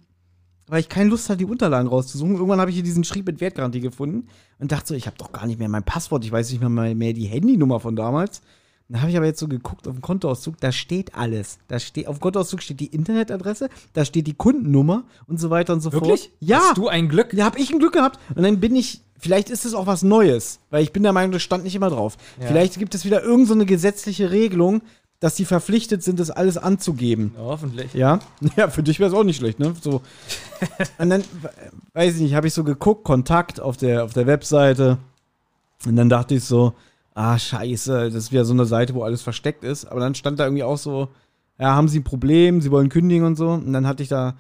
weil 0.69 0.81
ich 0.81 0.89
keine 0.89 1.11
Lust 1.11 1.29
hatte, 1.29 1.39
die 1.39 1.45
Unterlagen 1.45 1.89
rauszusuchen, 1.89 2.35
irgendwann 2.35 2.61
habe 2.61 2.71
ich 2.71 2.77
hier 2.77 2.85
diesen 2.85 3.05
Schrieb 3.05 3.27
mit 3.27 3.41
Wertgarantie 3.41 3.81
gefunden 3.81 4.29
und 4.59 4.73
dachte 4.73 4.89
so, 4.89 4.95
ich 4.95 5.07
habe 5.07 5.17
doch 5.19 5.33
gar 5.33 5.47
nicht 5.47 5.59
mehr 5.59 5.69
mein 5.69 5.85
Passwort, 5.85 6.25
ich 6.25 6.33
weiß 6.33 6.51
nicht 6.51 6.61
mehr, 6.61 6.95
mehr 6.95 7.13
die 7.13 7.27
Handynummer 7.27 7.81
von 7.81 7.97
damals. 7.97 8.43
Dann 8.89 9.01
habe 9.01 9.11
ich 9.11 9.17
aber 9.17 9.27
jetzt 9.27 9.41
so 9.41 9.49
geguckt 9.49 9.89
auf 9.89 9.95
dem 9.95 10.01
Kontoauszug, 10.01 10.61
da 10.61 10.71
steht 10.71 11.15
alles. 11.15 11.59
Da 11.67 11.81
steht, 11.81 12.07
auf 12.07 12.19
dem 12.19 12.21
Kontoauszug 12.21 12.63
steht 12.63 12.79
die 12.79 12.87
Internetadresse, 12.87 13.69
da 13.95 14.05
steht 14.05 14.29
die 14.29 14.35
Kundennummer 14.35 15.05
und 15.27 15.41
so 15.41 15.51
weiter 15.51 15.73
und 15.73 15.81
so 15.81 15.93
Wirklich? 15.93 16.21
fort. 16.21 16.31
Ja. 16.41 16.59
Hast 16.59 16.77
du 16.77 16.89
ein 16.89 17.09
Glück? 17.09 17.33
Ja, 17.35 17.47
habe 17.47 17.59
ich 17.59 17.73
ein 17.73 17.81
Glück 17.81 17.95
gehabt. 17.95 18.21
Und 18.35 18.45
dann 18.45 18.61
bin 18.61 18.77
ich, 18.77 19.03
vielleicht 19.19 19.51
ist 19.51 19.65
es 19.65 19.75
auch 19.75 19.89
was 19.89 20.03
Neues, 20.03 20.61
weil 20.71 20.85
ich 20.85 20.93
bin 20.93 21.03
der 21.03 21.13
Meinung, 21.13 21.33
das 21.33 21.43
stand 21.43 21.65
nicht 21.65 21.75
immer 21.75 21.91
drauf. 21.91 22.17
Ja. 22.41 22.47
Vielleicht 22.47 22.79
gibt 22.79 22.95
es 22.95 23.05
wieder 23.05 23.23
irgendeine 23.23 23.47
so 23.47 23.55
eine 23.55 23.67
gesetzliche 23.67 24.31
Regelung, 24.31 24.83
dass 25.21 25.35
die 25.35 25.45
verpflichtet 25.45 26.03
sind, 26.03 26.21
das 26.21 26.31
alles 26.31 26.59
anzugeben. 26.59 27.33
Ja, 27.37 27.43
hoffentlich. 27.45 27.95
Ja, 27.95 28.21
ja, 28.57 28.69
für 28.69 28.83
dich 28.83 28.99
wäre 29.01 29.09
es 29.11 29.17
auch 29.17 29.25
nicht 29.25 29.37
schlecht, 29.39 29.59
ne? 29.59 29.75
So. 29.81 30.03
Und 30.99 31.11
dann, 31.11 31.23
we- 31.43 31.51
weiß 31.95 32.17
ich 32.17 32.21
nicht, 32.23 32.35
habe 32.35 32.47
ich 32.47 32.55
so 32.55 32.65
geguckt, 32.65 33.05
Kontakt 33.05 33.61
auf 33.61 33.77
der, 33.77 34.05
auf 34.05 34.13
der 34.13 34.27
Webseite. 34.27 34.99
Und 35.87 35.97
dann 35.97 36.09
dachte 36.09 36.35
ich 36.35 36.45
so, 36.45 36.75
ah, 37.15 37.39
scheiße, 37.39 38.07
das 38.11 38.15
ist 38.15 38.33
wieder 38.33 38.45
so 38.45 38.53
eine 38.53 38.67
Seite, 38.67 38.95
wo 38.95 39.03
alles 39.03 39.23
versteckt 39.23 39.65
ist. 39.65 39.87
Aber 39.87 40.01
dann 40.01 40.15
stand 40.15 40.39
da 40.39 40.45
irgendwie 40.45 40.63
auch 40.65 40.79
so, 40.79 41.09
ja, 41.59 41.75
haben 41.75 41.89
Sie 41.89 42.01
ein 42.01 42.05
Problem, 42.05 42.61
Sie 42.61 42.71
wollen 42.71 42.89
kündigen 42.91 43.25
und 43.27 43.37
so. 43.37 43.51
Und 43.51 43.73
dann 43.73 43.87
hatte 43.87 44.03
ich 44.03 44.11
da 44.11 44.37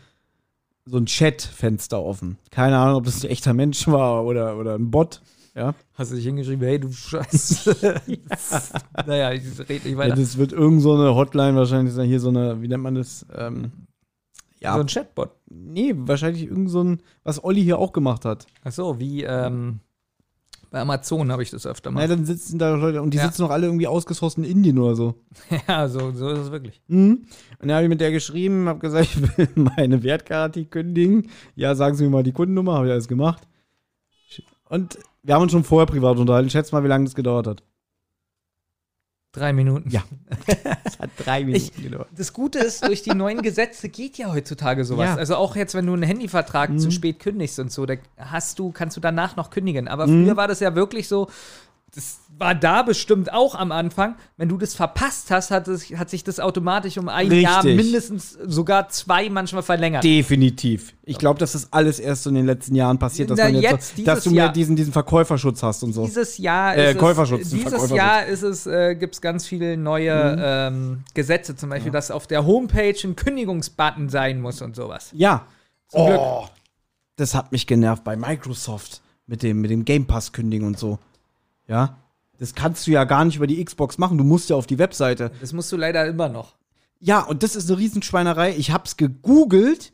so 0.84 0.98
ein 0.98 1.06
Chat-Fenster 1.06 2.00
offen. 2.02 2.38
Keine 2.50 2.78
Ahnung, 2.78 2.96
ob 2.96 3.04
das 3.04 3.24
ein 3.24 3.30
echter 3.30 3.54
Mensch 3.54 3.86
war 3.88 4.24
oder, 4.24 4.56
oder 4.58 4.74
ein 4.74 4.90
Bot. 4.90 5.22
Ja. 5.56 5.74
Hast 5.94 6.12
du 6.12 6.16
dich 6.16 6.24
hingeschrieben, 6.26 6.66
hey, 6.66 6.78
du 6.78 6.92
Scheiße. 6.92 8.00
naja, 9.06 9.32
ich 9.32 9.42
rede 9.60 9.72
nicht 9.72 9.86
ja 9.86 9.96
weiter. 9.96 10.16
das 10.16 10.36
wird 10.36 10.52
irgend 10.52 10.82
so 10.82 10.92
eine 10.94 11.14
Hotline 11.14 11.56
wahrscheinlich 11.56 11.94
sein. 11.94 12.06
Hier 12.08 12.20
so 12.20 12.28
eine, 12.28 12.60
wie 12.60 12.68
nennt 12.68 12.82
man 12.82 12.94
das? 12.94 13.24
Ähm, 13.34 13.72
ja, 14.60 14.74
So 14.74 14.80
ein 14.80 14.86
Chatbot. 14.86 15.30
Nee, 15.48 15.94
wahrscheinlich 15.96 16.44
irgend 16.44 16.70
so 16.70 16.84
ein, 16.84 17.02
was 17.24 17.42
Olli 17.42 17.62
hier 17.62 17.78
auch 17.78 17.92
gemacht 17.92 18.26
hat. 18.26 18.46
Ach 18.64 18.72
so, 18.72 19.00
wie 19.00 19.22
ähm, 19.24 19.80
bei 20.70 20.80
Amazon 20.80 21.32
habe 21.32 21.42
ich 21.42 21.50
das 21.50 21.66
öfter 21.66 21.90
mal. 21.90 22.06
dann 22.06 22.26
sitzen 22.26 22.58
da 22.58 22.74
Leute 22.74 23.00
und 23.00 23.14
die 23.14 23.18
Ja. 23.18 23.24
sitzen 23.24 23.40
noch 23.42 23.50
alle 23.50 23.66
irgendwie 23.66 23.86
ausgesourcet 23.86 24.38
in 24.38 24.44
Indien 24.44 24.78
oder 24.78 24.94
so. 24.94 25.14
ja, 25.68 25.88
so, 25.88 26.12
so 26.12 26.28
ist 26.28 26.38
es 26.40 26.50
wirklich. 26.50 26.82
Mhm. 26.88 27.26
Und 27.60 27.68
dann 27.68 27.72
habe 27.72 27.84
ich 27.84 27.88
mit 27.88 28.02
der 28.02 28.12
geschrieben, 28.12 28.68
habe 28.68 28.80
gesagt, 28.80 29.06
ich 29.14 29.38
will 29.38 29.48
meine 29.54 30.02
Wertgarantie 30.02 30.66
kündigen. 30.66 31.30
Ja, 31.54 31.74
sagen 31.74 31.94
Sie 31.96 32.04
mir 32.04 32.10
mal 32.10 32.22
die 32.22 32.32
Kundennummer, 32.32 32.74
habe 32.74 32.86
ich 32.86 32.92
alles 32.92 33.08
gemacht. 33.08 33.46
Und 34.68 34.98
wir 35.26 35.34
haben 35.34 35.42
uns 35.42 35.52
schon 35.52 35.64
vorher 35.64 35.86
privat 35.86 36.18
unterhalten. 36.18 36.48
Schätz 36.50 36.72
mal, 36.72 36.82
wie 36.84 36.88
lange 36.88 37.04
das 37.04 37.14
gedauert 37.14 37.46
hat. 37.46 37.62
Drei 39.32 39.52
Minuten. 39.52 39.90
Ja. 39.90 40.02
Es 40.84 40.98
hat 41.00 41.10
drei 41.18 41.44
Minuten 41.44 41.82
gedauert. 41.82 42.08
Das 42.16 42.32
Gute 42.32 42.58
ist, 42.60 42.86
durch 42.86 43.02
die 43.02 43.10
neuen 43.12 43.42
Gesetze 43.42 43.88
geht 43.88 44.16
ja 44.18 44.32
heutzutage 44.32 44.84
sowas. 44.84 45.06
Ja. 45.08 45.14
Also 45.16 45.34
auch 45.36 45.56
jetzt, 45.56 45.74
wenn 45.74 45.84
du 45.84 45.92
einen 45.92 46.04
Handyvertrag 46.04 46.70
Mhm. 46.70 46.78
zu 46.78 46.90
spät 46.90 47.18
kündigst 47.18 47.58
und 47.58 47.70
so, 47.70 47.84
da 47.86 47.94
hast 48.16 48.58
du, 48.58 48.70
kannst 48.70 48.96
du 48.96 49.00
danach 49.00 49.36
noch 49.36 49.50
kündigen. 49.50 49.88
Aber 49.88 50.06
Mhm. 50.06 50.24
früher 50.24 50.36
war 50.36 50.48
das 50.48 50.60
ja 50.60 50.74
wirklich 50.74 51.08
so, 51.08 51.28
das 51.96 52.18
war 52.38 52.54
da 52.54 52.82
bestimmt 52.82 53.32
auch 53.32 53.54
am 53.54 53.72
Anfang. 53.72 54.16
Wenn 54.36 54.50
du 54.50 54.58
das 54.58 54.74
verpasst 54.74 55.30
hast, 55.30 55.50
hat, 55.50 55.66
es, 55.66 55.86
hat 55.96 56.10
sich 56.10 56.22
das 56.22 56.38
automatisch 56.38 56.98
um 56.98 57.08
ein 57.08 57.28
Richtig. 57.28 57.42
Jahr 57.44 57.64
mindestens 57.64 58.32
sogar 58.32 58.90
zwei 58.90 59.30
manchmal 59.30 59.62
verlängert. 59.62 60.04
Definitiv. 60.04 60.92
Ich 61.04 61.16
glaube, 61.16 61.40
dass 61.40 61.52
das 61.52 61.72
alles 61.72 61.98
erst 61.98 62.24
so 62.24 62.28
in 62.28 62.36
den 62.36 62.44
letzten 62.44 62.74
Jahren 62.74 62.98
passiert, 62.98 63.30
dass, 63.30 63.38
Na, 63.38 63.48
jetzt, 63.48 63.62
jetzt, 63.62 63.96
so, 63.96 64.04
dass 64.04 64.24
du 64.24 64.30
mehr 64.30 64.50
diesen, 64.50 64.76
diesen 64.76 64.92
Verkäuferschutz 64.92 65.62
hast 65.62 65.82
und 65.84 65.94
so. 65.94 66.04
Dieses 66.04 66.36
Jahr 66.36 66.76
Äh, 66.76 66.92
ist 66.92 66.98
Käuferschutz, 66.98 67.40
es, 67.40 67.48
dieses 67.48 67.62
Verkäuferschutz. 67.62 67.96
Jahr 67.96 68.26
ist 68.26 68.42
es, 68.42 68.66
äh, 68.66 68.94
gibt 68.94 69.14
es 69.14 69.22
ganz 69.22 69.46
viele 69.46 69.78
neue 69.78 70.36
ähm, 70.38 71.04
Gesetze, 71.14 71.56
zum 71.56 71.70
Beispiel, 71.70 71.92
dass 71.92 72.10
auf 72.10 72.26
der 72.26 72.44
Homepage 72.44 72.96
ein 73.04 73.16
Kündigungsbutton 73.16 74.10
sein 74.10 74.42
muss 74.42 74.60
und 74.60 74.76
sowas. 74.76 75.10
Ja. 75.14 75.46
Zum 75.88 76.06
Glück. 76.08 76.18
oh, 76.20 76.46
das 77.16 77.34
hat 77.34 77.52
mich 77.52 77.66
genervt 77.66 78.04
bei 78.04 78.16
Microsoft 78.16 79.00
mit 79.26 79.42
dem, 79.42 79.62
mit 79.62 79.70
dem 79.70 79.86
Game 79.86 80.04
Pass 80.06 80.32
kündigen 80.32 80.66
und 80.66 80.78
so. 80.78 80.98
Ja. 81.68 81.98
Das 82.38 82.54
kannst 82.54 82.86
du 82.86 82.90
ja 82.90 83.04
gar 83.04 83.24
nicht 83.24 83.36
über 83.36 83.46
die 83.46 83.64
Xbox 83.64 83.98
machen. 83.98 84.18
Du 84.18 84.24
musst 84.24 84.50
ja 84.50 84.56
auf 84.56 84.66
die 84.66 84.78
Webseite. 84.78 85.30
Das 85.40 85.52
musst 85.52 85.72
du 85.72 85.76
leider 85.76 86.06
immer 86.06 86.28
noch. 86.28 86.56
Ja, 87.00 87.20
und 87.22 87.42
das 87.42 87.56
ist 87.56 87.70
eine 87.70 87.78
Riesenschweinerei. 87.78 88.54
Ich 88.56 88.72
hab's 88.72 88.96
gegoogelt. 88.96 89.92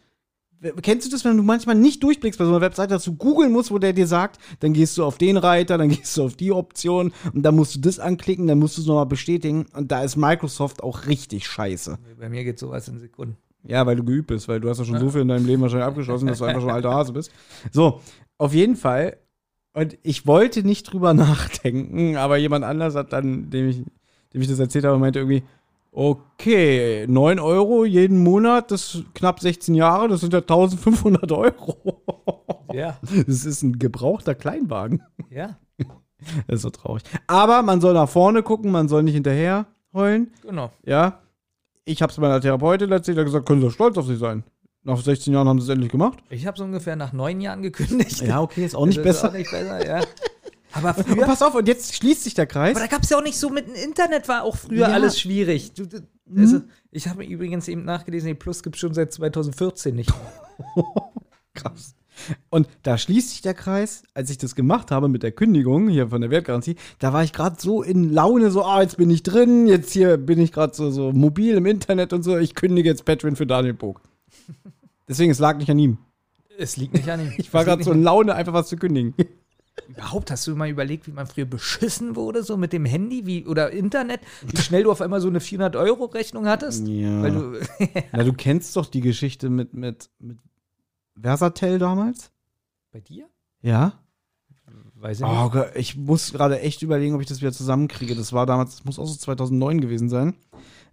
Kennst 0.80 1.06
du 1.06 1.10
das, 1.10 1.24
wenn 1.24 1.36
du 1.36 1.42
manchmal 1.42 1.74
nicht 1.74 2.02
durchblickst 2.04 2.38
bei 2.38 2.44
so 2.44 2.52
einer 2.52 2.60
Webseite, 2.60 2.94
dass 2.94 3.02
du 3.02 3.14
googeln 3.14 3.50
musst, 3.50 3.72
wo 3.72 3.78
der 3.78 3.92
dir 3.92 4.06
sagt, 4.06 4.38
dann 4.60 4.72
gehst 4.72 4.96
du 4.96 5.04
auf 5.04 5.18
den 5.18 5.36
Reiter, 5.36 5.76
dann 5.76 5.88
gehst 5.90 6.16
du 6.16 6.22
auf 6.24 6.36
die 6.36 6.52
Option 6.52 7.12
und 7.34 7.42
dann 7.42 7.56
musst 7.56 7.74
du 7.74 7.80
das 7.80 7.98
anklicken, 7.98 8.46
dann 8.46 8.60
musst 8.60 8.76
du 8.76 8.82
es 8.82 8.86
nochmal 8.86 9.06
bestätigen. 9.06 9.66
Und 9.74 9.90
da 9.90 10.02
ist 10.02 10.16
Microsoft 10.16 10.82
auch 10.82 11.06
richtig 11.06 11.46
scheiße. 11.46 11.98
Bei 12.18 12.28
mir 12.28 12.44
geht 12.44 12.58
sowas 12.58 12.86
in 12.88 13.00
Sekunden. 13.00 13.36
Ja, 13.64 13.86
weil 13.86 13.96
du 13.96 14.04
geübt 14.04 14.28
bist, 14.28 14.48
weil 14.48 14.60
du 14.60 14.68
hast 14.68 14.78
ja 14.78 14.84
schon 14.84 14.98
so 14.98 15.10
viel 15.10 15.22
in 15.22 15.28
deinem 15.28 15.46
Leben 15.46 15.62
wahrscheinlich 15.62 15.86
abgeschlossen, 15.86 16.26
dass 16.26 16.38
du 16.38 16.44
einfach 16.44 16.60
schon 16.60 16.70
alter 16.70 16.92
Hase 16.92 17.12
bist. 17.12 17.30
So, 17.70 18.00
auf 18.38 18.54
jeden 18.54 18.76
Fall. 18.76 19.18
Und 19.74 19.96
ich 20.02 20.26
wollte 20.26 20.62
nicht 20.64 20.84
drüber 20.92 21.14
nachdenken, 21.14 22.16
aber 22.16 22.36
jemand 22.36 22.64
anders 22.64 22.94
hat 22.94 23.12
dann, 23.12 23.50
dem 23.50 23.68
ich, 23.68 23.82
dem 24.34 24.40
ich 24.42 24.48
das 24.48 24.58
erzählt 24.58 24.84
habe, 24.84 24.98
meinte 24.98 25.18
irgendwie, 25.20 25.42
okay, 25.92 27.06
9 27.08 27.38
Euro 27.38 27.84
jeden 27.84 28.22
Monat, 28.22 28.70
das 28.70 28.94
ist 28.94 29.14
knapp 29.14 29.40
16 29.40 29.74
Jahre, 29.74 30.08
das 30.08 30.20
sind 30.20 30.32
ja 30.32 30.40
1500 30.40 31.30
Euro. 31.32 32.02
Ja, 32.72 32.96
Das 33.26 33.44
ist 33.44 33.62
ein 33.62 33.78
gebrauchter 33.78 34.34
Kleinwagen. 34.34 35.02
ja, 35.28 35.58
Das 36.46 36.56
ist 36.56 36.62
so 36.62 36.70
traurig. 36.70 37.02
Aber 37.26 37.60
man 37.60 37.82
soll 37.82 37.92
nach 37.92 38.08
vorne 38.08 38.42
gucken, 38.42 38.70
man 38.70 38.88
soll 38.88 39.02
nicht 39.02 39.12
hinterher 39.12 39.66
heulen. 39.92 40.30
genau. 40.40 40.70
Ja, 40.86 41.18
ich 41.84 42.00
habe 42.00 42.10
es 42.10 42.16
meiner 42.16 42.40
Therapeutin 42.40 42.90
erzählt, 42.90 43.18
er 43.18 43.22
hat 43.22 43.26
gesagt, 43.26 43.46
können 43.46 43.60
Sie 43.60 43.70
stolz 43.70 43.98
auf 43.98 44.06
sich 44.06 44.18
sein. 44.18 44.42
Nach 44.84 45.00
16 45.00 45.32
Jahren 45.32 45.48
haben 45.48 45.60
sie 45.60 45.64
es 45.64 45.70
endlich 45.70 45.90
gemacht. 45.92 46.18
Ich 46.30 46.46
habe 46.46 46.54
es 46.56 46.60
ungefähr 46.60 46.96
nach 46.96 47.12
neun 47.12 47.40
Jahren 47.40 47.62
gekündigt. 47.62 48.20
Ja, 48.22 48.40
okay, 48.40 48.64
ist 48.64 48.74
auch 48.74 48.86
nicht 48.86 49.02
besser. 49.02 49.28
Ist 49.28 49.34
auch 49.34 49.38
nicht 49.38 49.50
besser, 49.50 49.86
ja. 49.86 50.00
Aber 50.74 50.96
Und 50.96 51.06
früher. 51.06 51.26
pass 51.26 51.42
auf, 51.42 51.54
und 51.54 51.68
jetzt 51.68 51.94
schließt 51.94 52.24
sich 52.24 52.34
der 52.34 52.46
Kreis. 52.46 52.74
Aber 52.76 52.86
da 52.86 52.90
gab 52.90 53.02
es 53.02 53.10
ja 53.10 53.18
auch 53.18 53.22
nicht 53.22 53.36
so 53.38 53.50
mit 53.50 53.68
dem 53.68 53.74
Internet, 53.74 54.26
war 54.28 54.42
auch 54.44 54.56
früher 54.56 54.88
Ja. 54.88 54.94
alles 54.94 55.20
schwierig. 55.20 55.74
Du, 55.74 55.86
du, 55.86 55.98
also, 56.34 56.62
ich 56.90 57.08
habe 57.08 57.24
übrigens 57.24 57.68
eben 57.68 57.84
nachgelesen, 57.84 58.28
die 58.28 58.34
Plus 58.34 58.62
gibt 58.62 58.76
es 58.76 58.80
schon 58.80 58.94
seit 58.94 59.12
2014 59.12 59.94
nicht. 59.94 60.10
Krass. 61.54 61.94
Und 62.50 62.68
da 62.82 62.96
schließt 62.98 63.30
sich 63.30 63.42
der 63.42 63.54
Kreis, 63.54 64.02
als 64.14 64.30
ich 64.30 64.38
das 64.38 64.54
gemacht 64.54 64.90
habe 64.90 65.08
mit 65.08 65.22
der 65.22 65.32
Kündigung 65.32 65.88
hier 65.88 66.08
von 66.08 66.20
der 66.20 66.30
Wertgarantie, 66.30 66.76
da 66.98 67.12
war 67.12 67.24
ich 67.24 67.32
gerade 67.32 67.56
so 67.58 67.82
in 67.82 68.10
Laune, 68.12 68.50
so, 68.50 68.62
ah, 68.64 68.80
jetzt 68.82 68.96
bin 68.96 69.10
ich 69.10 69.22
drin, 69.22 69.66
jetzt 69.66 69.92
hier 69.92 70.16
bin 70.18 70.38
ich 70.38 70.52
gerade 70.52 70.74
so, 70.74 70.90
so 70.90 71.12
mobil 71.12 71.54
im 71.56 71.66
Internet 71.66 72.12
und 72.12 72.22
so, 72.22 72.36
ich 72.38 72.54
kündige 72.54 72.88
jetzt 72.88 73.04
Patreon 73.04 73.36
für 73.36 73.46
Daniel 73.46 73.74
Bog. 73.74 74.00
Deswegen, 75.12 75.30
es 75.30 75.38
lag 75.38 75.58
nicht 75.58 75.70
an 75.70 75.78
ihm. 75.78 75.98
Es 76.58 76.76
liegt 76.76 76.94
nicht 76.94 77.08
an 77.08 77.20
ihm. 77.20 77.32
Ich 77.38 77.52
war 77.52 77.64
gerade 77.64 77.84
so 77.84 77.92
in 77.92 78.02
Laune, 78.02 78.34
einfach 78.34 78.54
was 78.54 78.68
zu 78.68 78.76
kündigen. 78.76 79.14
Überhaupt, 79.88 80.30
hast 80.30 80.46
du 80.46 80.56
mal 80.56 80.68
überlegt, 80.68 81.06
wie 81.06 81.12
man 81.12 81.26
früher 81.26 81.44
beschissen 81.44 82.16
wurde, 82.16 82.42
so 82.42 82.56
mit 82.56 82.72
dem 82.72 82.86
Handy 82.86 83.26
wie, 83.26 83.46
oder 83.46 83.70
Internet? 83.70 84.20
Wie 84.46 84.56
schnell 84.56 84.84
du 84.84 84.90
auf 84.90 85.02
einmal 85.02 85.20
so 85.20 85.28
eine 85.28 85.38
400-Euro-Rechnung 85.38 86.46
hattest? 86.46 86.86
Ja. 86.88 87.22
Weil 87.22 87.30
du, 87.32 87.60
Na, 88.12 88.24
du 88.24 88.32
kennst 88.32 88.74
doch 88.76 88.86
die 88.86 89.02
Geschichte 89.02 89.50
mit, 89.50 89.74
mit, 89.74 90.10
mit 90.18 90.38
Versatel 91.20 91.78
damals? 91.78 92.32
bei 92.90 93.00
dir? 93.00 93.28
Ja. 93.62 93.94
Weiß 94.94 95.20
ich 95.20 95.26
nicht. 95.26 95.34
Oh 95.36 95.50
Gott, 95.50 95.72
ich 95.74 95.96
muss 95.96 96.32
gerade 96.32 96.60
echt 96.60 96.82
überlegen, 96.82 97.14
ob 97.14 97.20
ich 97.20 97.26
das 97.26 97.40
wieder 97.40 97.52
zusammenkriege. 97.52 98.14
Das 98.14 98.32
war 98.32 98.46
damals, 98.46 98.76
das 98.76 98.84
muss 98.84 98.98
auch 98.98 99.06
so 99.06 99.16
2009 99.16 99.80
gewesen 99.80 100.08
sein. 100.08 100.34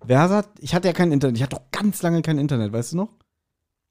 Versat, 0.05 0.49
ich 0.59 0.73
hatte 0.73 0.87
ja 0.87 0.93
kein 0.93 1.11
Internet. 1.11 1.37
Ich 1.37 1.43
hatte 1.43 1.57
doch 1.57 1.71
ganz 1.71 2.01
lange 2.01 2.21
kein 2.21 2.39
Internet, 2.39 2.73
weißt 2.73 2.93
du 2.93 2.97
noch? 2.97 3.09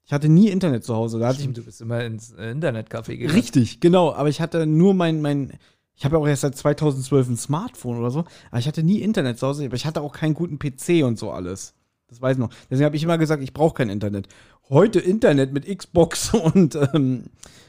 Ich 0.09 0.13
hatte 0.13 0.27
nie 0.27 0.47
Internet 0.47 0.83
zu 0.83 0.95
Hause. 0.95 1.19
Da 1.19 1.35
Stimmt, 1.35 1.57
du 1.57 1.63
bist 1.63 1.81
immer 1.81 2.03
ins 2.03 2.31
äh, 2.31 2.51
Internetcafé 2.51 3.11
ich, 3.11 3.19
gegangen. 3.19 3.35
richtig, 3.35 3.79
genau. 3.79 4.11
Aber 4.11 4.27
ich 4.27 4.41
hatte 4.41 4.65
nur 4.65 4.95
mein, 4.95 5.21
mein 5.21 5.53
ich 5.93 6.03
habe 6.03 6.15
ja 6.15 6.19
auch 6.19 6.27
erst 6.27 6.41
seit 6.41 6.57
2012 6.57 7.29
ein 7.29 7.37
Smartphone 7.37 7.99
oder 7.99 8.09
so. 8.09 8.25
Aber 8.49 8.57
ich 8.57 8.67
hatte 8.67 8.81
nie 8.81 9.01
Internet 9.01 9.37
zu 9.37 9.45
Hause. 9.45 9.65
Aber 9.65 9.75
ich 9.75 9.85
hatte 9.85 10.01
auch 10.01 10.11
keinen 10.11 10.33
guten 10.33 10.57
PC 10.57 11.05
und 11.05 11.19
so 11.19 11.29
alles. 11.29 11.75
Das 12.07 12.23
weiß 12.23 12.37
ich 12.37 12.39
noch. 12.39 12.49
Deswegen 12.71 12.85
habe 12.85 12.95
ich 12.95 13.03
immer 13.03 13.19
gesagt, 13.19 13.43
ich 13.43 13.53
brauche 13.53 13.75
kein 13.75 13.89
Internet. 13.89 14.27
Heute 14.67 14.99
Internet 14.99 15.53
mit 15.53 15.67
Xbox 15.67 16.33
und 16.55 16.73
ähm, 16.73 17.25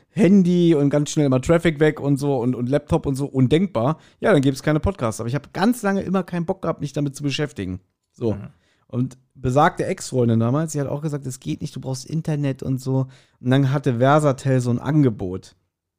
Handy 0.09 0.75
und 0.75 0.89
ganz 0.89 1.11
schnell 1.11 1.29
mal 1.29 1.41
Traffic 1.41 1.79
weg 1.79 2.01
und 2.01 2.17
so 2.17 2.39
und, 2.39 2.55
und 2.55 2.71
Laptop 2.71 3.05
und 3.05 3.17
so 3.17 3.27
undenkbar. 3.27 3.99
Ja, 4.19 4.33
dann 4.33 4.41
gibt 4.41 4.57
es 4.57 4.63
keine 4.63 4.81
Podcasts. 4.81 5.21
Aber 5.21 5.29
ich 5.29 5.35
habe 5.35 5.51
ganz 5.53 5.83
lange 5.83 6.01
immer 6.01 6.23
keinen 6.23 6.47
Bock 6.47 6.63
gehabt, 6.63 6.81
mich 6.81 6.95
damit 6.95 7.15
zu 7.15 7.23
beschäftigen. 7.23 7.81
So. 8.13 8.33
Mhm. 8.33 8.49
Und 8.91 9.19
besagte 9.37 9.87
Ex-Freundin 9.87 10.41
damals, 10.41 10.73
sie 10.73 10.81
hat 10.81 10.89
auch 10.89 11.01
gesagt, 11.01 11.25
es 11.25 11.39
geht 11.39 11.61
nicht, 11.61 11.77
du 11.77 11.81
brauchst 11.81 12.05
Internet 12.05 12.63
und 12.65 12.81
so. 12.81 13.07
Und 13.41 13.51
dann 13.51 13.71
hatte 13.71 13.99
Versatel 13.99 14.61
so 14.61 14.71
ein 14.71 14.81
Angebot. 14.81 15.55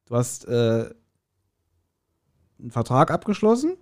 Du 0.08 0.16
hast 0.16 0.46
äh, 0.50 0.90
einen 2.60 2.72
Vertrag 2.72 3.10
abgeschlossen 3.10 3.78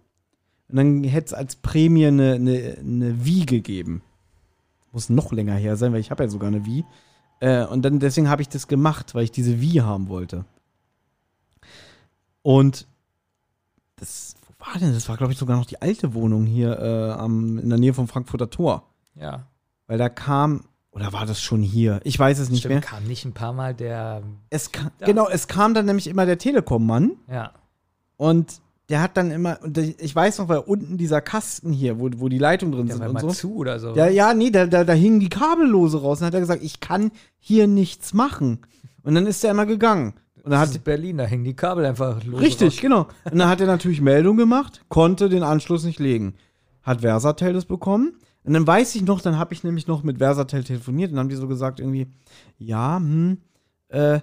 und 0.67 0.75
dann 0.75 1.03
hätte 1.03 1.25
es 1.25 1.33
als 1.33 1.55
Prämie 1.55 2.05
eine, 2.05 2.33
eine, 2.33 2.77
eine 2.79 3.25
Wii 3.25 3.45
gegeben. 3.45 4.03
Muss 4.91 5.09
noch 5.09 5.31
länger 5.31 5.55
her 5.55 5.75
sein, 5.75 5.91
weil 5.91 6.01
ich 6.01 6.11
habe 6.11 6.23
ja 6.23 6.29
sogar 6.29 6.49
eine 6.49 6.67
Wii. 6.67 6.85
Äh, 7.39 7.65
und 7.65 7.83
dann 7.83 7.99
deswegen 7.99 8.29
habe 8.29 8.43
ich 8.43 8.49
das 8.49 8.67
gemacht, 8.67 9.15
weil 9.15 9.23
ich 9.23 9.31
diese 9.31 9.59
Wii 9.59 9.79
haben 9.79 10.07
wollte. 10.07 10.45
Und 12.43 12.87
das, 13.95 14.35
wo 14.45 14.65
war 14.65 14.79
denn? 14.79 14.93
Das 14.93 15.09
war, 15.09 15.17
glaube 15.17 15.33
ich, 15.33 15.39
sogar 15.39 15.57
noch 15.57 15.65
die 15.65 15.81
alte 15.81 16.13
Wohnung 16.13 16.45
hier 16.45 16.79
äh, 16.79 17.11
am, 17.11 17.57
in 17.57 17.69
der 17.69 17.79
Nähe 17.79 17.95
vom 17.95 18.07
Frankfurter 18.07 18.51
Tor. 18.51 18.88
Ja. 19.19 19.47
Weil 19.87 19.97
da 19.97 20.09
kam, 20.09 20.65
oder 20.91 21.13
war 21.13 21.25
das 21.25 21.41
schon 21.41 21.61
hier? 21.61 21.99
Ich 22.03 22.17
weiß 22.17 22.39
es 22.39 22.49
nicht 22.49 22.59
Stimmt, 22.59 22.73
mehr. 22.75 22.81
kam 22.81 23.03
nicht 23.05 23.25
ein 23.25 23.33
paar 23.33 23.53
Mal 23.53 23.73
der. 23.73 24.21
Es 24.49 24.71
ka 24.71 24.91
Da. 24.99 25.05
Genau, 25.05 25.27
es 25.29 25.47
kam 25.47 25.73
dann 25.73 25.85
nämlich 25.85 26.07
immer 26.07 26.25
der 26.25 26.37
Telekom-Mann 26.37 27.11
Ja. 27.31 27.51
und 28.17 28.61
der 28.89 29.01
hat 29.01 29.17
dann 29.17 29.29
immer, 29.29 29.59
und 29.61 29.77
der- 29.77 29.99
ich 29.99 30.15
weiß 30.15 30.39
noch, 30.39 30.47
weil 30.49 30.59
unten 30.59 30.97
dieser 30.97 31.21
Kasten 31.21 31.71
hier, 31.71 31.99
wo, 31.99 32.09
wo 32.17 32.27
die 32.29 32.39
Leitungen 32.39 32.71
drin 32.73 32.87
Der 32.87 32.95
sind 32.95 33.01
war 33.01 33.09
und 33.09 33.13
mal 33.13 33.21
so. 33.21 33.29
zu 33.29 33.55
oder 33.55 33.79
so. 33.79 33.95
Ja, 33.95 34.07
ja, 34.07 34.33
nee, 34.33 34.49
da, 34.49 34.65
da, 34.65 34.83
da 34.83 34.93
hingen 34.93 35.19
die 35.19 35.29
Kabellose 35.29 36.01
raus 36.01 36.21
und 36.21 36.27
hat 36.27 36.33
er 36.33 36.39
gesagt, 36.39 36.63
ich 36.63 36.79
kann 36.79 37.11
hier 37.37 37.67
nichts 37.67 38.13
machen. 38.13 38.59
Und 39.03 39.13
dann 39.15 39.27
ist 39.27 39.43
er 39.43 39.51
immer 39.51 39.65
gegangen. 39.67 40.13
Und 40.37 40.45
dann 40.45 40.51
das 40.61 40.69
hat, 40.69 40.75
ist 40.77 40.83
Berlin, 40.83 41.17
da 41.17 41.25
hängen 41.25 41.43
die 41.43 41.55
Kabel 41.55 41.85
einfach 41.85 42.23
los. 42.23 42.41
richtig, 42.41 42.81
genau. 42.81 43.07
Und 43.29 43.37
dann 43.37 43.47
hat 43.49 43.61
er 43.61 43.67
natürlich 43.67 44.01
Meldung 44.01 44.37
gemacht, 44.37 44.81
konnte 44.89 45.29
den 45.29 45.43
Anschluss 45.43 45.83
nicht 45.83 45.99
legen. 45.99 46.33
Hat 46.81 47.01
Versatel 47.01 47.53
das 47.53 47.65
bekommen. 47.65 48.13
Und 48.43 48.53
dann 48.53 48.65
weiß 48.65 48.95
ich 48.95 49.03
noch, 49.03 49.21
dann 49.21 49.37
habe 49.37 49.53
ich 49.53 49.63
nämlich 49.63 49.87
noch 49.87 50.03
mit 50.03 50.19
Versatel 50.19 50.63
telefoniert 50.63 51.11
und 51.11 51.15
dann 51.15 51.25
haben 51.25 51.29
die 51.29 51.35
so 51.35 51.47
gesagt 51.47 51.79
irgendwie, 51.79 52.07
ja, 52.57 52.97
hm, 52.97 53.37
äh, 53.89 54.21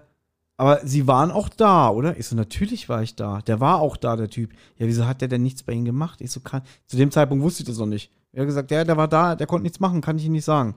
aber 0.56 0.80
sie 0.84 1.06
waren 1.06 1.30
auch 1.30 1.50
da, 1.50 1.90
oder? 1.90 2.16
Ich 2.16 2.26
so, 2.26 2.36
natürlich 2.36 2.88
war 2.88 3.02
ich 3.02 3.14
da. 3.14 3.42
Der 3.42 3.60
war 3.60 3.80
auch 3.80 3.96
da, 3.96 4.16
der 4.16 4.30
Typ. 4.30 4.52
Ja, 4.78 4.86
wieso 4.86 5.06
hat 5.06 5.20
der 5.20 5.28
denn 5.28 5.42
nichts 5.42 5.62
bei 5.62 5.74
ihnen 5.74 5.84
gemacht? 5.84 6.20
Ich 6.22 6.30
so, 6.30 6.40
kann, 6.40 6.62
zu 6.86 6.96
dem 6.96 7.10
Zeitpunkt 7.10 7.44
wusste 7.44 7.62
ich 7.62 7.68
das 7.68 7.76
noch 7.76 7.86
nicht. 7.86 8.10
Er 8.32 8.42
hat 8.42 8.48
gesagt, 8.48 8.70
ja, 8.70 8.84
der 8.84 8.96
war 8.96 9.08
da, 9.08 9.36
der 9.36 9.46
konnte 9.46 9.64
nichts 9.64 9.80
machen, 9.80 10.00
kann 10.00 10.16
ich 10.16 10.24
Ihnen 10.24 10.32
nicht 10.32 10.44
sagen. 10.44 10.74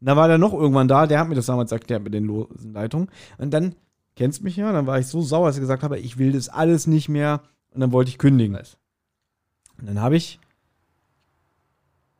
Und 0.00 0.06
dann 0.06 0.16
war 0.16 0.28
der 0.28 0.38
noch 0.38 0.54
irgendwann 0.54 0.88
da, 0.88 1.06
der 1.06 1.20
hat 1.20 1.28
mir 1.28 1.34
das 1.34 1.46
damals 1.46 1.72
erklärt 1.72 2.02
mit 2.02 2.14
den 2.14 2.24
losen 2.24 2.72
Leitungen. 2.72 3.08
Und 3.36 3.52
dann, 3.52 3.74
kennst 4.16 4.42
mich 4.42 4.56
ja, 4.56 4.72
dann 4.72 4.86
war 4.86 4.98
ich 4.98 5.06
so 5.06 5.20
sauer, 5.20 5.48
dass 5.48 5.56
ich 5.56 5.60
gesagt 5.60 5.82
habe, 5.82 5.98
ich 5.98 6.18
will 6.18 6.32
das 6.32 6.48
alles 6.48 6.86
nicht 6.86 7.08
mehr. 7.08 7.42
Und 7.70 7.80
dann 7.80 7.92
wollte 7.92 8.10
ich 8.10 8.18
kündigen. 8.18 8.56
Und 8.56 9.86
dann 9.86 10.00
habe 10.00 10.16
ich 10.16 10.40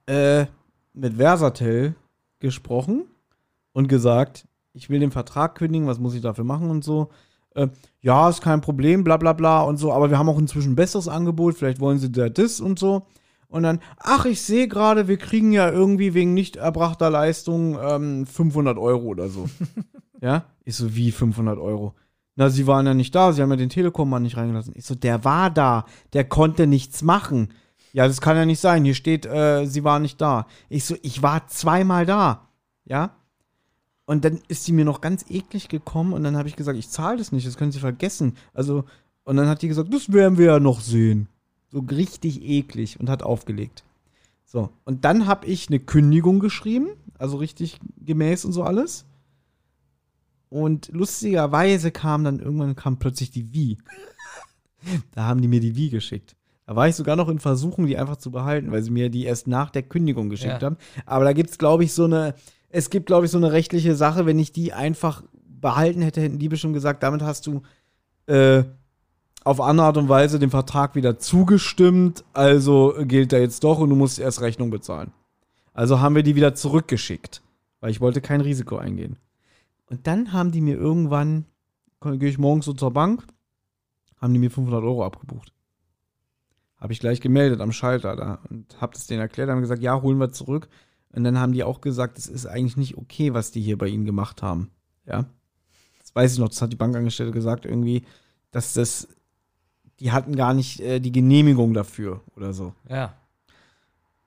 äh, 0.06 0.46
mit 0.98 1.14
Versatel 1.14 1.94
gesprochen 2.40 3.04
und 3.72 3.88
gesagt, 3.88 4.46
ich 4.72 4.90
will 4.90 5.00
den 5.00 5.10
Vertrag 5.10 5.54
kündigen, 5.54 5.86
was 5.86 5.98
muss 5.98 6.14
ich 6.14 6.20
dafür 6.20 6.44
machen 6.44 6.70
und 6.70 6.84
so. 6.84 7.08
Äh, 7.54 7.68
ja, 8.00 8.28
ist 8.28 8.42
kein 8.42 8.60
Problem, 8.60 9.04
bla 9.04 9.16
bla 9.16 9.32
bla 9.32 9.62
und 9.62 9.76
so, 9.76 9.92
aber 9.92 10.10
wir 10.10 10.18
haben 10.18 10.28
auch 10.28 10.38
inzwischen 10.38 10.72
ein 10.72 10.76
besseres 10.76 11.08
Angebot, 11.08 11.56
vielleicht 11.56 11.80
wollen 11.80 11.98
sie 11.98 12.12
da 12.12 12.28
das 12.28 12.60
und 12.60 12.78
so. 12.78 13.06
Und 13.48 13.62
dann, 13.62 13.80
ach, 13.98 14.26
ich 14.26 14.42
sehe 14.42 14.68
gerade, 14.68 15.08
wir 15.08 15.16
kriegen 15.16 15.52
ja 15.52 15.70
irgendwie 15.70 16.12
wegen 16.12 16.34
nicht 16.34 16.56
erbrachter 16.56 17.08
Leistung 17.08 17.78
ähm, 17.80 18.26
500 18.26 18.76
Euro 18.76 19.06
oder 19.06 19.28
so. 19.28 19.48
ja? 20.20 20.44
Ich 20.64 20.76
so, 20.76 20.94
wie 20.94 21.10
500 21.10 21.58
Euro? 21.58 21.94
Na, 22.36 22.50
sie 22.50 22.66
waren 22.66 22.86
ja 22.86 22.94
nicht 22.94 23.14
da, 23.14 23.32
sie 23.32 23.40
haben 23.40 23.50
ja 23.50 23.56
den 23.56 23.70
Telekom-Mann 23.70 24.22
nicht 24.22 24.36
reingelassen. 24.36 24.74
Ich 24.76 24.84
so, 24.84 24.94
der 24.94 25.24
war 25.24 25.50
da, 25.50 25.86
der 26.12 26.24
konnte 26.24 26.66
nichts 26.66 27.02
machen. 27.02 27.48
Ja, 27.98 28.06
das 28.06 28.20
kann 28.20 28.36
ja 28.36 28.46
nicht 28.46 28.60
sein. 28.60 28.84
Hier 28.84 28.94
steht, 28.94 29.26
äh, 29.26 29.66
sie 29.66 29.82
war 29.82 29.98
nicht 29.98 30.20
da. 30.20 30.46
Ich 30.68 30.84
so, 30.84 30.94
ich 31.02 31.20
war 31.20 31.48
zweimal 31.48 32.06
da. 32.06 32.48
Ja? 32.84 33.16
Und 34.04 34.24
dann 34.24 34.40
ist 34.46 34.64
sie 34.64 34.70
mir 34.70 34.84
noch 34.84 35.00
ganz 35.00 35.24
eklig 35.28 35.68
gekommen 35.68 36.12
und 36.12 36.22
dann 36.22 36.36
habe 36.36 36.48
ich 36.48 36.54
gesagt, 36.54 36.78
ich 36.78 36.90
zahle 36.90 37.18
das 37.18 37.32
nicht, 37.32 37.44
das 37.44 37.56
können 37.56 37.72
Sie 37.72 37.80
vergessen. 37.80 38.36
Also, 38.54 38.84
und 39.24 39.34
dann 39.34 39.48
hat 39.48 39.62
die 39.62 39.66
gesagt, 39.66 39.92
das 39.92 40.12
werden 40.12 40.38
wir 40.38 40.46
ja 40.46 40.60
noch 40.60 40.80
sehen. 40.80 41.26
So 41.72 41.80
richtig 41.80 42.40
eklig 42.40 43.00
und 43.00 43.10
hat 43.10 43.24
aufgelegt. 43.24 43.82
So, 44.44 44.70
und 44.84 45.04
dann 45.04 45.26
habe 45.26 45.46
ich 45.46 45.66
eine 45.66 45.80
Kündigung 45.80 46.38
geschrieben, 46.38 46.90
also 47.18 47.38
richtig 47.38 47.80
gemäß 47.96 48.44
und 48.44 48.52
so 48.52 48.62
alles. 48.62 49.06
Und 50.50 50.88
lustigerweise 50.92 51.90
kam 51.90 52.22
dann 52.22 52.38
irgendwann 52.38 52.76
kam 52.76 53.00
plötzlich 53.00 53.32
die 53.32 53.52
Wie. 53.52 53.76
da 55.16 55.24
haben 55.24 55.42
die 55.42 55.48
mir 55.48 55.58
die 55.58 55.74
Wie 55.74 55.90
geschickt. 55.90 56.37
Da 56.68 56.76
war 56.76 56.86
ich 56.86 56.96
sogar 56.96 57.16
noch 57.16 57.30
in 57.30 57.38
Versuchung, 57.38 57.86
die 57.86 57.96
einfach 57.96 58.18
zu 58.18 58.30
behalten, 58.30 58.70
weil 58.70 58.82
sie 58.82 58.90
mir 58.90 59.08
die 59.08 59.24
erst 59.24 59.46
nach 59.46 59.70
der 59.70 59.82
Kündigung 59.82 60.28
geschickt 60.28 60.60
Ja. 60.60 60.66
haben. 60.66 60.76
Aber 61.06 61.24
da 61.24 61.32
gibt 61.32 61.48
es, 61.48 61.56
glaube 61.56 61.82
ich, 61.82 61.94
so 61.94 62.04
eine, 62.04 62.34
es 62.68 62.90
gibt, 62.90 63.06
glaube 63.06 63.24
ich, 63.24 63.32
so 63.32 63.38
eine 63.38 63.52
rechtliche 63.52 63.94
Sache, 63.94 64.26
wenn 64.26 64.38
ich 64.38 64.52
die 64.52 64.74
einfach 64.74 65.22
behalten 65.48 66.02
hätte, 66.02 66.20
hätten 66.20 66.38
die 66.38 66.50
bestimmt 66.50 66.74
gesagt, 66.74 67.02
damit 67.02 67.22
hast 67.22 67.46
du 67.46 67.62
äh, 68.26 68.64
auf 69.44 69.62
andere 69.62 69.86
Art 69.86 69.96
und 69.96 70.10
Weise 70.10 70.38
dem 70.38 70.50
Vertrag 70.50 70.94
wieder 70.94 71.18
zugestimmt, 71.18 72.22
also 72.34 72.92
gilt 73.00 73.32
er 73.32 73.40
jetzt 73.40 73.64
doch 73.64 73.78
und 73.78 73.88
du 73.88 73.96
musst 73.96 74.18
erst 74.18 74.42
Rechnung 74.42 74.68
bezahlen. 74.68 75.12
Also 75.72 76.00
haben 76.00 76.16
wir 76.16 76.22
die 76.22 76.36
wieder 76.36 76.54
zurückgeschickt, 76.54 77.40
weil 77.80 77.92
ich 77.92 78.02
wollte 78.02 78.20
kein 78.20 78.42
Risiko 78.42 78.76
eingehen. 78.76 79.16
Und 79.86 80.06
dann 80.06 80.34
haben 80.34 80.52
die 80.52 80.60
mir 80.60 80.76
irgendwann, 80.76 81.46
gehe 82.02 82.28
ich 82.28 82.36
morgens 82.36 82.66
so 82.66 82.74
zur 82.74 82.90
Bank, 82.90 83.24
haben 84.20 84.34
die 84.34 84.38
mir 84.38 84.50
500 84.50 84.84
Euro 84.84 85.02
abgebucht. 85.02 85.54
Habe 86.78 86.92
ich 86.92 87.00
gleich 87.00 87.20
gemeldet 87.20 87.60
am 87.60 87.72
Schalter 87.72 88.14
da 88.14 88.38
und 88.50 88.80
habe 88.80 88.92
das 88.94 89.06
denen 89.06 89.20
erklärt, 89.20 89.50
haben 89.50 89.60
gesagt, 89.60 89.82
ja, 89.82 90.00
holen 90.00 90.18
wir 90.18 90.30
zurück. 90.30 90.68
Und 91.12 91.24
dann 91.24 91.38
haben 91.38 91.52
die 91.52 91.64
auch 91.64 91.80
gesagt, 91.80 92.18
es 92.18 92.26
ist 92.26 92.46
eigentlich 92.46 92.76
nicht 92.76 92.96
okay, 92.96 93.34
was 93.34 93.50
die 93.50 93.60
hier 93.60 93.78
bei 93.78 93.88
ihnen 93.88 94.04
gemacht 94.04 94.42
haben. 94.42 94.70
Ja. 95.06 95.26
Das 96.00 96.14
weiß 96.14 96.34
ich 96.34 96.38
noch, 96.38 96.48
das 96.48 96.62
hat 96.62 96.72
die 96.72 96.76
Bankangestellte 96.76 97.32
gesagt 97.32 97.64
irgendwie, 97.64 98.04
dass 98.50 98.74
das, 98.74 99.08
die 100.00 100.12
hatten 100.12 100.36
gar 100.36 100.54
nicht 100.54 100.80
äh, 100.80 101.00
die 101.00 101.12
Genehmigung 101.12 101.74
dafür 101.74 102.22
oder 102.36 102.52
so. 102.52 102.74
Ja. 102.88 103.14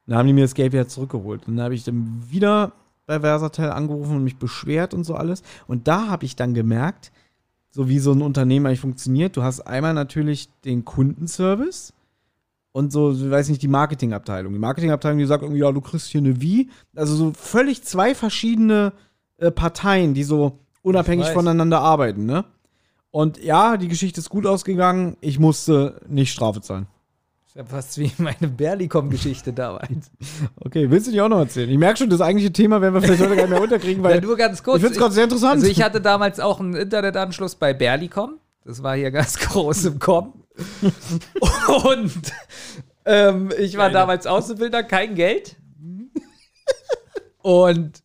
Dann 0.05 0.17
haben 0.17 0.27
die 0.27 0.33
mir 0.33 0.43
das 0.43 0.55
Geld 0.55 0.73
wieder 0.73 0.87
zurückgeholt. 0.87 1.47
Und 1.47 1.55
dann 1.55 1.63
habe 1.63 1.75
ich 1.75 1.83
dann 1.83 2.21
wieder 2.29 2.73
bei 3.05 3.19
Versatel 3.19 3.69
angerufen 3.69 4.17
und 4.17 4.23
mich 4.23 4.37
beschwert 4.37 4.93
und 4.93 5.03
so 5.03 5.15
alles. 5.15 5.43
Und 5.67 5.87
da 5.87 6.07
habe 6.07 6.25
ich 6.25 6.35
dann 6.35 6.53
gemerkt, 6.53 7.11
so 7.69 7.87
wie 7.87 7.99
so 7.99 8.11
ein 8.11 8.21
Unternehmen 8.21 8.65
eigentlich 8.65 8.81
funktioniert. 8.81 9.37
Du 9.37 9.43
hast 9.43 9.61
einmal 9.61 9.93
natürlich 9.93 10.49
den 10.65 10.83
Kundenservice 10.83 11.93
und 12.73 12.91
so, 12.91 13.11
ich 13.11 13.29
weiß 13.29 13.49
nicht, 13.49 13.61
die 13.61 13.67
Marketingabteilung. 13.67 14.53
Die 14.53 14.59
Marketingabteilung, 14.59 15.17
die 15.19 15.25
sagt 15.25 15.43
irgendwie, 15.43 15.59
ja, 15.61 15.71
du 15.71 15.81
kriegst 15.81 16.07
hier 16.07 16.21
eine 16.21 16.39
Wie. 16.41 16.69
Also 16.95 17.15
so 17.15 17.33
völlig 17.37 17.83
zwei 17.83 18.15
verschiedene 18.15 18.93
äh, 19.37 19.51
Parteien, 19.51 20.13
die 20.13 20.23
so 20.23 20.59
unabhängig 20.81 21.27
voneinander 21.27 21.79
arbeiten, 21.81 22.25
ne? 22.25 22.45
Und 23.11 23.43
ja, 23.43 23.75
die 23.75 23.89
Geschichte 23.89 24.21
ist 24.21 24.29
gut 24.29 24.45
ausgegangen. 24.45 25.17
Ich 25.19 25.37
musste 25.37 25.99
nicht 26.07 26.31
Strafe 26.31 26.61
zahlen. 26.61 26.87
ist 27.45 27.57
ja 27.57 27.65
fast 27.65 27.97
wie 27.97 28.09
meine 28.17 28.47
Berlicom-Geschichte 28.47 29.51
damals. 29.51 30.09
Okay, 30.63 30.89
willst 30.89 31.07
du 31.07 31.11
die 31.11 31.19
auch 31.19 31.27
noch 31.27 31.39
erzählen? 31.39 31.69
Ich 31.69 31.77
merke 31.77 31.97
schon, 31.99 32.09
das 32.09 32.21
eigentliche 32.21 32.53
Thema 32.53 32.79
werden 32.81 32.93
wir 32.93 33.01
vielleicht 33.01 33.21
heute 33.21 33.35
gar 33.35 33.41
nicht 33.43 33.49
mehr 33.51 33.61
unterkriegen, 33.61 34.01
Ja, 34.03 34.09
weil 34.11 34.21
nur 34.21 34.37
ganz 34.37 34.63
kurz. 34.63 34.77
ich 34.77 34.81
finde 34.81 34.93
es 34.93 34.99
gerade 34.99 35.13
sehr 35.13 35.25
interessant. 35.25 35.55
Also 35.55 35.67
ich 35.67 35.81
hatte 35.83 35.99
damals 35.99 36.39
auch 36.39 36.61
einen 36.61 36.73
Internetanschluss 36.75 37.55
bei 37.55 37.73
Berlicom. 37.73 38.35
Das 38.63 38.81
war 38.81 38.95
hier 38.95 39.11
ganz 39.11 39.37
groß 39.49 39.85
im 39.85 39.99
Com. 39.99 40.33
Und 41.83 42.33
ähm, 43.05 43.51
ich 43.57 43.77
war 43.77 43.89
damals 43.89 44.27
Auszubildender, 44.27 44.83
kein 44.83 45.15
Geld. 45.15 45.55
Und 47.41 48.03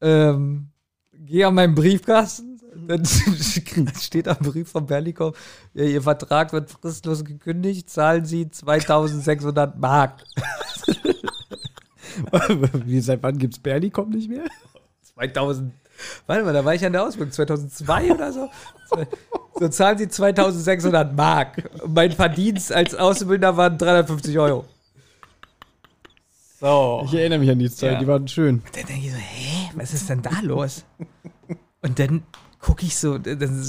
ähm, 0.00 0.70
gehe 1.12 1.46
an 1.46 1.54
meinen 1.54 1.74
Briefkasten. 1.74 2.60
Dann 2.86 3.04
steht 4.00 4.28
am 4.28 4.38
Brief 4.38 4.70
von 4.70 4.86
Berlicom, 4.86 5.32
ja, 5.74 5.84
Ihr 5.84 6.02
Vertrag 6.02 6.52
wird 6.52 6.70
fristlos 6.70 7.24
gekündigt, 7.24 7.90
zahlen 7.90 8.24
Sie 8.24 8.48
2600 8.50 9.78
Mark. 9.78 10.22
Wie, 12.84 13.00
seit 13.00 13.22
wann 13.22 13.38
gibt's 13.38 13.58
Berlicom 13.58 14.10
nicht 14.10 14.28
mehr? 14.28 14.44
2000, 15.14 15.72
warte 16.26 16.44
mal, 16.44 16.52
da 16.52 16.64
war 16.64 16.74
ich 16.74 16.84
an 16.84 16.92
der 16.92 17.04
Ausbildung, 17.04 17.32
2002 17.32 18.12
oder 18.12 18.32
so. 18.32 18.48
So 19.58 19.68
zahlen 19.68 19.98
sie 19.98 20.08
2600 20.08 21.14
Mark. 21.16 21.70
Und 21.82 21.94
mein 21.94 22.12
Verdienst 22.12 22.72
als 22.72 22.94
Auszubildender 22.94 23.56
waren 23.56 23.76
350 23.78 24.38
Euro. 24.38 24.64
So. 26.60 27.02
Ich 27.06 27.14
erinnere 27.14 27.38
mich 27.38 27.50
an 27.50 27.58
die 27.58 27.70
Zeit, 27.70 27.92
Ja. 27.92 27.98
die 27.98 28.06
waren 28.06 28.28
schön. 28.28 28.62
Dann 28.72 28.86
denke 28.86 29.06
ich 29.06 29.12
so, 29.12 29.18
hä, 29.18 29.70
was 29.74 29.94
ist 29.94 30.08
denn 30.10 30.22
da 30.22 30.40
los? 30.42 30.84
Und 31.82 31.98
dann 31.98 32.22
gucke 32.60 32.84
ich 32.84 32.96
so, 32.98 33.16
dann 33.18 33.64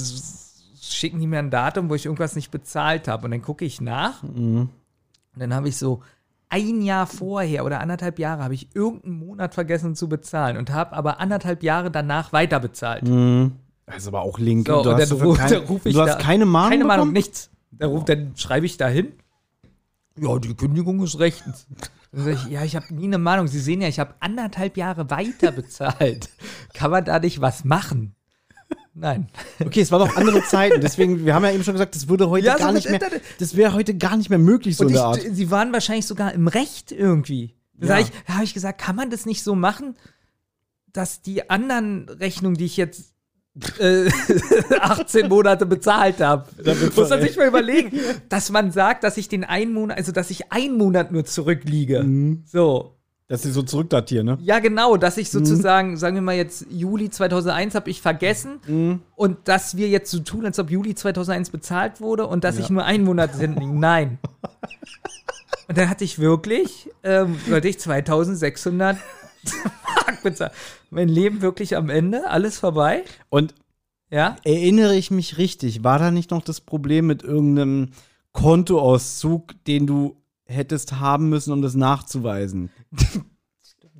schicken 0.80 1.18
die 1.20 1.26
mir 1.26 1.38
ein 1.38 1.50
Datum, 1.50 1.88
wo 1.88 1.94
ich 1.94 2.04
irgendwas 2.04 2.36
nicht 2.36 2.50
bezahlt 2.50 3.08
habe. 3.08 3.24
Und 3.24 3.30
dann 3.30 3.42
gucke 3.42 3.64
ich 3.64 3.80
nach. 3.80 4.22
Und 4.22 4.70
dann 5.36 5.54
habe 5.54 5.68
ich 5.68 5.76
so 5.78 6.02
ein 6.50 6.82
Jahr 6.82 7.06
vorher 7.06 7.64
oder 7.64 7.80
anderthalb 7.80 8.18
Jahre 8.18 8.42
habe 8.44 8.52
ich 8.52 8.68
irgendeinen 8.74 9.18
Monat 9.20 9.54
vergessen 9.54 9.96
zu 9.96 10.06
bezahlen 10.10 10.58
und 10.58 10.68
habe 10.70 10.92
aber 10.94 11.18
anderthalb 11.18 11.62
Jahre 11.62 11.90
danach 11.90 12.34
weiter 12.34 12.60
bezahlt. 12.60 13.04
Das 13.94 14.02
ist 14.02 14.08
aber 14.08 14.22
auch 14.22 14.38
link. 14.38 14.66
So, 14.68 14.82
du 14.82 14.90
und 14.90 14.96
hast, 15.00 15.10
dann 15.12 15.20
ruf, 15.20 15.38
kein- 15.38 15.50
dann 15.50 15.64
ruf 15.64 15.86
ich 15.86 15.94
du 15.94 16.00
hast 16.00 16.14
da, 16.14 16.18
keine 16.18 16.46
Mahnung 16.46 16.70
Keine 16.70 16.84
Mahnung, 16.84 17.06
bekommen? 17.08 17.12
nichts. 17.12 17.50
Da 17.72 17.86
ruf, 17.86 18.04
dann 18.04 18.32
schreibe 18.36 18.66
ich 18.66 18.76
da 18.76 18.88
hin. 18.88 19.12
Ja, 20.18 20.38
die 20.38 20.54
Kündigung 20.54 21.02
ist 21.02 21.18
rechtens. 21.18 21.66
Dann 22.12 22.28
ich, 22.28 22.44
ja, 22.46 22.62
ich 22.64 22.76
habe 22.76 22.92
nie 22.94 23.04
eine 23.04 23.18
Mahnung. 23.18 23.48
Sie 23.48 23.60
sehen 23.60 23.80
ja, 23.80 23.88
ich 23.88 23.98
habe 23.98 24.14
anderthalb 24.20 24.76
Jahre 24.76 25.08
weiter 25.10 25.52
bezahlt. 25.52 26.28
Kann 26.74 26.90
man 26.90 27.04
da 27.04 27.18
nicht 27.18 27.40
was 27.40 27.64
machen? 27.64 28.14
Nein. 28.94 29.28
Okay, 29.58 29.80
es 29.80 29.90
waren 29.90 30.06
noch 30.06 30.16
andere 30.16 30.42
Zeiten, 30.44 30.82
deswegen, 30.82 31.24
wir 31.24 31.34
haben 31.34 31.44
ja 31.44 31.50
eben 31.52 31.64
schon 31.64 31.72
gesagt, 31.72 31.94
das 31.94 32.08
würde 32.08 32.28
heute 32.28 32.46
Ja, 32.46 32.52
so 32.54 32.58
gar 32.58 32.72
mit 32.72 32.74
nicht 32.82 32.90
mehr, 32.90 33.00
Internet. 33.02 33.22
das 33.38 33.56
wäre 33.56 33.72
heute 33.72 33.96
gar 33.96 34.18
nicht 34.18 34.28
mehr 34.28 34.38
möglich, 34.38 34.76
so 34.76 34.84
Und 34.84 34.90
ich, 34.90 34.96
der 34.96 35.04
Art. 35.04 35.20
sie 35.30 35.50
waren 35.50 35.72
wahrscheinlich 35.72 36.06
sogar 36.06 36.32
im 36.34 36.46
Recht 36.46 36.92
irgendwie. 36.92 37.54
Da, 37.72 37.98
Ja. 37.98 38.06
habe 38.28 38.44
ich 38.44 38.52
gesagt, 38.52 38.78
kann 38.82 38.94
man 38.96 39.08
das 39.08 39.24
nicht 39.24 39.42
so 39.42 39.54
machen, 39.54 39.96
dass 40.92 41.22
die 41.22 41.48
anderen 41.48 42.06
Rechnungen, 42.10 42.56
die 42.58 42.66
ich 42.66 42.76
jetzt 42.76 43.11
äh, 43.78 44.08
18 44.80 45.28
Monate 45.28 45.66
bezahlt 45.66 46.20
habe, 46.20 46.46
muss 46.96 47.10
man 47.10 47.20
sich 47.20 47.36
mal 47.36 47.48
überlegen, 47.48 47.92
dass 48.28 48.50
man 48.50 48.70
sagt, 48.72 49.04
dass 49.04 49.16
ich 49.16 49.28
den 49.28 49.44
einen 49.44 49.72
Monat, 49.74 49.98
also 49.98 50.12
dass 50.12 50.30
ich 50.30 50.50
einen 50.52 50.76
Monat 50.78 51.12
nur 51.12 51.24
zurückliege. 51.24 52.02
Mhm. 52.02 52.44
So. 52.46 52.96
Dass 53.28 53.42
sie 53.42 53.50
so 53.52 53.62
zurückdatieren, 53.62 54.26
ne? 54.26 54.38
Ja, 54.42 54.58
genau, 54.58 54.98
dass 54.98 55.16
Mhm. 55.16 55.22
ich 55.22 55.30
sozusagen, 55.30 55.96
sagen 55.96 56.16
wir 56.16 56.22
mal 56.22 56.34
jetzt, 56.34 56.66
Juli 56.70 57.08
2001 57.08 57.74
habe 57.74 57.88
ich 57.88 58.02
vergessen 58.02 58.60
Mhm. 58.66 59.00
und 59.16 59.38
dass 59.48 59.76
wir 59.76 59.88
jetzt 59.88 60.10
so 60.10 60.18
tun, 60.18 60.44
als 60.44 60.58
ob 60.58 60.70
Juli 60.70 60.94
2001 60.94 61.48
bezahlt 61.50 62.00
wurde 62.02 62.26
und 62.26 62.44
dass 62.44 62.58
ich 62.58 62.68
nur 62.68 62.84
einen 62.84 63.04
Monat 63.04 63.34
hinten 63.36 63.60
liege. 63.60 63.72
Nein. 63.78 64.18
Und 65.68 65.78
dann 65.78 65.88
hatte 65.88 66.04
ich 66.04 66.18
wirklich, 66.18 66.90
ähm, 67.02 67.36
sollte 67.48 67.68
ich 67.68 67.78
2600 67.78 68.98
Mark 69.96 70.22
bezahlen. 70.22 70.52
Mein 70.94 71.08
Leben 71.08 71.40
wirklich 71.40 71.74
am 71.76 71.88
Ende, 71.88 72.28
alles 72.28 72.58
vorbei. 72.58 73.02
Und 73.30 73.54
Ja. 74.10 74.36
erinnere 74.44 74.94
ich 74.94 75.10
mich 75.10 75.38
richtig, 75.38 75.82
war 75.82 75.98
da 75.98 76.10
nicht 76.10 76.30
noch 76.30 76.42
das 76.42 76.60
Problem 76.60 77.06
mit 77.06 77.22
irgendeinem 77.22 77.92
Kontoauszug, 78.32 79.54
den 79.66 79.86
du 79.86 80.16
hättest 80.44 81.00
haben 81.00 81.30
müssen, 81.30 81.50
um 81.52 81.62
das 81.62 81.74
nachzuweisen? 81.74 82.70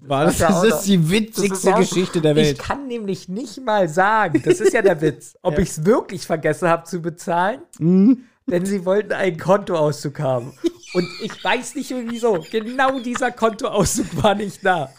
War 0.04 0.24
das, 0.24 0.40
ja 0.40 0.48
das 0.48 0.64
ist 0.64 0.80
die 0.88 1.08
witzigste 1.10 1.70
ja- 1.70 1.78
Geschichte 1.78 2.20
der 2.20 2.32
Ich 2.32 2.36
Welt. 2.44 2.58
kann 2.58 2.88
nämlich 2.88 3.28
nicht 3.28 3.64
mal 3.64 3.88
sagen, 3.88 4.42
das 4.44 4.58
ist 4.60 4.72
ja 4.74 4.82
der 4.82 5.00
Witz, 5.00 5.36
ob 5.42 5.58
ich 5.60 5.68
es 5.70 5.84
wirklich 5.84 6.26
vergessen 6.26 6.68
habe 6.68 6.82
zu 6.84 7.00
bezahlen, 7.00 7.60
Mhm. 7.78 8.24
denn 8.48 8.66
sie 8.66 8.84
wollten 8.84 9.12
einen 9.12 9.38
Kontoauszug 9.38 10.18
haben. 10.18 10.52
Und 10.94 11.06
ich 11.22 11.42
weiß 11.44 11.76
nicht 11.76 11.94
wieso, 12.10 12.44
genau 12.50 12.98
dieser 12.98 13.30
Kontoauszug 13.30 14.20
war 14.22 14.34
nicht 14.34 14.66
da. 14.66 14.90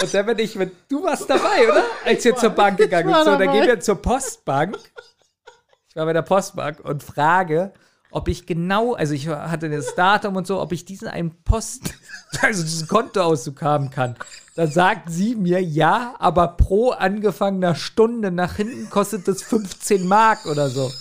Und 0.00 0.14
dann 0.14 0.26
bin 0.26 0.38
ich 0.38 0.54
mit, 0.56 0.72
du 0.88 1.02
warst 1.02 1.28
dabei, 1.28 1.70
oder? 1.70 1.84
Als 2.04 2.24
wir 2.24 2.36
zur 2.36 2.50
Bank 2.50 2.78
gegangen 2.78 3.12
sind. 3.12 3.24
So, 3.24 3.36
dann 3.36 3.52
gehen 3.52 3.66
wir 3.66 3.80
zur 3.80 4.00
Postbank. 4.00 4.78
Ich 5.88 5.96
war 5.96 6.06
bei 6.06 6.12
der 6.12 6.22
Postbank 6.22 6.80
und 6.80 7.02
frage, 7.02 7.72
ob 8.10 8.28
ich 8.28 8.46
genau, 8.46 8.94
also 8.94 9.12
ich 9.12 9.26
hatte 9.26 9.68
das 9.68 9.94
Datum 9.96 10.36
und 10.36 10.46
so, 10.46 10.60
ob 10.60 10.70
ich 10.72 10.84
diesen 10.84 11.08
einen 11.08 11.42
Post, 11.42 11.94
also 12.40 12.62
diesen 12.62 12.86
Kontoauszug 12.86 13.60
haben 13.62 13.90
kann. 13.90 14.16
Da 14.54 14.68
sagt 14.68 15.10
sie 15.10 15.34
mir, 15.34 15.60
ja, 15.60 16.14
aber 16.20 16.48
pro 16.48 16.90
angefangener 16.90 17.74
Stunde 17.74 18.30
nach 18.30 18.54
hinten 18.54 18.88
kostet 18.88 19.26
es 19.26 19.42
15 19.42 20.06
Mark 20.06 20.46
oder 20.46 20.70
so. 20.70 20.92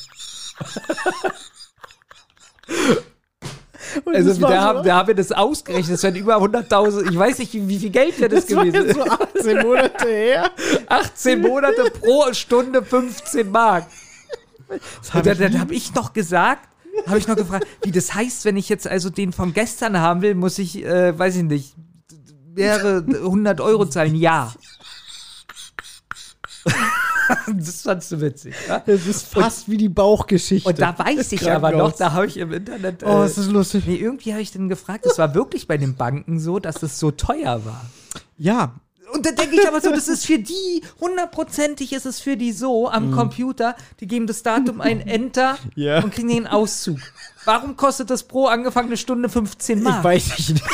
Also 4.05 4.29
das 4.29 4.41
war 4.41 4.49
da, 4.51 4.61
haben, 4.61 4.83
da 4.83 4.95
haben 4.95 5.07
wir 5.07 5.15
das 5.15 5.31
ausgerechnet, 5.31 5.93
das 5.93 6.03
wären 6.03 6.15
über 6.15 6.37
100.000, 6.37 7.09
ich 7.11 7.17
weiß 7.17 7.39
nicht, 7.39 7.53
wie 7.53 7.79
viel 7.79 7.89
Geld 7.89 8.19
wäre 8.19 8.29
das, 8.29 8.45
Das 8.45 8.55
war 8.55 8.65
gewesen. 8.65 8.87
jetzt 8.87 8.95
so 8.95 9.03
18 9.03 9.57
Monate 9.61 10.07
her. 10.07 10.51
18 10.87 11.41
Monate 11.41 11.91
pro 11.99 12.33
Stunde 12.33 12.83
15 12.83 13.49
Mark. 13.51 13.85
Und 15.13 15.25
dann, 15.25 15.37
dann 15.37 15.59
habe 15.59 15.73
ich 15.73 15.93
noch 15.93 16.13
gesagt, 16.13 16.67
habe 17.07 17.17
ich 17.17 17.27
noch 17.27 17.35
gefragt, 17.35 17.67
wie 17.83 17.91
das 17.91 18.13
heißt, 18.13 18.45
wenn 18.45 18.57
ich 18.57 18.69
jetzt 18.69 18.87
also 18.87 19.09
den 19.09 19.33
von 19.33 19.53
gestern 19.53 19.99
haben 19.99 20.21
will, 20.21 20.35
muss 20.35 20.57
ich, 20.59 20.83
äh, 20.83 21.17
weiß 21.17 21.37
ich 21.37 21.43
nicht, 21.43 21.75
mehrere 22.55 23.03
100 23.07 23.61
Euro 23.61 23.85
zahlen? 23.85 24.15
Ja. 24.15 24.53
das 27.57 27.81
fandst 27.81 28.11
du 28.11 28.21
witzig. 28.21 28.53
Ja? 28.67 28.79
Das 28.85 29.05
ist 29.05 29.27
fast 29.27 29.69
wie 29.69 29.77
die 29.77 29.89
Bauchgeschichte. 29.89 30.69
Und 30.69 30.79
da 30.79 30.97
weiß 30.97 31.31
ich 31.31 31.51
aber 31.51 31.71
noch, 31.71 31.91
da 31.93 32.11
habe 32.13 32.27
ich 32.27 32.37
im 32.37 32.51
Internet. 32.51 33.03
Äh, 33.03 33.05
Oh, 33.05 33.23
ist 33.23 33.37
das 33.37 33.47
lustig. 33.47 33.85
nee, 33.87 33.95
irgendwie 33.95 34.31
habe 34.33 34.41
ich 34.41 34.51
dann 34.51 34.69
gefragt, 34.69 35.05
es 35.05 35.17
war 35.17 35.33
wirklich 35.35 35.67
bei 35.67 35.77
den 35.77 35.95
Banken 35.95 36.39
so, 36.39 36.59
dass 36.59 36.81
es 36.83 36.99
so 36.99 37.11
teuer 37.11 37.63
war. 37.65 37.85
Ja, 38.37 38.73
Und 39.13 39.25
da 39.25 39.31
denke 39.31 39.55
ich 39.55 39.67
aber 39.67 39.79
so, 39.79 39.91
das 39.91 40.07
ist 40.07 40.25
für 40.25 40.39
die, 40.39 40.81
hundertprozentig 40.99 41.93
ist 41.93 42.05
es 42.07 42.19
für 42.19 42.35
die 42.35 42.51
so 42.51 42.89
am 42.89 43.11
Computer, 43.11 43.75
die 43.99 44.07
geben 44.07 44.25
das 44.27 44.41
Datum 44.43 44.81
ein, 44.81 45.01
Enter 45.01 45.57
Ja. 45.75 46.03
und 46.03 46.13
kriegen 46.13 46.29
den 46.29 46.47
Auszug. 46.47 46.97
Warum 47.45 47.75
kostet 47.77 48.09
das 48.09 48.23
pro 48.23 48.47
angefangene 48.47 48.97
Stunde 48.97 49.29
15 49.29 49.77
ich 49.79 49.83
Mark? 49.83 50.03
weiß 50.03 50.39
ich 50.39 50.49
nicht. 50.53 50.63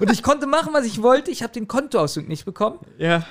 Und 0.00 0.10
ich 0.10 0.22
konnte 0.22 0.46
machen, 0.46 0.72
was 0.72 0.84
ich 0.84 1.02
wollte. 1.02 1.30
Ich 1.30 1.42
habe 1.42 1.52
den 1.52 1.68
Kontoauszug 1.68 2.28
nicht 2.28 2.44
bekommen. 2.44 2.78
Ja. 2.98 3.24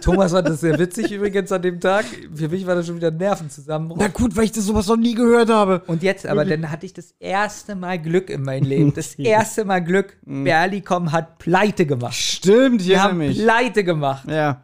Thomas 0.00 0.32
fand 0.32 0.48
das 0.48 0.60
sehr 0.60 0.78
witzig 0.78 1.12
übrigens 1.12 1.50
an 1.52 1.62
dem 1.62 1.80
Tag. 1.80 2.04
Für 2.34 2.48
mich 2.48 2.66
war 2.66 2.74
das 2.74 2.86
schon 2.86 2.96
wieder 2.96 3.10
Nervenzusammenbruch. 3.10 3.96
Na 3.98 4.08
gut, 4.08 4.36
weil 4.36 4.44
ich 4.44 4.52
das 4.52 4.64
sowas 4.64 4.86
noch 4.86 4.96
nie 4.96 5.14
gehört 5.14 5.50
habe. 5.50 5.82
Und 5.86 6.02
jetzt, 6.02 6.26
aber 6.26 6.44
dann 6.44 6.70
hatte 6.70 6.86
ich 6.86 6.92
das 6.92 7.14
erste 7.18 7.74
Mal 7.74 7.98
Glück 7.98 8.30
in 8.30 8.42
meinem 8.42 8.64
Leben. 8.64 8.92
Das 9.00 9.14
erste 9.14 9.64
Mal 9.64 9.80
Glück. 9.80 10.16
Berlicom 10.24 11.12
hat 11.12 11.38
Pleite 11.38 11.86
gemacht. 11.86 12.14
Stimmt, 12.14 12.82
Die 12.82 12.92
erinnere 12.92 13.08
haben 13.10 13.18
mich. 13.18 13.38
Pleite 13.38 13.84
gemacht. 13.84 14.28
Ja. 14.28 14.62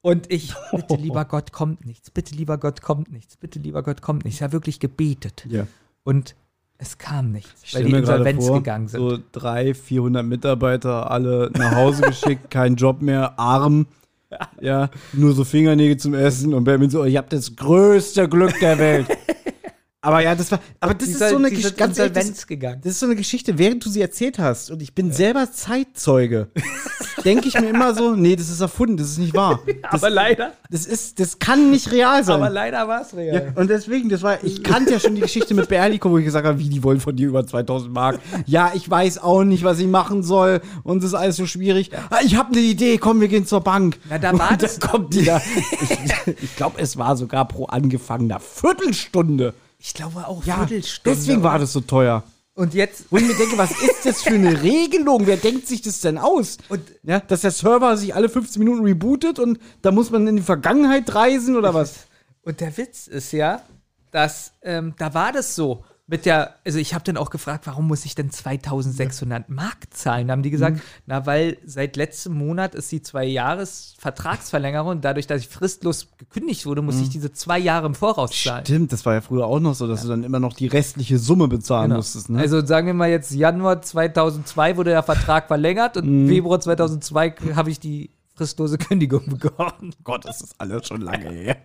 Und 0.00 0.30
ich, 0.32 0.54
bitte 0.70 0.94
lieber 1.00 1.24
Gott, 1.24 1.52
kommt 1.52 1.84
nichts. 1.84 2.10
Bitte 2.10 2.34
lieber 2.34 2.58
Gott, 2.58 2.82
kommt 2.82 3.10
nichts. 3.12 3.36
Bitte 3.36 3.58
lieber 3.58 3.82
Gott, 3.82 4.02
kommt 4.02 4.24
nichts. 4.24 4.38
Ich 4.38 4.42
habe 4.42 4.52
wirklich 4.52 4.80
gebetet. 4.80 5.44
Ja. 5.48 5.66
Und 6.04 6.34
es 6.78 6.96
kam 6.96 7.32
nichts, 7.32 7.62
Ich 7.64 7.74
weil 7.74 7.84
die 7.84 7.92
Insolvenz 7.92 8.46
vor, 8.46 8.58
gegangen 8.58 8.86
sind. 8.86 9.00
So 9.00 9.18
300, 9.32 9.76
400 9.76 10.24
Mitarbeiter, 10.24 11.10
alle 11.10 11.50
nach 11.54 11.74
Hause 11.74 12.02
geschickt, 12.02 12.50
kein 12.50 12.76
Job 12.76 13.02
mehr, 13.02 13.38
arm. 13.38 13.86
Ja, 14.60 14.90
nur 15.12 15.32
so 15.34 15.44
Fingernägel 15.44 15.96
zum 15.96 16.14
Essen 16.14 16.52
und 16.54 16.64
Benjamin 16.64 16.90
so, 16.90 17.04
ich 17.04 17.16
hab 17.16 17.30
das 17.30 17.54
größte 17.56 18.28
Glück 18.28 18.58
der 18.60 18.78
Welt. 18.78 19.06
Aber 20.00 20.22
ja, 20.22 20.34
das 20.36 20.52
war, 20.52 20.60
aber 20.78 20.94
das 20.94 21.08
Die 21.08 21.12
ist 21.14 21.18
so 21.28 21.36
eine 21.36 21.50
die 21.50 21.56
Gesch- 21.56 21.62
sind 21.62 21.76
ganz 21.76 21.98
ehrlich, 21.98 22.12
das, 22.14 22.46
das 22.46 22.92
ist 22.92 23.00
so 23.00 23.06
eine 23.06 23.16
Geschichte, 23.16 23.58
während 23.58 23.84
du 23.84 23.90
sie 23.90 24.00
erzählt 24.00 24.38
hast 24.38 24.70
und 24.70 24.80
ich 24.80 24.94
bin 24.94 25.12
selber 25.12 25.50
Zeitzeuge. 25.50 26.50
denke 27.24 27.48
ich 27.48 27.54
mir 27.60 27.68
immer 27.70 27.94
so, 27.94 28.14
nee, 28.14 28.36
das 28.36 28.48
ist 28.50 28.60
erfunden, 28.60 28.96
das 28.96 29.08
ist 29.10 29.18
nicht 29.18 29.34
wahr. 29.34 29.60
Das, 29.90 30.02
aber 30.02 30.10
leider, 30.10 30.52
das 30.70 30.84
ist, 30.86 31.18
das 31.18 31.38
kann 31.38 31.70
nicht 31.70 31.90
real 31.92 32.22
sein. 32.22 32.36
aber 32.36 32.50
leider 32.50 32.86
war 32.88 33.00
es 33.02 33.14
real. 33.16 33.52
Ja, 33.54 33.60
und 33.60 33.70
deswegen, 33.70 34.08
das 34.10 34.22
war, 34.22 34.42
ich 34.44 34.62
kannte 34.62 34.92
ja 34.92 35.00
schon 35.00 35.14
die 35.14 35.22
Geschichte 35.22 35.54
mit 35.54 35.68
Berlico, 35.68 36.10
wo 36.10 36.18
ich 36.18 36.24
gesagt 36.26 36.46
habe, 36.46 36.58
wie, 36.58 36.68
die 36.68 36.82
wollen 36.84 37.00
von 37.00 37.16
dir 37.16 37.28
über 37.28 37.46
2000 37.46 37.92
Mark. 37.92 38.18
Ja, 38.46 38.72
ich 38.74 38.88
weiß 38.88 39.18
auch 39.22 39.44
nicht, 39.44 39.64
was 39.64 39.78
ich 39.78 39.86
machen 39.86 40.22
soll 40.22 40.60
und 40.84 40.98
es 40.98 41.04
ist 41.10 41.14
alles 41.14 41.36
so 41.36 41.46
schwierig. 41.46 41.90
Ah, 42.10 42.18
ich 42.22 42.36
habe 42.36 42.50
eine 42.52 42.60
Idee, 42.60 42.98
komm, 42.98 43.20
wir 43.20 43.28
gehen 43.28 43.46
zur 43.46 43.60
Bank. 43.62 43.98
Na, 44.10 44.18
da 44.18 44.38
war 44.38 44.50
und 44.52 44.62
das- 44.62 44.78
kommt 44.80 45.14
die 45.14 45.24
da. 45.24 45.40
Ich, 45.80 46.42
ich 46.42 46.56
glaube, 46.56 46.78
es 46.80 46.96
war 46.98 47.16
sogar 47.16 47.46
pro 47.48 47.64
angefangener 47.66 48.40
Viertelstunde. 48.40 49.54
Ich 49.78 49.94
glaube 49.94 50.26
auch 50.26 50.44
Ja, 50.44 50.56
Viertelstunde. 50.66 51.16
deswegen 51.16 51.42
war 51.42 51.58
das 51.58 51.72
so 51.72 51.80
teuer. 51.80 52.22
Und 52.58 52.74
jetzt, 52.74 53.04
Wo 53.10 53.18
ich 53.18 53.24
mir 53.24 53.36
denke, 53.36 53.56
was 53.56 53.70
ist 53.70 54.04
das 54.04 54.22
für 54.22 54.34
eine 54.34 54.60
Regelung? 54.60 55.28
Wer 55.28 55.36
denkt 55.36 55.68
sich 55.68 55.80
das 55.80 56.00
denn 56.00 56.18
aus? 56.18 56.58
Und- 56.68 56.82
ja, 57.04 57.20
dass 57.20 57.42
der 57.42 57.52
Server 57.52 57.96
sich 57.96 58.16
alle 58.16 58.28
15 58.28 58.58
Minuten 58.58 58.82
rebootet 58.84 59.38
und 59.38 59.60
da 59.80 59.92
muss 59.92 60.10
man 60.10 60.26
in 60.26 60.34
die 60.34 60.42
Vergangenheit 60.42 61.14
reisen 61.14 61.56
oder 61.56 61.72
was? 61.72 62.06
und 62.42 62.60
der 62.60 62.76
Witz 62.76 63.06
ist 63.06 63.30
ja, 63.30 63.62
dass 64.10 64.52
ähm, 64.62 64.92
da 64.98 65.14
war 65.14 65.30
das 65.30 65.54
so. 65.54 65.84
Mit 66.10 66.24
der, 66.24 66.54
also 66.64 66.78
ich 66.78 66.94
habe 66.94 67.04
dann 67.04 67.18
auch 67.18 67.28
gefragt, 67.28 67.66
warum 67.66 67.86
muss 67.86 68.06
ich 68.06 68.14
denn 68.14 68.30
2600 68.30 69.50
Mark 69.50 69.76
zahlen? 69.90 70.26
Da 70.28 70.32
haben 70.32 70.42
die 70.42 70.48
gesagt, 70.50 70.76
Mhm. 70.76 70.80
na, 71.06 71.26
weil 71.26 71.58
seit 71.66 71.96
letztem 71.96 72.32
Monat 72.32 72.74
ist 72.74 72.90
die 72.90 73.02
zwei 73.02 73.26
Jahres 73.26 73.94
Vertragsverlängerung 73.98 74.88
und 74.90 75.04
dadurch, 75.04 75.26
dass 75.26 75.42
ich 75.42 75.48
fristlos 75.48 76.08
gekündigt 76.16 76.64
wurde, 76.64 76.80
muss 76.80 76.98
ich 76.98 77.10
diese 77.10 77.32
zwei 77.32 77.58
Jahre 77.58 77.86
im 77.88 77.94
Voraus 77.94 78.30
zahlen. 78.30 78.62
Mhm. 78.62 78.66
Stimmt, 78.66 78.92
das 78.92 79.04
war 79.04 79.14
ja 79.14 79.20
früher 79.20 79.46
auch 79.46 79.60
noch 79.60 79.74
so, 79.74 79.86
dass 79.86 80.00
du 80.02 80.08
dann 80.08 80.24
immer 80.24 80.40
noch 80.40 80.54
die 80.54 80.66
restliche 80.66 81.18
Summe 81.18 81.46
bezahlen 81.46 81.88
Genau. 81.90 81.96
musstest. 81.96 82.30
Ne? 82.30 82.38
Also 82.38 82.64
sagen 82.64 82.86
wir 82.86 82.94
mal 82.94 83.10
jetzt 83.10 83.30
Januar 83.32 83.82
2002 83.82 84.78
wurde 84.78 84.90
der 84.90 85.02
Vertrag 85.02 85.46
verlängert 85.48 85.98
und 85.98 86.24
Mhm. 86.24 86.28
Februar 86.28 86.58
2002 86.60 87.34
habe 87.54 87.70
ich 87.70 87.80
die 87.80 88.10
fristlose 88.38 88.78
Kündigung 88.78 89.26
bekommen. 89.26 89.92
Gott, 90.04 90.24
das 90.24 90.40
ist 90.40 90.54
alles 90.58 90.86
schon 90.86 91.00
lange 91.00 91.30
her. 91.30 91.56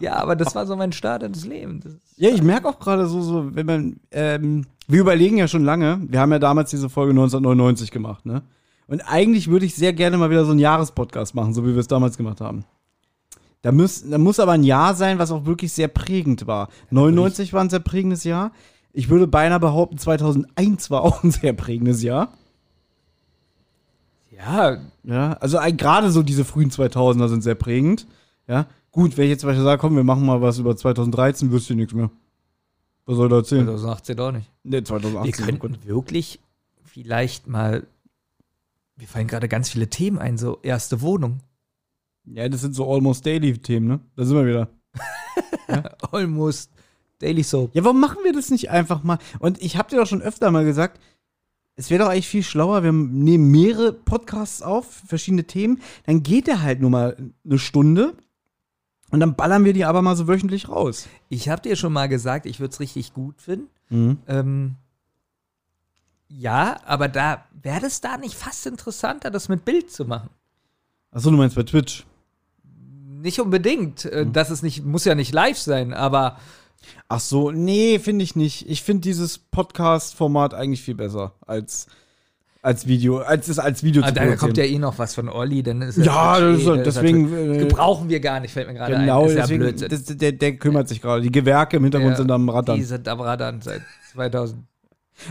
Ja, 0.00 0.16
aber 0.16 0.36
das 0.36 0.54
war 0.54 0.66
so 0.66 0.76
mein 0.76 0.92
Start 0.92 1.22
ins 1.22 1.46
Leben. 1.46 2.00
Ja, 2.16 2.28
ich 2.30 2.42
merke 2.42 2.68
auch 2.68 2.78
gerade 2.78 3.06
so, 3.06 3.22
so, 3.22 3.54
wenn 3.54 3.66
man, 3.66 4.00
ähm, 4.10 4.66
wir 4.88 5.00
überlegen 5.00 5.38
ja 5.38 5.48
schon 5.48 5.64
lange, 5.64 6.00
wir 6.02 6.20
haben 6.20 6.32
ja 6.32 6.38
damals 6.38 6.70
diese 6.70 6.90
Folge 6.90 7.12
1999 7.12 7.90
gemacht, 7.90 8.26
ne? 8.26 8.42
Und 8.88 9.00
eigentlich 9.00 9.48
würde 9.48 9.64
ich 9.64 9.74
sehr 9.74 9.92
gerne 9.92 10.18
mal 10.18 10.28
wieder 10.28 10.44
so 10.44 10.50
einen 10.50 10.60
Jahrespodcast 10.60 11.34
machen, 11.34 11.54
so 11.54 11.64
wie 11.64 11.72
wir 11.72 11.78
es 11.78 11.88
damals 11.88 12.18
gemacht 12.18 12.40
haben. 12.40 12.64
Da 13.62 13.70
muss, 13.70 14.08
da 14.08 14.18
muss 14.18 14.40
aber 14.40 14.52
ein 14.52 14.64
Jahr 14.64 14.94
sein, 14.94 15.18
was 15.18 15.30
auch 15.30 15.46
wirklich 15.46 15.72
sehr 15.72 15.88
prägend 15.88 16.46
war. 16.48 16.68
99 16.90 17.52
war 17.52 17.62
ein 17.62 17.70
sehr 17.70 17.80
prägendes 17.80 18.24
Jahr. 18.24 18.50
Ich 18.92 19.08
würde 19.08 19.28
beinahe 19.28 19.60
behaupten, 19.60 19.98
2001 19.98 20.90
war 20.90 21.02
auch 21.02 21.22
ein 21.22 21.30
sehr 21.30 21.52
prägendes 21.52 22.02
Jahr. 22.02 22.32
Ja, 24.44 24.78
Ja, 25.04 25.32
also 25.34 25.58
gerade 25.76 26.10
so 26.10 26.22
diese 26.22 26.44
frühen 26.44 26.70
2000er 26.70 27.28
sind 27.28 27.42
sehr 27.42 27.54
prägend. 27.54 28.06
Ja, 28.48 28.66
gut, 28.90 29.16
wenn 29.16 29.24
ich 29.24 29.30
jetzt 29.30 29.40
zum 29.40 29.48
Beispiel 29.48 29.64
sage, 29.64 29.80
komm, 29.80 29.96
wir 29.96 30.04
machen 30.04 30.26
mal 30.26 30.40
was 30.42 30.58
über 30.58 30.76
2013, 30.76 31.50
wüsste 31.50 31.72
ich 31.72 31.76
nichts 31.78 31.94
mehr. 31.94 32.10
Was 33.06 33.16
soll 33.16 33.28
da 33.28 33.36
erzählen? 33.36 33.66
2018 33.66 34.20
auch 34.20 34.32
nicht. 34.32 34.50
Nee, 34.62 34.72
Wir 34.72 34.84
2018. 34.84 35.44
oh 35.44 35.46
Gott. 35.48 35.60
könnten 35.60 35.88
wirklich 35.88 36.40
vielleicht 36.84 37.46
mal. 37.46 37.86
Mir 38.96 39.08
fallen 39.08 39.26
gerade 39.26 39.48
ganz 39.48 39.70
viele 39.70 39.88
Themen 39.88 40.18
ein, 40.18 40.38
so 40.38 40.58
erste 40.62 41.00
Wohnung. 41.00 41.40
Ja, 42.26 42.48
das 42.48 42.60
sind 42.60 42.74
so 42.74 42.92
Almost 42.92 43.26
Daily-Themen, 43.26 43.88
ne? 43.88 44.00
Da 44.14 44.24
sind 44.24 44.36
wir 44.36 44.46
wieder. 44.46 44.68
Almost 46.12 46.70
Daily 47.18 47.42
Soap. 47.42 47.74
Ja, 47.74 47.84
warum 47.84 48.00
machen 48.00 48.18
wir 48.24 48.32
das 48.32 48.50
nicht 48.50 48.70
einfach 48.70 49.02
mal? 49.02 49.18
Und 49.40 49.60
ich 49.62 49.76
habe 49.76 49.88
dir 49.88 49.96
doch 49.96 50.06
schon 50.06 50.22
öfter 50.22 50.50
mal 50.50 50.64
gesagt, 50.64 51.00
es 51.76 51.90
wäre 51.90 52.04
doch 52.04 52.10
eigentlich 52.10 52.28
viel 52.28 52.42
schlauer, 52.42 52.82
wir 52.82 52.92
nehmen 52.92 53.50
mehrere 53.50 53.92
Podcasts 53.92 54.62
auf, 54.62 54.86
verschiedene 55.06 55.44
Themen, 55.44 55.80
dann 56.06 56.22
geht 56.22 56.46
der 56.46 56.62
halt 56.62 56.80
nur 56.80 56.90
mal 56.90 57.16
eine 57.44 57.58
Stunde 57.58 58.14
und 59.10 59.20
dann 59.20 59.34
ballern 59.36 59.64
wir 59.64 59.72
die 59.72 59.84
aber 59.84 60.02
mal 60.02 60.16
so 60.16 60.28
wöchentlich 60.28 60.68
raus. 60.68 61.08
Ich 61.28 61.48
habe 61.48 61.62
dir 61.62 61.76
schon 61.76 61.92
mal 61.92 62.08
gesagt, 62.08 62.46
ich 62.46 62.60
würde 62.60 62.72
es 62.72 62.80
richtig 62.80 63.12
gut 63.14 63.40
finden. 63.40 63.68
Ähm, 64.26 64.74
ja, 66.28 66.80
aber 66.86 67.08
da 67.08 67.44
wäre 67.62 67.86
es 67.86 68.00
da 68.00 68.16
nicht 68.16 68.34
fast 68.34 68.66
interessanter, 68.66 69.30
das 69.30 69.48
mit 69.50 69.64
Bild 69.66 69.90
zu 69.90 70.04
machen. 70.06 70.30
Achso, 71.10 71.30
du 71.30 71.36
meinst 71.36 71.56
bei 71.56 71.62
Twitch. 71.62 72.06
Nicht 72.64 73.38
unbedingt. 73.40 74.06
Äh, 74.06 74.26
Das 74.26 74.50
ist 74.50 74.62
nicht, 74.62 74.84
muss 74.84 75.04
ja 75.04 75.14
nicht 75.14 75.32
live 75.34 75.58
sein, 75.58 75.92
aber 75.92 76.38
Ach 77.08 77.20
so, 77.20 77.50
nee, 77.50 77.98
finde 77.98 78.24
ich 78.24 78.36
nicht. 78.36 78.68
Ich 78.68 78.82
finde 78.82 79.02
dieses 79.02 79.38
Podcast-Format 79.38 80.54
eigentlich 80.54 80.82
viel 80.82 80.94
besser 80.94 81.32
als, 81.46 81.86
als 82.62 82.86
Video, 82.86 83.18
als 83.18 83.48
es 83.48 83.58
als 83.58 83.82
Video 83.82 84.02
ah, 84.04 84.10
da 84.10 84.36
kommt 84.36 84.56
ja 84.56 84.64
eh 84.64 84.78
noch 84.78 84.98
was 84.98 85.14
von 85.14 85.28
Olli, 85.28 85.62
dann 85.62 85.82
ist 85.82 85.96
Ja, 85.98 86.38
das 86.40 86.60
ist, 86.60 86.66
eh- 86.66 86.76
das 86.82 86.94
deswegen. 86.94 87.30
natürlich- 87.30 87.56
äh, 87.62 87.66
gebrauchen 87.68 88.08
wir 88.08 88.20
gar 88.20 88.40
nicht, 88.40 88.52
fällt 88.52 88.68
mir 88.68 88.74
gerade 88.74 88.94
Genau, 88.94 89.22
ein. 89.22 89.28
Ist 89.28 89.34
ja 89.34 89.40
deswegen, 89.42 89.60
Blödsinn. 89.60 89.88
das, 89.88 90.04
der, 90.04 90.32
der 90.32 90.56
kümmert 90.56 90.88
sich 90.88 91.00
gerade. 91.02 91.22
Die 91.22 91.32
Gewerke 91.32 91.76
im 91.76 91.82
Hintergrund 91.84 92.12
Ja, 92.12 92.16
sind 92.18 92.30
am 92.30 92.46
Die 92.46 92.52
Rattern. 92.52 92.82
sind 92.82 93.08
am 93.08 93.20
Radern 93.20 93.60
seit 93.62 93.82
2020. 94.12 94.64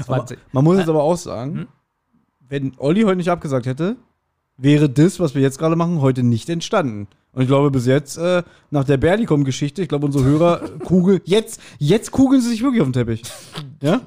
Aber 0.07 0.25
man 0.51 0.63
muss 0.63 0.77
jetzt 0.77 0.89
aber 0.89 1.03
auch 1.03 1.17
sagen, 1.17 1.55
Hm? 1.59 1.67
wenn 2.49 2.73
Olli 2.77 3.01
heute 3.03 3.15
nicht 3.17 3.29
abgesagt 3.29 3.65
hätte, 3.65 3.95
wäre 4.57 4.89
das, 4.89 5.19
was 5.19 5.33
wir 5.35 5.41
jetzt 5.41 5.57
gerade 5.57 5.75
machen, 5.75 6.01
heute 6.01 6.23
nicht 6.23 6.49
entstanden. 6.49 7.07
Und 7.33 7.43
ich 7.43 7.47
glaube, 7.47 7.71
bis 7.71 7.85
jetzt, 7.85 8.17
äh, 8.17 8.43
nach 8.71 8.83
der 8.83 8.97
Berlicom-Geschichte, 8.97 9.81
ich 9.81 9.89
glaube, 9.89 10.05
unsere 10.05 10.25
Hörer 10.25 10.69
kugeln, 10.79 11.21
jetzt, 11.25 11.61
jetzt 11.77 12.11
kugeln 12.11 12.41
sie 12.41 12.49
sich 12.49 12.61
wirklich 12.61 12.81
auf 12.81 12.87
den 12.87 12.93
Teppich. 12.93 13.23
Ja? 13.81 14.01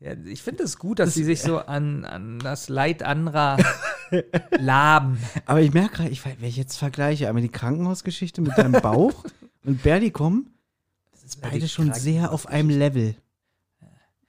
Ja, 0.00 0.12
ich 0.26 0.42
finde 0.42 0.64
es 0.64 0.78
gut, 0.78 0.98
dass 0.98 1.14
sie 1.14 1.24
sich 1.24 1.40
so 1.40 1.58
an, 1.58 2.04
an 2.04 2.38
das 2.38 2.68
Leid 2.68 3.02
anderer 3.02 3.56
laben. 4.58 5.18
Aber 5.46 5.62
ich 5.62 5.72
merke 5.72 5.96
gerade, 5.96 6.10
ich, 6.10 6.24
wenn 6.24 6.36
ich 6.42 6.56
jetzt 6.56 6.76
vergleiche, 6.76 7.28
einmal 7.28 7.42
die 7.42 7.48
Krankenhausgeschichte 7.48 8.42
mit 8.42 8.58
deinem 8.58 8.72
Bauch 8.82 9.24
und 9.64 9.82
Berlicom, 9.82 10.46
das 11.12 11.24
ist 11.24 11.40
beide 11.40 11.68
schon 11.68 11.94
sehr 11.94 12.32
auf 12.32 12.48
einem 12.48 12.70
Level. 12.70 13.14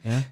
Ja? 0.03 0.23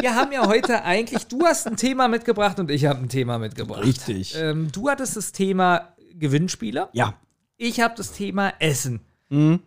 Wir 0.00 0.14
haben 0.14 0.32
ja 0.32 0.46
heute 0.46 0.84
eigentlich, 0.84 1.26
du 1.26 1.44
hast 1.44 1.66
ein 1.66 1.76
Thema 1.76 2.08
mitgebracht 2.08 2.58
und 2.58 2.70
ich 2.70 2.86
habe 2.86 3.00
ein 3.00 3.08
Thema 3.10 3.38
mitgebracht. 3.38 3.84
Richtig. 3.84 4.34
Ähm, 4.38 4.72
du 4.72 4.88
hattest 4.88 5.16
das 5.16 5.32
Thema 5.32 5.91
Gewinnspieler. 6.22 6.88
Ja. 6.92 7.14
Ich 7.58 7.80
habe 7.80 7.94
das 7.96 8.12
Thema 8.12 8.54
Essen. 8.60 9.00
Mhm. 9.28 9.60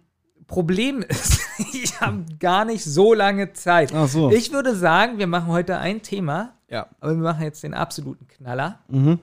Problem 0.47 1.01
ist, 1.07 1.39
ich 1.73 1.99
habe 2.01 2.25
gar 2.39 2.65
nicht 2.65 2.83
so 2.83 3.13
lange 3.13 3.53
Zeit. 3.53 3.93
Ach 3.93 4.07
so. 4.07 4.31
Ich 4.31 4.51
würde 4.51 4.75
sagen, 4.75 5.17
wir 5.19 5.27
machen 5.27 5.47
heute 5.47 5.77
ein 5.77 6.01
Thema, 6.01 6.53
Ja. 6.69 6.87
aber 6.99 7.11
wir 7.15 7.21
machen 7.23 7.43
jetzt 7.43 7.63
den 7.63 7.73
absoluten 7.73 8.27
Knaller. 8.27 8.79
Mhm. 8.87 9.19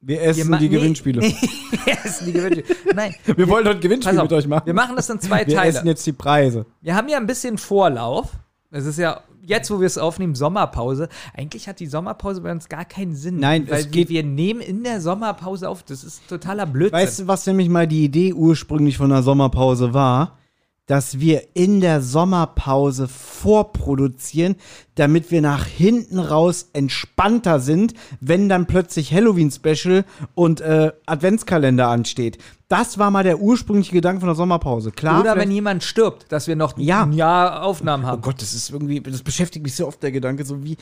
Wir 0.00 0.20
essen 0.22 0.50
ma- 0.50 0.58
die 0.58 0.68
nee, 0.68 0.76
Gewinnspiele. 0.76 1.20
Nee, 1.20 1.34
wir 1.84 1.94
essen 2.04 2.26
die 2.26 2.32
Gewinnspiele. 2.32 2.94
Nein, 2.94 3.14
Wir 3.36 3.48
wollen 3.48 3.66
heute 3.66 3.80
Gewinnspiele 3.80 4.22
mit 4.22 4.32
euch 4.34 4.46
machen. 4.46 4.66
wir 4.66 4.74
machen 4.74 4.96
das 4.96 5.08
in 5.08 5.18
zwei 5.20 5.46
Wir 5.46 5.54
Teile. 5.56 5.70
essen 5.70 5.86
jetzt 5.86 6.06
die 6.06 6.12
Preise. 6.12 6.66
Wir 6.82 6.94
haben 6.94 7.08
ja 7.08 7.16
ein 7.16 7.26
bisschen 7.26 7.56
Vorlauf. 7.56 8.30
Es 8.70 8.84
ist 8.86 8.98
ja 8.98 9.22
jetzt, 9.46 9.70
wo 9.70 9.80
wir 9.80 9.86
es 9.86 9.98
aufnehmen, 9.98 10.34
Sommerpause. 10.34 11.08
Eigentlich 11.36 11.68
hat 11.68 11.80
die 11.80 11.86
Sommerpause 11.86 12.40
bei 12.40 12.50
uns 12.52 12.68
gar 12.68 12.84
keinen 12.84 13.14
Sinn. 13.14 13.38
Nein, 13.38 13.66
weil 13.68 13.80
es 13.80 13.90
geht- 13.90 14.08
wir, 14.08 14.22
wir 14.22 14.28
nehmen 14.28 14.60
in 14.60 14.82
der 14.84 15.00
Sommerpause 15.00 15.68
auf. 15.68 15.82
Das 15.82 16.04
ist 16.04 16.26
totaler 16.28 16.66
Blödsinn. 16.66 16.98
Weißt 16.98 17.18
du, 17.20 17.26
was 17.28 17.46
nämlich 17.46 17.68
mal 17.68 17.86
die 17.86 18.04
Idee 18.04 18.32
ursprünglich 18.32 18.96
von 18.96 19.10
der 19.10 19.22
Sommerpause 19.22 19.94
war? 19.94 20.38
Dass 20.86 21.18
wir 21.18 21.44
in 21.54 21.80
der 21.80 22.02
Sommerpause 22.02 23.08
vorproduzieren, 23.08 24.56
damit 24.96 25.30
wir 25.30 25.40
nach 25.40 25.64
hinten 25.66 26.18
raus 26.18 26.68
entspannter 26.74 27.58
sind, 27.60 27.94
wenn 28.20 28.48
dann 28.50 28.66
plötzlich 28.66 29.12
Halloween-Special 29.12 30.04
und 30.34 30.60
äh, 30.60 30.92
Adventskalender 31.06 31.88
ansteht. 31.88 32.36
Das 32.68 32.98
war 32.98 33.10
mal 33.10 33.24
der 33.24 33.40
ursprüngliche 33.40 33.92
Gedanke 33.92 34.20
von 34.20 34.28
der 34.28 34.34
Sommerpause. 34.36 34.90
Klar. 34.90 35.20
Oder 35.20 35.36
wenn 35.36 35.50
jemand 35.50 35.84
stirbt, 35.84 36.30
dass 36.30 36.48
wir 36.48 36.56
noch 36.56 36.76
Ja. 36.76 37.04
ein 37.04 37.12
Jahr 37.12 37.62
Aufnahmen 37.62 38.04
Oh 38.04 38.08
haben. 38.08 38.22
Gott, 38.22 38.42
das 38.42 38.52
ist 38.52 38.70
irgendwie, 38.70 39.00
das 39.00 39.22
beschäftigt 39.22 39.64
mich 39.64 39.74
so 39.76 39.86
oft, 39.86 40.02
der 40.02 40.12
Gedanke, 40.12 40.44
so 40.44 40.62
wie, 40.64 40.76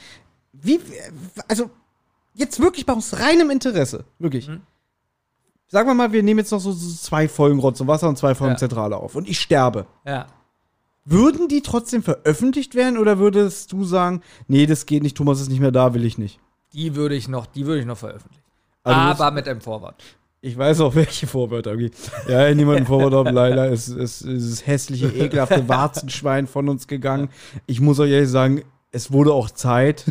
wie, 0.53 0.81
also, 1.49 1.71
jetzt 2.35 2.59
wirklich 2.61 2.87
bei 2.87 2.93
uns 2.93 3.19
reinem 3.21 3.51
Interesse, 3.51 4.05
wirklich. 4.19 4.49
Mhm. 4.49 4.63
Sagen 5.73 5.89
wir 5.89 5.95
mal, 5.95 6.13
wir 6.13 6.23
nehmen 6.23 6.41
jetzt 6.41 6.53
noch 6.53 6.61
so, 6.61 6.71
so 6.71 6.95
zwei 6.97 7.29
Folgen 7.29 7.59
Rotz 7.59 7.81
und 7.81 7.87
Wasser 7.87 8.07
und 8.07 8.19
zwei 8.19 8.35
Folgen 8.35 8.53
Ja. 8.53 8.59
Zentrale 8.59 8.99
auf 8.99 9.15
und 9.15 9.27
ich 9.27 9.41
sterbe. 9.41 9.87
Ja. 10.07 10.27
Würden 11.07 11.49
die 11.49 11.63
trotzdem 11.63 12.03
veröffentlicht 12.03 12.75
werden 12.75 12.99
oder 12.99 13.19
würdest 13.19 13.73
du 13.73 13.83
sagen, 13.83 14.21
nee, 14.49 14.67
das 14.67 14.85
geht 14.85 15.03
nicht, 15.03 15.17
Thomas 15.17 15.41
ist 15.41 15.49
nicht 15.49 15.61
mehr 15.61 15.71
da, 15.71 15.95
will 15.95 16.05
ich 16.05 16.19
nicht? 16.19 16.41
Die 16.75 16.95
würde 16.95 17.15
ich 17.15 17.27
noch, 17.27 17.47
die 17.47 17.65
würde 17.65 17.81
ich 17.81 17.87
noch 17.87 17.97
veröffentlichen. 17.97 18.45
Also 18.83 19.25
Aber 19.25 19.35
mit 19.35 19.49
einem 19.49 19.63
Vorwort. 19.63 20.03
Ich 20.43 20.59
weiß 20.59 20.81
auch, 20.81 20.95
welche 20.95 21.27
Vorwörter. 21.27 21.73
Okay. 21.73 21.91
Ja, 22.29 22.53
niemanden 22.55 22.85
Vorwort 22.85 23.15
haben. 23.15 23.35
Leider 23.35 23.71
ist, 23.71 23.89
ist, 23.89 24.21
ist 24.21 24.53
das 24.53 24.67
hässliche, 24.67 25.09
ekelhafte 25.09 25.67
Warzenschwein 25.71 26.49
von 26.49 26.69
uns 26.69 26.87
gegangen. 26.87 27.31
Ich 27.65 27.81
muss 27.81 27.99
euch 27.99 28.11
ehrlich 28.11 28.29
sagen, 28.29 28.63
es 28.91 29.11
wurde 29.11 29.33
auch 29.33 29.49
Zeit. 29.49 30.05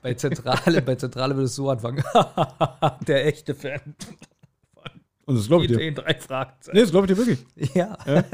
Bei 0.00 0.14
Zentrale, 0.14 0.80
bei 0.80 0.94
Zentrale 0.94 1.34
würde 1.34 1.44
es 1.44 1.54
so 1.54 1.68
anfangen. 1.68 2.02
Der 3.06 3.26
echte 3.26 3.54
Fan. 3.54 3.80
Und 5.26 5.36
das 5.38 5.46
glaube 5.48 5.64
ich 5.64 5.70
dir. 5.70 5.78
Den 5.78 5.94
drei 5.94 6.14
Fragezeichen. 6.14 6.76
Nee, 6.76 6.82
das 6.82 6.90
glaube 6.90 7.06
ich 7.06 7.16
dir 7.16 7.26
wirklich. 7.26 7.74
Ja. 7.74 7.96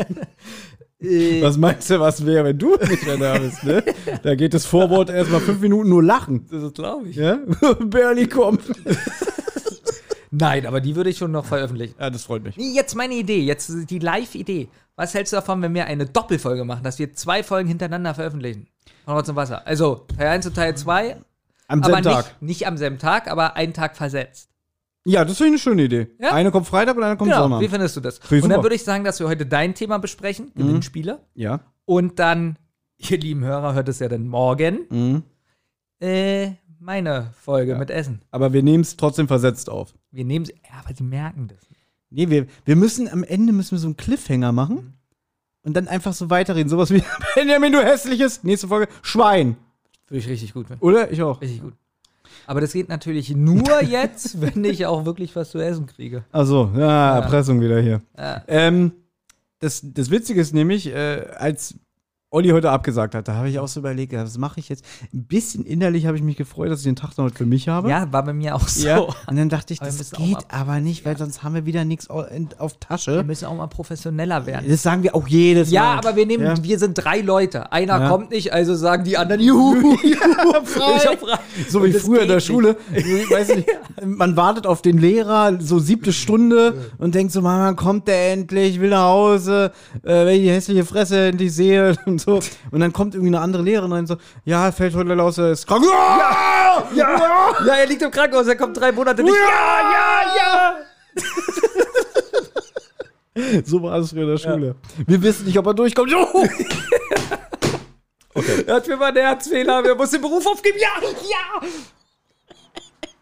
Äh, 1.02 1.40
Was 1.40 1.56
meinst 1.56 1.88
du, 1.88 1.98
was 1.98 2.26
wäre, 2.26 2.44
wenn 2.44 2.58
du 2.58 2.76
nicht 2.76 3.06
mehr 3.06 3.16
da 3.16 3.38
bist, 3.38 3.64
ne? 3.64 3.82
Da 4.22 4.34
geht 4.34 4.52
das 4.52 4.66
Vorwort 4.66 5.08
erstmal 5.08 5.40
fünf 5.40 5.58
Minuten 5.62 5.88
nur 5.88 6.02
lachen. 6.02 6.46
das 6.50 6.74
glaube 6.74 7.08
ich. 7.08 7.16
Ja? 7.16 7.38
Bernie 7.80 8.26
kommt. 8.26 8.60
Nein, 10.30 10.66
aber 10.66 10.80
die 10.80 10.94
würde 10.96 11.10
ich 11.10 11.16
schon 11.18 11.32
noch 11.32 11.46
veröffentlichen. 11.46 11.94
Ja, 11.98 12.10
das 12.10 12.24
freut 12.24 12.44
mich. 12.44 12.54
Jetzt 12.56 12.94
meine 12.94 13.14
Idee, 13.14 13.40
jetzt 13.40 13.72
die 13.90 13.98
Live-Idee. 13.98 14.68
Was 14.94 15.14
hältst 15.14 15.32
du 15.32 15.36
davon, 15.38 15.60
wenn 15.62 15.72
wir 15.74 15.86
eine 15.86 16.04
Doppelfolge 16.06 16.64
machen, 16.64 16.84
dass 16.84 16.98
wir 16.98 17.14
zwei 17.14 17.42
Folgen 17.42 17.68
hintereinander 17.68 18.14
veröffentlichen? 18.14 18.68
Von 19.06 19.14
Rotz 19.14 19.28
und 19.28 19.36
Wasser. 19.36 19.66
Also 19.66 20.06
Teil 20.18 20.28
1 20.28 20.46
und 20.46 20.54
Teil 20.54 20.76
2, 20.76 21.16
Am 21.66 21.82
aber 21.82 21.92
selben 21.94 22.02
Tag. 22.04 22.24
nicht, 22.26 22.42
nicht 22.42 22.66
am 22.66 22.76
selben 22.76 22.98
Tag, 22.98 23.28
aber 23.30 23.56
einen 23.56 23.72
Tag 23.72 23.96
versetzt. 23.96 24.50
Ja, 25.04 25.24
das 25.24 25.38
finde 25.38 25.48
ich 25.48 25.52
eine 25.52 25.58
schöne 25.58 25.82
Idee. 25.84 26.08
Ja? 26.20 26.32
Eine 26.32 26.50
kommt 26.50 26.66
Freitag 26.66 26.96
und 26.96 27.02
eine 27.02 27.16
kommt 27.16 27.30
Genau, 27.30 27.42
Sonntag. 27.44 27.60
wie 27.60 27.68
findest 27.68 27.96
du 27.96 28.00
das? 28.00 28.18
Finde 28.18 28.36
ich 28.36 28.42
Und 28.44 28.50
dann 28.50 28.56
super. 28.58 28.64
würde 28.64 28.74
ich 28.76 28.84
sagen, 28.84 29.02
dass 29.04 29.18
wir 29.20 29.28
heute 29.28 29.46
dein 29.46 29.74
Thema 29.74 29.98
besprechen, 29.98 30.52
Gewinnspiele. 30.54 31.20
Ja. 31.34 31.60
Und 31.86 32.18
dann, 32.18 32.56
ihr 32.98 33.18
lieben 33.18 33.42
Hörer, 33.42 33.72
hört 33.74 33.88
es 33.88 33.98
ja 33.98 34.08
dann 34.08 34.28
morgen, 34.28 34.80
Mhm. 34.90 35.22
äh, 36.00 36.50
meine 36.78 37.32
Folge 37.40 37.76
mit 37.76 37.90
Essen. 37.90 38.22
Aber 38.30 38.52
wir 38.52 38.62
nehmen 38.62 38.82
es 38.82 38.96
trotzdem 38.96 39.26
versetzt 39.28 39.68
auf. 39.70 39.94
Wir 40.10 40.24
nehmen 40.24 40.44
sie, 40.44 40.52
ja, 40.64 40.80
aber 40.84 40.92
die 40.94 41.02
merken 41.02 41.48
das. 41.48 41.58
Nee, 42.10 42.28
wir, 42.28 42.46
wir 42.64 42.76
müssen 42.76 43.08
am 43.08 43.22
Ende 43.24 43.52
müssen 43.52 43.72
wir 43.72 43.78
so 43.78 43.86
einen 43.86 43.96
Cliffhanger 43.96 44.52
machen 44.52 44.94
und 45.62 45.74
dann 45.76 45.88
einfach 45.88 46.12
so 46.12 46.28
weiterreden. 46.28 46.68
Sowas 46.68 46.90
wie 46.90 47.02
Benjamin, 47.34 47.72
du 47.72 47.78
hässliches. 47.82 48.42
Nächste 48.44 48.68
Folge, 48.68 48.88
Schwein. 49.02 49.56
Würde 50.08 50.18
ich 50.18 50.28
richtig 50.28 50.52
gut 50.54 50.66
finden. 50.66 50.82
Oder? 50.84 51.10
Ich 51.12 51.22
auch. 51.22 51.40
Richtig 51.40 51.62
gut. 51.62 51.74
Aber 52.46 52.60
das 52.60 52.72
geht 52.72 52.88
natürlich 52.88 53.34
nur 53.34 53.82
jetzt, 53.82 54.40
wenn 54.40 54.64
ich 54.64 54.86
auch 54.86 55.04
wirklich 55.04 55.34
was 55.36 55.50
zu 55.50 55.58
essen 55.58 55.86
kriege. 55.86 56.24
Also, 56.32 56.70
ja, 56.76 57.16
Erpressung 57.16 57.60
wieder 57.60 57.80
hier. 57.80 58.02
Ja. 58.18 58.42
Ähm, 58.48 58.92
das, 59.60 59.82
das 59.84 60.10
Witzige 60.10 60.40
ist 60.40 60.54
nämlich, 60.54 60.86
äh, 60.88 61.26
als 61.36 61.74
Olli 62.32 62.50
heute 62.50 62.70
abgesagt 62.70 63.16
hat, 63.16 63.26
da 63.26 63.34
habe 63.34 63.48
ich 63.48 63.58
auch 63.58 63.66
so 63.66 63.80
überlegt, 63.80 64.12
ja, 64.12 64.22
was 64.22 64.38
mache 64.38 64.60
ich 64.60 64.68
jetzt? 64.68 64.84
Ein 65.12 65.24
bisschen 65.24 65.64
innerlich 65.66 66.06
habe 66.06 66.16
ich 66.16 66.22
mich 66.22 66.36
gefreut, 66.36 66.70
dass 66.70 66.78
ich 66.78 66.84
den 66.84 66.94
Tag 66.94 67.18
noch 67.18 67.28
für 67.34 67.44
mich 67.44 67.68
habe. 67.68 67.90
Ja, 67.90 68.06
war 68.12 68.24
bei 68.24 68.32
mir 68.32 68.54
auch 68.54 68.68
so. 68.68 68.86
Ja. 68.86 68.98
Und 69.00 69.36
dann 69.36 69.48
dachte 69.48 69.74
ich, 69.74 69.82
Aber 69.82 69.90
wir 69.90 69.98
das 69.98 70.12
geht 70.12 70.36
aber 70.48 70.78
nicht, 70.78 71.04
weil 71.04 71.18
sonst 71.18 71.42
haben 71.42 71.56
wir 71.56 71.66
wieder 71.66 71.84
nichts 71.84 72.08
auf 72.08 72.26
Wir 72.30 72.48
Tasche. 72.78 73.24
müssen 73.24 73.46
auch 73.46 73.56
mal 73.56 73.66
professioneller 73.66 74.46
werden. 74.46 74.66
Das 74.68 74.80
sagen 74.80 75.02
wir 75.02 75.16
auch 75.16 75.26
jedes 75.26 75.72
Ja, 75.72 75.82
Mal. 75.82 75.98
aber 75.98 76.14
wir 76.14 76.24
nehmen, 76.24 76.44
Ja. 76.44 76.62
wir 76.62 76.78
sind 76.78 76.94
drei 76.94 77.20
Leute. 77.20 77.72
Einer 77.72 77.98
Ja. 78.00 78.08
kommt 78.08 78.30
nicht, 78.30 78.52
also 78.52 78.76
sagen 78.76 79.02
die 79.02 79.18
anderen, 79.18 79.40
juhu, 79.40 79.96
frei. 79.96 80.92
ich 80.98 81.06
hab 81.08 81.18
frei. 81.18 81.38
So 81.68 81.84
wie 81.84 81.92
früher 81.92 82.22
in 82.22 82.28
der 82.28 82.38
Schule. 82.40 82.76
Nicht, 82.92 83.66
man 84.04 84.36
wartet 84.36 84.68
auf 84.68 84.82
den 84.82 84.98
Lehrer, 84.98 85.60
so 85.60 85.80
siebte 85.80 86.12
Stunde 86.12 86.74
und 86.98 87.16
denkt 87.16 87.32
so, 87.32 87.40
Mann, 87.42 87.58
wann 87.60 87.74
kommt 87.74 88.06
der 88.06 88.34
endlich? 88.34 88.76
Ich 88.76 88.80
will 88.80 88.90
nach 88.90 89.02
Hause, 89.08 89.72
äh, 90.04 90.26
wenn 90.26 90.36
ich 90.36 90.42
die 90.42 90.50
hässliche 90.50 90.84
Fresse 90.84 91.26
endlich 91.26 91.52
sehe 91.52 91.96
und 92.06 92.19
so. 92.22 92.40
Und 92.70 92.80
dann 92.80 92.92
kommt 92.92 93.14
irgendwie 93.14 93.34
eine 93.34 93.40
andere 93.40 93.62
Lehrerin 93.62 93.92
rein 93.92 94.06
so, 94.06 94.16
ja, 94.44 94.70
fällt 94.72 94.94
heute 94.94 95.08
leider 95.08 95.24
aus, 95.24 95.38
er 95.38 95.52
ist 95.52 95.66
krank. 95.66 95.84
Ja! 95.84 96.84
Ja, 96.94 97.54
ja, 97.66 97.74
er 97.74 97.86
liegt 97.86 98.02
im 98.02 98.10
Krankenhaus, 98.10 98.46
er 98.46 98.56
kommt 98.56 98.76
drei 98.76 98.92
Monate 98.92 99.22
nicht. 99.22 99.34
Ja, 99.34 99.90
ja, 99.90 100.22
ja. 100.36 100.76
So 103.64 103.82
war 103.82 103.96
es 103.98 104.10
früher 104.10 104.22
in 104.22 104.28
der 104.28 104.38
Schule. 104.38 104.74
Wir 105.06 105.22
wissen 105.22 105.46
nicht, 105.46 105.58
ob 105.58 105.66
er 105.66 105.74
durchkommt. 105.74 106.10
Juhu! 106.10 106.46
Er 108.66 108.76
hat 108.76 108.86
mir 108.86 108.96
mal 108.96 109.08
einen 109.08 109.18
Herzfehler, 109.18 109.84
er 109.84 109.94
muss 109.96 110.10
den 110.12 110.20
Beruf 110.20 110.46
aufgeben. 110.46 110.78
Ja, 110.80 110.88
ja. 111.02 111.68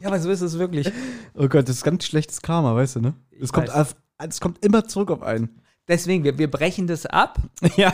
Ja, 0.00 0.08
aber 0.08 0.20
so 0.20 0.30
ist 0.30 0.42
es 0.42 0.58
wirklich. 0.58 0.92
Oh 1.34 1.48
Gott, 1.48 1.68
das 1.68 1.76
ist 1.76 1.84
ganz 1.84 2.04
schlechtes 2.04 2.42
Karma, 2.42 2.74
weißt 2.74 2.96
du, 2.96 3.00
ne? 3.00 3.14
Es 3.40 3.52
kommt, 3.52 3.70
auf, 3.70 3.96
es 4.18 4.40
kommt 4.40 4.64
immer 4.64 4.86
zurück 4.86 5.10
auf 5.10 5.22
einen. 5.22 5.60
Deswegen, 5.88 6.24
wir, 6.24 6.38
wir 6.38 6.50
brechen 6.50 6.86
das 6.86 7.06
ab. 7.06 7.38
Ja. 7.76 7.92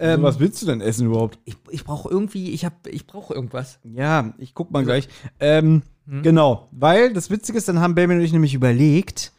Ähm, 0.00 0.22
was 0.22 0.38
willst 0.38 0.62
du 0.62 0.66
denn 0.66 0.80
essen 0.80 1.06
überhaupt? 1.06 1.38
Ich, 1.44 1.56
ich 1.70 1.84
brauche 1.84 2.08
irgendwie, 2.08 2.50
ich, 2.50 2.64
hab- 2.64 2.86
ich 2.86 3.06
brauche 3.06 3.34
irgendwas. 3.34 3.78
Ja, 3.84 4.32
ich 4.38 4.54
guck 4.54 4.70
mal 4.70 4.84
gleich. 4.84 5.08
Ähm, 5.40 5.82
Genau, 6.22 6.68
weil 6.70 7.12
das 7.12 7.30
Witzige 7.30 7.58
ist, 7.58 7.66
dann 7.68 7.80
haben 7.80 7.96
Benjamin 7.96 8.18
und 8.18 8.24
ich 8.24 8.32
nämlich 8.32 8.54
überlegt, 8.54 9.32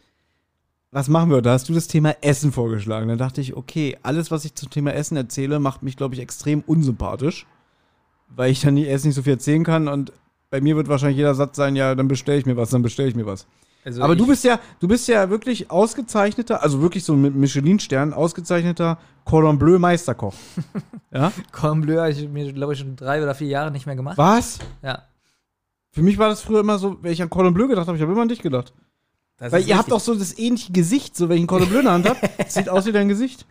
was 0.92 1.08
machen 1.08 1.30
wir? 1.30 1.42
Da 1.42 1.52
hast 1.54 1.70
du 1.70 1.74
das 1.74 1.88
Thema 1.88 2.14
Essen 2.22 2.52
vorgeschlagen. 2.52 3.08
Dann 3.08 3.18
dachte 3.18 3.40
ich, 3.40 3.56
okay, 3.56 3.98
alles, 4.04 4.32
was 4.32 4.44
ich 4.44 4.54
zum 4.54 4.70
Thema 4.70 4.94
Essen 4.94 5.16
erzähle, 5.16 5.60
macht 5.60 5.82
mich, 5.82 5.96
glaube 5.96 6.16
ich, 6.16 6.20
extrem 6.22 6.62
unsympathisch, 6.68 7.46
weil 8.36 8.52
ich 8.52 8.60
dann 8.60 8.74
nicht, 8.74 8.88
erst 8.88 9.06
nicht 9.06 9.16
so 9.16 9.22
viel 9.22 9.34
erzählen 9.34 9.64
kann 9.64 9.88
und 9.88 10.12
bei 10.50 10.60
mir 10.60 10.76
wird 10.76 10.90
wahrscheinlich 10.90 11.18
jeder 11.18 11.36
Satz 11.36 11.56
sein, 11.56 11.78
ja, 11.78 11.96
dann 11.96 12.10
bestelle 12.10 12.38
ich 12.40 12.46
mir 12.46 12.58
was, 12.58 12.70
dann 12.70 12.82
bestelle 12.82 13.08
ich 13.08 13.16
mir 13.16 13.26
was. 13.26 13.48
Also 13.88 14.02
Aber 14.04 14.18
du 14.18 14.28
bist 14.28 14.44
ja, 14.44 14.60
du 14.82 14.88
bist 14.90 15.08
ja 15.08 15.30
wirklich 15.30 15.72
ausgezeichneter, 15.72 16.62
also 16.62 16.82
wirklich 16.82 17.06
so 17.06 17.16
mit 17.16 17.34
Michelin-Stern, 17.36 18.12
ausgezeichneter 18.14 18.98
Cordon 19.24 19.58
Bleu 19.58 19.80
Meisterkoch. 19.80 20.34
ja? 21.14 21.32
Cordon 21.54 21.80
Bleu 21.80 21.98
habe 22.00 22.12
ich 22.12 22.28
mir, 22.28 22.52
glaube 22.52 22.74
ich, 22.74 22.80
schon 22.80 22.98
drei 22.98 23.24
oder 23.24 23.34
vier 23.34 23.48
Jahre 23.48 23.72
nicht 23.72 23.86
mehr 23.86 23.96
gemacht. 23.96 24.18
Was? 24.18 24.60
Ja. 24.82 25.04
Für 25.92 26.02
mich 26.02 26.18
war 26.18 26.28
das 26.28 26.42
früher 26.42 26.60
immer 26.60 26.78
so, 26.80 27.02
wenn 27.02 27.14
ich 27.14 27.22
an 27.22 27.30
Cordon 27.30 27.54
Bleu 27.54 27.68
gedacht 27.68 27.88
habe, 27.88 27.96
ich 27.96 28.02
habe 28.02 28.12
immer 28.12 28.24
an 28.24 28.28
dich 28.28 28.42
gedacht. 28.42 28.74
Das 29.38 29.54
Weil 29.54 29.62
ihr 29.62 29.78
habt 29.78 29.88
richtig. 29.88 29.94
doch 29.94 30.00
so 30.02 30.16
das 30.16 30.38
ähnliche 30.38 30.74
Gesicht, 30.74 31.16
so 31.16 31.30
wenn 31.30 31.38
ich 31.38 31.44
ein 31.44 31.48
Cordon 31.48 31.70
Bleu 31.70 31.80
in 31.80 31.86
der 31.86 31.94
Hand 31.94 32.10
habe, 32.10 32.20
sieht 32.50 32.68
aus 32.68 32.86
wie 32.88 32.92
dein 32.92 33.08
Gesicht. 33.08 33.46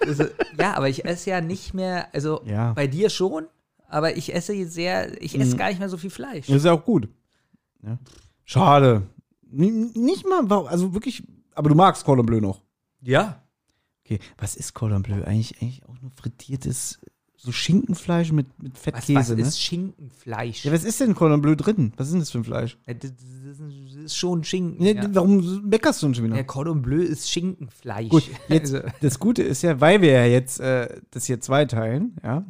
Ist- 0.00 0.20
ja, 0.58 0.74
aber 0.74 0.88
ich 0.88 1.04
esse 1.04 1.30
ja 1.30 1.40
nicht 1.40 1.74
mehr, 1.74 2.08
also 2.12 2.42
Ja. 2.44 2.72
bei 2.72 2.88
dir 2.88 3.08
schon, 3.08 3.46
aber 3.88 4.16
ich 4.16 4.34
esse 4.34 4.66
sehr, 4.66 5.22
ich 5.22 5.38
esse 5.38 5.56
gar 5.56 5.68
nicht 5.68 5.78
mehr 5.78 5.88
so 5.88 5.96
viel 5.96 6.10
Fleisch. 6.10 6.48
Das 6.48 6.56
ist 6.56 6.64
ja 6.64 6.72
auch 6.72 6.84
gut. 6.84 7.08
Ja. 7.84 7.98
Schade. 8.44 9.02
Nicht 9.52 10.26
mal, 10.26 10.50
also 10.66 10.94
wirklich, 10.94 11.22
aber 11.54 11.68
du 11.68 11.74
magst 11.74 12.04
Cordon 12.04 12.26
Bleu 12.26 12.40
noch. 12.40 12.62
Ja. 13.02 13.42
Okay, 14.04 14.18
was 14.38 14.56
ist 14.56 14.74
Cordon 14.74 15.02
Bleu? 15.02 15.22
Eigentlich, 15.24 15.60
eigentlich 15.62 15.84
auch 15.86 16.00
nur 16.00 16.10
frittiertes, 16.10 16.98
so 17.36 17.52
Schinkenfleisch 17.52 18.32
mit, 18.32 18.46
mit 18.62 18.74
Was, 18.74 18.82
Fettkäse, 18.82 19.18
was 19.34 19.36
ne? 19.36 19.42
ist 19.42 19.60
Schinkenfleisch? 19.60 20.64
Ja, 20.64 20.72
was 20.72 20.84
ist 20.84 21.00
denn 21.00 21.14
Cordon 21.14 21.40
Bleu 21.42 21.54
drin? 21.56 21.92
Was 21.96 22.08
ist 22.08 22.12
denn 22.12 22.20
das 22.20 22.30
für 22.30 22.38
ein 22.38 22.44
Fleisch? 22.44 22.78
Ja, 22.86 22.94
das, 22.94 23.12
das 23.44 23.58
ist- 24.04 24.16
schon 24.16 24.42
Schinken. 24.44 24.82
Ne, 24.82 24.94
ja. 24.94 25.08
Warum 25.14 25.68
meckerst 25.68 26.02
du 26.02 26.06
denn 26.06 26.14
schon 26.14 26.24
wieder? 26.24 26.36
Ja, 26.36 26.42
Cordon 26.44 26.82
Bleu 26.82 27.00
ist 27.02 27.30
Schinkenfleisch. 27.30 28.08
Gut, 28.08 28.24
jetzt, 28.48 28.74
Also, 28.74 28.86
das 29.00 29.18
Gute 29.18 29.42
ist 29.42 29.62
ja, 29.62 29.80
weil 29.80 30.00
wir 30.02 30.10
ja 30.12 30.24
jetzt 30.26 30.58
äh, 30.60 31.00
das 31.10 31.26
hier 31.26 31.40
zweiteilen, 31.40 32.16
ja, 32.22 32.44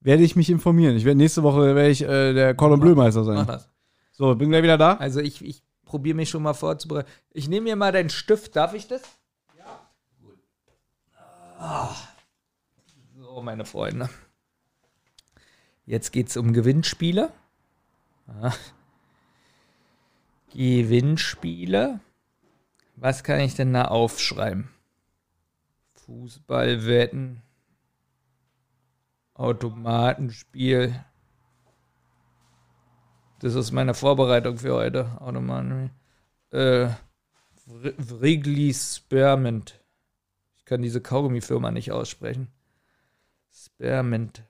werde 0.00 0.22
ich 0.22 0.36
mich 0.36 0.50
informieren. 0.50 0.96
Ich 0.96 1.04
werde 1.06 1.16
nächste 1.18 1.42
Woche 1.42 1.74
werde 1.74 1.88
ich 1.90 2.02
äh, 2.02 2.32
der 2.34 2.54
Cordon 2.54 2.80
Bleu 2.80 2.94
Meister 2.94 3.20
mach 3.24 3.36
sein. 3.36 3.46
das. 3.46 3.70
So, 4.12 4.34
bin 4.36 4.50
gleich 4.50 4.62
wieder 4.62 4.78
da. 4.78 4.94
Also 4.94 5.20
ich, 5.20 5.44
ich 5.44 5.63
probiere 5.94 6.16
mich 6.16 6.28
schon 6.28 6.42
mal 6.42 6.54
vorzubereiten. 6.54 7.08
Ich 7.30 7.46
nehme 7.46 7.66
mir 7.66 7.76
mal 7.76 7.92
deinen 7.92 8.10
Stift. 8.10 8.56
Darf 8.56 8.74
ich 8.74 8.88
das? 8.88 9.00
Ja. 9.56 9.88
Gut. 10.20 10.40
So, 13.16 13.40
meine 13.42 13.64
Freunde. 13.64 14.10
Jetzt 15.86 16.10
geht 16.10 16.30
es 16.30 16.36
um 16.36 16.52
Gewinnspiele. 16.52 17.32
Ah. 18.26 18.52
Gewinnspiele. 20.52 22.00
Was 22.96 23.22
kann 23.22 23.38
ich 23.38 23.54
denn 23.54 23.72
da 23.72 23.84
aufschreiben? 23.84 24.70
Fußballwetten. 26.06 27.40
Automatenspiel. 29.34 31.04
Das 33.44 33.54
ist 33.56 33.72
meine 33.72 33.92
Vorbereitung 33.92 34.56
für 34.56 34.72
heute. 34.72 35.20
Automaten. 35.20 35.90
Äh, 36.50 36.86
Wr- 37.66 37.94
Wrigley's 37.98 38.96
Spearmint. 38.96 39.78
Ich 40.56 40.64
kann 40.64 40.80
diese 40.80 41.02
Kaugummi-Firma 41.02 41.70
nicht 41.70 41.92
aussprechen. 41.92 42.48
Spearmint. 43.54 44.44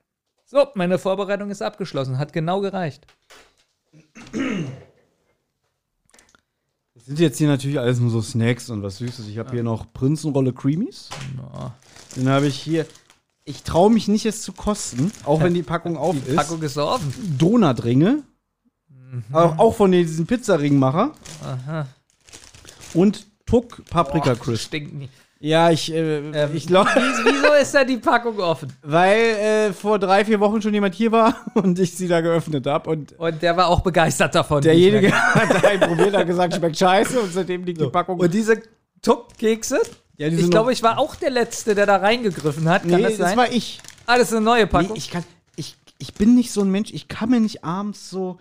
So, 0.45 0.67
meine 0.75 0.97
Vorbereitung 0.97 1.49
ist 1.49 1.61
abgeschlossen. 1.61 2.17
Hat 2.19 2.31
genau 2.31 2.61
gereicht. 2.61 3.05
Das 6.93 7.03
sind 7.05 7.19
jetzt 7.19 7.37
hier 7.37 7.49
natürlich 7.49 7.77
alles 7.79 7.99
nur 7.99 8.11
so 8.11 8.21
Snacks 8.21 8.69
und 8.69 8.81
was 8.81 8.99
Süßes. 8.99 9.27
Ich 9.27 9.37
habe 9.39 9.51
hier 9.51 9.63
noch 9.63 9.91
Prinzenrolle 9.91 10.53
Creamies. 10.53 11.09
Ja. 11.37 11.75
Den 12.15 12.29
habe 12.29 12.47
ich 12.47 12.55
hier. 12.55 12.85
Ich 13.43 13.63
traue 13.63 13.91
mich 13.91 14.07
nicht, 14.07 14.25
es 14.25 14.41
zu 14.41 14.53
kosten, 14.53 15.11
auch 15.25 15.41
wenn 15.43 15.53
die 15.53 15.63
Packung 15.63 15.97
auf 15.97 16.15
Die 16.15 16.29
ist. 16.29 16.35
Packung 16.37 16.61
ist 16.61 16.77
offen. 16.77 17.35
Donutringe. 17.37 18.23
Auch, 19.31 19.57
auch 19.57 19.75
von 19.75 19.91
diesen 19.91 20.25
Pizzaringmacher. 20.25 21.11
Aha. 21.43 21.87
Und 22.93 23.25
Tuck 23.45 23.83
Paprika 23.89 24.33
Boah, 24.33 24.39
Crisp. 24.39 24.63
Stinkt 24.67 24.93
nicht. 24.93 25.13
Ja, 25.39 25.69
ich, 25.69 25.91
äh, 25.93 26.17
Ähm, 26.31 26.51
ich 26.55 26.65
glaube, 26.65 26.89
Wieso 26.95 27.53
ist 27.61 27.73
da 27.75 27.83
die 27.83 27.97
Packung 27.97 28.39
offen? 28.39 28.71
weil 28.81 29.19
äh, 29.19 29.73
vor 29.73 29.99
drei, 29.99 30.23
vier 30.25 30.39
Wochen 30.39 30.61
schon 30.61 30.73
jemand 30.73 30.95
hier 30.95 31.11
war 31.11 31.35
und 31.53 31.77
ich 31.77 31.93
sie 31.95 32.07
da 32.07 32.21
geöffnet 32.21 32.65
habe. 32.65 32.89
Und 32.89 33.11
Und 33.19 33.41
der 33.41 33.55
war 33.57 33.67
auch 33.67 33.81
begeistert 33.81 34.33
davon. 34.33 34.61
derjenige 34.61 35.11
hat 35.35 35.63
einen 35.65 35.81
probiert, 35.81 36.15
hat 36.15 36.25
gesagt, 36.25 36.53
schmeckt 36.55 36.77
scheiße 36.77 37.19
und 37.19 37.31
seitdem 37.33 37.63
liegt 37.65 37.81
die 37.81 37.87
Packung. 37.87 38.19
Und 38.19 38.33
diese 38.33 38.61
Tuck-Kekse? 39.01 39.81
ja, 40.17 40.29
die 40.29 40.37
Ich 40.37 40.49
glaube, 40.49 40.71
ich 40.73 40.81
war 40.81 40.97
auch 40.97 41.15
der 41.15 41.29
Letzte, 41.29 41.75
der 41.75 41.85
da 41.85 41.97
reingegriffen 41.97 42.67
hat. 42.69 42.81
Kann 42.83 42.91
nee, 42.91 43.03
das 43.03 43.17
das, 43.17 43.29
sein? 43.29 43.37
war 43.37 43.51
ich. 43.51 43.81
ah, 44.07 44.17
das 44.17 44.29
ist 44.29 44.37
eine 44.37 44.45
neue 44.45 44.63
Nee, 44.63 44.69
Packung. 44.69 44.95
ich, 44.95 45.11
kann, 45.11 45.23
ich, 45.57 45.75
ich 45.99 46.13
bin 46.15 46.33
nicht 46.33 46.51
so 46.51 46.61
ein 46.61 46.71
Mensch, 46.71 46.91
ich 46.91 47.07
kann 47.07 47.29
mir 47.29 47.39
nicht 47.41 47.63
abends 47.63 48.09
so, 48.09 48.39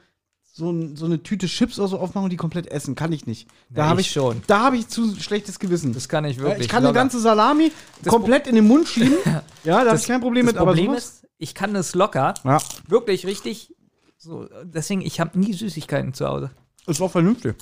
so, 0.57 0.71
ein, 0.71 0.95
so 0.95 1.07
eine 1.07 1.21
Tüte 1.21 1.49
Chips 1.49 1.81
oder 1.81 1.89
so 1.89 1.99
aufmachen 1.99 2.27
und 2.27 2.31
die 2.31 2.37
komplett 2.37 2.69
essen. 2.69 2.95
Kann 2.95 3.11
ich 3.11 3.27
nicht. 3.27 3.49
Da 3.71 3.83
Ja, 3.83 3.89
habe 3.89 4.01
ich 4.01 4.13
schon. 4.13 4.41
Da 4.47 4.61
habe 4.61 4.77
ich 4.77 4.87
zu 4.87 5.17
schlechtes 5.17 5.59
Gewissen. 5.59 5.93
das 5.93 6.09
kann 6.09 6.25
ich 6.25 6.39
wirklich. 6.39 6.67
ich 6.67 6.69
kann 6.69 6.85
eine 6.85 6.95
ganze 6.95 7.19
Salami 7.19 7.73
komplett 8.07 8.47
in 8.47 8.55
den 8.55 8.69
Mund 8.69 8.87
schieben. 8.87 9.17
ja, 9.65 9.83
da 9.83 9.91
habe 9.91 9.99
ich 9.99 10.07
kein 10.07 10.21
Problem 10.21 10.47
das 10.47 10.55
mit. 10.55 10.63
Problem 10.63 10.91
aber 10.91 10.99
ist, 10.99 11.27
ich 11.39 11.57
kann 11.57 11.75
es 11.75 11.97
locker. 11.97 12.35
ja, 12.45 12.59
Wirklich 12.87 13.27
richtig. 13.27 13.75
So, 14.17 14.49
deswegen, 14.63 15.01
ich 15.03 15.19
habe 15.19 15.37
nie 15.39 15.53
Süßigkeiten 15.53 16.15
zu 16.15 16.27
Hause. 16.29 16.53
ist 16.87 17.01
auch 17.01 17.11
vernünftig. 17.11 17.57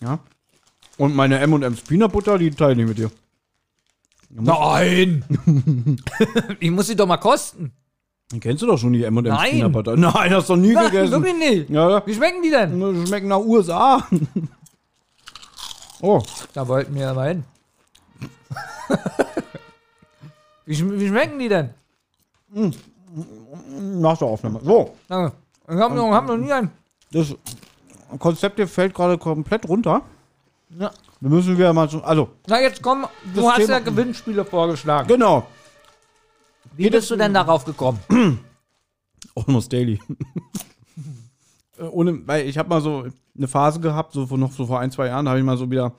Ja. 0.00 0.18
Und 0.96 1.14
meine 1.14 1.38
M&M's 1.40 1.82
Peanut 1.82 2.12
Butter, 2.12 2.38
die 2.38 2.50
teile 2.50 2.80
ich 2.80 2.88
mit 2.88 2.96
dir. 2.96 3.10
Nein! 4.30 5.22
ich 6.60 6.70
muss 6.70 6.86
sie 6.86 6.96
doch 6.96 7.06
mal 7.06 7.18
kosten. 7.18 7.72
Kennst 8.40 8.62
du 8.62 8.66
doch 8.66 8.76
schon, 8.78 8.92
die 8.92 9.04
M&M's 9.04 9.26
Nein. 9.28 9.50
Peanut 9.52 9.72
Butter. 9.72 9.96
Nein, 9.96 10.34
hast 10.34 10.48
du 10.50 10.56
noch 10.56 10.62
nie 10.62 10.74
Nein, 10.74 10.84
gegessen. 10.90 11.12
wirklich 11.12 11.34
nicht. 11.36 11.70
Ja, 11.70 12.06
Wie 12.06 12.14
schmecken 12.14 12.42
die 12.42 12.50
denn? 12.50 12.78
die 13.00 13.06
schmecken 13.06 13.28
nach 13.28 13.38
USA. 13.38 14.06
oh, 16.02 16.22
Da 16.52 16.68
wollten 16.68 16.94
wir 16.94 17.02
ja 17.02 17.14
mal 17.14 17.28
hin. 17.28 17.44
wie, 20.66 20.74
schm- 20.74 20.98
wie 20.98 21.08
schmecken 21.08 21.38
die 21.38 21.48
denn? 21.48 21.70
nach 24.00 24.18
der 24.18 24.28
Aufnahme. 24.28 24.60
So, 24.62 24.94
Danke. 25.08 25.32
Ich 25.70 25.76
hab 25.76 25.94
noch, 25.94 26.10
hab 26.12 26.26
noch 26.26 26.36
nie 26.36 26.52
einen. 26.52 26.70
das 27.12 27.34
Konzept 28.18 28.56
hier 28.56 28.66
fällt 28.68 28.94
gerade 28.94 29.18
komplett 29.18 29.68
runter. 29.68 30.02
Ja. 30.78 30.90
Wir 31.20 31.30
müssen 31.30 31.56
wieder 31.58 31.72
mal 31.72 31.88
so, 31.88 32.00
also, 32.02 32.28
Na, 32.46 32.60
jetzt 32.60 32.80
komm, 32.82 33.06
du 33.34 33.48
hast 33.48 33.56
Thema- 33.56 33.72
ja 33.72 33.78
Gewinnspiele 33.80 34.44
vorgeschlagen. 34.44 35.08
genau. 35.08 35.46
Wie 36.78 36.88
bist 36.88 37.10
du 37.10 37.16
denn 37.16 37.34
darauf 37.34 37.64
gekommen? 37.64 37.98
Almost 39.34 39.72
daily. 39.72 40.00
Äh, 41.78 41.84
Ohne, 41.84 42.26
weil 42.26 42.48
ich 42.48 42.58
habe 42.58 42.68
mal 42.68 42.80
so 42.80 43.06
eine 43.36 43.46
Phase 43.46 43.78
gehabt, 43.78 44.12
so 44.12 44.26
vor, 44.26 44.36
noch 44.36 44.50
so 44.50 44.66
vor 44.66 44.80
ein, 44.80 44.90
zwei 44.90 45.06
Jahren, 45.06 45.26
da 45.26 45.30
habe 45.30 45.38
ich 45.38 45.46
mal 45.46 45.56
so 45.56 45.70
wieder 45.70 45.94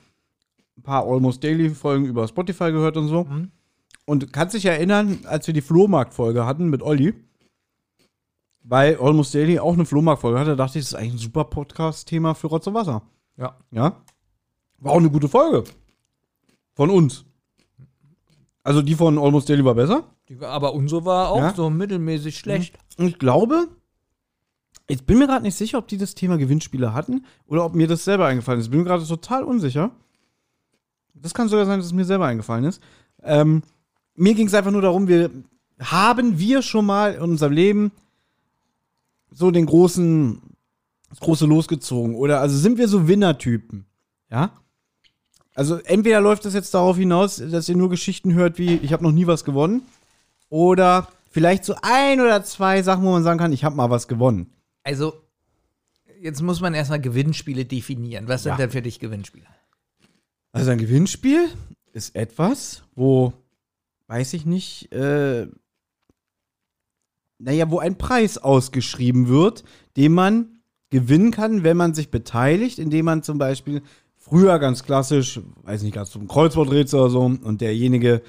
ein 0.77 0.83
paar 0.83 1.05
Almost 1.07 1.41
Daily 1.41 1.69
Folgen 1.69 2.03
über 2.03 2.27
Spotify 2.27 2.73
gehört 2.73 2.97
und 2.97 3.07
so. 3.07 3.23
Mhm. 3.23 3.49
Und 4.03 4.33
kannst 4.33 4.55
dich 4.55 4.65
erinnern, 4.65 5.19
als 5.23 5.47
wir 5.47 5.53
die 5.53 5.61
Flohmarkt-Folge 5.61 6.45
hatten 6.45 6.69
mit 6.69 6.81
Olli, 6.81 7.13
weil 8.61 8.97
Almost 8.97 9.33
Daily 9.33 9.57
auch 9.57 9.71
eine 9.71 9.85
Flohmarkt-Folge 9.85 10.37
hatte, 10.37 10.57
dachte 10.57 10.79
ich, 10.79 10.83
das 10.83 10.91
ist 10.91 10.99
eigentlich 10.99 11.13
ein 11.13 11.19
super 11.19 11.45
Podcast-Thema 11.45 12.33
für 12.33 12.47
Rotz 12.47 12.67
und 12.67 12.73
Wasser. 12.73 13.01
Ja. 13.37 13.55
Ja. 13.71 14.01
War 14.79 14.91
auch 14.91 14.97
eine 14.97 15.09
gute 15.09 15.29
Folge. 15.29 15.63
Von 16.73 16.89
uns. 16.89 17.23
Also 18.63 18.81
die 18.81 18.95
von 18.95 19.17
Almost 19.17 19.47
Daily 19.47 19.63
war 19.63 19.75
besser. 19.75 20.03
Die- 20.29 20.39
Aber 20.45 20.73
unsere 20.73 21.05
war 21.05 21.29
auch 21.29 21.39
Ja? 21.39 21.53
so 21.53 21.69
mittelmäßig 21.69 22.37
schlecht. 22.37 22.77
Und 22.97 23.07
ich 23.07 23.19
glaube, 23.19 23.67
ich 24.87 25.03
bin 25.05 25.17
mir 25.17 25.27
gerade 25.27 25.43
nicht 25.43 25.55
sicher, 25.55 25.77
ob 25.79 25.87
die 25.87 25.97
das 25.97 26.15
Thema 26.15 26.37
Gewinnspiele 26.37 26.93
hatten 26.93 27.25
oder 27.47 27.65
ob 27.65 27.75
mir 27.75 27.87
das 27.87 28.03
selber 28.05 28.27
eingefallen 28.27 28.59
ist. 28.59 28.67
Ich 28.67 28.71
bin 28.71 28.79
mir 28.81 28.85
gerade 28.85 29.05
total 29.05 29.43
unsicher. 29.43 29.91
Das 31.13 31.33
kann 31.33 31.49
sogar 31.49 31.65
sein, 31.65 31.79
dass 31.79 31.87
es 31.87 31.93
mir 31.93 32.05
selber 32.05 32.25
eingefallen 32.27 32.63
ist. 32.65 32.81
Ähm, 33.23 33.63
mir 34.15 34.33
ging 34.35 34.47
es 34.47 34.53
einfach 34.53 34.71
nur 34.71 34.81
darum, 34.81 35.07
wir 35.07 35.29
haben 35.79 36.37
wir 36.39 36.61
schon 36.61 36.85
mal 36.85 37.13
in 37.15 37.21
unserem 37.21 37.51
Leben 37.53 37.91
so 39.31 39.51
den 39.51 39.65
großen, 39.65 40.41
das 41.09 41.19
große 41.19 41.45
losgezogen 41.45 42.15
oder 42.15 42.41
also 42.41 42.57
sind 42.57 42.77
wir 42.77 42.87
so 42.87 43.07
Winnertypen, 43.07 43.85
ja? 44.29 44.51
Also 45.55 45.75
entweder 45.77 46.21
läuft 46.21 46.45
das 46.45 46.53
jetzt 46.53 46.73
darauf 46.73 46.97
hinaus, 46.97 47.37
dass 47.37 47.67
ihr 47.69 47.75
nur 47.75 47.89
Geschichten 47.89 48.33
hört 48.33 48.57
wie 48.57 48.75
ich 48.77 48.93
habe 48.93 49.03
noch 49.03 49.11
nie 49.11 49.27
was 49.27 49.43
gewonnen 49.43 49.83
oder 50.49 51.07
vielleicht 51.29 51.63
so 51.65 51.75
ein 51.81 52.19
oder 52.21 52.43
zwei 52.43 52.81
Sachen, 52.81 53.03
wo 53.03 53.11
man 53.11 53.23
sagen 53.23 53.39
kann, 53.39 53.53
ich 53.53 53.63
habe 53.63 53.75
mal 53.75 53.89
was 53.89 54.07
gewonnen. 54.07 54.51
Also, 54.83 55.13
jetzt 56.21 56.41
muss 56.41 56.61
man 56.61 56.73
erstmal 56.73 56.99
Gewinnspiele 57.01 57.65
definieren. 57.65 58.27
Was 58.27 58.43
sind 58.43 58.51
Ja. 58.51 58.57
denn 58.57 58.71
für 58.71 58.81
dich 58.81 58.99
Gewinnspiele? 58.99 59.45
Also 60.51 60.71
ein 60.71 60.79
Gewinnspiel 60.79 61.47
ist 61.93 62.15
etwas, 62.15 62.83
wo, 62.95 63.33
weiß 64.07 64.33
ich 64.33 64.45
nicht, 64.45 64.91
äh, 64.91 65.47
naja, 67.37 67.69
wo 67.69 67.79
ein 67.79 67.97
Preis 67.97 68.37
ausgeschrieben 68.37 69.27
wird, 69.27 69.63
den 69.95 70.13
man 70.13 70.61
gewinnen 70.89 71.31
kann, 71.31 71.63
wenn 71.63 71.77
man 71.77 71.93
sich 71.93 72.09
beteiligt, 72.09 72.79
indem 72.79 73.05
man 73.05 73.21
zum 73.23 73.37
Beispiel 73.37 73.83
früher 74.17 74.57
ganz 74.59 74.83
klassisch, 74.83 75.39
weiß 75.63 75.83
nicht, 75.83 75.93
ganz 75.93 76.09
zum 76.09 76.27
Kreuzworträtsel 76.27 76.99
oder 76.99 77.09
so, 77.11 77.21
und 77.21 77.61
derjenige, 77.61 78.21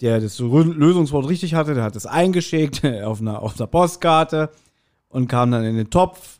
der 0.00 0.20
das 0.20 0.38
Lösungswort 0.38 1.28
richtig 1.28 1.54
hatte, 1.54 1.74
der 1.74 1.84
hat 1.84 1.96
es 1.96 2.06
eingeschickt 2.06 2.84
auf 3.04 3.20
einer, 3.20 3.42
auf 3.42 3.56
einer 3.58 3.66
Postkarte 3.66 4.50
und 5.08 5.28
kam 5.28 5.50
dann 5.50 5.64
in 5.64 5.76
den 5.76 5.90
Topf 5.90 6.38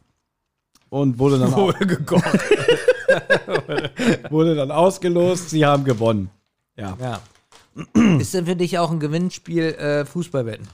und 0.89 1.19
wurde 1.19 1.39
dann, 1.39 1.53
au- 1.55 1.73
gekocht. 1.79 2.25
wurde 4.31 4.55
dann 4.55 4.71
ausgelost, 4.71 5.51
sie 5.51 5.65
haben 5.65 5.85
gewonnen. 5.85 6.31
Ja. 6.77 6.97
Ja. 7.01 7.21
ist 8.19 8.35
denn 8.35 8.47
für 8.47 8.57
dich 8.57 8.79
auch 8.79 8.91
ein 8.91 9.01
Gewinnspiel 9.01 9.65
äh, 9.75 10.05
Fußballwetten? 10.05 10.67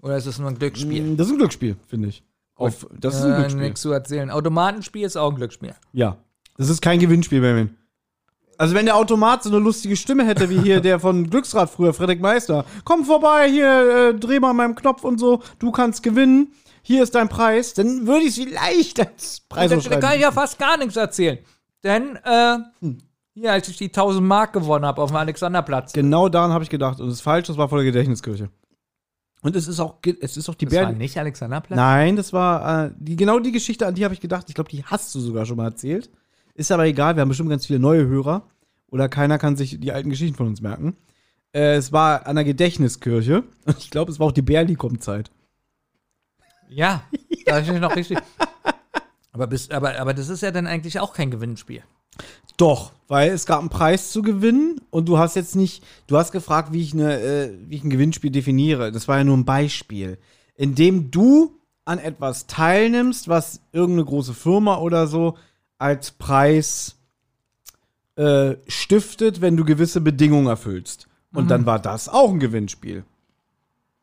Oder 0.00 0.16
ist 0.16 0.26
es 0.26 0.38
nur 0.38 0.48
ein 0.48 0.58
Glücksspiel? 0.58 1.02
Mm, 1.02 1.16
Das 1.16 1.26
ist 1.26 1.32
ein 1.32 1.38
Glücksspiel, 1.38 1.76
finde 1.88 2.08
ich. 2.08 2.22
Auf, 2.54 2.86
das 2.98 3.16
ist 3.16 3.22
ein 3.22 3.32
Äh, 3.32 3.36
Glücksspiel. 3.36 3.62
nichts 3.64 3.80
zu 3.80 3.92
erzählen. 3.92 4.30
Automatenspiel 4.30 5.04
ist 5.04 5.16
auch 5.16 5.30
ein 5.30 5.36
Glücksspiel. 5.36 5.74
Ja. 5.92 6.16
Das 6.56 6.68
ist 6.68 6.82
kein 6.82 6.98
Gewinnspiel, 6.98 7.40
Benjamin. 7.40 7.76
Also 8.58 8.74
wenn 8.74 8.86
der 8.86 8.96
Automat 8.96 9.44
so 9.44 9.50
eine 9.50 9.60
lustige 9.60 9.96
Stimme 9.96 10.26
hätte, 10.26 10.50
wie 10.50 10.60
hier 10.60 10.80
der 10.80 10.98
von 10.98 11.30
Glücksrad 11.30 11.70
früher, 11.70 11.94
Frederik 11.94 12.20
Meister. 12.20 12.64
Komm 12.84 13.04
vorbei, 13.04 13.48
hier, 13.48 14.10
äh, 14.10 14.14
dreh 14.18 14.40
mal 14.40 14.50
an 14.50 14.56
meinem 14.56 14.74
Knopf 14.74 15.04
und 15.04 15.18
so, 15.18 15.40
du 15.60 15.70
kannst 15.70 16.02
gewinnen, 16.02 16.52
hier 16.82 17.04
ist 17.04 17.14
dein 17.14 17.28
Preis, 17.28 17.74
dann 17.74 18.06
würde 18.06 18.22
ich 18.22 18.36
es 18.36 18.44
vielleicht 18.44 18.98
als 18.98 19.40
Preis 19.48 19.70
Da, 19.70 20.00
kann 20.00 20.16
ich 20.16 20.22
ja 20.22 20.32
fast 20.32 20.58
gar 20.58 20.76
nichts 20.76 20.96
erzählen. 20.96 21.38
Denn, 21.84 22.16
äh, 22.24 22.58
hier, 23.34 23.52
als 23.52 23.68
ich 23.68 23.76
die 23.76 23.92
1000 23.92 24.26
Mark 24.26 24.52
gewonnen 24.52 24.84
habe 24.84 25.00
auf 25.00 25.10
dem 25.10 25.16
Alexanderplatz. 25.16 25.92
Genau 25.92 26.28
daran 26.28 26.50
habe 26.50 26.64
ich 26.64 26.70
gedacht. 26.70 26.98
Und 26.98 27.06
das 27.06 27.16
ist 27.16 27.20
falsch, 27.20 27.46
das 27.46 27.56
war 27.56 27.68
vor 27.68 27.78
der 27.78 27.84
Gedächtniskirche. 27.84 28.50
Und 29.42 29.54
es 29.54 29.68
ist 29.68 29.78
auch, 29.78 29.98
es 30.20 30.36
ist 30.36 30.48
auch 30.48 30.56
die 30.56 30.64
Das 30.64 30.74
war 30.74 30.86
Bär. 30.86 30.96
nicht 30.96 31.16
Alexanderplatz? 31.16 31.76
Nein, 31.76 32.16
das 32.16 32.32
war 32.32 32.86
äh, 32.86 32.90
die, 32.98 33.14
genau 33.14 33.38
die 33.38 33.52
Geschichte, 33.52 33.86
an 33.86 33.94
die 33.94 34.04
habe 34.04 34.14
ich 34.14 34.20
gedacht. 34.20 34.46
Ich 34.48 34.56
glaube, 34.56 34.68
die 34.70 34.82
hast 34.82 35.14
du 35.14 35.20
sogar 35.20 35.46
schon 35.46 35.56
mal 35.56 35.66
erzählt. 35.66 36.10
Ist 36.58 36.72
aber 36.72 36.86
egal, 36.86 37.14
wir 37.14 37.20
haben 37.20 37.28
bestimmt 37.28 37.50
ganz 37.50 37.66
viele 37.66 37.78
neue 37.78 38.08
Hörer. 38.08 38.42
Oder 38.90 39.08
keiner 39.08 39.38
kann 39.38 39.56
sich 39.56 39.78
die 39.78 39.92
alten 39.92 40.10
Geschichten 40.10 40.36
von 40.36 40.48
uns 40.48 40.60
merken. 40.60 40.96
Äh, 41.52 41.76
es 41.76 41.92
war 41.92 42.26
an 42.26 42.34
der 42.34 42.44
Gedächtniskirche. 42.44 43.44
Und 43.64 43.78
ich 43.78 43.92
glaube, 43.92 44.10
es 44.10 44.18
war 44.18 44.26
auch 44.26 44.32
die 44.32 44.42
Berlikom-Zeit. 44.42 45.30
Ja, 46.68 47.04
da 47.46 47.58
ist 47.58 47.70
noch 47.80 47.94
richtig. 47.94 48.18
Aber, 49.30 49.46
bis, 49.46 49.70
aber, 49.70 50.00
aber 50.00 50.14
das 50.14 50.28
ist 50.28 50.42
ja 50.42 50.50
dann 50.50 50.66
eigentlich 50.66 50.98
auch 50.98 51.12
kein 51.12 51.30
Gewinnspiel. 51.30 51.84
Doch, 52.56 52.90
weil 53.06 53.30
es 53.30 53.46
gab 53.46 53.60
einen 53.60 53.68
Preis 53.68 54.10
zu 54.10 54.22
gewinnen 54.22 54.80
und 54.90 55.08
du 55.08 55.16
hast 55.16 55.36
jetzt 55.36 55.54
nicht, 55.54 55.84
du 56.08 56.16
hast 56.16 56.32
gefragt, 56.32 56.72
wie 56.72 56.82
ich, 56.82 56.92
eine, 56.92 57.20
äh, 57.20 57.52
wie 57.68 57.76
ich 57.76 57.84
ein 57.84 57.90
Gewinnspiel 57.90 58.32
definiere. 58.32 58.90
Das 58.90 59.06
war 59.06 59.18
ja 59.18 59.22
nur 59.22 59.36
ein 59.36 59.44
Beispiel. 59.44 60.18
Indem 60.56 61.12
du 61.12 61.52
an 61.84 62.00
etwas 62.00 62.48
teilnimmst, 62.48 63.28
was 63.28 63.60
irgendeine 63.70 64.06
große 64.06 64.34
Firma 64.34 64.78
oder 64.78 65.06
so 65.06 65.36
als 65.78 66.10
Preis 66.10 66.96
äh, 68.16 68.56
stiftet, 68.66 69.40
wenn 69.40 69.56
du 69.56 69.64
gewisse 69.64 70.00
Bedingungen 70.00 70.48
erfüllst. 70.48 71.08
Und 71.32 71.50
dann 71.50 71.66
war 71.66 71.78
das 71.78 72.08
auch 72.08 72.30
ein 72.30 72.40
Gewinnspiel. 72.40 73.04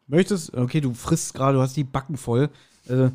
Möchtest, 0.07 0.53
okay, 0.53 0.79
du 0.79 0.93
frisst 0.93 1.33
gerade, 1.33 1.57
du 1.57 1.61
hast 1.61 1.75
die 1.75 1.83
Backen 1.83 2.17
voll. 2.17 2.49
Äh, 2.87 3.09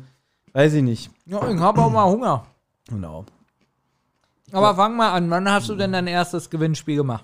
weiß 0.53 0.73
ich 0.73 0.83
nicht. 0.83 1.09
Ja, 1.25 1.49
ich 1.49 1.59
habe 1.59 1.81
auch 1.81 1.91
mal 1.91 2.05
Hunger. 2.05 2.45
Genau. 2.87 3.25
Aber 4.51 4.75
fang 4.75 4.97
mal 4.97 5.11
an, 5.13 5.29
wann 5.29 5.49
hast 5.49 5.69
du 5.69 5.75
denn 5.75 5.93
dein 5.93 6.07
erstes 6.07 6.49
Gewinnspiel 6.49 6.97
gemacht? 6.97 7.23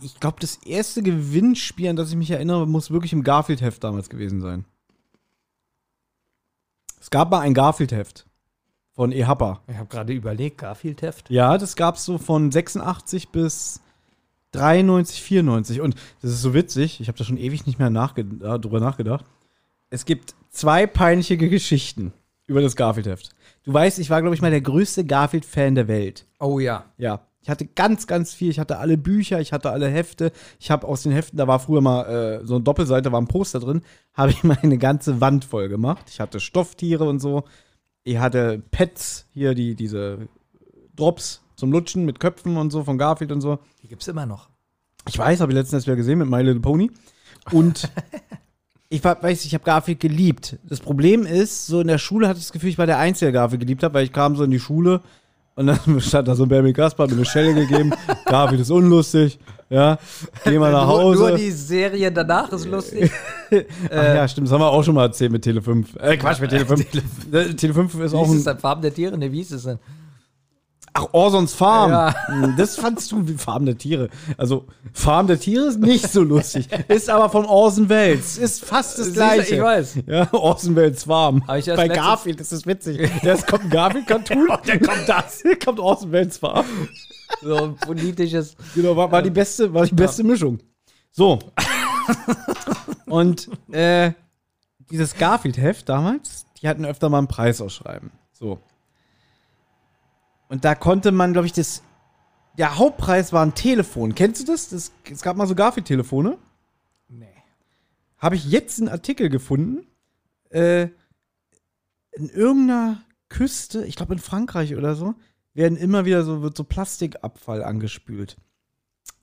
Ich 0.00 0.20
glaube, 0.20 0.36
das 0.40 0.56
erste 0.56 1.02
Gewinnspiel, 1.02 1.88
an 1.88 1.96
das 1.96 2.10
ich 2.10 2.16
mich 2.16 2.30
erinnere, 2.30 2.66
muss 2.66 2.90
wirklich 2.90 3.12
im 3.12 3.24
Garfield-Heft 3.24 3.82
damals 3.82 4.10
gewesen 4.10 4.40
sein. 4.40 4.64
Es 7.00 7.10
gab 7.10 7.30
mal 7.30 7.40
ein 7.40 7.54
Garfield-Heft 7.54 8.26
von 8.94 9.12
EHAPA. 9.12 9.60
Ich 9.66 9.76
habe 9.76 9.88
gerade 9.88 10.12
überlegt, 10.12 10.58
Garfield-Heft. 10.58 11.30
Ja, 11.30 11.58
das 11.58 11.76
gab 11.76 11.96
es 11.96 12.04
so 12.04 12.18
von 12.18 12.50
86 12.50 13.30
bis 13.30 13.80
93, 14.52 15.22
94. 15.22 15.80
Und 15.80 15.96
das 16.22 16.30
ist 16.30 16.42
so 16.42 16.54
witzig, 16.54 17.00
ich 17.00 17.08
habe 17.08 17.18
da 17.18 17.24
schon 17.24 17.36
ewig 17.36 17.66
nicht 17.66 17.78
mehr 17.78 17.90
nachge 17.90 18.24
drüber 18.24 18.80
nachgedacht. 18.80 19.24
Es 19.90 20.04
gibt 20.04 20.34
zwei 20.50 20.86
peinliche 20.86 21.36
Geschichten 21.36 22.12
über 22.46 22.60
das 22.60 22.76
Garfield-Heft. 22.76 23.30
Du 23.64 23.72
weißt, 23.72 23.98
ich 23.98 24.10
war, 24.10 24.20
glaube 24.20 24.34
ich, 24.36 24.42
mal 24.42 24.50
der 24.50 24.60
größte 24.60 25.04
Garfield-Fan 25.04 25.74
der 25.74 25.88
Welt. 25.88 26.26
Oh 26.38 26.58
ja. 26.58 26.84
Ja, 26.98 27.26
ich 27.42 27.50
hatte 27.50 27.66
ganz, 27.66 28.06
ganz 28.06 28.32
viel. 28.32 28.50
Ich 28.50 28.58
hatte 28.58 28.78
alle 28.78 28.96
Bücher, 28.96 29.40
ich 29.40 29.52
hatte 29.52 29.70
alle 29.70 29.88
Hefte. 29.88 30.32
Ich 30.58 30.70
habe 30.70 30.86
aus 30.86 31.02
den 31.02 31.12
Heften, 31.12 31.36
da 31.36 31.46
war 31.46 31.58
früher 31.58 31.80
mal 31.80 32.04
äh, 32.04 32.46
so 32.46 32.54
eine 32.54 32.64
Doppelseite, 32.64 33.12
war 33.12 33.20
ein 33.20 33.28
Poster 33.28 33.60
drin, 33.60 33.82
habe 34.14 34.30
ich 34.30 34.44
mal 34.44 34.58
eine 34.62 34.78
ganze 34.78 35.20
Wand 35.20 35.44
voll 35.44 35.68
gemacht. 35.68 36.06
Ich 36.10 36.20
hatte 36.20 36.40
Stofftiere 36.40 37.04
und 37.04 37.20
so. 37.20 37.44
Ich 38.04 38.18
hatte 38.18 38.62
Pets, 38.70 39.26
hier 39.32 39.54
die, 39.54 39.74
diese 39.74 40.28
Drops 40.94 41.42
zum 41.56 41.72
Lutschen 41.72 42.04
mit 42.04 42.20
Köpfen 42.20 42.56
und 42.56 42.70
so 42.70 42.84
von 42.84 42.98
Garfield 42.98 43.32
und 43.32 43.40
so. 43.40 43.58
Die 43.82 43.88
gibt's 43.88 44.08
immer 44.08 44.26
noch. 44.26 44.50
Ich 45.08 45.18
weiß, 45.18 45.40
habe 45.40 45.52
ich 45.52 45.56
letztens 45.56 45.86
wieder 45.86 45.96
gesehen 45.96 46.18
mit 46.18 46.28
My 46.28 46.42
Little 46.42 46.60
Pony. 46.60 46.90
Und 47.50 47.90
ich 48.88 49.02
war, 49.04 49.22
weiß, 49.22 49.44
ich 49.46 49.54
habe 49.54 49.64
Garfield 49.64 50.00
geliebt. 50.00 50.58
Das 50.64 50.80
Problem 50.80 51.24
ist, 51.24 51.66
so 51.66 51.80
in 51.80 51.88
der 51.88 51.98
Schule 51.98 52.28
hatte 52.28 52.38
ich 52.38 52.44
das 52.44 52.52
Gefühl, 52.52 52.70
ich 52.70 52.78
war 52.78 52.86
der 52.86 52.98
Einzige, 52.98 53.32
der 53.32 53.40
Garfield 53.40 53.60
geliebt 53.60 53.82
hat, 53.82 53.94
weil 53.94 54.04
ich 54.04 54.12
kam 54.12 54.36
so 54.36 54.44
in 54.44 54.50
die 54.50 54.60
Schule 54.60 55.00
und 55.56 55.66
dann 55.66 55.78
stand 56.00 56.28
da 56.28 56.34
so 56.34 56.44
ein 56.44 56.48
Baby 56.48 56.72
Kasper, 56.72 57.04
hat 57.04 57.10
mir 57.10 57.16
eine 57.16 57.24
Schelle 57.24 57.54
gegeben. 57.54 57.92
Garfield 58.26 58.60
ist 58.60 58.70
unlustig. 58.70 59.38
Ja, 59.70 59.98
geh 60.44 60.58
mal 60.58 60.70
nach 60.70 60.86
Nur, 60.86 60.98
Hause. 60.98 61.20
nur 61.20 61.32
die 61.38 61.50
Serie 61.50 62.12
danach 62.12 62.52
ist 62.52 62.66
lustig. 62.66 63.10
Ach 63.50 63.90
ja, 63.90 64.28
stimmt, 64.28 64.46
das 64.46 64.52
haben 64.52 64.60
wir 64.60 64.68
auch 64.70 64.82
schon 64.84 64.94
mal 64.94 65.04
erzählt 65.06 65.32
mit 65.32 65.42
Tele 65.42 65.62
5. 65.62 65.96
Äh, 65.96 66.16
Quatsch, 66.18 66.40
mit 66.40 66.50
Tele 66.50 66.66
5. 66.66 66.84
Tele 67.56 67.74
5 67.74 67.94
ist 68.00 68.12
Wie 68.12 68.16
auch 68.16 68.26
hieß 68.26 68.34
es 68.40 68.46
ein. 68.46 68.54
denn? 68.54 68.60
Farben 68.60 68.82
der 68.82 68.92
Tiere? 68.94 69.16
Ne, 69.16 69.32
wie 69.32 69.38
hieß 69.38 69.52
es 69.52 69.62
denn? 69.64 69.78
Ach, 70.96 71.06
Orsons 71.12 71.54
Farm. 71.54 71.90
Ja. 71.90 72.14
Hm, 72.26 72.54
Das 72.56 72.76
fandst 72.76 73.10
du 73.10 73.26
wie 73.26 73.34
Farm 73.34 73.66
der 73.66 73.76
Tiere. 73.76 74.10
Also, 74.38 74.66
Farm 74.92 75.26
der 75.26 75.40
Tiere 75.40 75.66
ist 75.66 75.80
nicht 75.80 76.08
so 76.10 76.22
lustig. 76.22 76.68
Ist 76.86 77.10
aber 77.10 77.28
von 77.30 77.44
Orson 77.46 77.88
Welles. 77.88 78.38
Ist 78.38 78.64
fast 78.64 78.98
das 79.00 79.12
gleiche. 79.12 79.56
ich 79.56 79.60
weiß. 79.60 79.98
Ja, 80.06 80.32
Orson 80.32 80.76
Welles 80.76 81.02
Farm. 81.04 81.42
Bei 81.46 81.88
Garfield 81.88 82.40
ist 82.40 82.52
das 82.52 82.64
witzig. 82.64 83.10
Jetzt 83.22 83.46
kommt 83.48 83.64
ein 83.64 83.70
Garfield-Cartoon. 83.70 84.46
dann 84.66 84.80
kommt 84.80 85.08
das. 85.08 85.42
Dann 85.42 85.58
kommt 85.64 85.80
Orson 85.80 86.12
Welles 86.12 86.38
Farm. 86.38 86.64
So 87.42 87.56
ein 87.56 87.76
politisches. 87.76 88.54
Genau, 88.76 88.96
war, 88.96 89.10
war 89.10 89.20
die 89.22 89.30
beste, 89.30 89.74
war 89.74 89.84
die 89.86 89.94
beste 89.94 90.22
Mischung. 90.22 90.60
So. 91.10 91.40
Und 93.06 93.48
äh, 93.72 94.12
dieses 94.90 95.16
Garfield-Heft 95.16 95.88
damals, 95.88 96.46
die 96.60 96.68
hatten 96.68 96.84
öfter 96.84 97.08
mal 97.08 97.18
einen 97.18 97.28
Preis 97.28 97.60
ausschreiben. 97.60 98.12
So. 98.32 98.60
Und 100.54 100.64
da 100.64 100.76
konnte 100.76 101.10
man, 101.10 101.32
glaube 101.32 101.46
ich, 101.46 101.52
das. 101.52 101.82
Der 102.56 102.78
Hauptpreis 102.78 103.32
war 103.32 103.44
ein 103.44 103.56
Telefon. 103.56 104.14
Kennst 104.14 104.40
du 104.40 104.52
das? 104.52 104.68
das 104.68 104.92
es 105.10 105.22
gab 105.22 105.36
mal 105.36 105.48
so 105.48 105.56
Garfield-Telefone. 105.56 106.38
Nee. 107.08 107.26
Habe 108.18 108.36
ich 108.36 108.48
jetzt 108.48 108.78
einen 108.78 108.88
Artikel 108.88 109.30
gefunden. 109.30 109.84
Äh, 110.50 110.90
in 112.12 112.28
irgendeiner 112.28 113.02
Küste, 113.28 113.84
ich 113.84 113.96
glaube 113.96 114.12
in 114.12 114.20
Frankreich 114.20 114.76
oder 114.76 114.94
so, 114.94 115.16
werden 115.54 115.76
immer 115.76 116.04
wieder 116.04 116.22
so, 116.22 116.42
wird 116.42 116.56
so 116.56 116.62
Plastikabfall 116.62 117.64
angespült. 117.64 118.36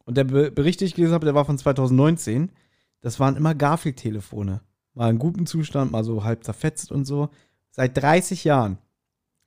Und 0.03 0.17
der 0.17 0.25
Be 0.25 0.51
Bericht, 0.51 0.81
den 0.81 0.87
ich 0.87 0.95
gelesen 0.95 1.13
habe, 1.13 1.23
der 1.23 1.33
war 1.33 1.45
von 1.45 1.57
2019. 1.57 2.51
Das 2.99 3.21
waren 3.21 3.37
immer 3.37 3.55
Garfield-Telefone. 3.55 4.59
Mal 4.95 5.11
in 5.11 5.17
gutem 5.17 5.45
Zustand, 5.45 5.93
mal 5.93 6.03
so 6.03 6.25
halb 6.25 6.43
zerfetzt 6.43 6.91
und 6.91 7.05
so. 7.05 7.29
Seit 7.69 7.95
30 7.95 8.43
Jahren. 8.43 8.79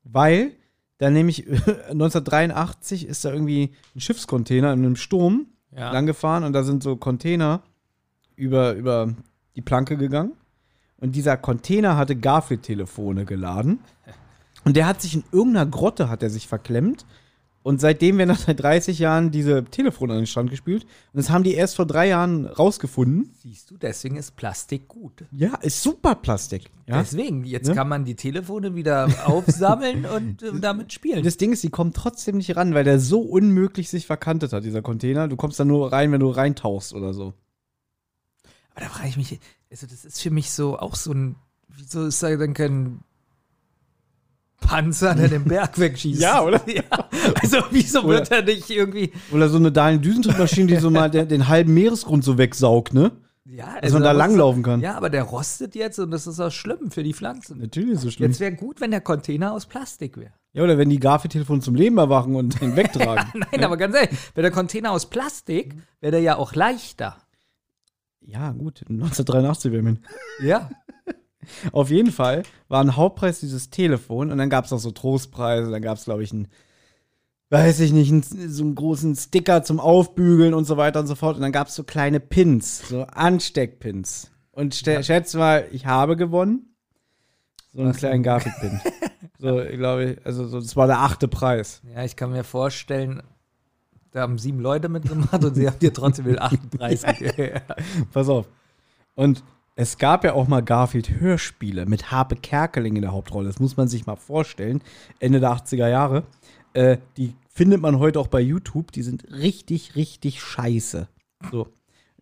Weil 0.03 0.57
da 0.99 1.11
nämlich 1.11 1.47
1983 1.49 3.07
ist 3.07 3.25
da 3.25 3.33
irgendwie 3.33 3.73
ein 3.95 4.01
Schiffscontainer 4.01 4.73
in 4.73 4.81
einem 4.85 4.97
Sturm 4.97 5.47
Ja. 5.77 5.91
lang 5.93 6.07
gefahren 6.07 6.45
und 6.45 6.53
da 6.53 6.63
sind 6.63 6.83
so 6.83 6.97
Container 6.97 7.63
über, 8.37 8.75
über 8.75 9.15
die 9.57 9.63
Planke 9.63 9.97
gegangen. 9.97 10.33
Und 10.99 11.15
dieser 11.17 11.37
Container 11.37 11.97
hatte 11.97 12.17
Garfield-Telefone 12.17 13.25
geladen. 13.25 13.81
Und 14.65 14.77
der 14.77 14.87
hat 14.87 15.03
sich 15.03 15.15
in 15.15 15.25
irgendeiner 15.33 15.67
Grotte 15.71 16.09
hat 16.09 16.23
er 16.23 16.31
sich 16.31 16.49
verklemmt. 16.49 17.05
Und 17.67 17.81
seitdem 17.81 18.19
werden 18.19 18.37
seit 18.37 18.61
30 18.63 18.99
Jahren 18.99 19.31
diese 19.31 19.65
Telefone 19.65 20.13
an 20.13 20.19
den 20.21 20.27
Strand 20.27 20.51
gespült. 20.51 20.85
Und 20.85 20.91
das 21.15 21.31
haben 21.31 21.45
die 21.45 21.55
erst 21.55 21.77
vor 21.77 21.87
drei 21.87 22.09
Jahren 22.09 22.45
rausgefunden. 22.45 23.31
Siehst 23.43 23.71
du, 23.71 23.79
deswegen 23.79 24.17
ist 24.17 24.37
Plastik 24.37 24.87
gut. 24.87 25.25
Ja, 25.33 25.55
ist 25.63 25.83
super 25.83 26.15
Plastik. 26.15 26.65
Ja? 26.87 26.99
Deswegen, 27.01 27.43
jetzt 27.45 27.69
Ja. 27.69 27.75
kann 27.75 27.89
man 27.89 28.05
die 28.05 28.17
Telefone 28.17 28.75
wieder 28.75 29.09
aufsammeln 29.27 30.05
und 30.15 30.43
äh, 30.43 30.61
damit 30.61 30.93
spielen. 30.93 31.25
Das 31.25 31.39
Ding 31.39 31.55
ist, 31.55 31.63
die 31.63 31.71
kommen 31.71 31.95
trotzdem 31.95 32.37
nicht 32.37 32.55
ran, 32.55 32.75
weil 32.75 32.85
der 32.85 33.01
so 33.01 33.21
unmöglich 33.23 33.89
sich 33.89 34.05
verkantet 34.07 34.53
hat, 34.53 34.63
dieser 34.63 34.83
Container. 34.83 35.27
Du 35.29 35.37
kommst 35.37 35.59
da 35.59 35.65
nur 35.65 35.91
rein, 35.91 36.13
wenn 36.13 36.21
du 36.21 36.29
reintauchst 36.29 36.93
oder 36.93 37.15
so. 37.15 37.33
Aber 38.75 38.83
da 38.85 38.89
frage 38.91 39.09
ich 39.09 39.17
mich, 39.17 39.41
also 39.71 39.87
das 39.87 40.05
ist 40.05 40.21
für 40.21 40.31
mich 40.31 40.51
so 40.51 40.79
auch 40.79 40.97
so 40.97 41.13
ein, 41.13 41.37
wieso 41.69 42.05
ist 42.05 42.23
da 42.23 42.37
denn 42.37 42.53
kein 42.53 43.01
Panzer, 44.65 45.15
der 45.15 45.29
den 45.29 45.45
Berg 45.45 45.79
wegschießt? 45.79 46.21
Ja, 46.21 46.43
oder? 46.43 46.61
Ja. 46.69 46.83
Also 47.41 47.59
wieso 47.71 48.07
wird 48.09 48.31
er 48.31 48.43
nicht 48.43 48.69
irgendwie, 48.71 49.13
Oder 49.33 49.49
so 49.49 49.59
eine 49.59 49.71
Dahlen 49.71 50.01
Düsentriebmaschine, 50.03 50.67
die 50.67 50.77
so 50.77 50.91
mal 50.91 51.11
den, 51.11 51.29
den 51.29 51.47
halben 51.49 51.73
Meeresgrund 51.75 52.25
so 52.25 52.37
wegsaugt, 52.39 52.93
ne? 52.95 53.13
ja, 53.45 53.81
Dass 53.81 53.93
man 53.93 54.03
da 54.03 54.13
langlaufen 54.13 54.63
kann. 54.63 54.81
Ja, 54.81 54.95
aber 54.97 55.11
der 55.11 55.23
rostet 55.23 55.75
jetzt 55.75 55.99
und 55.99 56.11
das 56.11 56.27
ist 56.27 56.41
auch 56.41 56.51
schlimm 56.51 56.91
für 56.91 57.03
die 57.03 57.13
Pflanzen. 57.15 57.59
Natürlich 57.61 57.91
ist 57.95 58.05
es 58.05 58.15
schlimm. 58.15 58.31
Jetzt 58.31 58.41
wäre 58.41 58.53
gut, 58.53 58.81
wenn 58.81 58.91
der 58.91 59.01
Container 59.03 59.53
aus 59.53 59.67
Plastik 59.67 60.17
wäre. 60.17 60.33
Ja, 60.55 60.63
oder 60.65 60.79
wenn 60.79 60.89
die 60.89 60.99
Garfield-Telefon 61.01 61.61
zum 61.61 61.75
Leben 61.75 61.99
erwachen 61.99 62.35
und 62.37 62.61
den 62.61 62.75
wegtragen. 62.77 63.27
Nein, 63.53 63.65
aber 63.65 63.77
ganz 63.77 63.95
ehrlich, 63.95 64.11
wäre 64.35 64.43
der 64.43 64.51
Container 64.51 64.93
aus 64.93 65.07
Plastik, 65.07 65.75
wäre 66.01 66.13
der 66.13 66.21
ja 66.21 66.37
auch 66.37 66.55
leichter. 66.55 67.17
ja, 68.21 68.51
gut, 68.53 68.83
1983 68.89 69.73
wäre 69.73 69.83
man. 69.83 69.99
Ja. 70.43 70.71
Auf 71.73 71.91
jeden 71.91 72.13
Fall 72.13 72.43
war 72.69 72.81
ein 72.83 72.97
Hauptpreis 72.97 73.41
dieses 73.41 73.71
Telefon 73.71 74.31
und 74.31 74.39
dann 74.39 74.51
gab 74.51 74.65
es 74.65 74.71
noch 74.71 74.79
so 74.79 74.91
Trostpreise, 74.91 75.71
dann 75.71 75.83
gab 75.83 75.99
es, 75.99 76.05
glaube 76.05 76.23
ich, 76.23 76.33
einen, 76.33 76.49
weiß 77.51 77.81
ich 77.81 77.93
nicht, 77.93 78.11
einen, 78.11 78.23
so 78.23 78.63
einen 78.65 78.75
großen 78.75 79.15
Sticker 79.17 79.63
zum 79.63 79.81
Aufbügeln 79.81 80.55
und 80.55 80.65
so 80.65 80.77
weiter 80.77 81.01
und 81.01 81.07
so 81.07 81.15
fort. 81.15 81.37
Und 81.37 81.43
dann 81.43 81.53
gab 81.53 81.69
es 81.69 81.75
so 81.75 81.85
kleine 81.85 82.21
Pins, 82.21 82.89
so 82.89 83.03
Ansteckpins. 83.05 84.31
Und 84.53 84.75
stä- 84.75 85.03
schätz 85.03 85.35
mal, 85.35 85.67
ich 85.73 85.87
habe 85.87 86.17
gewonnen. 86.17 86.75
So 87.73 87.81
einen 87.83 87.93
kleinen 87.93 88.23
Garfield-Pin. 88.23 88.81
so, 89.39 89.61
ich 89.61 89.77
glaube, 89.79 90.19
also 90.25 90.47
so, 90.47 90.61
das 90.61 90.77
war 90.77 90.87
der 90.87 91.01
achte 91.01 91.27
Preis. 91.27 91.83
Ja, 91.93 92.05
ich 92.05 92.15
kann 92.15 92.31
mir 92.31 92.45
vorstellen, 92.45 93.21
da 94.13 94.21
haben 94.21 94.39
sieben 94.39 94.61
Leute 94.61 94.89
mitgemacht 94.89 95.45
und 95.45 95.57
sie 95.57 95.67
haben 95.67 95.81
dir 95.81 95.93
trotzdem 95.93 96.27
den 96.27 96.39
achten 96.39 96.71
Preis 96.71 97.03
gegeben. 97.19 97.61
Pass 98.13 98.29
auf. 98.29 98.49
Und 99.17 99.43
es 99.77 99.99
gab 99.99 100.25
ja 100.25 100.35
auch 100.35 100.47
mal 100.47 100.63
Garfield-Hörspiele 100.63 101.87
mit 101.87 102.11
Harpe 102.11 102.37
Kerkeling 102.37 102.97
in 102.97 103.03
der 103.03 103.13
Hauptrolle. 103.13 103.49
Das 103.49 103.59
muss 103.59 103.77
man 103.77 103.89
sich 103.89 104.07
mal 104.07 104.17
vorstellen. 104.17 104.83
Ende 105.19 105.41
der 105.41 105.51
80er 105.51 105.89
Jahre. 105.89 106.25
Äh, 106.75 106.99
die 107.17 107.35
findet 107.49 107.81
man 107.81 107.99
heute 107.99 108.21
auch 108.21 108.29
bei 108.29 108.41
YouTube. 108.41 108.93
Die 108.93 109.03
sind 109.03 109.27
richtig, 109.33 109.97
richtig 109.97 110.41
scheiße. 110.41 111.09
So. 111.51 111.69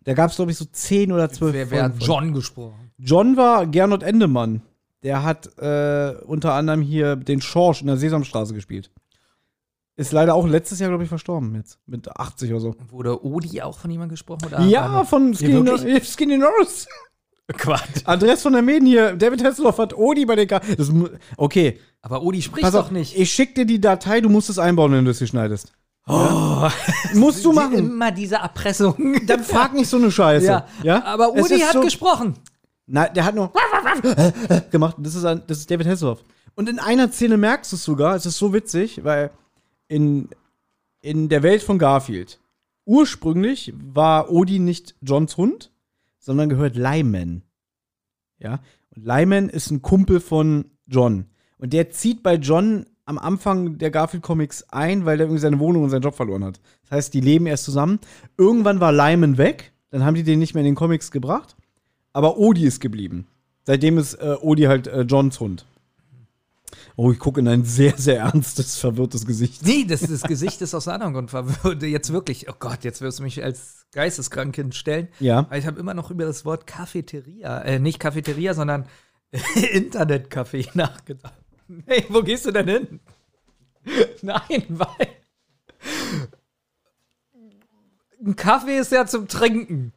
Da 0.03 0.13
gab 0.13 0.31
es, 0.31 0.35
glaube 0.35 0.51
ich, 0.51 0.57
so 0.57 0.65
10 0.65 1.11
oder 1.11 1.29
12 1.29 1.53
Wer, 1.53 1.71
wer 1.71 1.83
hat. 1.83 1.93
John 1.99 2.33
gesprochen? 2.33 2.91
John 2.97 3.37
war 3.37 3.67
Gernot 3.67 4.03
Endemann. 4.03 4.61
Der 5.03 5.23
hat 5.23 5.57
äh, 5.57 6.15
unter 6.25 6.53
anderem 6.53 6.81
hier 6.81 7.15
den 7.15 7.41
Schorsch 7.41 7.81
in 7.81 7.87
der 7.87 7.97
Sesamstraße 7.97 8.53
gespielt. 8.53 8.89
Ist 9.95 10.11
leider 10.11 10.33
auch 10.33 10.47
letztes 10.47 10.79
Jahr, 10.79 10.89
glaube 10.89 11.03
ich, 11.03 11.09
verstorben 11.09 11.53
jetzt. 11.55 11.77
Mit 11.85 12.09
80 12.09 12.49
oder 12.51 12.59
so. 12.59 12.75
Wurde 12.89 13.23
Odi 13.23 13.61
auch 13.61 13.77
von 13.77 13.91
jemandem 13.91 14.13
gesprochen? 14.13 14.45
Oder 14.47 14.61
Ja, 14.61 15.03
von 15.03 15.35
Skinny, 15.35 15.61
no 15.61 15.77
Skinny 16.03 16.37
Norris. 16.37 16.87
Quatsch. 17.57 18.03
Andreas 18.05 18.41
von 18.41 18.53
der 18.53 18.61
Meden 18.61 18.85
hier, 18.85 19.15
David 19.15 19.43
Hasselhoff 19.43 19.77
hat 19.77 19.93
Odi 19.93 20.25
bei 20.25 20.35
den 20.35 20.47
K 20.47 20.61
das, 20.77 20.91
Okay, 21.37 21.79
Aber 22.01 22.23
Odi 22.23 22.41
spricht 22.41 22.63
pass 22.63 22.73
doch 22.73 22.85
auf, 22.85 22.91
nicht. 22.91 23.17
ich 23.17 23.31
schick 23.31 23.55
dir 23.55 23.65
die 23.65 23.81
Datei, 23.81 24.21
du 24.21 24.29
musst 24.29 24.49
es 24.49 24.59
einbauen, 24.59 24.93
wenn 24.93 25.05
du 25.05 25.11
es 25.11 25.17
hier 25.17 25.27
schneidest. 25.27 25.73
Oh, 26.07 26.69
Musst 27.13 27.45
du 27.45 27.53
machen. 27.53 27.77
Immer 27.77 28.11
diese 28.11 28.35
Erpressung. 28.35 29.21
Dann 29.25 29.43
frag 29.43 29.73
nicht 29.73 29.87
so 29.87 29.97
eine 29.97 30.11
Scheiße. 30.11 30.45
ja. 30.45 30.67
ja? 30.83 31.03
Aber 31.05 31.33
ist 31.35 31.51
hat 31.65 31.73
so, 31.73 31.81
gesprochen. 31.81 32.35
Nein, 32.85 33.13
der 33.13 33.23
hat 33.23 33.35
nur 33.35 33.53
gemacht. 34.71 34.97
Das 34.99 35.15
ist, 35.15 35.23
ein, 35.23 35.43
das 35.47 35.59
ist 35.59 35.71
David 35.71 35.87
Hasselhoff. 35.87 36.23
Und 36.55 36.67
in 36.67 36.79
einer 36.79 37.09
Szene 37.11 37.37
merkst 37.37 37.71
du 37.71 37.77
es 37.77 37.83
sogar, 37.83 38.15
es 38.15 38.25
ist 38.25 38.37
so 38.37 38.53
witzig, 38.53 39.03
weil 39.03 39.31
in, 39.87 40.27
in 41.01 41.29
der 41.29 41.41
Welt 41.41 41.63
von 41.63 41.79
Garfield, 41.79 42.39
ursprünglich 42.85 43.73
war 43.77 44.29
Odi 44.29 44.59
nicht 44.59 44.95
Johns 45.01 45.37
Hund, 45.37 45.71
sondern 46.23 46.49
gehört 46.49 46.75
Lyman. 46.75 47.43
Ja, 48.39 48.61
und 48.95 49.05
Lyman 49.05 49.49
ist 49.49 49.71
ein 49.71 49.81
Kumpel 49.81 50.19
von 50.19 50.71
John. 50.87 51.25
Und 51.57 51.73
der 51.73 51.91
zieht 51.91 52.23
bei 52.23 52.35
John 52.35 52.85
am 53.05 53.17
Anfang 53.17 53.77
der 53.77 53.91
Garfield-Comics 53.91 54.69
ein, 54.69 55.05
weil 55.05 55.17
der 55.17 55.27
irgendwie 55.27 55.41
seine 55.41 55.59
Wohnung 55.59 55.83
und 55.83 55.89
seinen 55.89 56.01
Job 56.01 56.15
verloren 56.15 56.45
hat. 56.45 56.61
Das 56.83 56.91
heißt, 56.91 57.13
die 57.13 57.21
leben 57.21 57.45
erst 57.45 57.65
zusammen. 57.65 57.99
Irgendwann 58.37 58.79
war 58.79 58.93
Lyman 58.93 59.37
weg, 59.37 59.73
dann 59.89 60.05
haben 60.05 60.15
die 60.15 60.23
den 60.23 60.39
nicht 60.39 60.53
mehr 60.53 60.61
in 60.61 60.71
den 60.71 60.75
Comics 60.75 61.11
gebracht. 61.11 61.55
Aber 62.13 62.37
Odi 62.37 62.65
ist 62.65 62.79
geblieben. 62.79 63.27
Seitdem 63.65 63.97
ist 63.97 64.15
äh, 64.15 64.35
Odi 64.41 64.63
halt 64.63 64.87
äh, 64.87 65.01
Johns 65.01 65.39
Hund. 65.39 65.65
Oh, 66.95 67.11
ich 67.11 67.19
gucke 67.19 67.39
in 67.39 67.47
ein 67.47 67.65
sehr, 67.65 67.97
sehr 67.97 68.19
ernstes, 68.19 68.77
verwirrtes 68.77 69.25
Gesicht. 69.25 69.65
Nee, 69.65 69.85
das, 69.85 70.01
das 70.01 70.21
Gesicht 70.21 70.61
ist 70.61 70.75
aus 70.75 70.87
anderem 70.87 71.13
Grund 71.13 71.31
verwirrt. 71.31 71.81
Jetzt 71.81 72.13
wirklich, 72.13 72.49
oh 72.49 72.53
Gott, 72.59 72.83
jetzt 72.83 73.01
wirst 73.01 73.19
du 73.19 73.23
mich 73.23 73.43
als 73.43 73.87
geisteskrank 73.91 74.55
hinstellen. 74.55 75.07
Ja. 75.19 75.47
Weil 75.49 75.59
ich 75.59 75.65
habe 75.65 75.79
immer 75.79 75.95
noch 75.95 76.11
über 76.11 76.25
das 76.25 76.45
Wort 76.45 76.67
Cafeteria, 76.67 77.61
äh, 77.61 77.79
nicht 77.79 77.99
Cafeteria, 77.99 78.53
sondern 78.53 78.85
Internetcafé 79.31 80.69
nachgedacht. 80.75 81.33
Hey, 81.87 82.05
wo 82.09 82.21
gehst 82.21 82.45
du 82.45 82.51
denn 82.51 82.67
hin? 82.67 82.99
Nein, 84.21 84.65
weil 84.69 85.07
ein 88.23 88.35
Kaffee 88.35 88.77
ist 88.77 88.91
ja 88.91 89.05
zum 89.05 89.27
Trinken. 89.27 89.93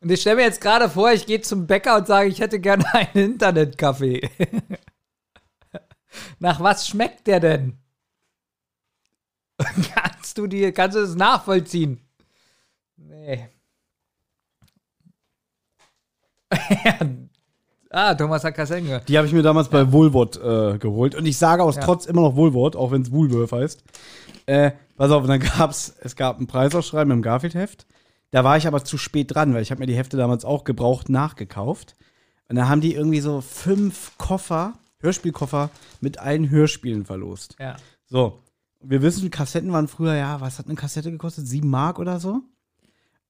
Und 0.00 0.10
ich 0.10 0.20
stelle 0.20 0.36
mir 0.36 0.42
jetzt 0.42 0.60
gerade 0.60 0.88
vor, 0.88 1.12
ich 1.12 1.26
gehe 1.26 1.40
zum 1.40 1.66
Bäcker 1.66 1.96
und 1.96 2.06
sage, 2.06 2.28
ich 2.28 2.40
hätte 2.40 2.60
gerne 2.60 2.84
einen 2.94 3.32
Internetkaffee. 3.32 4.30
Nach 6.38 6.60
was 6.60 6.86
schmeckt 6.88 7.26
der 7.26 7.40
denn? 7.40 7.78
Kannst 9.94 10.38
du 10.38 10.46
dir, 10.46 10.72
kannst 10.72 10.96
du 10.96 11.00
das 11.00 11.16
nachvollziehen? 11.16 12.00
Nee. 12.96 13.48
ah, 17.90 18.14
Thomas 18.14 18.44
hat 18.44 18.54
Kassel 18.54 18.82
gehört. 18.82 19.08
Die 19.08 19.16
habe 19.16 19.26
ich 19.26 19.32
mir 19.32 19.42
damals 19.42 19.68
bei 19.68 19.92
Woolworth 19.92 20.36
äh, 20.36 20.78
geholt. 20.78 21.14
Und 21.14 21.26
ich 21.26 21.36
sage 21.36 21.62
aus 21.62 21.76
Ja. 21.76 21.82
Trotz 21.82 22.06
immer 22.06 22.22
noch 22.22 22.36
Woolworth, 22.36 22.76
auch 22.76 22.90
wenn 22.90 23.02
es 23.02 23.12
Woolworth 23.12 23.52
heißt. 23.52 23.82
Äh, 24.46 24.72
pass 24.96 25.10
auf, 25.10 25.26
dann 25.26 25.40
gab's, 25.58 25.94
es 26.00 26.16
gab 26.16 26.40
ein 26.40 26.46
Preisausschreiben 26.46 27.12
im 27.12 27.22
Garfield-Heft. 27.22 27.86
Da 28.30 28.44
war 28.44 28.56
ich 28.56 28.66
aber 28.66 28.84
zu 28.84 28.98
spät 28.98 29.34
dran, 29.34 29.54
weil 29.54 29.62
ich 29.62 29.70
habe 29.70 29.80
mir 29.80 29.86
die 29.86 29.96
Hefte 29.96 30.16
damals 30.16 30.44
auch 30.44 30.64
gebraucht 30.64 31.08
nachgekauft. 31.08 31.96
Und 32.48 32.56
da 32.56 32.68
haben 32.68 32.80
die 32.80 32.94
irgendwie 32.94 33.20
so 33.20 33.40
fünf 33.40 34.12
Koffer, 34.18 34.74
Hörspielkoffer 35.00 35.70
mit 36.00 36.18
allen 36.18 36.50
Hörspielen 36.50 37.04
verlost. 37.04 37.56
Ja. 37.58 37.76
So. 38.06 38.42
Wir 38.80 39.02
wissen, 39.02 39.30
Kassetten 39.30 39.72
waren 39.72 39.88
früher, 39.88 40.14
ja, 40.14 40.40
was 40.40 40.58
hat 40.58 40.66
eine 40.66 40.76
Kassette 40.76 41.10
gekostet? 41.10 41.48
Sieben 41.48 41.68
Mark 41.68 41.98
oder 41.98 42.20
so? 42.20 42.42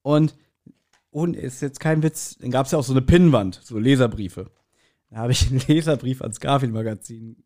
Und, 0.02 0.36
und 1.10 1.34
ist 1.34 1.62
jetzt 1.62 1.80
kein 1.80 2.02
Witz, 2.02 2.36
dann 2.38 2.50
gab 2.50 2.66
es 2.66 2.72
ja 2.72 2.78
auch 2.78 2.84
so 2.84 2.92
eine 2.92 3.02
Pinnwand, 3.02 3.60
so 3.62 3.78
Leserbriefe. 3.78 4.50
Da 5.10 5.18
habe 5.18 5.32
ich 5.32 5.46
einen 5.50 5.62
Leserbrief 5.66 6.20
ans 6.22 6.40
Garfield-Magazin 6.40 7.42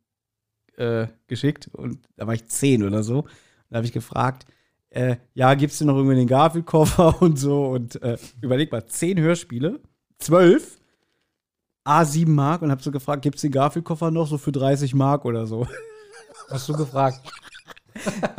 äh, 0.77 1.07
geschickt 1.27 1.69
und 1.73 2.09
da 2.17 2.27
war 2.27 2.35
ich 2.35 2.47
zehn 2.47 2.83
oder 2.83 3.03
so. 3.03 3.27
Da 3.71 3.77
habe 3.77 3.87
ich 3.87 3.93
gefragt, 3.93 4.47
äh, 4.91 5.17
ja, 5.33 5.55
gibt's 5.55 5.79
denn 5.79 5.87
noch 5.87 5.97
irgendwie 5.97 6.17
den 6.17 6.27
Garfield-Koffer 6.27 7.23
und 7.23 7.39
so? 7.39 7.67
Und 7.67 8.03
äh, 8.03 8.19
überleg 8.41 8.73
mal, 8.73 8.87
zehn 8.87 9.19
Hörspiele, 9.19 9.81
zwölf, 10.19 10.82
A7 11.85 12.29
Mark 12.29 12.63
und 12.63 12.71
habe 12.71 12.83
so 12.83 12.91
gefragt, 12.91 13.23
gibt's 13.23 13.43
den 13.43 13.51
Garfield-Koffer 13.53 14.11
noch 14.11 14.27
so 14.29 14.39
für 14.39 14.53
30 14.53 14.95
Mark 14.95 15.25
oder 15.25 15.47
so? 15.47 15.67
Hast 16.51 16.69
du 16.69 16.75
gefragt? 16.75 17.21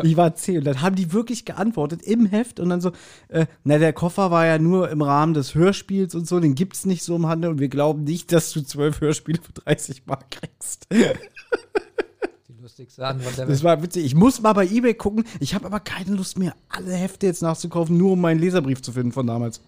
Ich 0.01 0.17
war 0.17 0.33
zehn 0.33 0.57
und 0.57 0.63
dann 0.63 0.81
haben 0.81 0.95
die 0.95 1.13
wirklich 1.13 1.45
geantwortet 1.45 2.01
im 2.01 2.25
Heft 2.25 2.59
und 2.59 2.69
dann 2.69 2.81
so, 2.81 2.91
äh, 3.27 3.45
na, 3.63 3.77
der 3.77 3.93
Koffer 3.93 4.31
war 4.31 4.47
ja 4.47 4.57
nur 4.57 4.89
im 4.89 5.03
Rahmen 5.03 5.35
des 5.35 5.53
Hörspiels 5.53 6.15
und 6.15 6.27
so, 6.27 6.39
den 6.39 6.55
gibt's 6.55 6.87
nicht 6.87 7.03
so 7.03 7.15
im 7.15 7.27
Handel 7.27 7.51
und 7.51 7.59
wir 7.59 7.69
glauben 7.69 8.03
nicht, 8.03 8.31
dass 8.31 8.51
du 8.51 8.61
zwölf 8.63 8.99
Hörspiele 8.99 9.39
für 9.39 9.53
30 9.53 10.07
Mark 10.07 10.31
kriegst. 10.31 10.87
Die 10.91 12.61
lustigste 12.61 13.05
Antwort 13.05 13.37
der 13.37 13.45
Das 13.45 13.59
Welt. 13.59 13.63
war 13.63 13.83
witzig. 13.83 14.05
Ich 14.05 14.15
muss 14.15 14.41
mal 14.41 14.53
bei 14.53 14.65
Ebay 14.67 14.95
gucken. 14.95 15.23
Ich 15.39 15.53
habe 15.53 15.67
aber 15.67 15.79
keine 15.79 16.15
Lust 16.15 16.39
mehr, 16.39 16.55
alle 16.69 16.93
Hefte 16.93 17.27
jetzt 17.27 17.43
nachzukaufen, 17.43 17.95
nur 17.95 18.13
um 18.13 18.21
meinen 18.21 18.39
Leserbrief 18.39 18.81
zu 18.81 18.91
finden 18.91 19.11
von 19.11 19.27
damals. 19.27 19.61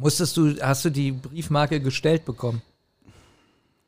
Musstest 0.00 0.36
du, 0.36 0.54
hast 0.60 0.84
du 0.84 0.90
die 0.90 1.12
Briefmarke 1.12 1.80
gestellt 1.80 2.24
bekommen? 2.24 2.62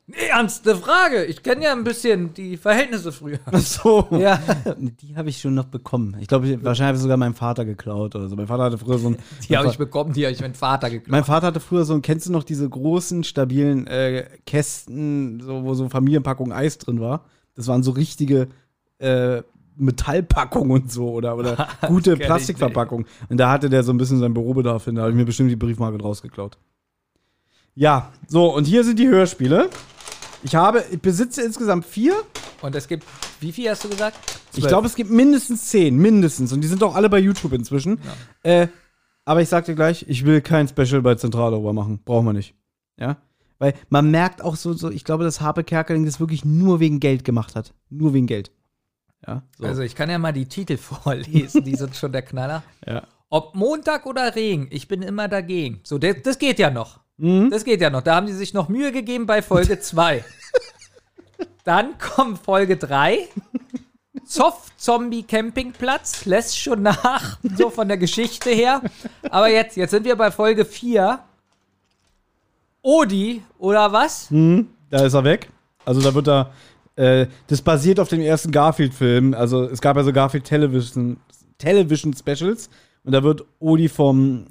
Nee, 0.07 0.27
ernste 0.29 0.75
Frage. 0.75 1.23
Ich 1.23 1.41
kenne 1.41 1.63
ja 1.63 1.71
ein 1.71 1.85
bisschen 1.85 2.33
die 2.33 2.57
Verhältnisse 2.57 3.13
früher. 3.13 3.39
Ach 3.45 3.59
so. 3.59 4.07
Ja, 4.11 4.41
Die 4.75 5.15
habe 5.15 5.29
ich 5.29 5.39
schon 5.39 5.53
noch 5.53 5.65
bekommen. 5.65 6.17
Ich 6.19 6.27
glaube, 6.27 6.47
wahrscheinlich 6.63 6.87
habe 6.87 6.95
ich 6.97 7.01
sogar 7.01 7.15
meinen 7.15 7.33
Vater 7.33 7.63
geklaut 7.63 8.15
oder 8.15 8.27
so. 8.27 8.35
Mein 8.35 8.47
Vater 8.47 8.63
hatte 8.63 8.77
früher 8.77 8.97
so 8.97 9.09
ein. 9.09 9.17
die 9.47 9.55
habe 9.55 9.69
ich 9.69 9.77
bekommen, 9.77 10.11
die 10.11 10.25
habe 10.25 10.33
ich 10.33 10.41
meinem 10.41 10.53
Vater 10.53 10.89
geklaut. 10.89 11.11
Mein 11.11 11.23
Vater 11.23 11.47
hatte 11.47 11.61
früher 11.61 11.85
so 11.85 11.93
ein, 11.93 12.01
kennst 12.01 12.27
du 12.27 12.33
noch 12.33 12.43
diese 12.43 12.67
großen, 12.67 13.23
stabilen 13.23 13.87
äh, 13.87 14.27
Kästen, 14.45 15.39
so, 15.39 15.63
wo 15.63 15.73
so 15.75 15.87
Familienpackung 15.87 16.51
Eis 16.51 16.77
drin 16.77 16.99
war? 16.99 17.23
Das 17.55 17.67
waren 17.67 17.83
so 17.83 17.91
richtige 17.91 18.49
äh, 18.97 19.43
Metallpackungen 19.77 20.71
und 20.71 20.91
so 20.91 21.11
oder, 21.11 21.37
oder 21.37 21.67
gute 21.87 22.17
Plastikverpackungen. 22.17 23.05
Und 23.29 23.37
da 23.37 23.51
hatte 23.51 23.69
der 23.69 23.83
so 23.83 23.91
ein 23.91 23.97
bisschen 23.97 24.19
seinen 24.19 24.33
Bürobedarf 24.33 24.85
hin. 24.85 24.95
Da 24.95 25.01
habe 25.01 25.11
ich 25.11 25.17
mir 25.17 25.25
bestimmt 25.25 25.51
die 25.51 25.55
Briefmarke 25.55 25.97
draus 25.97 26.21
geklaut. 26.21 26.57
Ja, 27.73 28.11
so, 28.27 28.53
und 28.53 28.65
hier 28.65 28.83
sind 28.83 28.99
die 28.99 29.07
Hörspiele. 29.07 29.69
Ich 30.43 30.55
habe, 30.55 30.83
ich 30.91 31.01
besitze 31.01 31.41
insgesamt 31.41 31.85
vier. 31.85 32.13
Und 32.61 32.75
es 32.75 32.87
gibt, 32.87 33.05
wie 33.39 33.51
viel 33.51 33.69
hast 33.69 33.83
du 33.83 33.89
gesagt? 33.89 34.17
Ich 34.55 34.67
glaube, 34.67 34.85
es 34.87 34.95
gibt 34.95 35.09
mindestens 35.09 35.67
zehn, 35.69 35.97
mindestens. 35.97 36.51
Und 36.51 36.61
die 36.61 36.67
sind 36.67 36.83
auch 36.83 36.95
alle 36.95 37.09
bei 37.09 37.19
YouTube 37.19 37.53
inzwischen. 37.53 37.99
Äh, 38.43 38.67
aber 39.25 39.41
ich 39.41 39.49
sag 39.49 39.65
dir 39.65 39.75
gleich, 39.75 40.05
ich 40.07 40.25
will 40.25 40.41
kein 40.41 40.67
Special 40.67 41.01
bei 41.01 41.15
Zentralober 41.15 41.73
machen. 41.73 42.01
Brauchen 42.03 42.25
wir 42.25 42.33
nicht. 42.33 42.53
Ja? 42.97 43.17
Weil 43.59 43.73
man 43.89 44.11
merkt 44.11 44.41
auch 44.41 44.55
so, 44.55 44.73
so 44.73 44.89
ich 44.89 45.03
glaube, 45.03 45.23
dass 45.23 45.41
Harpe 45.41 45.63
Kerkeling 45.63 46.05
das 46.05 46.19
wirklich 46.19 46.43
nur 46.43 46.79
wegen 46.79 46.99
Geld 46.99 47.23
gemacht 47.23 47.55
hat. 47.55 47.73
Nur 47.89 48.13
wegen 48.13 48.27
Geld. 48.27 48.51
Ja, 49.27 49.43
so. 49.57 49.65
Also 49.65 49.81
ich 49.81 49.95
kann 49.95 50.09
ja 50.09 50.17
mal 50.17 50.33
die 50.33 50.47
Titel 50.47 50.77
vorlesen, 50.77 51.63
die 51.63 51.75
sind 51.75 51.95
schon 51.95 52.11
der 52.11 52.21
Knaller. 52.23 52.63
ja. 52.85 53.03
Ob 53.29 53.55
Montag 53.55 54.05
oder 54.05 54.35
Regen, 54.35 54.67
ich 54.71 54.87
bin 54.87 55.01
immer 55.01 55.27
dagegen. 55.27 55.79
So, 55.83 55.97
das, 55.97 56.17
das 56.23 56.37
geht 56.37 56.59
ja 56.59 56.69
noch. 56.69 56.99
Mhm. 57.17 57.49
Das 57.49 57.63
geht 57.63 57.79
ja 57.81 57.89
noch. 57.89 58.01
Da 58.01 58.15
haben 58.15 58.27
die 58.27 58.33
sich 58.33 58.53
noch 58.53 58.67
Mühe 58.67 58.91
gegeben 58.91 59.25
bei 59.25 59.41
Folge 59.41 59.79
2. 59.79 60.23
Dann 61.63 61.97
kommt 61.97 62.39
Folge 62.39 62.75
3. 62.77 63.27
Zoff 64.25 64.71
Zombie 64.77 65.23
Campingplatz 65.23 66.25
lässt 66.25 66.59
schon 66.59 66.81
nach, 66.81 67.37
so 67.55 67.69
von 67.69 67.87
der 67.87 67.97
Geschichte 67.97 68.49
her. 68.49 68.81
Aber 69.29 69.49
jetzt, 69.49 69.77
jetzt 69.77 69.91
sind 69.91 70.05
wir 70.05 70.15
bei 70.15 70.31
Folge 70.31 70.65
4. 70.65 71.19
Odi, 72.81 73.43
oder 73.59 73.91
was? 73.91 74.27
Da 74.89 75.05
ist 75.05 75.13
er 75.13 75.23
weg. 75.23 75.49
Also 75.85 76.01
da 76.01 76.13
wird 76.13 76.27
er. 76.27 76.51
Äh, 77.01 77.27
das 77.47 77.63
basiert 77.63 77.99
auf 77.99 78.09
dem 78.09 78.21
ersten 78.21 78.51
Garfield-Film. 78.51 79.33
Also 79.33 79.63
es 79.63 79.81
gab 79.81 79.97
ja 79.97 80.03
so 80.03 80.13
Garfield 80.13 80.43
Television, 80.43 81.17
Television 81.57 82.13
Specials. 82.13 82.69
Und 83.03 83.13
da 83.13 83.23
wird 83.23 83.43
Odi 83.59 83.89
vom 83.89 84.45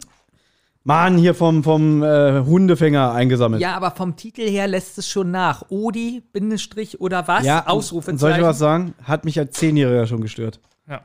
Mann 0.82 1.16
hier 1.16 1.36
vom, 1.36 1.62
vom 1.62 2.02
äh, 2.02 2.40
Hundefänger 2.40 3.12
eingesammelt. 3.12 3.62
Ja, 3.62 3.76
aber 3.76 3.92
vom 3.92 4.16
Titel 4.16 4.48
her 4.48 4.66
lässt 4.66 4.98
es 4.98 5.08
schon 5.08 5.30
nach. 5.30 5.70
Odi, 5.70 6.24
Bindestrich 6.32 7.00
oder 7.00 7.28
was? 7.28 7.44
Ja, 7.44 7.68
Ausrufezeichen. 7.68 8.18
soll 8.18 8.32
ich 8.32 8.42
was 8.42 8.58
sagen? 8.58 8.94
Hat 9.04 9.24
mich 9.24 9.38
als 9.38 9.52
Zehnjähriger 9.52 10.08
schon 10.08 10.20
gestört. 10.20 10.58
Ja. 10.88 11.02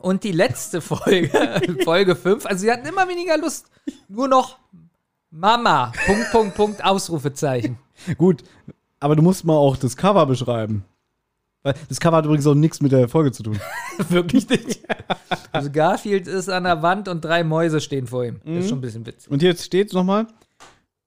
Und 0.00 0.24
die 0.24 0.32
letzte 0.32 0.80
Folge, 0.80 1.30
Folge 1.84 2.16
5, 2.16 2.46
also 2.46 2.62
sie 2.62 2.72
hatten 2.72 2.88
immer 2.88 3.06
weniger 3.08 3.38
Lust. 3.38 3.70
Nur 4.08 4.26
noch 4.26 4.58
Mama, 5.30 5.92
Punkt, 6.06 6.30
Punkt, 6.32 6.54
Punkt, 6.56 6.84
Ausrufezeichen. 6.84 7.78
Gut, 8.18 8.42
aber 9.00 9.16
du 9.16 9.22
musst 9.22 9.44
mal 9.44 9.56
auch 9.56 9.76
das 9.76 9.96
Cover 9.96 10.26
beschreiben. 10.26 10.84
Weil 11.62 11.74
das 11.88 12.00
Cover 12.00 12.16
hat 12.18 12.24
übrigens 12.24 12.46
auch 12.46 12.54
nichts 12.54 12.80
mit 12.80 12.92
der 12.92 13.08
Folge 13.08 13.32
zu 13.32 13.42
tun. 13.42 13.58
Wirklich 14.08 14.48
nicht. 14.48 14.80
Also 15.52 15.70
Garfield 15.70 16.28
ist 16.28 16.48
an 16.48 16.62
der 16.62 16.80
Wand 16.82 17.08
und 17.08 17.24
drei 17.24 17.42
Mäuse 17.42 17.80
stehen 17.80 18.06
vor 18.06 18.24
ihm. 18.24 18.40
Das 18.44 18.64
ist 18.64 18.68
schon 18.68 18.78
ein 18.78 18.82
bisschen 18.82 19.04
witzig. 19.04 19.30
Und 19.30 19.42
jetzt 19.42 19.64
steht 19.64 19.92
nochmal: 19.92 20.28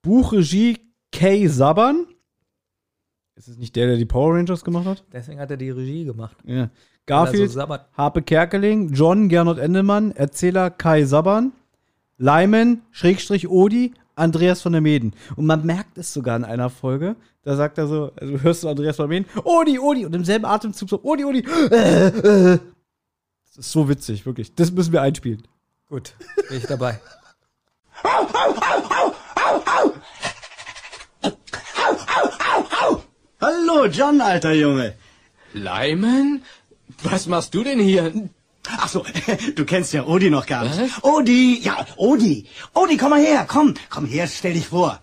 Buchregie 0.02 0.80
Kay 1.14 1.48
Saban. 1.48 2.08
Ist 3.36 3.48
es 3.48 3.58
nicht 3.58 3.76
der, 3.76 3.88
der 3.88 3.98
die 3.98 4.06
Power 4.06 4.36
Rangers 4.36 4.64
gemacht 4.64 4.86
hat? 4.86 5.04
Deswegen 5.14 5.40
hat 5.40 5.50
er 5.50 5.58
die 5.58 5.70
Regie 5.70 6.04
gemacht. 6.04 6.38
Ja. 6.46 6.70
Garfield, 7.06 7.52
Sabbat. 7.52 7.90
Harpe 7.94 8.22
Kerkeling, 8.22 8.94
John 8.94 9.30
Gernot 9.30 9.58
Endelmann, 9.58 10.12
Erzähler 10.12 10.70
Kai 10.70 11.06
Saban, 11.06 11.54
Lyman, 12.18 12.82
Schrägstrich 12.92 13.50
Odi, 13.50 13.94
Andreas 14.16 14.62
von 14.62 14.74
der 14.74 14.82
Meden. 14.82 15.14
Und 15.36 15.46
man 15.46 15.66
merkt 15.66 15.98
es 15.98 16.14
sogar 16.14 16.36
in 16.36 16.44
einer 16.44 16.70
Folge, 16.70 17.16
da 17.44 17.56
sagt 17.56 17.78
er 17.78 17.88
so, 17.88 18.12
also 18.16 18.40
hörst 18.42 18.64
du 18.64 18.70
Andreas 18.70 18.98
Meden, 19.00 19.26
Odi, 19.44 19.80
Odi, 19.80 20.06
und 20.06 20.16
im 20.16 20.24
selben 20.24 20.46
Atemzug 20.46 20.90
so, 20.90 21.04
Odi, 21.04 21.26
Odi, 21.26 21.40
äh, 21.72 22.08
äh. 22.08 22.60
Das 23.56 23.66
ist 23.66 23.72
so 23.72 23.88
witzig, 23.88 24.26
wirklich. 24.26 24.56
Das 24.56 24.72
müssen 24.72 24.94
wir 24.94 25.02
einspielen. 25.02 25.48
Gut, 25.90 26.16
bin 26.50 26.58
ich 26.58 26.66
dabei. 26.66 27.00
Hallo, 33.40 33.86
John, 33.86 34.22
alter 34.22 34.54
Junge. 34.54 34.96
Lyman? 35.54 36.42
Was 37.04 37.28
machst 37.28 37.54
du 37.54 37.64
denn 37.64 37.80
hier? 37.80 38.12
Ach 38.70 38.88
so, 38.88 39.06
du 39.56 39.66
kennst 39.66 39.94
ja 39.94 40.06
Odi 40.08 40.30
noch 40.30 40.46
gar 40.46 40.64
nicht. 40.64 40.80
Was? 40.80 41.04
Odi, 41.04 41.60
ja, 41.62 41.86
Odi. 41.98 42.48
Odi, 42.74 42.98
komm 42.98 43.10
mal 43.12 43.22
her, 43.22 43.46
komm, 43.48 43.74
komm 43.90 44.06
her, 44.06 44.28
stell 44.28 44.54
dich 44.54 44.68
vor. 44.68 45.00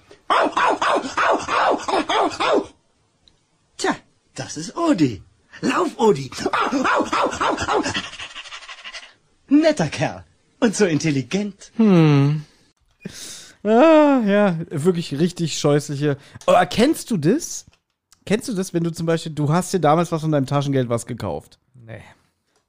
Tja, 3.77 3.97
das 4.35 4.57
ist 4.57 4.77
Odi. 4.77 5.23
Lauf, 5.61 5.98
Odi. 5.98 6.31
Netter 9.48 9.89
Kerl. 9.89 10.24
Und 10.61 10.77
so 10.77 10.85
intelligent. 10.86 11.73
Ah, 13.62 14.20
ja, 14.27 14.59
wirklich 14.70 15.19
richtig 15.19 15.59
scheußliche. 15.59 16.16
Aber 16.47 16.65
kennst 16.66 17.11
du 17.11 17.16
das? 17.16 17.66
Kennst 18.27 18.48
du 18.48 18.55
das, 18.55 18.73
wenn 18.73 18.85
du 18.85 18.93
zum 18.93 19.07
Beispiel, 19.07 19.32
du 19.32 19.52
hast 19.52 19.73
dir 19.73 19.81
damals 19.81 20.12
was 20.12 20.20
von 20.23 20.32
deinem 20.32 20.47
Taschengeld 20.47 20.89
was 20.89 21.07
gekauft? 21.07 21.59
Nee. 21.74 22.02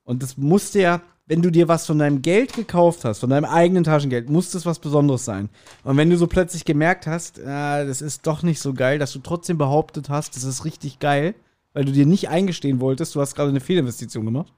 Und 0.03 0.23
das 0.23 0.37
musste 0.37 0.81
ja, 0.81 1.01
wenn 1.31 1.41
du 1.41 1.49
dir 1.49 1.69
was 1.69 1.85
von 1.85 1.97
deinem 1.97 2.21
Geld 2.21 2.51
gekauft 2.51 3.05
hast, 3.05 3.19
von 3.19 3.29
deinem 3.29 3.45
eigenen 3.45 3.85
Taschengeld, 3.85 4.29
muss 4.29 4.51
das 4.51 4.65
was 4.65 4.79
Besonderes 4.79 5.23
sein. 5.23 5.47
Und 5.85 5.95
wenn 5.95 6.09
du 6.09 6.17
so 6.17 6.27
plötzlich 6.27 6.65
gemerkt 6.65 7.07
hast, 7.07 7.39
ah, 7.45 7.85
das 7.85 8.01
ist 8.01 8.27
doch 8.27 8.43
nicht 8.43 8.59
so 8.59 8.73
geil, 8.73 8.99
dass 8.99 9.13
du 9.13 9.19
trotzdem 9.19 9.57
behauptet 9.57 10.09
hast, 10.09 10.35
das 10.35 10.43
ist 10.43 10.65
richtig 10.65 10.99
geil, 10.99 11.33
weil 11.71 11.85
du 11.85 11.93
dir 11.93 12.05
nicht 12.05 12.27
eingestehen 12.27 12.81
wolltest, 12.81 13.15
du 13.15 13.21
hast 13.21 13.33
gerade 13.33 13.49
eine 13.49 13.61
Fehlinvestition 13.61 14.25
gemacht. 14.25 14.51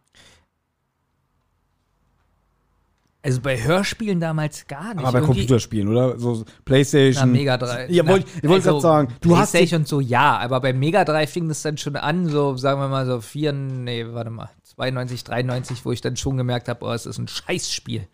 Also 3.22 3.40
bei 3.40 3.62
Hörspielen 3.62 4.20
damals 4.20 4.66
gar 4.66 4.96
nicht. 4.96 4.98
Aber 5.04 5.12
bei 5.12 5.20
Irgendwie- 5.20 5.42
Computerspielen, 5.42 5.88
oder? 5.90 6.18
So 6.18 6.44
Playstation. 6.66 7.28
Na, 7.28 7.38
Mega 7.38 7.58
3. 7.58 7.88
Ja, 7.92 8.08
wollte 8.08 8.26
ich 8.42 8.50
wollte 8.50 8.68
gerade 8.68 8.82
sagen, 8.82 9.14
du 9.22 9.38
hast 9.38 9.52
Playstation 9.52 9.82
und 9.82 9.88
so, 9.88 10.00
ja, 10.02 10.40
aber 10.40 10.60
bei 10.60 10.74
Mega 10.74 11.06
3 11.06 11.28
fing 11.28 11.48
das 11.50 11.62
dann 11.62 11.78
schon 11.78 11.96
an, 11.98 12.30
so 12.30 12.58
sagen 12.58 12.82
wir 12.82 12.88
mal 12.88 13.06
so 13.06 13.22
4, 13.22 13.54
nee, 13.54 14.08
warte 14.10 14.32
mal, 14.32 14.50
92, 14.76 15.24
93, 15.24 15.86
wo 15.86 15.92
ich 15.92 16.02
dann 16.02 16.16
schon 16.18 16.38
gemerkt 16.38 16.68
habe, 16.68 16.86
oh, 16.86 16.92
es 16.92 17.06
ist 17.06 17.18
ein 17.18 17.28
Scheißspiel. 17.28 18.08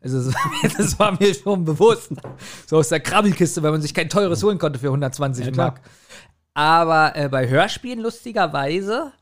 Also 0.00 0.18
das 0.22 0.34
war, 0.34 0.50
mir, 0.50 0.68
das 0.76 0.98
war 0.98 1.20
mir 1.20 1.34
schon 1.34 1.64
bewusst. 1.64 2.12
So 2.66 2.78
aus 2.78 2.88
der 2.88 3.00
Krabbelkiste, 3.00 3.62
weil 3.62 3.72
man 3.72 3.82
sich 3.82 3.94
kein 3.94 4.08
teures 4.08 4.42
holen 4.42 4.58
konnte 4.58 4.78
für 4.78 4.88
120 4.88 5.52
klar. 5.52 5.72
Mark. 5.72 5.80
Aber 6.54 7.16
äh, 7.16 7.28
bei 7.28 7.48
Hörspielen 7.48 8.00
lustigerweise 8.00 9.12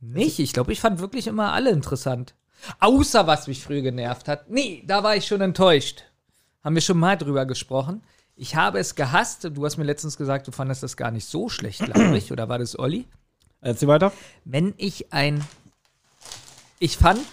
nicht. 0.00 0.38
Ich 0.38 0.52
glaube, 0.52 0.72
ich 0.72 0.80
fand 0.80 1.00
wirklich 1.00 1.26
immer 1.26 1.52
alle 1.52 1.70
interessant. 1.70 2.34
Außer 2.80 3.26
was 3.26 3.46
mich 3.46 3.62
früher 3.62 3.82
genervt 3.82 4.28
hat. 4.28 4.50
Nee, 4.50 4.84
da 4.86 5.02
war 5.02 5.16
ich 5.16 5.26
schon 5.26 5.40
enttäuscht. 5.40 6.04
Haben 6.62 6.74
wir 6.74 6.82
schon 6.82 6.98
mal 6.98 7.16
drüber 7.16 7.46
gesprochen. 7.46 8.02
Ich 8.36 8.56
habe 8.56 8.78
es 8.78 8.94
gehasst. 8.94 9.44
Du 9.44 9.64
hast 9.64 9.76
mir 9.76 9.84
letztens 9.84 10.16
gesagt, 10.16 10.46
du 10.46 10.52
fandest 10.52 10.82
das 10.82 10.96
gar 10.96 11.10
nicht 11.10 11.26
so 11.26 11.48
schlecht, 11.48 11.80
glaube 11.84 12.16
ich. 12.16 12.32
Oder 12.32 12.48
war 12.48 12.58
das 12.58 12.78
Olli? 12.78 13.06
Erzähl 13.64 13.88
weiter. 13.88 14.12
Wenn 14.44 14.74
ich 14.76 15.12
ein. 15.12 15.42
Ich 16.78 16.98
fand 16.98 17.24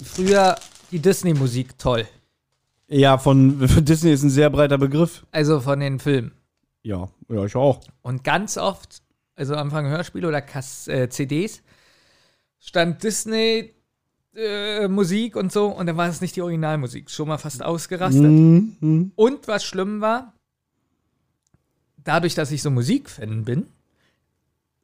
früher 0.00 0.56
die 0.92 1.00
Disney-Musik 1.00 1.76
toll. 1.78 2.06
Ja, 2.86 3.18
von 3.18 3.58
Disney 3.84 4.12
ist 4.12 4.22
ein 4.22 4.30
sehr 4.30 4.50
breiter 4.50 4.78
Begriff. 4.78 5.26
Also 5.32 5.60
von 5.60 5.80
den 5.80 5.98
Filmen. 5.98 6.32
Ja, 6.82 7.08
ja, 7.28 7.44
ich 7.44 7.56
auch. 7.56 7.80
Und 8.02 8.22
ganz 8.22 8.56
oft, 8.56 9.02
also 9.34 9.54
am 9.54 9.62
Anfang 9.66 9.88
Hörspiele 9.88 10.28
oder 10.28 10.40
Kass, 10.40 10.86
äh, 10.86 11.08
CDs, 11.08 11.60
stand 12.60 13.02
Disney 13.02 13.74
äh, 14.36 14.86
Musik 14.86 15.34
und 15.34 15.50
so 15.52 15.66
und 15.66 15.86
dann 15.86 15.96
war 15.96 16.08
es 16.08 16.20
nicht 16.20 16.36
die 16.36 16.42
Originalmusik. 16.42 17.10
Schon 17.10 17.26
mal 17.26 17.38
fast 17.38 17.64
ausgerastet. 17.64 18.22
Mhm. 18.22 19.10
Und 19.16 19.48
was 19.48 19.64
schlimm 19.64 20.00
war, 20.00 20.34
dadurch, 21.96 22.36
dass 22.36 22.52
ich 22.52 22.62
so 22.62 22.70
Musikfan 22.70 23.44
bin, 23.44 23.66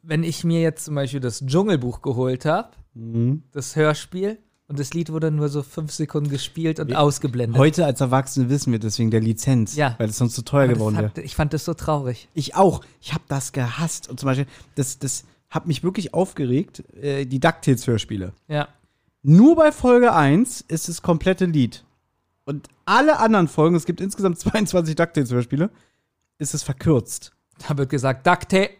wenn 0.06 0.22
ich 0.22 0.44
mir 0.44 0.60
jetzt 0.60 0.84
zum 0.84 0.94
Beispiel 0.94 1.20
das 1.20 1.44
Dschungelbuch 1.44 2.02
geholt 2.02 2.44
habe, 2.44 2.70
Mhm. 2.94 3.42
das 3.52 3.74
Hörspiel, 3.74 4.38
und 4.68 4.78
das 4.78 4.94
Lied 4.94 5.10
wurde 5.12 5.30
nur 5.30 5.48
so 5.48 5.62
fünf 5.62 5.92
Sekunden 5.92 6.30
gespielt 6.30 6.80
und 6.80 6.94
ausgeblendet. 6.94 7.58
Heute 7.58 7.84
als 7.84 8.00
Erwachsene 8.00 8.48
wissen 8.48 8.72
wir 8.72 8.78
deswegen 8.78 9.10
der 9.10 9.20
Lizenz, 9.20 9.74
Ja. 9.76 9.94
weil 9.98 10.08
es 10.08 10.16
sonst 10.18 10.34
zu 10.34 10.42
teuer 10.42 10.64
Aber 10.64 10.72
geworden 10.74 10.96
wäre. 10.96 11.20
ich 11.22 11.34
fand 11.36 11.52
das 11.52 11.64
so 11.66 11.74
traurig. 11.74 12.28
Ich 12.34 12.54
auch. 12.54 12.82
Ich 13.00 13.12
habe 13.12 13.24
das 13.28 13.52
gehasst. 13.52 14.08
Und 14.08 14.20
zum 14.20 14.28
Beispiel, 14.28 14.46
das, 14.76 14.98
das 14.98 15.24
hat 15.50 15.66
mich 15.66 15.82
wirklich 15.84 16.14
aufgeregt, 16.14 16.82
äh, 16.94 17.26
die 17.26 17.40
DuckTales-Hörspiele. 17.40 18.32
Ja. 18.48 18.68
Nur 19.22 19.56
bei 19.56 19.70
Folge 19.72 20.12
1 20.14 20.62
ist 20.62 20.88
das 20.88 21.02
komplette 21.02 21.44
Lied. 21.46 21.84
Und 22.46 22.68
alle 22.86 23.18
anderen 23.18 23.48
Folgen, 23.48 23.74
es 23.76 23.84
gibt 23.86 24.00
insgesamt 24.00 24.38
22 24.38 24.94
DuckTales-Hörspiele, 24.96 25.68
ist 26.38 26.54
es 26.54 26.62
verkürzt. 26.62 27.32
Da 27.68 27.76
wird 27.76 27.90
gesagt, 27.90 28.26
Dakte. 28.26 28.70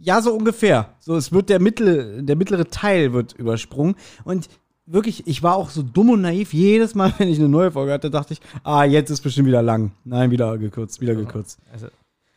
Ja, 0.00 0.20
so 0.20 0.34
ungefähr. 0.34 0.94
So, 1.00 1.16
es 1.16 1.32
wird 1.32 1.48
der, 1.48 1.60
mittel, 1.60 2.22
der 2.22 2.36
mittlere 2.36 2.68
Teil 2.68 3.12
wird 3.12 3.32
übersprungen. 3.32 3.96
Und 4.24 4.48
wirklich, 4.86 5.26
ich 5.26 5.42
war 5.42 5.56
auch 5.56 5.70
so 5.70 5.82
dumm 5.82 6.10
und 6.10 6.22
naiv. 6.22 6.52
Jedes 6.52 6.94
Mal, 6.94 7.12
wenn 7.18 7.28
ich 7.28 7.38
eine 7.38 7.48
neue 7.48 7.72
Folge 7.72 7.92
hatte, 7.92 8.10
dachte 8.10 8.34
ich, 8.34 8.40
ah, 8.62 8.84
jetzt 8.84 9.10
ist 9.10 9.22
bestimmt 9.22 9.48
wieder 9.48 9.62
lang. 9.62 9.92
Nein, 10.04 10.30
wieder 10.30 10.58
gekürzt, 10.58 11.00
wieder 11.00 11.14
gekürzt. 11.14 11.58
Also, 11.72 11.88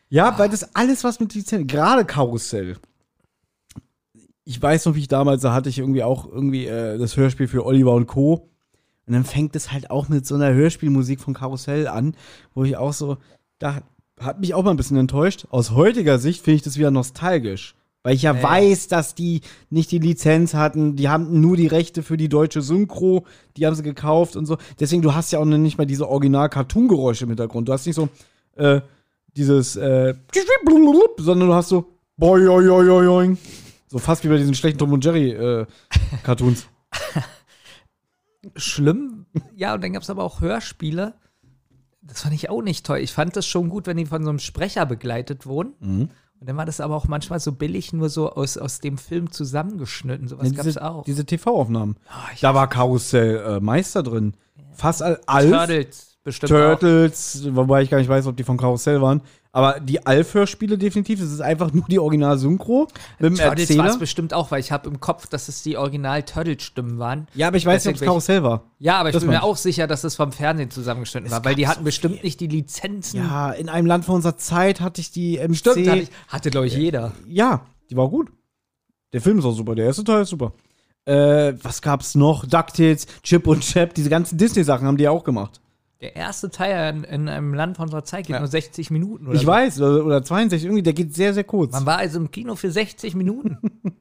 Ja, 0.08 0.38
weil 0.38 0.48
das 0.48 0.74
alles, 0.74 1.04
was 1.04 1.20
mit 1.20 1.34
Lizenz, 1.34 1.70
gerade 1.70 2.04
Karussell. 2.04 2.76
Ich 4.44 4.60
weiß 4.60 4.86
noch, 4.86 4.94
wie 4.94 5.00
ich 5.00 5.08
damals, 5.08 5.42
da 5.42 5.52
hatte 5.52 5.68
ich 5.68 5.78
irgendwie 5.78 6.02
auch 6.02 6.26
irgendwie 6.26 6.66
äh, 6.66 6.98
das 6.98 7.16
Hörspiel 7.16 7.46
für 7.46 7.64
Oliver 7.64 7.92
und 7.92 8.06
Co. 8.06 8.48
Und 9.06 9.12
dann 9.12 9.24
fängt 9.24 9.54
es 9.54 9.72
halt 9.72 9.90
auch 9.90 10.08
mit 10.08 10.26
so 10.26 10.34
einer 10.34 10.52
Hörspielmusik 10.52 11.20
von 11.20 11.34
Karussell 11.34 11.88
an, 11.88 12.14
wo 12.54 12.64
ich 12.64 12.76
auch 12.76 12.92
so, 12.92 13.18
da 13.58 13.82
hat 14.20 14.40
mich 14.40 14.54
auch 14.54 14.62
mal 14.62 14.70
ein 14.70 14.76
bisschen 14.76 14.96
enttäuscht. 14.96 15.46
Aus 15.50 15.70
heutiger 15.72 16.18
Sicht 16.18 16.44
finde 16.44 16.56
ich 16.56 16.62
das 16.62 16.78
wieder 16.78 16.90
nostalgisch. 16.90 17.74
Weil 18.02 18.14
ich 18.14 18.22
ja 18.22 18.32
Nee. 18.32 18.42
weiß, 18.42 18.88
dass 18.88 19.14
die 19.14 19.42
nicht 19.68 19.90
die 19.90 19.98
Lizenz 19.98 20.54
hatten, 20.54 20.96
die 20.96 21.10
haben 21.10 21.40
nur 21.40 21.56
die 21.56 21.66
Rechte 21.66 22.02
für 22.02 22.16
die 22.16 22.30
deutsche 22.30 22.62
Synchro, 22.62 23.26
die 23.56 23.66
haben 23.66 23.74
sie 23.74 23.82
gekauft 23.82 24.36
und 24.36 24.46
so. 24.46 24.56
Deswegen, 24.78 25.02
du 25.02 25.14
hast 25.14 25.32
ja 25.32 25.38
auch 25.38 25.44
noch 25.44 25.58
nicht 25.58 25.76
mal 25.76 25.84
diese 25.84 26.08
Original-Cartoon-Geräusche 26.08 27.24
im 27.24 27.30
Hintergrund. 27.30 27.68
Du 27.68 27.72
hast 27.74 27.84
nicht 27.86 27.96
so, 27.96 28.08
äh, 28.56 28.80
dieses, 29.36 29.76
äh, 29.76 30.14
sondern 31.18 31.48
du 31.48 31.54
hast 31.54 31.68
so, 31.68 31.92
boing, 32.16 33.36
so 33.86 33.98
fast 33.98 34.24
wie 34.24 34.28
bei 34.28 34.38
diesen 34.38 34.54
schlechten 34.54 34.78
Tom 34.78 34.92
und 34.92 35.04
Jerry 35.04 35.32
äh, 35.32 35.66
Cartoons. 36.22 36.68
schlimm. 38.56 39.26
Ja, 39.54 39.74
und 39.74 39.84
dann 39.84 39.92
gab 39.92 40.02
es 40.02 40.10
aber 40.10 40.24
auch 40.24 40.40
Hörspiele. 40.40 41.14
Das 42.02 42.22
fand 42.22 42.34
ich 42.34 42.48
auch 42.50 42.62
nicht 42.62 42.86
toll. 42.86 42.98
Ich 42.98 43.12
fand 43.12 43.36
das 43.36 43.46
schon 43.46 43.68
gut, 43.68 43.86
wenn 43.86 43.96
die 43.96 44.06
von 44.06 44.22
so 44.24 44.30
einem 44.30 44.38
Sprecher 44.38 44.86
begleitet 44.86 45.46
wurden. 45.46 45.74
Mhm. 45.80 46.08
Und 46.40 46.48
dann 46.48 46.56
war 46.56 46.64
das 46.64 46.80
aber 46.80 46.96
auch 46.96 47.06
manchmal 47.06 47.38
so 47.40 47.52
billig, 47.52 47.92
nur 47.92 48.08
so 48.08 48.32
aus, 48.32 48.56
aus 48.56 48.80
dem 48.80 48.96
Film 48.96 49.30
zusammengeschnitten. 49.30 50.26
Sowas 50.26 50.48
Ja, 50.50 50.56
gab 50.56 50.66
es 50.66 50.78
auch. 50.78 51.04
diese 51.04 51.26
TV-Aufnahmen. 51.26 51.96
Ah, 52.08 52.28
ich- 52.34 52.40
Da 52.40 52.54
war 52.54 52.66
Karussell 52.68 53.36
äh, 53.56 53.60
Meister 53.60 54.02
drin. 54.02 54.34
Fast 54.72 55.02
all, 55.02 55.20
Alf, 55.26 55.50
Turtles 55.50 56.16
bestimmt 56.24 56.52
auch. 56.52 56.78
Turtles, 56.78 57.46
wobei 57.54 57.82
ich 57.82 57.90
gar 57.90 57.98
nicht 57.98 58.08
weiß, 58.08 58.26
ob 58.26 58.36
die 58.38 58.44
von 58.44 58.56
Karussell 58.56 59.02
waren. 59.02 59.20
Aber 59.52 59.80
die 59.80 60.06
Alf-Hörspiele 60.06 60.78
definitiv, 60.78 61.18
das 61.18 61.32
ist 61.32 61.40
einfach 61.40 61.72
nur 61.72 61.84
die 61.88 61.98
Original-Synchro 61.98 62.86
mit 63.18 63.32
dem 63.32 63.36
Turtles 63.36 63.76
war 63.76 63.86
es 63.88 63.98
bestimmt 63.98 64.32
auch, 64.32 64.52
weil 64.52 64.60
ich 64.60 64.70
habe 64.70 64.88
im 64.88 65.00
Kopf, 65.00 65.26
dass 65.26 65.48
es 65.48 65.62
die 65.64 65.76
Original-Turtle-Stimmen 65.76 66.98
waren. 67.00 67.26
Ja, 67.34 67.48
aber 67.48 67.56
ich 67.56 67.66
weiß 67.66 67.84
nicht, 67.84 67.96
ob 67.96 68.00
es 68.00 68.06
Karussell 68.06 68.42
war. 68.44 68.62
Ja, 68.78 68.98
aber 69.00 69.08
ich 69.08 69.14
Das 69.14 69.22
bin 69.24 69.30
mir 69.30 69.42
auch 69.42 69.56
sicher, 69.56 69.88
dass 69.88 70.04
es 70.04 70.14
vom 70.14 70.30
Fernsehen 70.30 70.70
zusammengeschnitten 70.70 71.30
war, 71.32 71.44
weil 71.44 71.56
die 71.56 71.66
hatten 71.66 71.82
bestimmt 71.82 72.22
nicht 72.22 72.38
die 72.40 72.46
Lizenzen. 72.46 73.16
Ja, 73.18 73.50
in 73.50 73.68
einem 73.68 73.86
Land 73.86 74.04
vor 74.04 74.14
unserer 74.14 74.36
Zeit 74.36 74.80
hatte 74.80 75.00
ich 75.00 75.10
die 75.10 75.38
MC. 75.38 75.56
Stimmt, 75.56 75.86
hatte, 75.88 75.98
ich- 76.02 76.10
hatte 76.28 76.50
glaube 76.50 76.66
ich, 76.68 76.74
jeder. 76.76 77.12
Ja, 77.26 77.66
die 77.90 77.96
war 77.96 78.08
gut. 78.08 78.30
Der 79.12 79.20
Film 79.20 79.40
ist 79.40 79.44
auch 79.44 79.52
super, 79.56 79.74
der 79.74 79.86
erste 79.86 80.04
Teil 80.04 80.22
ist 80.22 80.28
super. 80.28 80.52
Äh, 81.06 81.54
was 81.62 81.82
gab's 81.82 82.14
noch? 82.14 82.46
DuckTales, 82.46 83.06
Chip 83.24 83.48
und 83.48 83.62
Chap, 83.62 83.94
diese 83.94 84.10
ganzen 84.10 84.38
Disney-Sachen 84.38 84.86
haben 84.86 84.96
die 84.96 85.08
auch 85.08 85.24
gemacht. 85.24 85.60
Der 86.00 86.16
erste 86.16 86.50
Teil 86.50 86.94
in, 86.96 87.04
in 87.04 87.28
einem 87.28 87.52
Land 87.52 87.76
von 87.76 87.84
unserer 87.84 88.04
Zeit 88.04 88.26
geht 88.26 88.38
nur 88.38 88.48
60 88.48 88.90
Minuten 88.90 89.26
oder 89.26 89.34
ich 89.34 89.42
so. 89.42 89.46
weiß, 89.46 89.80
oder, 89.82 90.04
oder 90.06 90.22
62, 90.22 90.64
irgendwie, 90.64 90.82
der 90.82 90.94
geht 90.94 91.14
sehr, 91.14 91.34
sehr 91.34 91.44
kurz. 91.44 91.72
Man 91.72 91.84
war 91.84 91.98
also 91.98 92.18
im 92.18 92.30
Kino 92.30 92.54
für 92.56 92.70
60 92.70 93.14
Minuten. 93.14 93.58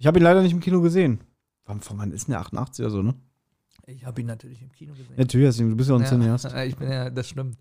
Ich 0.00 0.06
habe 0.06 0.20
ihn 0.20 0.22
leider 0.22 0.42
nicht 0.42 0.52
im 0.52 0.60
Kino 0.60 0.80
gesehen. 0.80 1.18
Wann, 1.64 1.80
von 1.80 1.98
wann 1.98 2.12
ist 2.12 2.28
denn 2.28 2.32
der 2.34 2.40
88 2.42 2.84
oder 2.84 2.90
so, 2.92 3.02
ne? 3.02 3.16
Ich 3.86 4.04
habe 4.06 4.20
ihn 4.20 4.28
natürlich 4.28 4.62
im 4.62 4.70
Kino 4.70 4.92
gesehen. 4.92 5.14
Natürlich, 5.16 5.48
hast 5.48 5.58
du- 5.58 5.68
du 5.70 5.74
bist 5.74 5.90
ja 5.90 5.96
auch 5.96 6.00
ein 6.00 6.06
Cineast. 6.06 6.44
Ja, 6.44 6.62
ich 6.62 6.76
bin 6.76 6.88
ja, 6.88 7.10
das 7.10 7.28
stimmt. 7.30 7.58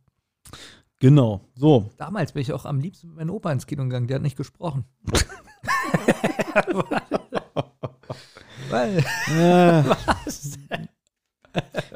Genau, 0.99 1.41
so. 1.55 1.89
Damals 1.97 2.33
bin 2.33 2.43
ich 2.43 2.53
auch 2.53 2.65
am 2.65 2.79
liebsten 2.79 3.07
mit 3.07 3.15
meinem 3.17 3.31
Opa 3.31 3.51
ins 3.51 3.65
Kino 3.65 3.81
gegangen, 3.85 4.05
der 4.05 4.17
hat 4.17 4.21
nicht 4.21 4.37
gesprochen. 4.37 4.85
Weil, 8.69 8.97
Äh, 9.29 9.83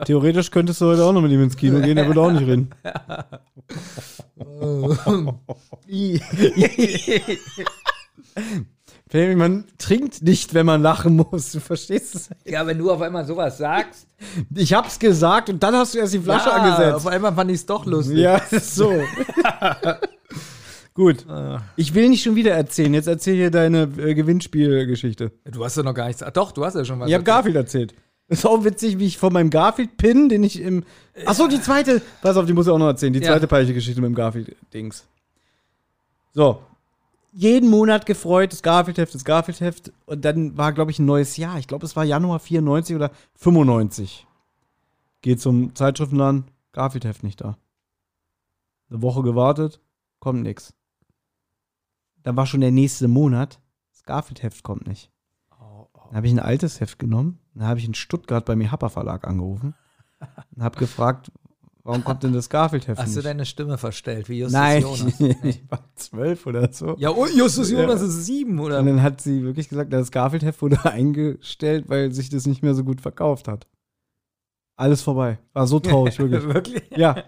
theoretisch 0.05 0.51
könntest 0.51 0.81
du 0.81 0.88
heute 0.88 1.03
auch 1.03 1.13
noch 1.13 1.21
mit 1.21 1.31
ihm 1.31 1.43
ins 1.43 1.57
Kino 1.57 1.79
gehen, 1.79 1.97
er 1.97 2.07
würde 2.07 2.21
auch 2.21 2.31
nicht 2.31 2.47
reden. 2.47 2.69
Femi, 9.09 9.35
man 9.35 9.65
trinkt 9.77 10.21
nicht, 10.21 10.53
wenn 10.53 10.65
man 10.65 10.81
lachen 10.81 11.17
muss. 11.17 11.51
Du 11.51 11.59
verstehst 11.59 12.15
es? 12.15 12.29
ja, 12.45 12.65
wenn 12.65 12.77
du 12.77 12.89
auf 12.89 13.01
einmal 13.01 13.25
sowas 13.25 13.57
sagst, 13.57 14.07
Ich 14.55 14.73
hab's 14.73 14.99
gesagt 14.99 15.49
und 15.49 15.61
dann 15.61 15.75
hast 15.75 15.93
du 15.93 15.99
erst 15.99 16.13
die 16.13 16.19
Flasche 16.19 16.49
ja, 16.49 16.55
angesetzt. 16.55 16.95
Auf 16.95 17.07
einmal 17.07 17.33
fand 17.33 17.51
ich 17.51 17.57
es 17.57 17.65
doch 17.65 17.85
lustig. 17.85 18.19
Ja, 18.19 18.38
ist 18.38 18.75
so. 18.75 18.91
Gut. 20.93 21.25
Ich 21.75 21.93
will 21.93 22.09
nicht 22.09 22.23
schon 22.23 22.35
wieder 22.35 22.51
erzählen. 22.51 22.93
Jetzt 22.93 23.07
erzähl 23.07 23.35
hier 23.35 23.51
deine 23.51 23.83
äh, 23.97 24.13
Gewinnspielgeschichte. 24.13 25.31
Du 25.45 25.63
hast 25.63 25.77
ja 25.77 25.83
noch 25.83 25.93
gar 25.93 26.07
nichts. 26.07 26.23
Ach, 26.23 26.31
doch, 26.31 26.51
du 26.51 26.65
hast 26.65 26.75
ja 26.75 26.85
schon 26.85 26.99
was. 26.99 27.07
Ich 27.07 27.13
habe 27.13 27.23
Garfield 27.23 27.55
erzählt. 27.55 27.93
Ist 28.31 28.45
auch 28.45 28.63
witzig, 28.63 28.97
wie 28.97 29.07
ich 29.07 29.17
von 29.17 29.33
meinem 29.33 29.49
Garfield-Pin, 29.49 30.29
den 30.29 30.43
ich 30.43 30.61
im. 30.61 30.85
Achso, 31.25 31.49
die 31.49 31.59
zweite. 31.61 32.01
Pass 32.21 32.37
auf, 32.37 32.45
die 32.45 32.53
muss 32.53 32.65
ich 32.65 32.71
auch 32.71 32.77
noch 32.77 32.87
erzählen. 32.87 33.11
Die 33.11 33.19
Ja. 33.19 33.33
zweite 33.33 33.45
peinliche 33.45 33.73
Geschichte 33.73 33.99
mit 33.99 34.07
dem 34.07 34.15
Garfield-Dings. 34.15 35.05
So. 36.33 36.61
Jeden 37.33 37.69
Monat 37.69 38.05
gefreut, 38.05 38.53
das 38.53 38.63
Garfield-Heft, 38.63 39.13
das 39.13 39.25
Garfield-Heft. 39.25 39.91
Und 40.05 40.23
dann 40.23 40.57
war, 40.57 40.71
glaube 40.71 40.91
ich, 40.91 40.99
ein 40.99 41.05
neues 41.05 41.35
Jahr. 41.35 41.59
Ich 41.59 41.67
glaube, 41.67 41.85
es 41.85 41.97
war 41.97 42.05
Januar 42.05 42.39
94 42.39 42.95
oder 42.95 43.11
95. 43.35 44.25
Geht 45.21 45.41
zum 45.41 45.75
Zeitschriftenladen, 45.75 46.45
Garfield-Heft 46.71 47.23
nicht 47.23 47.41
da. 47.41 47.57
Eine 48.89 49.01
Woche 49.01 49.23
gewartet, 49.23 49.81
kommt 50.19 50.43
nix. 50.43 50.73
Dann 52.23 52.37
war 52.37 52.45
schon 52.45 52.61
der 52.61 52.71
nächste 52.71 53.09
Monat, 53.09 53.59
das 53.91 54.03
Garfield-Heft 54.03 54.63
kommt 54.63 54.87
nicht. 54.87 55.09
Dann 56.11 56.17
habe 56.17 56.27
ich 56.27 56.33
ein 56.33 56.39
altes 56.39 56.81
Heft 56.81 56.99
genommen, 56.99 57.39
dann 57.55 57.65
habe 57.69 57.79
ich 57.79 57.85
in 57.85 57.93
Stuttgart 57.93 58.43
beim 58.43 58.69
Happer 58.69 58.89
Verlag 58.89 59.25
angerufen 59.25 59.75
und 60.53 60.61
habe 60.61 60.77
gefragt, 60.77 61.31
warum 61.83 62.03
kommt 62.03 62.23
denn 62.23 62.33
das 62.33 62.49
Garfield-Heft 62.49 62.99
Hast 63.01 63.13
du 63.13 63.19
nicht? 63.19 63.25
deine 63.27 63.45
Stimme 63.45 63.77
verstellt, 63.77 64.27
wie 64.27 64.39
Justus 64.39 64.51
Nein, 64.59 64.81
Jonas? 64.81 65.19
ich 65.43 65.63
war 65.71 65.85
zwölf 65.95 66.45
oder 66.45 66.69
so. 66.73 66.97
Ja, 66.99 67.11
und 67.11 67.33
Justus 67.33 67.71
Ja. 67.71 67.79
Jonas 67.79 68.01
ist 68.01 68.25
sieben, 68.25 68.59
oder? 68.59 68.79
Und 68.79 68.88
dann 68.88 69.01
hat 69.01 69.21
sie 69.21 69.41
wirklich 69.43 69.69
gesagt, 69.69 69.93
das 69.93 70.11
Garfield-Heft 70.11 70.61
wurde 70.61 70.83
eingestellt, 70.91 71.85
weil 71.88 72.11
sich 72.11 72.29
das 72.29 72.45
nicht 72.45 72.61
mehr 72.61 72.73
so 72.73 72.83
gut 72.83 72.99
verkauft 72.99 73.47
hat. 73.47 73.65
Alles 74.75 75.01
vorbei. 75.01 75.39
War 75.53 75.65
so 75.65 75.79
traurig, 75.79 76.19
wirklich. 76.19 76.43
Wirklich? 76.43 76.83
Ja, 76.97 77.23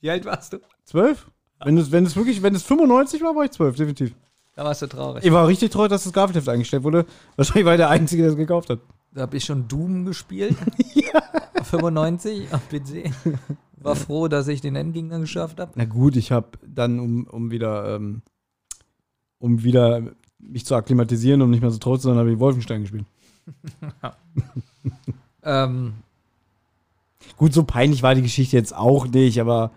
Wie 0.00 0.08
alt 0.08 0.24
warst 0.24 0.54
du? 0.54 0.60
zwölf? 0.84 1.30
Wenn 1.62 1.76
es, 1.76 1.92
wenn 1.92 2.06
es 2.06 2.16
wirklich, 2.16 2.42
wenn 2.42 2.54
es 2.54 2.62
95 2.62 3.20
war, 3.22 3.36
war 3.36 3.44
ich 3.44 3.50
zwölf, 3.50 3.76
definitiv. 3.76 4.14
Da 4.54 4.64
warst 4.64 4.82
du 4.82 4.86
traurig. 4.86 5.24
Ich 5.24 5.32
war 5.32 5.46
richtig 5.46 5.70
traurig, 5.70 5.90
dass 5.90 6.04
das 6.04 6.12
Garfield-Heft 6.12 6.48
eingestellt 6.48 6.82
wurde. 6.82 7.06
Wahrscheinlich 7.36 7.64
war 7.64 7.74
ich 7.74 7.78
der 7.78 7.90
Einzige, 7.90 8.22
der 8.22 8.32
es 8.32 8.36
gekauft 8.36 8.70
hat. 8.70 8.80
Da 9.12 9.22
habe 9.22 9.36
ich 9.36 9.44
schon 9.44 9.68
Doom 9.68 10.04
gespielt. 10.04 10.56
ja. 10.94 11.22
95 11.62 12.48
am 12.52 12.60
PC. 12.60 13.10
War 13.76 13.96
froh, 13.96 14.28
dass 14.28 14.48
ich 14.48 14.60
den 14.60 14.76
Endgegner 14.76 15.20
geschafft 15.20 15.60
habe. 15.60 15.72
Na 15.74 15.84
gut, 15.84 16.16
ich 16.16 16.32
habe 16.32 16.58
dann, 16.66 17.00
um, 17.00 17.26
um 17.26 17.50
wieder, 17.50 17.96
ähm, 17.96 18.22
um 19.38 19.62
wieder 19.62 20.02
mich 20.38 20.66
zu 20.66 20.74
akklimatisieren, 20.74 21.42
um 21.42 21.50
nicht 21.50 21.62
mehr 21.62 21.70
so 21.70 21.78
traurig 21.78 22.00
zu 22.00 22.08
sein, 22.08 22.18
habe 22.18 22.32
ich 22.32 22.38
Wolfenstein 22.38 22.82
gespielt. 22.82 23.06
Ähm, 25.44 25.94
Gut, 27.36 27.52
so 27.52 27.64
peinlich 27.64 28.02
war 28.02 28.14
die 28.14 28.22
Geschichte 28.22 28.56
jetzt 28.56 28.74
auch 28.74 29.06
nicht, 29.06 29.40
aber 29.40 29.72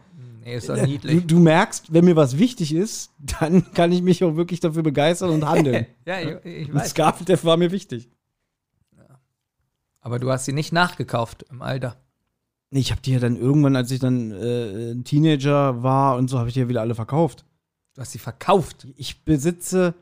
Nee, 0.46 0.58
ist 0.58 0.70
doch 0.70 0.78
Du, 0.78 0.86
niedlich. 0.86 1.26
du 1.26 1.40
merkst, 1.40 1.92
wenn 1.92 2.06
mir 2.06 2.16
was 2.16 2.38
wichtig 2.38 2.72
ist, 2.74 3.12
dann 3.18 3.74
kann 3.74 3.92
ich 3.92 4.04
mich 4.04 4.24
auch 4.24 4.36
wirklich 4.36 4.60
dafür 4.60 4.84
begeistern 4.84 5.32
und 5.32 5.46
handeln. 5.50 5.88
ja, 6.06 6.20
ich, 6.22 6.46
ich 6.46 6.74
weiß. 6.74 6.92
Scarfdev 6.92 7.44
war 7.46 7.58
mir 7.58 7.72
wichtig. 7.72 8.10
Aber 10.02 10.20
du 10.20 10.32
hast 10.32 10.46
sie 10.46 10.54
nicht 10.54 10.72
nachgekauft 10.72 11.44
im 11.50 11.64
Alter. 11.64 11.98
Nee, 12.70 12.80
ich 12.80 12.92
habe 12.92 13.02
die 13.02 13.14
ja 13.14 13.20
dann 13.20 13.38
irgendwann, 13.38 13.76
als 13.76 13.90
ich 13.90 14.00
dann 14.00 14.32
äh, 14.32 14.92
ein 14.92 15.04
Teenager 15.04 15.82
war 15.82 16.16
und 16.16 16.28
so, 16.30 16.38
habe 16.38 16.48
ich 16.50 16.54
die 16.54 16.60
ja 16.60 16.70
wieder 16.70 16.82
alle 16.82 16.94
verkauft. 16.94 17.44
Du 17.96 18.02
hast 18.02 18.12
sie 18.12 18.20
verkauft. 18.20 18.88
Ich 18.98 19.24
besitze 19.24 19.96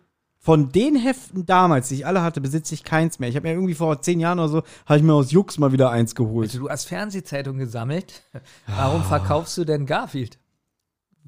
von 0.45 0.73
den 0.73 0.97
Heften 0.97 1.45
damals, 1.45 1.87
die 1.87 1.95
ich 1.95 2.05
alle 2.05 2.21
hatte, 2.21 2.41
besitze 2.41 2.73
ich 2.73 2.83
keins 2.83 3.17
mehr. 3.17 3.29
Ich 3.29 3.37
habe 3.37 3.47
mir 3.47 3.53
irgendwie 3.53 3.75
vor 3.75 4.01
zehn 4.01 4.19
Jahren 4.19 4.39
oder 4.39 4.49
so, 4.49 4.63
habe 4.85 4.97
ich 4.97 5.03
mir 5.03 5.13
aus 5.13 5.31
Jux 5.31 5.57
mal 5.57 5.71
wieder 5.71 5.89
eins 5.89 6.15
geholt. 6.15 6.49
Also 6.49 6.59
du 6.59 6.69
hast 6.69 6.83
Fernsehzeitung 6.85 7.57
gesammelt. 7.57 8.23
Warum 8.67 9.03
verkaufst 9.03 9.57
du 9.57 9.63
denn 9.63 9.85
Garfield? 9.85 10.37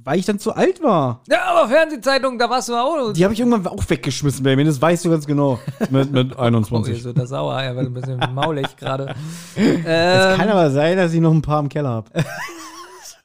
Weil 0.04 0.20
ich 0.20 0.26
dann 0.26 0.38
zu 0.40 0.54
alt 0.54 0.84
war. 0.84 1.22
Ja, 1.30 1.46
aber 1.46 1.70
Fernsehzeitung, 1.70 2.38
da 2.38 2.50
warst 2.50 2.68
du 2.68 2.74
auch. 2.74 3.14
Die 3.14 3.24
habe 3.24 3.34
ich 3.34 3.40
irgendwann 3.40 3.66
auch 3.68 3.82
weggeschmissen, 3.90 4.44
Baby. 4.44 4.66
Das 4.66 4.82
weißt 4.82 5.06
du 5.06 5.10
ganz 5.10 5.26
genau. 5.26 5.58
mit, 5.90 6.12
mit 6.12 6.34
Oh, 6.38 6.42
ihr 6.42 6.48
21. 6.48 7.02
so 7.02 7.14
der 7.14 7.26
Sauer, 7.28 7.62
er 7.62 7.74
war 7.78 7.84
ein 7.84 7.94
bisschen 7.94 8.20
maulig 8.36 8.76
gerade. 8.76 9.16
Es 9.56 9.62
Ähm, 9.86 10.38
kann 10.38 10.50
aber 10.50 10.70
sein, 10.72 10.98
dass 10.98 11.14
ich 11.14 11.22
noch 11.22 11.32
ein 11.32 11.42
paar 11.42 11.62
im 11.62 11.70
Keller 11.70 11.88
habe. 11.90 12.10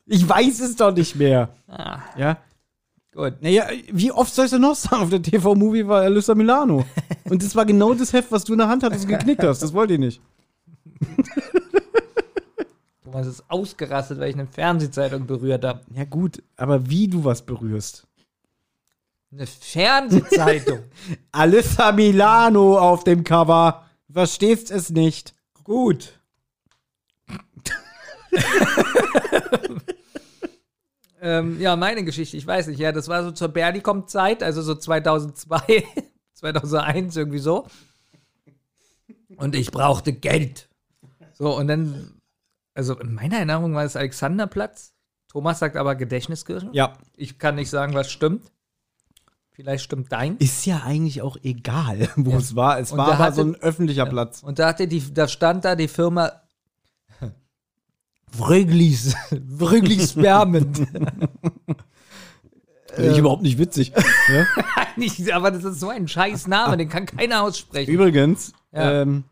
ich 0.07 0.27
weiß 0.29 0.61
es 0.61 0.77
doch 0.77 0.93
nicht 0.95 1.17
mehr. 1.17 1.49
ah, 1.69 1.99
Ja. 2.17 2.37
Gut. 3.13 3.35
Naja, 3.41 3.69
wie 3.91 4.13
oft 4.13 4.35
soll 4.35 4.47
ich 4.47 4.51
denn 4.51 4.61
noch 4.63 4.75
sagen? 4.75 5.03
Auf 5.03 5.11
der 5.11 5.23
TV-Movie 5.23 5.87
war 5.87 6.03
Alyssa 6.03 6.35
Milano. 6.35 6.85
Und 7.25 7.43
das 7.43 7.55
war 7.55 7.65
genau 7.65 7.95
das 7.95 8.13
Heft, 8.13 8.33
was 8.33 8.45
du 8.45 8.53
in 8.53 8.59
der 8.59 8.69
Hand 8.69 8.83
hattest 8.83 9.05
und 9.05 9.11
geknickt 9.11 9.43
hast. 9.43 9.63
Das 9.63 9.73
wollte 9.73 9.95
ich 9.95 9.99
nicht. 10.01 10.21
Thomas 13.05 13.27
ist 13.27 13.45
ausgerastet, 13.49 14.19
weil 14.21 14.31
ich 14.31 14.35
eine 14.35 14.47
Fernsehzeitung 14.47 15.27
berührt 15.27 15.65
habe. 15.65 15.81
Ja, 15.95 16.05
gut, 16.05 16.43
aber 16.57 16.89
wie 16.89 17.09
du 17.09 17.25
was 17.25 17.43
berührst. 17.43 18.07
Eine 19.33 19.47
Fernsehzeitung. 19.47 20.81
Alyssa 21.33 21.93
Milano 21.93 22.79
auf 22.79 23.05
dem 23.05 23.23
Cover. 23.23 23.85
Du 24.09 24.15
Verstehst 24.15 24.71
es 24.71 24.91
nicht. 24.91 25.35
Gut. 25.63 26.21
Ähm, 31.21 31.61
ja, 31.61 31.77
meine 31.77 32.05
Geschichte, 32.05 32.37
ich 32.37 32.47
weiß 32.47 32.67
nicht. 32.69 32.79
Ja, 32.79 32.93
das 32.93 33.09
war 33.09 33.23
so 33.25 33.31
zur 33.31 33.49
Bernicom-Zeit, 33.49 34.43
also 34.43 34.63
so 34.63 34.75
2002, 34.75 35.85
2001, 36.35 37.17
irgendwie 37.17 37.39
so. 37.39 37.67
Und 39.37 39.55
ich 39.55 39.71
brauchte 39.71 40.13
Geld. 40.13 40.69
So, 41.35 41.57
und 41.57 41.69
dann, 41.69 42.21
also 42.75 42.99
in 42.99 43.15
meiner 43.15 43.37
Erinnerung 43.37 43.75
war 43.75 43.85
es 43.85 43.97
Alexanderplatz. 43.97 44.93
Thomas 45.29 45.61
sagt 45.61 45.77
aber 45.77 45.95
Gedächtniskirchen. 45.95 46.73
Ja. 46.75 46.95
Ich 47.17 47.39
kann 47.39 47.55
nicht 47.55 47.71
sagen, 47.71 47.95
was 47.95 48.11
stimmt. 48.11 48.51
Vielleicht 49.53 49.85
stimmt 49.85 50.11
dein. 50.11 50.37
Ist 50.39 50.65
ja 50.67 50.83
eigentlich 50.85 51.23
auch 51.23 51.37
egal, 51.43 52.09
wo 52.17 52.31
Ja. 52.33 52.37
es 52.39 52.57
war. 52.57 52.79
Es 52.81 52.93
Und 52.93 52.99
war 52.99 53.09
aber 53.13 53.19
hatte- 53.19 53.37
so 53.37 53.43
ein 53.43 53.55
öffentlicher 53.57 54.07
Platz. 54.07 54.43
Und 54.43 54.59
da, 54.59 54.69
hatte 54.69 54.89
die, 54.89 55.15
da 55.15 55.29
stand 55.29 55.65
da 55.65 55.77
die 55.77 55.89
Firma 55.89 56.33
Vröglis. 58.33 59.15
Vröglis 59.59 60.11
Spermen. 60.13 60.73
Finde 62.95 63.13
ich 63.13 63.19
überhaupt 63.19 63.43
nicht 63.43 63.59
witzig. 63.59 63.93
ja? 64.29 64.47
Nicht, 64.97 65.33
aber 65.33 65.51
das 65.53 65.65
ist 65.65 65.81
so 65.81 65.89
ein 65.89 66.09
scheiß 66.09 66.47
Name, 66.49 66.77
den 66.77 66.89
kann 66.89 67.07
keiner 67.07 67.43
aussprechen. 67.43 67.91
Übrigens, 67.91 68.53
Ja. 68.73 69.03
ähm, 69.03 69.25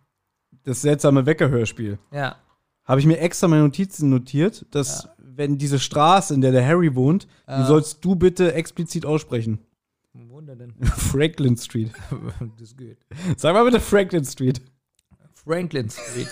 das 0.62 0.82
seltsame 0.82 1.26
Weckerhörspiel. 1.26 1.98
Ja. 2.12 2.36
Habe 2.84 3.00
ich 3.00 3.06
mir 3.06 3.18
extra 3.18 3.48
meine 3.48 3.62
Notizen 3.62 4.08
notiert, 4.08 4.64
dass, 4.70 5.08
wenn 5.18 5.58
diese 5.58 5.78
Straße, 5.78 6.32
in 6.32 6.40
der 6.40 6.52
der 6.52 6.64
Harry 6.66 6.94
wohnt, 6.94 7.26
die 7.48 7.64
sollst 7.64 8.04
du 8.04 8.14
bitte 8.14 8.54
explizit 8.54 9.04
aussprechen. 9.04 9.58
Wo 10.14 10.28
wohnt 10.36 10.48
er 10.48 10.56
denn? 10.56 10.72
Franklin 10.84 11.56
Street. 11.56 11.90
das 12.58 12.76
geht. 12.76 12.98
Sag 13.36 13.54
mal 13.54 13.64
bitte 13.64 13.80
Franklin 13.80 14.24
Street. 14.24 14.62
Franklin 15.34 15.90
Street. 15.90 16.28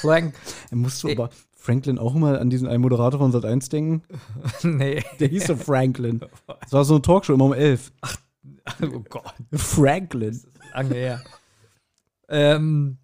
Frank. 0.00 0.34
Da 0.70 0.76
musst 0.76 1.02
du 1.02 1.10
aber 1.10 1.30
Franklin 1.66 1.98
auch 1.98 2.14
mal 2.14 2.38
an 2.38 2.48
diesen 2.48 2.68
einen 2.68 2.80
Moderator 2.80 3.18
von 3.18 3.32
Sat1 3.32 3.70
denken. 3.70 4.02
Nee. 4.62 5.02
Der 5.18 5.28
hieß 5.28 5.48
so 5.48 5.56
Franklin. 5.56 6.20
Das 6.60 6.72
war 6.72 6.84
so 6.84 6.94
eine 6.94 7.02
Talkshow 7.02 7.34
immer 7.34 7.46
um 7.46 7.52
elf. 7.52 7.92
Oh 8.82 9.00
Gott. 9.08 9.34
Franklin. 9.52 10.40
Lange 10.72 10.94
her. 10.94 11.22
ähm. 12.28 12.98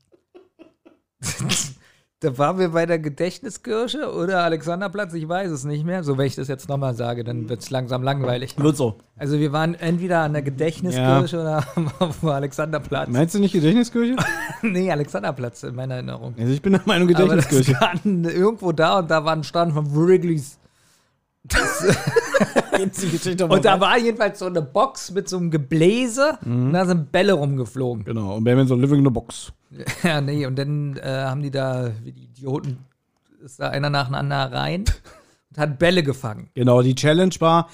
da 2.22 2.38
waren 2.38 2.56
wir 2.58 2.68
bei 2.68 2.86
der 2.86 3.00
Gedächtniskirche 3.00 4.12
oder 4.14 4.44
Alexanderplatz, 4.44 5.12
ich 5.14 5.28
weiß 5.28 5.50
es 5.50 5.64
nicht 5.64 5.84
mehr. 5.84 6.04
So, 6.04 6.16
wenn 6.16 6.26
ich 6.26 6.36
das 6.36 6.46
jetzt 6.46 6.68
nochmal 6.68 6.94
sage, 6.94 7.24
dann 7.24 7.48
wird 7.48 7.62
es 7.62 7.70
langsam 7.70 8.04
langweilig. 8.04 8.54
Wird 8.56 8.76
so. 8.76 8.98
Also 9.16 9.40
wir 9.40 9.52
waren 9.52 9.74
entweder 9.74 10.20
an 10.20 10.32
der 10.32 10.42
Gedächtniskirche 10.42 11.40
oder 11.40 11.64
auf 11.98 12.20
dem 12.20 12.28
Alexanderplatz. 12.28 13.08
Meinst 13.08 13.34
du 13.34 13.40
nicht 13.40 13.52
Gedächtniskirche? 13.52 14.14
nee, 14.62 14.90
Alexanderplatz 14.90 15.64
in 15.64 15.74
meiner 15.74 15.94
Erinnerung. 15.94 16.34
Also 16.38 16.52
ich 16.52 16.62
bin 16.62 16.72
der 16.72 16.82
Meinung 16.84 17.12
Aber 17.12 17.34
das 17.34 17.48
Gedächtniskirche. 17.48 18.30
irgendwo 18.30 18.70
da 18.70 19.00
und 19.00 19.10
da 19.10 19.24
war 19.24 19.32
ein 19.32 19.42
Stand 19.42 19.72
von 19.72 19.92
Wrigley's. 19.92 20.58
Jetzt 22.78 23.02
die 23.02 23.10
Geschichte 23.10 23.46
Und 23.46 23.64
da 23.64 23.80
war 23.80 23.98
jedenfalls 23.98 24.38
so 24.38 24.46
eine 24.46 24.62
Box 24.62 25.10
mit 25.10 25.28
so 25.28 25.36
einem 25.36 25.50
Gebläse 25.50 26.38
und 26.44 26.72
da 26.72 26.86
sind 26.86 27.12
Bälle 27.12 27.34
rumgeflogen. 27.34 28.04
Genau, 28.04 28.36
und 28.36 28.44
Batman 28.44 28.66
so 28.66 28.74
living 28.74 29.00
in 29.00 29.06
a 29.06 29.10
box. 29.10 29.52
Ja, 30.02 30.20
nee, 30.20 30.44
und 30.46 30.58
dann 30.58 30.96
äh, 30.98 31.24
haben 31.24 31.42
die 31.42 31.50
da, 31.50 31.90
wie 32.02 32.12
die 32.12 32.24
Idioten, 32.24 32.78
ist 33.42 33.58
da 33.58 33.70
einer 33.70 33.88
nacheinander 33.88 34.52
rein 34.52 34.84
und 35.50 35.58
hat 35.58 35.78
Bälle 35.78 36.02
gefangen. 36.02 36.50
Genau, 36.54 36.82
die 36.82 36.94
Challenge 36.94 37.34
war, 37.38 37.68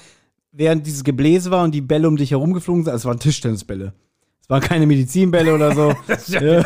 während 0.51 0.87
dieses 0.87 1.03
Gebläse 1.03 1.51
war 1.51 1.63
und 1.63 1.71
die 1.71 1.81
Bälle 1.81 2.07
um 2.07 2.17
dich 2.17 2.31
herumgeflogen 2.31 2.83
sind, 2.83 2.91
also 2.93 3.01
es 3.01 3.05
waren 3.05 3.19
Tischtennisbälle. 3.19 3.93
Es 4.41 4.49
waren 4.49 4.61
keine 4.61 4.87
Medizinbälle 4.87 5.53
oder 5.53 5.75
so. 5.75 5.93
ja. 6.27 6.63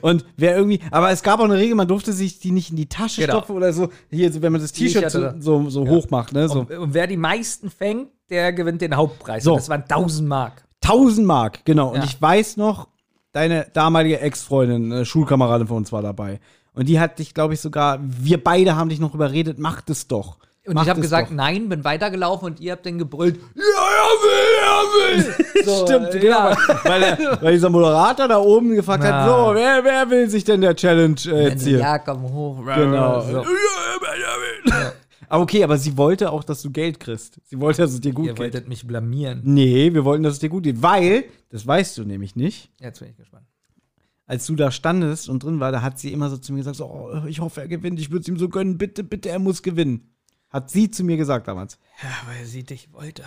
Und 0.00 0.24
wer 0.36 0.56
irgendwie, 0.56 0.80
aber 0.90 1.10
es 1.10 1.22
gab 1.22 1.40
auch 1.40 1.44
eine 1.44 1.56
Regel, 1.56 1.74
man 1.74 1.88
durfte 1.88 2.12
sich 2.12 2.38
die 2.38 2.50
nicht 2.52 2.70
in 2.70 2.76
die 2.76 2.88
Tasche 2.88 3.20
Genau. 3.22 3.34
stopfen 3.34 3.56
oder 3.56 3.72
so. 3.72 3.88
Hier, 4.10 4.32
wenn 4.42 4.52
man 4.52 4.60
das 4.60 4.72
T-Shirt 4.72 5.10
so, 5.10 5.30
so, 5.38 5.70
so 5.70 5.86
hoch 5.88 6.08
macht, 6.10 6.32
ne? 6.32 6.48
So. 6.48 6.60
Und, 6.60 6.70
und 6.70 6.94
wer 6.94 7.06
die 7.06 7.16
meisten 7.16 7.70
fängt, 7.70 8.08
der 8.30 8.52
gewinnt 8.52 8.80
den 8.82 8.96
Hauptpreis. 8.96 9.44
So. 9.44 9.52
Und 9.52 9.58
das 9.58 9.68
waren 9.68 9.82
1000 9.82 10.28
Mark. 10.28 10.64
1000 10.82 11.26
Mark, 11.26 11.64
genau. 11.64 11.88
Und 11.90 11.96
Ja. 11.98 12.04
ich 12.04 12.20
weiß 12.20 12.56
noch, 12.56 12.88
deine 13.32 13.66
damalige 13.72 14.20
Ex-Freundin, 14.20 14.92
eine 14.92 15.04
Schulkameradin 15.04 15.66
von 15.66 15.78
uns 15.78 15.92
war 15.92 16.02
dabei. 16.02 16.40
Und 16.74 16.88
die 16.88 17.00
hat 17.00 17.18
dich, 17.18 17.32
glaube 17.34 17.54
ich, 17.54 17.60
sogar, 17.60 17.98
wir 18.02 18.42
beide 18.42 18.76
haben 18.76 18.88
dich 18.90 19.00
noch 19.00 19.14
überredet, 19.14 19.58
mach 19.58 19.80
das 19.80 20.08
doch. 20.08 20.38
Und 20.66 20.80
ich 20.82 20.88
habe 20.88 21.00
gesagt, 21.00 21.30
doch. 21.30 21.34
nein, 21.34 21.68
bin 21.68 21.84
weitergelaufen 21.84 22.46
und 22.46 22.60
ihr 22.60 22.72
habt 22.72 22.84
dann 22.86 22.98
gebrüllt, 22.98 23.38
ja, 23.54 23.62
er 23.62 24.12
will, 24.22 25.22
er 25.22 25.24
will. 25.24 25.34
So, 25.64 25.84
Stimmt, 25.86 26.14
äh, 26.14 26.18
genau. 26.18 26.50
ja. 26.50 26.56
Weil, 26.84 27.00
der, 27.00 27.38
weil 27.40 27.52
dieser 27.54 27.70
Moderator 27.70 28.28
da 28.28 28.38
oben 28.38 28.74
gefragt 28.74 29.02
hat, 29.04 29.10
Na. 29.10 29.26
so, 29.26 29.54
wer, 29.54 29.82
wer 29.82 30.10
will 30.10 30.28
sich 30.28 30.44
denn 30.44 30.60
der 30.60 30.76
Challenge 30.76 31.16
äh, 31.26 31.48
jetzt 31.48 31.64
hier? 31.64 31.78
Ja, 31.78 31.98
komm 31.98 32.22
hoch. 32.22 32.64
Genau. 32.64 33.20
So. 33.20 33.44
Aber 35.28 35.42
okay, 35.42 35.64
aber 35.64 35.76
sie 35.78 35.96
wollte 35.96 36.30
auch, 36.30 36.44
dass 36.44 36.62
du 36.62 36.70
Geld 36.70 37.00
kriegst. 37.00 37.40
Sie 37.44 37.60
wollte, 37.60 37.82
dass 37.82 37.92
es 37.92 38.00
dir 38.00 38.12
gut 38.12 38.26
Ihr 38.26 38.32
geht. 38.34 38.38
wolltet 38.40 38.68
mich 38.68 38.86
blamieren. 38.86 39.40
Nee, 39.44 39.92
wir 39.92 40.04
wollten, 40.04 40.22
dass 40.22 40.34
es 40.34 40.38
dir 40.38 40.48
gut 40.50 40.64
geht. 40.64 40.82
Weil, 40.82 41.24
das 41.50 41.66
weißt 41.66 41.98
du 41.98 42.04
nämlich 42.04 42.36
nicht, 42.36 42.70
Jetzt 42.80 43.00
bin 43.00 43.08
ich 43.10 43.16
gespannt. 43.16 43.46
als 44.26 44.46
du 44.46 44.54
da 44.54 44.70
standest 44.70 45.28
und 45.28 45.42
drin 45.42 45.58
war, 45.58 45.72
da 45.72 45.82
hat 45.82 45.98
sie 45.98 46.12
immer 46.12 46.30
so 46.30 46.36
zu 46.36 46.52
mir 46.52 46.58
gesagt, 46.58 46.76
so, 46.76 46.84
oh, 46.86 47.26
ich 47.26 47.40
hoffe, 47.40 47.62
er 47.62 47.68
gewinnt, 47.68 47.98
ich 47.98 48.10
würde 48.10 48.22
es 48.22 48.28
ihm 48.28 48.38
so 48.38 48.48
gönnen, 48.48 48.78
bitte, 48.78 49.02
bitte, 49.02 49.30
er 49.30 49.38
muss 49.40 49.62
gewinnen. 49.62 50.12
Hat 50.50 50.70
sie 50.70 50.90
zu 50.90 51.04
mir 51.04 51.16
gesagt 51.16 51.48
damals. 51.48 51.78
Ja, 52.02 52.08
weil 52.28 52.44
sie 52.44 52.64
dich 52.64 52.92
wollte. 52.92 53.24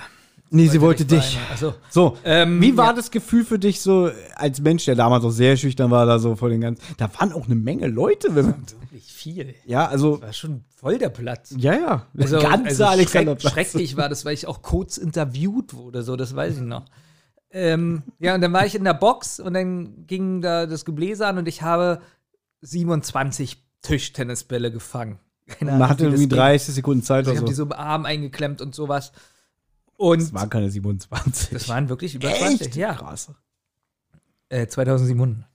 Nee, 0.51 0.67
sie 0.67 0.81
wollte 0.81 1.05
dich. 1.05 1.37
Also, 1.51 1.75
So, 1.91 2.17
Ähm, 2.23 2.59
wie 2.59 2.75
war 2.75 2.87
ja. 2.87 2.93
das 2.93 3.11
Gefühl 3.11 3.45
für 3.45 3.59
dich 3.59 3.81
so 3.81 4.09
als 4.35 4.59
Mensch, 4.61 4.85
der 4.85 4.95
damals 4.95 5.23
auch 5.23 5.29
sehr 5.29 5.57
schüchtern 5.57 5.91
war, 5.91 6.07
da 6.07 6.17
so 6.17 6.35
vor 6.35 6.49
den 6.49 6.61
ganzen, 6.61 6.83
da 6.97 7.07
waren 7.19 7.33
auch 7.33 7.45
eine 7.45 7.53
Menge 7.55 7.85
Leute. 7.87 8.33
Wenn 8.33 8.45
man, 8.45 8.65
wirklich 8.81 9.13
viel. 9.13 9.53
ja, 9.65 9.87
also, 9.87 10.21
War 10.21 10.33
schon 10.33 10.63
voll 10.75 10.97
der 10.97 11.09
Platz. 11.09 11.53
ja, 11.55 11.73
ja, 11.73 12.07
Also, 12.17 12.39
ganze 12.39 12.65
also 12.69 12.85
Alexanderplatz. 12.85 13.53
schreck, 13.53 13.67
schrecklich 13.67 13.95
war 13.95 14.09
das, 14.09 14.25
weil 14.25 14.33
ich 14.33 14.47
auch 14.47 14.63
kurz 14.63 14.97
interviewt 14.97 15.75
wurde, 15.75 16.01
so, 16.01 16.15
das 16.15 16.35
weiß 16.35 16.55
ich 16.55 16.63
noch. 16.63 16.85
Ähm, 17.51 18.03
ja, 18.19 18.33
und 18.33 18.41
dann 18.41 18.53
war 18.53 18.65
ich 18.65 18.73
in 18.75 18.83
der 18.83 18.93
Box 18.95 19.39
und 19.39 19.53
dann 19.53 20.05
ging 20.07 20.41
da 20.41 20.65
das 20.65 20.83
Gebläse 20.85 21.27
an 21.27 21.37
und 21.37 21.47
ich 21.47 21.61
habe 21.61 22.01
27 22.61 23.63
Tischtennisbälle 23.81 24.71
gefangen. 24.71 25.19
Keine 25.49 25.71
Man 25.73 25.89
hatte 25.89 26.03
irgendwie 26.05 26.27
ging. 26.27 26.37
30 26.37 26.75
Sekunden 26.75 27.03
Zeit 27.03 27.19
Also 27.27 27.31
ich 27.31 27.37
oder 27.37 27.41
habe 27.41 27.49
die 27.49 27.55
so. 27.55 27.63
so 27.63 27.67
im 27.67 27.71
Arm 27.73 28.05
eingeklemmt 28.05 28.61
und 28.61 28.73
sowas. 28.75 29.11
Und 29.97 30.21
Das 30.21 30.33
waren 30.33 30.49
keine 30.49 30.69
27. 30.69 31.49
das 31.49 31.67
waren 31.67 31.89
wirklich 31.89 32.15
über 32.15 32.33
20. 32.33 32.67
Echt? 32.67 32.75
Ja, 32.77 32.93
Krass. 32.93 33.31
äh, 34.49 34.65
2700. 34.67 35.45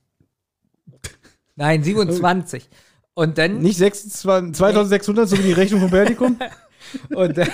Nein, 1.55 1.83
27. 1.83 2.69
Und 3.13 3.37
dann 3.37 3.59
Nicht 3.59 3.77
26 3.77 4.55
2600, 4.57 5.29
so 5.29 5.37
wie 5.37 5.43
die 5.43 5.53
Rechnung 5.53 5.79
vom 5.81 5.89
Bertikum? 5.89 6.37
Und 7.15 7.37
dann 7.37 7.49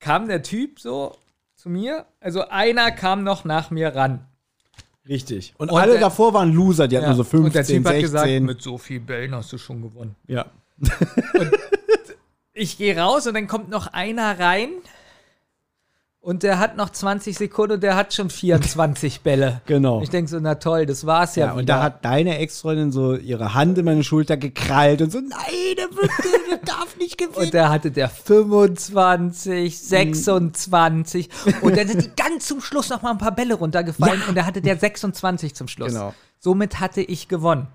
kam 0.00 0.26
der 0.28 0.42
Typ 0.42 0.80
so 0.80 1.16
zu 1.54 1.68
mir. 1.70 2.06
Also 2.20 2.48
einer 2.48 2.90
kam 2.90 3.22
noch 3.22 3.44
nach 3.44 3.70
mir 3.70 3.94
ran. 3.94 4.26
Richtig. 5.08 5.54
Und, 5.58 5.70
Und 5.70 5.78
alle 5.78 5.92
der- 5.92 6.00
davor 6.00 6.34
waren 6.34 6.52
Loser, 6.52 6.88
die 6.88 6.96
hatten 6.96 7.06
nur 7.06 7.14
so 7.16 7.24
15, 7.24 7.46
und 7.46 7.54
der 7.54 7.64
Typ 7.64 7.84
hat 7.86 7.92
16. 7.92 8.02
gesagt, 8.02 8.42
mit 8.42 8.62
so 8.62 8.78
viel 8.78 9.00
Bällen 9.00 9.34
hast 9.34 9.52
du 9.52 9.58
schon 9.58 9.80
gewonnen. 9.82 10.16
ja. 10.26 10.46
Ich 12.52 12.78
gehe 12.78 12.96
raus 12.96 13.26
und 13.26 13.34
dann 13.34 13.48
kommt 13.48 13.68
noch 13.68 13.88
einer 13.88 14.38
rein 14.38 14.70
und 16.20 16.42
der 16.42 16.58
hat 16.58 16.76
noch 16.78 16.88
20 16.88 17.36
Sekunden 17.36 17.74
und 17.74 17.82
der 17.82 17.96
hat 17.96 18.14
schon 18.14 18.30
24 18.30 19.20
Bälle. 19.20 19.60
Genau. 19.66 20.00
Ich 20.02 20.08
denke 20.08 20.30
so, 20.30 20.38
na 20.40 20.54
toll, 20.54 20.86
das 20.86 21.04
war's 21.04 21.36
ja. 21.36 21.46
Ja, 21.48 21.52
und 21.52 21.68
da 21.68 21.82
hat 21.82 22.04
deine 22.04 22.38
Ex-Freundin 22.38 22.92
so 22.92 23.14
ihre 23.14 23.52
Hand 23.52 23.76
in 23.76 23.84
meine 23.84 24.02
Schulter 24.04 24.36
gekrallt 24.38 25.02
und 25.02 25.12
so, 25.12 25.20
nein, 25.20 25.76
der, 25.76 25.90
wird, 25.94 26.10
der 26.50 26.58
darf 26.58 26.96
nicht 26.96 27.18
gewinnen. 27.18 27.36
und 27.36 27.52
da 27.54 27.68
hatte 27.68 27.90
der 27.90 28.08
25, 28.08 29.78
26 29.78 31.28
und 31.60 31.76
dann 31.76 31.88
sind 31.88 32.02
die 32.02 32.10
ganz 32.16 32.46
zum 32.46 32.62
Schluss 32.62 32.88
noch 32.88 33.02
mal 33.02 33.10
ein 33.10 33.18
paar 33.18 33.34
Bälle 33.34 33.54
runtergefallen 33.54 34.22
und 34.28 34.34
da 34.34 34.46
hatte 34.46 34.62
der 34.62 34.78
26 34.78 35.54
zum 35.54 35.68
Schluss. 35.68 35.92
Genau. 35.92 36.14
Somit 36.38 36.80
hatte 36.80 37.02
ich 37.02 37.28
gewonnen. 37.28 37.68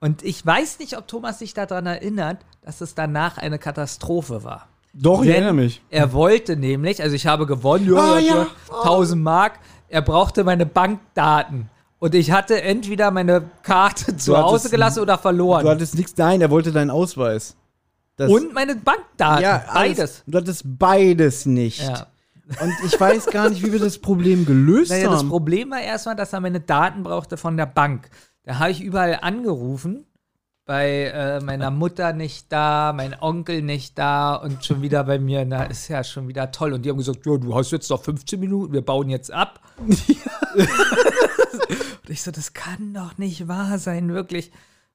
Und 0.00 0.22
ich 0.22 0.44
weiß 0.44 0.78
nicht, 0.78 0.96
ob 0.96 1.06
Thomas 1.08 1.38
sich 1.38 1.52
daran 1.54 1.86
erinnert, 1.86 2.38
dass 2.62 2.80
es 2.80 2.94
danach 2.94 3.36
eine 3.38 3.58
Katastrophe 3.58 4.42
war. 4.44 4.68
Doch, 4.94 5.20
ich 5.20 5.26
Denn 5.26 5.34
erinnere 5.36 5.52
mich. 5.54 5.82
Er 5.90 6.12
wollte 6.12 6.56
nämlich, 6.56 7.02
also 7.02 7.14
ich 7.14 7.26
habe 7.26 7.46
gewonnen, 7.46 7.94
Ah, 7.96 8.18
ja, 8.18 8.34
ja. 8.34 8.46
1000 8.82 9.22
Mark. 9.22 9.58
Er 9.88 10.02
brauchte 10.02 10.42
meine 10.42 10.66
Bankdaten. 10.66 11.68
Und 11.98 12.14
ich 12.14 12.30
hatte 12.32 12.62
entweder 12.62 13.10
meine 13.10 13.42
Karte 13.62 14.16
zu 14.16 14.34
hattest- 14.36 14.52
Hause 14.52 14.70
gelassen 14.70 15.00
oder 15.00 15.18
verloren. 15.18 15.64
Du 15.64 15.70
hattest 15.70 15.94
nichts, 15.96 16.14
nein, 16.16 16.40
er 16.40 16.50
wollte 16.50 16.72
deinen 16.72 16.90
Ausweis. 16.90 17.56
Das, 18.16 18.30
Und 18.30 18.52
meine 18.54 18.74
Bankdaten. 18.76 19.42
ja, 19.42 19.64
alles. 19.68 19.96
beides. 19.98 20.22
Du 20.26 20.38
hattest 20.38 20.62
beides 20.78 21.46
nicht. 21.46 21.82
Ja. 21.82 22.06
Und 22.60 22.72
ich 22.84 22.98
weiß 22.98 23.26
gar 23.26 23.48
nicht, 23.50 23.64
wie 23.64 23.72
wir 23.72 23.78
das 23.78 23.98
Problem 23.98 24.44
gelöst 24.46 24.90
Naja, 24.90 25.08
das 25.10 25.20
haben. 25.20 25.28
Problem 25.28 25.70
war 25.70 25.80
erstmal, 25.80 26.16
dass 26.16 26.32
er 26.32 26.40
meine 26.40 26.60
Daten 26.60 27.02
brauchte 27.02 27.36
von 27.36 27.56
der 27.56 27.66
Bank. 27.66 28.08
Da 28.42 28.58
habe 28.58 28.70
ich 28.70 28.80
überall 28.80 29.18
angerufen. 29.22 30.06
Bei 30.64 31.06
äh, 31.06 31.40
meiner 31.40 31.70
Mutter 31.72 32.12
nicht 32.12 32.52
da, 32.52 32.92
mein 32.94 33.20
Onkel 33.20 33.62
nicht 33.62 33.98
da 33.98 34.34
und 34.34 34.64
schon 34.64 34.82
wieder 34.82 35.04
bei 35.04 35.18
mir. 35.18 35.44
Na, 35.44 35.64
ist 35.64 35.88
ja 35.88 36.04
schon 36.04 36.28
wieder 36.28 36.52
toll. 36.52 36.72
Und 36.72 36.84
die 36.84 36.90
haben 36.90 36.98
gesagt: 36.98 37.26
Ja, 37.26 37.36
du 37.36 37.54
hast 37.54 37.70
jetzt 37.72 37.90
noch 37.90 38.02
15 38.02 38.38
Minuten, 38.38 38.72
wir 38.72 38.82
bauen 38.82 39.10
jetzt 39.10 39.32
ab. 39.32 39.60
und 39.78 40.10
ich 42.08 42.22
so: 42.22 42.30
Das 42.30 42.52
kann 42.52 42.94
doch 42.94 43.18
nicht 43.18 43.48
wahr 43.48 43.78
sein, 43.78 44.12
wirklich. 44.12 44.52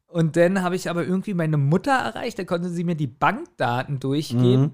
Und 0.08 0.38
dann 0.38 0.62
habe 0.62 0.76
ich 0.78 0.90
aber 0.90 1.04
irgendwie 1.06 1.34
meine 1.34 1.58
Mutter 1.58 1.92
erreicht. 1.92 2.40
Da 2.40 2.46
konnte 2.46 2.70
sie 2.70 2.86
mir 2.86 2.96
die 2.96 3.08
Bankdaten 3.08 4.00
durchgeben. 4.00 4.72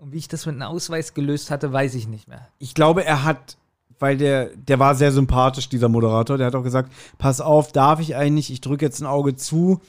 Und 0.00 0.12
wie 0.12 0.16
ich 0.16 0.28
das 0.28 0.46
mit 0.46 0.54
einem 0.54 0.62
Ausweis 0.62 1.12
gelöst 1.12 1.50
hatte, 1.50 1.70
weiß 1.72 1.94
ich 1.94 2.08
nicht 2.08 2.26
mehr. 2.26 2.48
ich 2.58 2.74
glaube, 2.74 3.04
er 3.04 3.24
hat, 3.24 3.58
weil 4.00 4.16
der, 4.16 4.46
der 4.56 4.78
war 4.80 4.94
sehr 4.96 5.12
sympathisch, 5.12 5.68
dieser 5.68 5.88
Moderator, 5.88 6.36
der 6.38 6.48
hat 6.48 6.54
auch 6.56 6.64
gesagt, 6.64 6.90
pass 7.18 7.40
auf, 7.40 7.70
darf 7.72 8.00
ich 8.00 8.16
eigentlich, 8.16 8.50
ich 8.52 8.60
drücke 8.60 8.84
jetzt 8.84 9.00
ein 9.00 9.06
Auge 9.06 9.36
zu. 9.36 9.80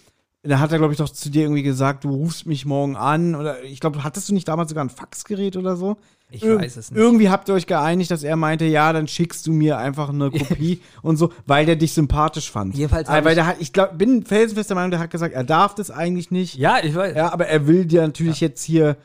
Da 0.44 0.58
hat 0.60 0.72
er, 0.72 0.80
glaube 0.80 0.92
ich, 0.92 0.98
doch 0.98 1.08
zu 1.10 1.30
dir 1.30 1.44
irgendwie 1.44 1.62
gesagt, 1.62 2.04
du 2.04 2.10
rufst 2.10 2.48
mich 2.48 2.66
morgen 2.66 2.96
an. 2.96 3.36
Oder 3.36 3.64
ich 3.64 3.80
glaube, 3.80 4.04
hattest 4.04 4.28
du 4.28 4.34
nicht 4.34 4.48
damals 4.48 4.70
sogar 4.70 4.84
ein 4.84 4.90
Faxgerät 4.90 5.56
oder 5.56 5.76
so? 5.76 5.98
Ich 6.32 6.42
Ir- 6.44 6.58
weiß 6.60 6.78
es 6.78 6.90
nicht. 6.90 7.00
Irgendwie 7.00 7.30
habt 7.30 7.48
ihr 7.48 7.54
euch 7.54 7.68
geeinigt, 7.68 8.10
dass 8.10 8.24
er 8.24 8.36
meinte, 8.38 8.66
ja, 8.66 8.92
dann 8.92 9.08
schickst 9.08 9.46
du 9.46 9.52
mir 9.54 9.78
einfach 9.78 10.10
eine 10.10 10.32
Kopie 10.32 10.82
und 11.04 11.18
so, 11.18 11.32
weil 11.46 11.68
der 11.68 11.76
dich 11.76 11.94
sympathisch 11.94 12.50
fand. 12.50 12.74
Jedenfalls 12.76 13.08
Ah, 13.08 13.18
hab 13.18 13.24
weil 13.26 13.32
ich- 13.34 13.36
der 13.36 13.46
hat, 13.46 13.58
ich 13.60 13.72
glaub, 13.72 13.96
bin 14.00 14.26
felsenfest 14.26 14.72
der 14.72 14.76
Meinung, 14.76 14.90
der 14.90 15.00
hat 15.00 15.12
gesagt, 15.12 15.36
er 15.36 15.44
darf 15.44 15.76
das 15.76 15.92
eigentlich 15.92 16.32
nicht. 16.32 16.56
Ja, 16.56 16.78
ich 16.82 16.96
weiß. 16.96 17.16
Ja, 17.16 17.32
aber 17.32 17.46
er 17.46 17.68
will 17.68 17.86
dir 17.86 18.02
natürlich 18.02 18.42
jetzt 18.42 18.64
hier, 18.64 18.98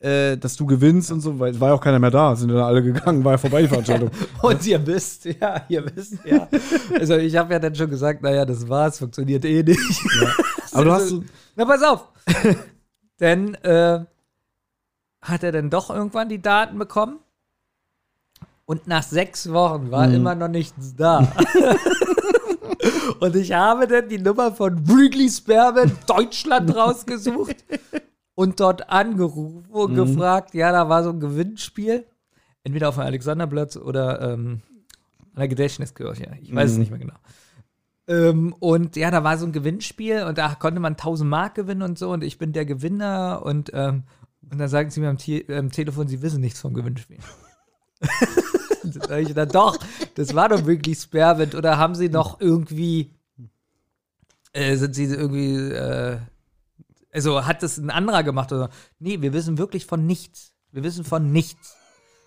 äh, 0.00 0.36
dass 0.36 0.56
du 0.56 0.66
gewinnst 0.66 1.10
und 1.12 1.20
so, 1.20 1.38
weil 1.38 1.52
es 1.52 1.60
war 1.60 1.68
ja 1.68 1.74
auch 1.74 1.80
keiner 1.80 1.98
mehr 1.98 2.10
da, 2.10 2.36
sind 2.36 2.50
dann 2.50 2.58
alle 2.58 2.82
gegangen, 2.82 3.24
war 3.24 3.32
ja 3.32 3.38
vorbei 3.38 3.62
die 3.62 3.68
Veranstaltung. 3.68 4.10
Und 4.42 4.66
ihr 4.66 4.86
wisst, 4.86 5.24
ja, 5.24 5.62
ihr 5.68 5.84
wisst, 5.94 6.18
ja. 6.24 6.46
Also 6.98 7.16
ich 7.16 7.34
habe 7.36 7.54
ja 7.54 7.58
dann 7.58 7.74
schon 7.74 7.88
gesagt, 7.88 8.22
naja, 8.22 8.44
das 8.44 8.68
war's, 8.68 8.98
funktioniert 8.98 9.44
eh 9.44 9.62
nicht. 9.62 9.80
aber 10.72 10.84
du 10.84 10.92
hast 10.92 11.08
so, 11.08 11.24
Na, 11.56 11.64
pass 11.64 11.82
auf. 11.82 12.08
denn 13.20 13.54
äh, 13.54 14.04
hat 15.22 15.42
er 15.42 15.52
dann 15.52 15.70
doch 15.70 15.88
irgendwann 15.90 16.28
die 16.28 16.42
Daten 16.42 16.78
bekommen? 16.78 17.20
Und 18.66 18.86
nach 18.86 19.02
sechs 19.02 19.50
Wochen 19.52 19.90
war 19.90 20.10
immer 20.10 20.34
noch 20.34 20.48
nichts 20.48 20.96
da. 20.96 21.32
und 23.20 23.36
ich 23.36 23.52
habe 23.52 23.86
dann 23.86 24.08
die 24.08 24.18
Nummer 24.18 24.52
von 24.52 24.88
Wrigley 24.88 25.28
Sperman 25.28 25.92
Deutschland 26.06 26.74
rausgesucht 26.74 27.56
und 28.34 28.60
dort 28.60 28.90
angerufen 28.90 29.66
und 29.70 29.94
gefragt, 29.94 30.54
ja, 30.54 30.72
da 30.72 30.88
war 30.88 31.04
so 31.04 31.10
ein 31.10 31.20
Gewinnspiel. 31.20 32.04
Entweder 32.64 32.88
auf 32.88 32.94
dem 32.94 33.04
Alexanderplatz 33.04 33.76
oder 33.76 34.20
ähm, 34.32 34.62
an 35.34 35.40
der 35.40 35.48
Gedächtniskirche. 35.48 36.38
Ich 36.42 36.54
weiß 36.54 36.72
es 36.72 36.78
nicht 36.78 36.90
mehr 36.90 36.98
genau. 36.98 37.14
Ähm, 38.06 38.54
und 38.58 38.96
ja, 38.96 39.10
da 39.10 39.24
war 39.24 39.38
so 39.38 39.46
ein 39.46 39.52
Gewinnspiel 39.52 40.24
und 40.24 40.36
da 40.38 40.54
konnte 40.54 40.80
man 40.80 40.92
1000 40.92 41.28
Mark 41.28 41.54
gewinnen 41.54 41.82
und 41.82 41.98
so 41.98 42.10
und 42.10 42.22
ich 42.22 42.38
bin 42.38 42.52
der 42.52 42.66
Gewinner 42.66 43.42
und, 43.44 43.70
ähm, 43.72 44.04
und 44.50 44.58
dann 44.58 44.68
sagen 44.68 44.90
sie 44.90 45.00
mir 45.00 45.08
am 45.08 45.16
Te 45.16 45.38
ähm, 45.48 45.70
Telefon, 45.70 46.06
sie 46.06 46.20
wissen 46.20 46.40
nichts 46.40 46.60
vom 46.60 46.74
Gewinnspiel. 46.74 47.18
ich 49.18 49.34
dann 49.34 49.48
doch, 49.48 49.78
das 50.16 50.34
war 50.34 50.50
doch 50.50 50.66
wirklich 50.66 50.98
Sperrwind 50.98 51.54
oder 51.54 51.78
haben 51.78 51.94
sie 51.94 52.10
noch 52.10 52.40
irgendwie, 52.40 53.10
äh, 54.52 54.76
sind 54.76 54.94
sie 54.94 55.04
irgendwie, 55.04 55.54
äh, 55.72 56.18
also 57.14 57.46
hat 57.46 57.62
das 57.62 57.78
ein 57.78 57.90
anderer 57.90 58.22
gemacht 58.22 58.52
oder 58.52 58.70
nee, 58.98 59.20
wir 59.20 59.32
wissen 59.32 59.56
wirklich 59.56 59.86
von 59.86 60.06
nichts. 60.06 60.52
Wir 60.72 60.82
wissen 60.82 61.04
von 61.04 61.32
nichts. 61.32 61.76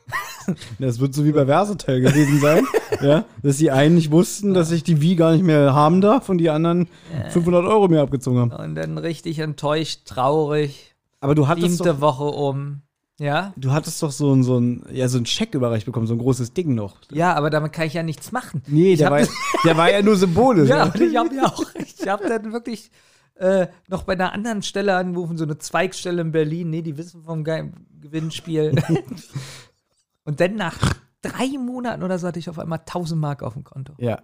das 0.80 1.00
wird 1.00 1.14
so 1.14 1.26
wie 1.26 1.34
bei 1.34 1.46
Versatel 1.46 2.00
gewesen 2.00 2.40
sein, 2.40 2.66
ja, 3.02 3.26
dass 3.44 3.58
die 3.58 3.72
einen 3.72 3.96
nicht 3.96 4.10
wussten, 4.10 4.54
dass 4.54 4.72
ich 4.72 4.84
die 4.84 5.02
Wii 5.02 5.18
gar 5.18 5.34
nicht 5.34 5.44
mehr 5.44 5.74
haben 5.74 6.00
darf 6.00 6.30
und 6.30 6.38
die 6.38 6.50
anderen 6.50 6.88
500 7.30 7.66
Euro 7.66 7.90
mir 7.90 8.02
abgezogen 8.02 8.40
haben. 8.40 8.52
Und 8.52 8.76
dann 8.76 8.98
richtig 8.98 9.40
enttäuscht, 9.40 10.06
traurig, 10.06 10.96
Aber 11.20 11.36
du 11.36 11.50
hattest 11.50 11.78
siebte 11.78 11.96
doch, 11.96 12.02
Woche 12.02 12.24
um. 12.24 12.84
Ja? 13.20 13.52
du 13.58 13.72
hattest 13.72 14.02
doch 14.04 14.12
so 14.12 14.32
ein, 14.32 14.44
so 14.44 14.60
ein, 14.60 14.86
ja, 14.92 15.10
so 15.10 15.18
ein 15.18 15.26
Scheck 15.26 15.56
überreicht 15.56 15.88
bekommen, 15.88 16.06
so 16.06 16.14
ein 16.14 16.20
großes 16.20 16.54
Ding 16.54 16.76
noch. 16.76 16.98
Ja, 17.12 17.34
aber 17.34 17.50
damit 17.50 17.74
kann 17.74 17.88
ich 17.88 17.96
ja 17.96 18.04
nichts 18.04 18.32
machen. 18.32 18.62
Nee, 18.68 18.96
der 18.96 19.10
war, 19.10 19.28
der 19.66 19.76
war 19.76 19.92
ja 19.92 20.02
nur 20.04 20.16
symbolisch. 20.16 20.70
Ja, 20.70 20.86
und 20.86 21.02
ich 21.02 21.18
habe 21.18 21.36
ja 21.36 21.46
auch, 21.48 21.64
ich 21.76 22.08
habe 22.08 22.30
dann 22.30 22.54
wirklich 22.54 22.92
äh, 23.40 23.68
noch 23.88 24.04
bei 24.04 24.14
einer 24.14 24.34
anderen 24.34 24.62
Stelle 24.62 24.96
angerufen, 24.96 25.38
so 25.38 25.44
eine 25.44 25.58
Zweigstelle 25.58 26.22
in 26.22 26.32
Berlin. 26.32 26.70
Nee, 26.70 26.82
die 26.82 26.98
wissen 26.98 27.24
vom 27.24 27.44
Ge 27.44 27.72
Gewinnspiel. 28.02 28.76
und 30.24 30.40
dann 30.40 30.56
nach 30.56 30.78
drei 31.22 31.58
Monaten 31.58 32.04
oder 32.04 32.20
so 32.20 32.28
hatte 32.28 32.40
ich 32.40 32.50
auf 32.50 32.60
einmal 32.60 32.80
1000 32.80 33.20
Mark 33.20 33.44
auf 33.44 33.54
dem 33.54 33.64
Konto. 33.64 33.94
ja. 33.98 34.22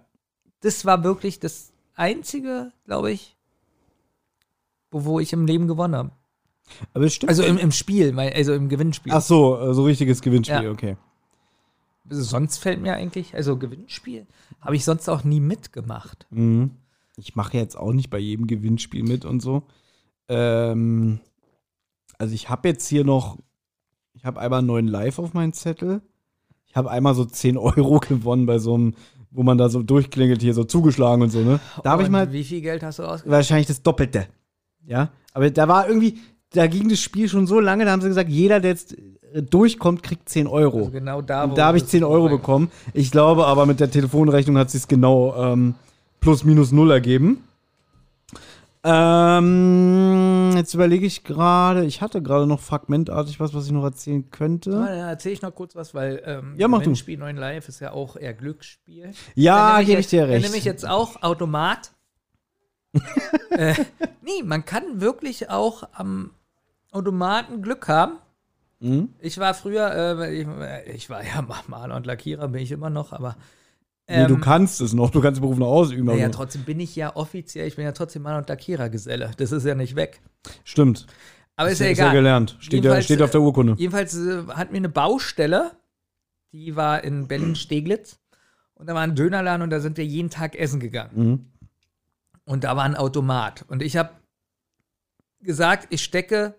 Das 0.60 0.86
war 0.86 1.04
wirklich 1.04 1.40
das 1.40 1.74
einzige, 1.94 2.72
glaube 2.86 3.12
ich, 3.12 3.36
wo, 4.90 5.04
wo 5.04 5.20
ich 5.20 5.34
im 5.34 5.46
Leben 5.46 5.68
gewonnen 5.68 5.94
habe. 5.94 6.10
Aber 6.94 7.04
es 7.04 7.12
stimmt. 7.14 7.28
Also 7.28 7.42
im, 7.42 7.58
im 7.58 7.70
Spiel, 7.70 8.18
also 8.18 8.54
im 8.54 8.70
Gewinnspiel. 8.70 9.12
Ach 9.12 9.20
so, 9.20 9.58
äh, 9.60 9.74
so 9.74 9.84
richtiges 9.84 10.22
Gewinnspiel, 10.22 10.62
Ja. 10.62 10.70
okay. 10.70 10.96
Also 12.08 12.22
sonst 12.22 12.58
fällt 12.58 12.80
mir 12.80 12.94
eigentlich, 12.94 13.34
also 13.34 13.58
Gewinnspiel 13.58 14.26
habe 14.60 14.76
ich 14.76 14.84
sonst 14.84 15.08
auch 15.10 15.24
nie 15.24 15.40
mitgemacht. 15.40 16.26
Mhm. 16.30 16.70
Ich 17.16 17.36
mache 17.36 17.56
jetzt 17.56 17.76
auch 17.76 17.92
nicht 17.92 18.10
bei 18.10 18.18
jedem 18.18 18.46
Gewinnspiel 18.46 19.02
mit 19.02 19.24
und 19.24 19.40
so. 19.40 19.62
Ähm, 20.28 21.20
also 22.18 22.34
ich 22.34 22.48
habe 22.48 22.68
jetzt 22.68 22.86
hier 22.88 23.04
noch, 23.04 23.38
ich 24.14 24.24
habe 24.24 24.40
einmal 24.40 24.58
einen 24.60 24.68
neuen 24.68 24.88
Live 24.88 25.18
auf 25.18 25.34
meinen 25.34 25.52
Zettel. 25.52 26.00
Ich 26.66 26.76
habe 26.76 26.90
einmal 26.90 27.14
so 27.14 27.24
10 27.24 27.56
Euro 27.58 28.00
gewonnen 28.00 28.46
bei 28.46 28.58
so 28.58 28.74
einem, 28.74 28.94
wo 29.30 29.42
man 29.42 29.58
da 29.58 29.68
so 29.68 29.82
durchklingelt, 29.82 30.42
hier 30.42 30.54
so 30.54 30.64
zugeschlagen 30.64 31.22
und 31.22 31.30
so, 31.30 31.40
ne? 31.40 31.60
Da 31.82 31.90
habe 31.90 32.02
ich 32.02 32.08
mal 32.08 32.32
Wie 32.32 32.44
viel 32.44 32.60
Geld 32.60 32.82
hast 32.82 32.98
du 32.98 33.04
ausgegeben? 33.04 33.32
wahrscheinlich 33.32 33.66
das 33.66 33.82
Doppelte. 33.82 34.26
Ja, 34.86 35.10
aber 35.32 35.50
da 35.50 35.66
war 35.66 35.88
irgendwie, 35.88 36.18
da 36.50 36.66
ging 36.66 36.88
das 36.88 37.00
Spiel 37.00 37.28
schon 37.28 37.46
so 37.46 37.58
lange, 37.58 37.84
da 37.84 37.92
haben 37.92 38.02
sie 38.02 38.08
gesagt, 38.08 38.28
jeder, 38.30 38.60
der 38.60 38.72
jetzt 38.72 38.96
äh, 39.32 39.42
durchkommt, 39.42 40.02
kriegt 40.02 40.28
10 40.28 40.46
Euro. 40.46 40.78
Also 40.78 40.90
genau 40.90 41.22
da, 41.22 41.44
Und 41.44 41.58
da 41.58 41.66
habe 41.66 41.78
ich 41.78 41.84
das 41.84 41.90
10 41.92 42.04
Euro 42.04 42.28
bekommen. 42.28 42.70
Ich 42.92 43.10
glaube 43.10 43.46
aber, 43.46 43.66
mit 43.66 43.80
der 43.80 43.90
Telefonrechnung 43.90 44.58
hat 44.58 44.70
sich 44.70 44.86
genau 44.86 45.34
ähm, 45.36 45.74
plus 46.24 46.42
minus 46.42 46.72
null 46.72 46.90
ergeben. 46.90 47.44
Ähm, 48.82 50.52
jetzt 50.56 50.72
überlege 50.72 51.04
ich 51.04 51.22
gerade, 51.22 51.84
ich 51.84 52.00
hatte 52.00 52.22
gerade 52.22 52.46
noch 52.46 52.60
fragmentartig 52.60 53.40
was, 53.40 53.52
was 53.52 53.66
ich 53.66 53.72
noch 53.72 53.84
erzählen 53.84 54.30
könnte. 54.30 54.70
Ja, 54.70 54.86
dann 54.86 55.08
erzähle 55.08 55.34
ich 55.34 55.42
noch 55.42 55.54
kurz 55.54 55.76
was, 55.76 55.94
weil 55.94 56.22
ähm, 56.24 56.54
Ja, 56.56 56.66
mach 56.66 56.78
du. 56.78 56.84
Gewinnspiel 56.84 57.18
9 57.18 57.36
Live 57.36 57.68
ist 57.68 57.80
ja 57.80 57.92
auch 57.92 58.16
eher 58.16 58.32
Glücksspiel. 58.32 59.12
Ja, 59.34 59.82
gebe 59.82 60.00
ich 60.00 60.06
dir 60.06 60.26
recht. 60.26 60.36
Dann 60.36 60.50
nehme 60.50 60.56
ich 60.56 60.64
jetzt 60.64 60.88
auch 60.88 61.22
Automat. 61.22 61.92
äh, 63.50 63.74
nee, 64.22 64.42
man 64.44 64.64
kann 64.64 65.02
wirklich 65.02 65.50
auch 65.50 65.84
am 65.92 66.30
Automaten 66.90 67.60
Glück 67.60 67.86
haben. 67.88 68.14
Mhm. 68.80 69.10
Ich 69.20 69.36
war 69.38 69.52
früher, 69.52 70.20
äh, 70.20 70.40
ich, 70.40 70.48
ich 70.94 71.10
war 71.10 71.22
ja 71.22 71.46
Maler 71.66 71.96
und 71.96 72.06
Lackierer, 72.06 72.48
bin 72.48 72.62
ich 72.62 72.72
immer 72.72 72.90
noch, 72.90 73.12
aber 73.12 73.36
nee, 74.08 74.26
du 74.26 74.34
ähm, 74.34 74.40
kannst 74.40 74.80
es 74.80 74.92
noch, 74.92 75.10
du 75.10 75.20
kannst 75.20 75.38
den 75.38 75.42
Beruf 75.42 75.58
noch 75.58 75.68
ausüben. 75.68 76.16
ja, 76.18 76.28
trotzdem 76.28 76.62
bin 76.62 76.80
ich 76.80 76.94
ja 76.96 77.14
offiziell, 77.16 77.66
ich 77.66 77.76
bin 77.76 77.84
ja 77.84 77.92
trotzdem 77.92 78.22
Maler 78.22 78.38
und 78.38 78.48
Lackierergeselle. 78.48 79.30
Das 79.36 79.52
ist 79.52 79.64
ja 79.64 79.74
nicht 79.74 79.96
weg. 79.96 80.20
Stimmt. 80.64 81.06
Aber 81.56 81.70
ist 81.70 81.78
ja 81.80 81.86
Ist 81.86 81.98
ja 81.98 82.04
egal. 82.06 82.16
gelernt. 82.16 82.56
Steht, 82.58 82.84
ja, 82.84 83.00
steht 83.00 83.22
auf 83.22 83.30
der 83.30 83.40
Urkunde. 83.40 83.74
Jedenfalls 83.78 84.14
äh, 84.16 84.42
hat 84.48 84.72
mir 84.72 84.78
eine 84.78 84.88
Baustelle, 84.88 85.70
die 86.52 86.74
war 86.76 87.04
in 87.04 87.28
Berlin-Steglitz. 87.28 88.18
Und 88.74 88.88
da 88.88 88.94
war 88.94 89.02
ein 89.02 89.14
Dönerladen 89.14 89.62
und 89.62 89.70
da 89.70 89.78
sind 89.78 89.96
wir 89.96 90.04
jeden 90.04 90.30
Tag 90.30 90.56
essen 90.56 90.80
gegangen. 90.80 91.10
Mhm. 91.14 91.46
Und 92.44 92.64
da 92.64 92.76
war 92.76 92.82
ein 92.84 92.96
Automat. 92.96 93.64
Und 93.68 93.82
ich 93.82 93.96
habe 93.96 94.10
gesagt, 95.40 95.86
ich 95.90 96.02
stecke 96.02 96.54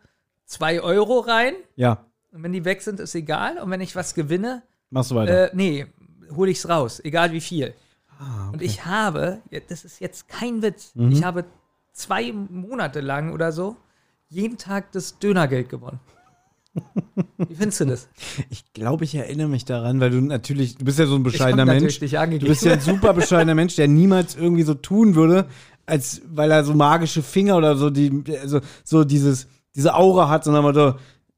2 0.45 0.81
Euro 0.81 1.19
rein 1.19 1.53
Ja, 1.75 2.05
und 2.31 2.43
wenn 2.43 2.53
die 2.53 2.65
weg 2.65 2.81
sind, 2.81 2.99
ist 2.99 3.15
egal. 3.15 3.57
Und 3.59 3.69
wenn 3.71 3.81
ich 3.81 3.95
was 3.95 4.13
gewinne, 4.13 4.63
machst 4.89 5.11
du 5.11 5.15
weiter. 5.15 5.51
äh, 5.51 5.55
nee, 5.55 5.85
hole 6.35 6.51
ich's 6.51 6.67
raus, 6.69 7.01
egal 7.03 7.31
wie 7.31 7.41
viel. 7.41 7.73
Ah, 8.19 8.49
Und 8.53 8.61
ich 8.61 8.85
habe, 8.85 9.39
das 9.69 9.83
ist 9.85 9.99
jetzt 9.99 10.27
kein 10.29 10.61
Witz, 10.61 10.91
Mhm. 10.95 11.11
ich 11.11 11.23
habe 11.23 11.43
zwei 11.93 12.31
Monate 12.31 13.01
lang 13.01 13.33
oder 13.33 13.51
so 13.51 13.75
jeden 14.29 14.57
Tag 14.57 14.91
das 14.93 15.19
Dönergeld 15.19 15.69
gewonnen. 15.69 15.99
Wie 17.37 17.55
findest 17.55 17.79
du 17.79 17.85
das? 17.85 18.09
Ich 18.49 18.73
glaube, 18.73 19.05
ich 19.05 19.15
erinnere 19.15 19.47
mich 19.47 19.63
daran, 19.63 20.01
weil 20.01 20.09
du 20.09 20.19
natürlich, 20.19 20.75
du 20.77 20.83
bist 20.83 20.99
ja 20.99 21.05
so 21.05 21.15
ein 21.15 21.25
Ich 21.25 21.31
bescheidener 21.31 21.63
Mensch. 21.65 21.99
Du 21.99 22.47
bist 22.47 22.65
ja 22.65 22.73
ein 22.73 22.81
super 22.81 23.13
bescheidener 23.13 23.55
Mensch, 23.55 23.75
der 23.77 23.87
niemals 23.87 24.35
irgendwie 24.35 24.63
so 24.63 24.73
tun 24.73 25.15
würde, 25.15 25.47
als 25.85 26.21
weil 26.27 26.51
er 26.51 26.65
so 26.65 26.73
magische 26.73 27.23
Finger 27.23 27.55
oder 27.55 27.77
so 27.77 27.89
die, 27.89 28.23
also 28.41 28.59
so 28.83 29.05
dieses, 29.05 29.47
diese 29.73 29.93
Aura 29.95 30.27
hat, 30.27 30.43
sondern 30.43 30.63
mal 30.63 30.73
so, 30.75 30.95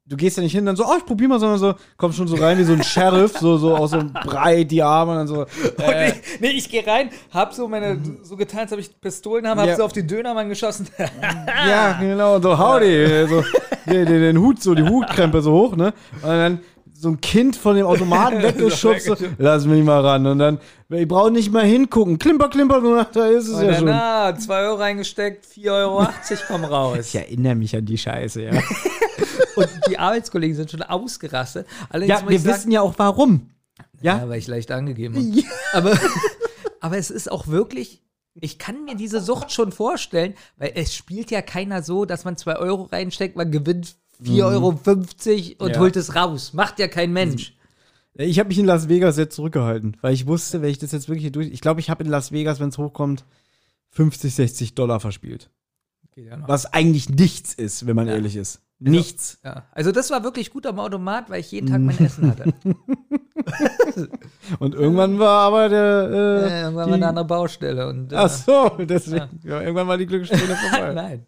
du 0.08 0.16
gehst 0.16 0.36
ja 0.38 0.42
nicht 0.42 0.52
hin, 0.52 0.64
dann 0.64 0.74
so, 0.76 0.84
oh, 0.86 0.94
ich 0.96 1.04
probier 1.04 1.28
mal, 1.28 1.38
sondern 1.38 1.58
so, 1.58 1.74
kommst 1.96 2.16
schon 2.16 2.28
so 2.28 2.36
rein 2.36 2.56
wie 2.58 2.64
so 2.64 2.72
ein 2.72 2.82
Sheriff, 2.82 3.36
so, 3.38 3.58
so 3.58 3.76
aus 3.76 3.90
so 3.90 4.02
breit 4.24 4.70
die 4.70 4.82
Arme 4.82 5.12
und 5.12 5.18
dann 5.18 5.26
so, 5.28 5.40
Und 5.76 5.94
ich, 6.06 6.40
nee, 6.40 6.48
ich 6.50 6.68
gehe 6.68 6.86
rein, 6.86 7.10
hab 7.32 7.52
so 7.52 7.68
meine, 7.68 7.98
so 8.22 8.36
getan, 8.36 8.60
als 8.60 8.72
ob 8.72 8.78
ich 8.78 9.00
Pistolen 9.00 9.46
habe, 9.46 9.60
hab 9.60 9.68
Ja. 9.68 9.76
so 9.76 9.84
auf 9.84 9.92
den 9.92 10.06
Dönermann 10.06 10.48
geschossen. 10.48 10.88
ja, 11.68 11.98
genau, 12.00 12.40
so, 12.40 12.58
howdy, 12.58 13.26
so, 13.28 13.44
den, 13.86 14.06
den, 14.06 14.20
den 14.22 14.38
Hut, 14.38 14.62
so, 14.62 14.74
die 14.74 14.82
Hutkrempe 14.82 15.42
so 15.42 15.52
hoch, 15.52 15.76
ne, 15.76 15.92
und 16.22 16.28
dann 16.28 16.60
so 17.00 17.10
ein 17.10 17.20
Kind 17.20 17.54
von 17.54 17.76
dem 17.76 17.86
Automaten 17.86 18.42
weggeschubst, 18.42 19.06
so, 19.06 19.14
lass 19.36 19.66
mich 19.66 19.84
mal 19.84 20.00
ran, 20.00 20.26
und 20.26 20.38
dann, 20.38 20.58
ich 20.88 21.06
brauche 21.06 21.30
nicht 21.30 21.52
mal 21.52 21.64
hingucken, 21.64 22.18
klimper, 22.18 22.48
klimper, 22.48 23.06
da 23.12 23.26
ist 23.26 23.46
es 23.48 23.54
Und 23.54 23.60
ja 23.62 23.66
dann, 23.68 23.76
schon. 23.76 23.86
na, 23.86 24.34
2 24.36 24.60
Euro 24.62 24.74
reingesteckt, 24.76 25.44
4,80 25.44 25.70
Euro, 25.70 26.06
komm 26.48 26.64
raus. 26.64 26.98
Ich 27.00 27.14
erinnere 27.14 27.54
mich 27.54 27.76
an 27.76 27.84
die 27.84 27.98
Scheiße, 27.98 28.42
ja. 28.42 28.52
Und 29.58 29.68
die 29.88 29.98
Arbeitskollegen 29.98 30.56
sind 30.56 30.70
schon 30.70 30.82
ausgerastet. 30.82 31.66
Allerdings 31.90 32.20
Ja, 32.20 32.28
wir 32.28 32.38
sagen, 32.38 32.56
wissen 32.56 32.70
ja 32.72 32.80
auch 32.80 32.94
warum. 32.96 33.50
Ja? 34.00 34.18
Ja, 34.18 34.28
weil 34.28 34.38
ich 34.38 34.46
leicht 34.46 34.70
angegeben 34.70 35.16
habe. 35.16 35.44
Aber, 35.72 35.98
aber 36.80 36.98
es 36.98 37.10
ist 37.10 37.30
auch 37.30 37.48
wirklich, 37.48 38.02
ich 38.34 38.58
kann 38.58 38.84
mir 38.84 38.96
diese 38.96 39.20
Sucht 39.20 39.52
schon 39.52 39.72
vorstellen, 39.72 40.34
weil 40.56 40.72
es 40.74 40.94
spielt 40.94 41.30
ja 41.30 41.42
keiner 41.42 41.82
so, 41.82 42.04
dass 42.04 42.24
man 42.24 42.36
2 42.36 42.56
Euro 42.56 42.84
reinsteckt, 42.84 43.36
man 43.36 43.50
gewinnt 43.50 43.96
4,50 44.22 44.42
Euro 44.44 44.68
und 45.64 45.70
Ja. 45.74 45.80
holt 45.80 45.96
es 45.96 46.14
raus. 46.14 46.52
Macht 46.52 46.78
ja 46.78 46.88
kein 46.88 47.12
Mensch. 47.12 47.54
Ich 48.14 48.38
habe 48.40 48.48
mich 48.48 48.58
in 48.58 48.66
Las 48.66 48.88
Vegas 48.88 49.16
jetzt 49.16 49.36
zurückgehalten, 49.36 49.96
weil 50.00 50.12
ich 50.12 50.26
wusste, 50.26 50.60
wenn 50.60 50.70
ich 50.70 50.78
das 50.78 50.90
jetzt 50.90 51.08
wirklich 51.08 51.22
hier 51.22 51.30
durch. 51.32 51.48
Ich 51.52 51.60
glaube, 51.60 51.78
ich 51.80 51.88
habe 51.88 52.02
in 52.02 52.10
Las 52.10 52.32
Vegas, 52.32 52.58
wenn 52.58 52.70
es 52.70 52.78
hochkommt, 52.78 53.24
50, 53.90 54.34
60 54.34 54.74
Dollar 54.74 54.98
verspielt. 54.98 55.50
Geht 56.12 56.26
ja 56.26 56.36
noch. 56.36 56.48
Was 56.48 56.66
eigentlich 56.66 57.08
nichts 57.08 57.54
ist, 57.54 57.86
wenn 57.86 57.94
man 57.94 58.08
ehrlich 58.08 58.34
ist. 58.34 58.60
Nichts. 58.80 59.38
Ja. 59.44 59.64
Also 59.72 59.90
das 59.92 60.10
war 60.10 60.22
wirklich 60.22 60.50
gut 60.52 60.64
am 60.66 60.78
Automat, 60.78 61.28
weil 61.30 61.40
ich 61.40 61.50
jeden 61.50 61.66
Tag 61.66 61.80
mein 61.80 61.98
Essen 61.98 62.28
hatte. 62.30 62.54
Und 64.58 64.74
irgendwann 64.74 65.18
war 65.18 65.40
aber 65.46 65.68
der. 65.68 66.10
Äh, 66.10 66.48
Ja, 66.50 66.60
irgendwann 66.62 66.86
die, 66.86 66.90
war 66.90 66.96
eine 66.96 67.08
andere 67.08 67.24
Baustelle. 67.26 67.88
Und, 67.88 68.12
äh, 68.12 68.16
Ach 68.16 68.28
so, 68.28 68.70
deswegen. 68.78 69.40
Ja. 69.44 69.60
irgendwann 69.60 69.88
war 69.88 69.98
die 69.98 70.06
Glückssträhne 70.06 70.56
vorbei. 70.70 70.92
Nein. 70.94 71.26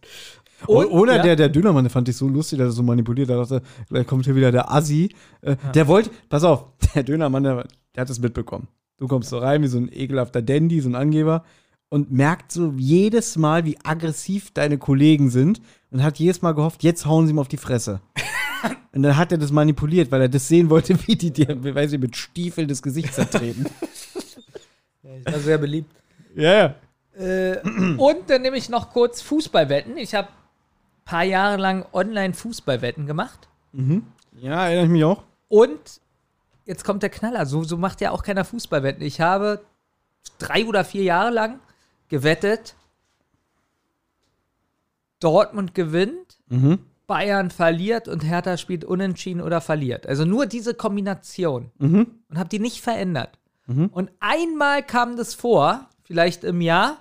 Und, 0.66 0.86
Oder 0.86 1.16
ja, 1.16 1.22
der, 1.22 1.36
der 1.36 1.48
Dönermann, 1.48 1.84
der 1.84 1.90
fand 1.90 2.08
ich 2.08 2.16
so 2.16 2.28
lustig, 2.28 2.58
dass 2.58 2.68
er 2.68 2.72
so 2.72 2.82
manipuliert. 2.82 3.30
Da 3.30 3.36
dachte, 3.36 3.62
gleich 3.88 4.06
kommt 4.06 4.26
hier 4.26 4.36
wieder 4.36 4.52
der 4.52 4.70
Assi. 4.70 5.14
Äh, 5.40 5.56
Der 5.74 5.88
wollte, 5.88 6.10
pass 6.28 6.44
auf, 6.44 6.66
der 6.94 7.02
Dönermann, 7.02 7.42
der, 7.42 7.66
der 7.94 8.00
hat 8.02 8.10
es 8.10 8.20
mitbekommen. 8.20 8.68
Du 8.98 9.08
kommst 9.08 9.30
so 9.30 9.38
rein 9.38 9.62
wie 9.62 9.66
so 9.68 9.78
ein 9.78 9.88
ekelhafter 9.90 10.42
Dandy, 10.42 10.80
so 10.80 10.90
ein 10.90 10.94
Angeber 10.94 11.44
und 11.90 12.10
merkt 12.10 12.52
so 12.52 12.72
jedes 12.76 13.36
Mal, 13.36 13.64
wie 13.66 13.76
aggressiv 13.84 14.52
deine 14.52 14.78
Kollegen 14.78 15.28
sind 15.28 15.60
und 15.90 16.02
hat 16.02 16.18
jedes 16.18 16.40
Mal 16.40 16.52
gehofft, 16.52 16.82
jetzt 16.82 17.04
hauen 17.04 17.26
sie 17.26 17.32
ihm 17.32 17.38
auf 17.38 17.48
die 17.48 17.56
Fresse. 17.56 18.00
und 18.92 19.02
dann 19.02 19.16
hat 19.16 19.32
er 19.32 19.38
das 19.38 19.50
manipuliert, 19.52 20.10
weil 20.10 20.22
er 20.22 20.28
das 20.28 20.48
sehen 20.48 20.70
wollte, 20.70 20.96
wie 21.06 21.16
die 21.16 21.32
dir, 21.32 21.62
weiß 21.62 21.92
ich, 21.92 22.00
mit 22.00 22.16
Stiefeln 22.16 22.68
das 22.68 22.80
Gesicht 22.80 23.12
zertreten. 23.12 23.66
Ich 25.02 25.34
war 25.34 25.40
sehr 25.40 25.58
beliebt. 25.58 25.90
Ja, 26.34 26.52
ja. 26.52 26.74
Äh, 27.22 27.58
und 27.98 28.30
dann 28.30 28.40
nehme 28.40 28.56
ich 28.56 28.70
noch 28.70 28.90
kurz 28.90 29.20
Fußballwetten. 29.20 29.98
Ich 29.98 30.14
habe 30.14 30.28
ein 30.28 31.04
paar 31.04 31.24
Jahre 31.24 31.58
lang 31.58 31.84
Online-Fußballwetten 31.92 33.06
gemacht. 33.06 33.48
Ja, 34.40 34.66
erinnere 34.66 34.84
ich 34.84 34.90
mich 34.90 35.04
auch. 35.04 35.22
Und 35.48 36.00
jetzt 36.64 36.84
kommt 36.84 37.02
der 37.02 37.10
Knaller. 37.10 37.44
So, 37.44 37.64
so 37.64 37.76
macht 37.76 38.00
ja 38.00 38.12
auch 38.12 38.22
keiner 38.22 38.44
Fußballwetten. 38.44 39.02
Ich 39.02 39.20
habe 39.20 39.60
drei 40.38 40.64
oder 40.64 40.84
vier 40.84 41.02
Jahre 41.02 41.30
lang 41.30 41.58
gewettet. 42.10 42.74
Dortmund 45.20 45.74
gewinnt, 45.74 46.38
Bayern 47.06 47.50
verliert 47.50 48.08
und 48.08 48.24
Hertha 48.24 48.56
spielt 48.56 48.84
unentschieden 48.84 49.40
oder 49.42 49.60
verliert. 49.60 50.06
Also 50.06 50.24
nur 50.24 50.46
diese 50.46 50.74
Kombination. 50.74 51.70
Und 52.30 52.38
habe 52.38 52.48
die 52.48 52.58
nicht 52.58 52.80
verändert. 52.80 53.38
Und 53.92 54.10
einmal 54.20 54.82
kam 54.82 55.16
das 55.16 55.34
vor, 55.34 55.88
vielleicht 56.04 56.44
im 56.44 56.60
Jahr. 56.60 56.98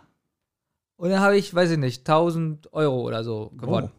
Und 0.98 1.10
dann 1.10 1.20
habe 1.22 1.38
ich, 1.38 1.54
weiß 1.54 1.72
ich 1.72 1.78
nicht, 1.78 2.08
1000 2.08 2.74
Euro 2.74 3.02
oder 3.02 3.24
so 3.24 3.52
gewonnen. 3.58 3.92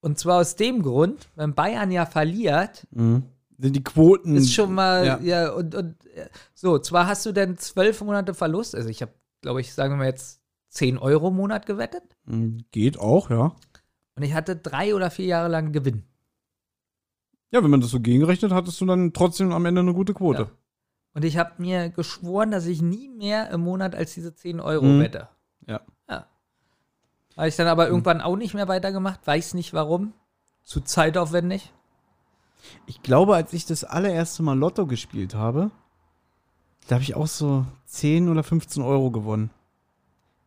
Und 0.00 0.18
zwar 0.18 0.40
aus 0.40 0.54
dem 0.56 0.82
Grund, 0.82 1.28
wenn 1.34 1.54
Bayern 1.54 1.90
ja 1.90 2.04
verliert, 2.06 2.86
Sind 3.58 3.74
die 3.74 3.82
Quoten. 3.82 4.36
ist 4.36 4.52
schon 4.52 4.74
mal, 4.74 5.06
ja. 5.06 5.18
ja, 5.22 5.50
und, 5.52 5.74
und 5.74 5.94
äh, 6.14 6.28
so, 6.54 6.78
zwar 6.78 7.06
hast 7.06 7.24
du 7.24 7.32
dann 7.32 7.56
zwölf 7.56 8.02
Monate 8.02 8.34
Verlust, 8.34 8.74
also 8.74 8.88
ich 8.90 9.00
habe, 9.00 9.12
glaube 9.44 9.60
ich, 9.60 9.74
sagen 9.74 9.92
wir 9.94 9.98
mal 9.98 10.06
jetzt 10.06 10.40
10 10.70 10.98
Euro 10.98 11.28
im 11.28 11.36
Monat 11.36 11.66
gewettet 11.66 12.02
Mm, 12.26 12.58
Geht 12.72 12.98
auch, 12.98 13.28
ja. 13.30 13.54
und 14.16 14.22
ich 14.22 14.32
hatte 14.34 14.56
drei 14.56 14.94
oder 14.94 15.10
vier 15.10 15.26
Jahre 15.26 15.48
lang 15.48 15.72
Gewinn. 15.72 16.02
Ja, 17.50 17.62
wenn 17.62 17.70
man 17.70 17.80
das 17.82 17.90
so 17.90 18.00
gegenrechnet, 18.00 18.50
hattest 18.52 18.80
du 18.80 18.86
dann 18.86 19.12
trotzdem 19.12 19.52
am 19.52 19.66
Ende 19.66 19.82
eine 19.82 19.92
gute 19.94 20.14
Quote. 20.14 20.42
Ja. 20.42 20.48
Und 21.12 21.24
ich 21.24 21.36
habe 21.36 21.52
mir 21.58 21.90
geschworen, 21.90 22.50
dass 22.50 22.66
ich 22.66 22.80
nie 22.82 23.08
mehr 23.08 23.50
im 23.50 23.60
Monat 23.60 23.94
als 23.94 24.14
diese 24.14 24.34
10 24.34 24.58
Euro 24.60 24.84
Mhm. 24.86 25.00
wette. 25.00 25.28
Ja. 25.66 25.80
Ja. 26.08 26.26
Habe 27.36 27.48
ich 27.48 27.56
dann 27.56 27.68
aber 27.68 27.86
irgendwann 27.86 28.20
auch 28.22 28.36
nicht 28.36 28.54
mehr 28.54 28.66
weitergemacht, 28.68 29.24
weiß 29.26 29.54
nicht 29.54 29.72
warum. 29.74 30.12
Zu 30.62 30.80
zeitaufwendig. 30.80 31.72
Ich 32.86 33.02
glaube, 33.02 33.36
als 33.36 33.52
ich 33.52 33.66
das 33.66 33.84
allererste 33.84 34.42
Mal 34.42 34.58
Lotto 34.58 34.86
gespielt 34.86 35.34
habe, 35.34 35.70
da 36.86 36.96
habe 36.96 37.02
ich 37.02 37.14
auch 37.14 37.26
so 37.26 37.66
10 37.86 38.28
oder 38.28 38.42
15 38.42 38.82
Euro 38.82 39.10
gewonnen. 39.10 39.50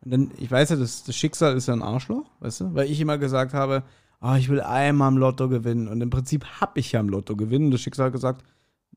Und 0.04 0.10
dann, 0.12 0.30
ich 0.38 0.50
weiß 0.50 0.70
ja, 0.70 0.76
das, 0.76 1.04
das 1.04 1.16
Schicksal 1.16 1.56
ist 1.56 1.66
ja 1.68 1.74
ein 1.74 1.82
Arschloch, 1.82 2.26
weißt 2.40 2.60
du? 2.60 2.74
Weil 2.74 2.90
ich 2.90 3.00
immer 3.00 3.18
gesagt 3.18 3.54
habe, 3.54 3.82
ah, 4.20 4.36
ich 4.36 4.48
will 4.48 4.60
einmal 4.60 5.10
im 5.10 5.18
Lotto 5.18 5.48
gewinnen. 5.48 5.88
Und 5.88 6.00
im 6.00 6.10
Prinzip 6.10 6.44
habe 6.60 6.78
ich 6.78 6.92
ja 6.92 7.00
im 7.00 7.08
Lotto 7.08 7.36
gewinnen. 7.36 7.66
Und 7.66 7.70
das 7.72 7.80
Schicksal 7.80 8.06
hat 8.06 8.12
gesagt, 8.12 8.44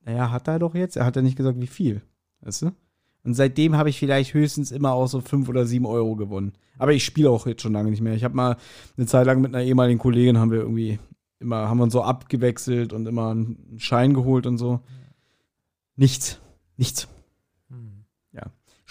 naja, 0.03 0.31
hat 0.31 0.47
er 0.47 0.59
doch 0.59 0.75
jetzt. 0.75 0.95
Er 0.95 1.05
hat 1.05 1.15
ja 1.15 1.21
nicht 1.21 1.37
gesagt, 1.37 1.59
wie 1.59 1.67
viel, 1.67 2.01
weißt 2.41 2.63
du? 2.63 2.71
Und 3.23 3.35
seitdem 3.35 3.75
habe 3.75 3.89
ich 3.89 3.99
vielleicht 3.99 4.33
höchstens 4.33 4.71
immer 4.71 4.93
auch 4.93 5.07
so 5.07 5.21
5 5.21 5.47
oder 5.47 5.65
7 5.65 5.85
Euro 5.85 6.15
gewonnen. 6.15 6.53
Aber 6.79 6.93
ich 6.93 7.05
spiele 7.05 7.29
auch 7.29 7.45
jetzt 7.45 7.61
schon 7.61 7.73
lange 7.73 7.91
nicht 7.91 8.01
mehr. 8.01 8.15
Ich 8.15 8.23
habe 8.23 8.35
mal 8.35 8.57
eine 8.97 9.05
Zeit 9.05 9.27
lang 9.27 9.41
mit 9.41 9.53
einer 9.53 9.63
ehemaligen 9.63 9.99
Kollegin 9.99 10.39
haben 10.39 10.49
wir 10.49 10.61
irgendwie 10.61 10.97
immer, 11.39 11.69
haben 11.69 11.77
wir 11.77 11.83
uns 11.83 11.93
so 11.93 12.01
abgewechselt 12.01 12.93
und 12.93 13.05
immer 13.05 13.29
einen 13.29 13.75
Schein 13.77 14.15
geholt 14.15 14.47
und 14.47 14.57
so. 14.57 14.79
Nichts. 15.95 16.39
Nichts. 16.77 17.07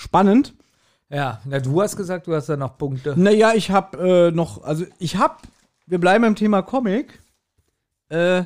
Spannend. 0.01 0.55
Ja, 1.11 1.43
na, 1.45 1.61
du 1.61 1.83
hast 1.83 1.95
gesagt, 1.95 2.27
du 2.27 2.35
hast 2.35 2.49
da 2.49 2.57
noch 2.57 2.79
Punkte. 2.79 3.15
Naja, 3.21 3.53
ich 3.55 3.71
habe 3.71 3.99
äh, 3.99 4.31
noch, 4.31 4.65
also 4.65 4.87
ich 4.99 5.17
habe, 5.17 5.37
wir 5.87 5.99
bleiben 5.99 6.23
beim 6.23 6.37
Thema 6.37 6.63
Comic. 6.63 7.21
Äh, 8.09 8.45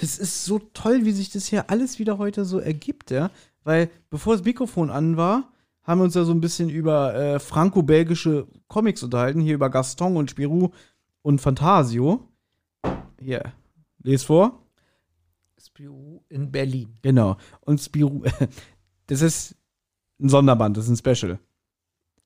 es 0.00 0.18
ist 0.18 0.44
so 0.44 0.60
toll, 0.60 1.04
wie 1.04 1.10
sich 1.10 1.30
das 1.30 1.46
hier 1.46 1.68
alles 1.68 1.98
wieder 1.98 2.18
heute 2.18 2.44
so 2.44 2.60
ergibt, 2.60 3.10
ja. 3.10 3.32
Weil 3.64 3.90
bevor 4.08 4.36
das 4.36 4.44
Mikrofon 4.44 4.88
an 4.88 5.16
war, 5.16 5.50
haben 5.82 5.98
wir 5.98 6.04
uns 6.04 6.14
ja 6.14 6.22
so 6.22 6.32
ein 6.32 6.40
bisschen 6.40 6.70
über 6.70 7.14
äh, 7.16 7.40
franco-belgische 7.40 8.46
Comics 8.68 9.02
unterhalten, 9.02 9.40
hier 9.40 9.56
über 9.56 9.68
Gaston 9.68 10.16
und 10.16 10.30
Spirou 10.30 10.70
und 11.22 11.40
Fantasio. 11.40 12.28
Hier, 13.18 13.52
les 14.04 14.22
vor. 14.22 14.62
Spiru 15.60 16.22
in 16.28 16.52
Berlin. 16.52 16.96
Genau. 17.02 17.36
Und 17.62 17.80
Spirou, 17.80 18.22
das 19.08 19.22
ist 19.22 19.56
ein 20.22 20.28
Sonderband, 20.28 20.76
das 20.76 20.88
ist 20.88 20.90
ein 21.04 21.14
Special. 21.14 21.38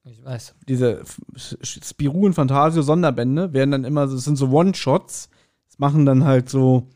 Ich 0.09 0.25
weiß. 0.25 0.55
diese 0.69 1.03
Spirou 1.35 2.27
und 2.27 2.35
Fantasio 2.35 2.81
Sonderbände 2.83 3.53
werden 3.53 3.73
dann 3.73 3.85
immer, 3.85 4.07
das 4.07 4.25
sind 4.25 4.37
so 4.37 4.51
One-Shots. 4.51 5.31
Das 5.69 5.79
machen 5.81 6.07
dann 6.07 6.25
halt 6.25 6.49
so 6.49 6.89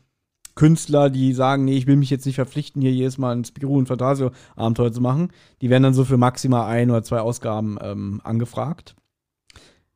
Künstler, 0.55 1.09
die 1.09 1.33
sagen, 1.33 1.65
nee, 1.65 1.75
ich 1.75 1.87
will 1.87 1.97
mich 1.97 2.09
jetzt 2.09 2.25
nicht 2.25 2.35
verpflichten, 2.35 2.81
hier 2.81 2.91
jedes 2.91 3.17
Mal 3.17 3.35
ein 3.35 3.43
Spirou 3.43 3.77
und 3.77 3.87
Fantasio 3.87 4.31
Abenteuer 4.55 4.93
zu 4.93 5.01
machen. 5.01 5.31
Die 5.61 5.69
werden 5.69 5.83
dann 5.83 5.93
so 5.93 6.05
für 6.05 6.17
maximal 6.17 6.67
ein 6.67 6.89
oder 6.89 7.03
zwei 7.03 7.19
Ausgaben 7.19 7.77
ähm, 7.81 8.21
angefragt. 8.23 8.95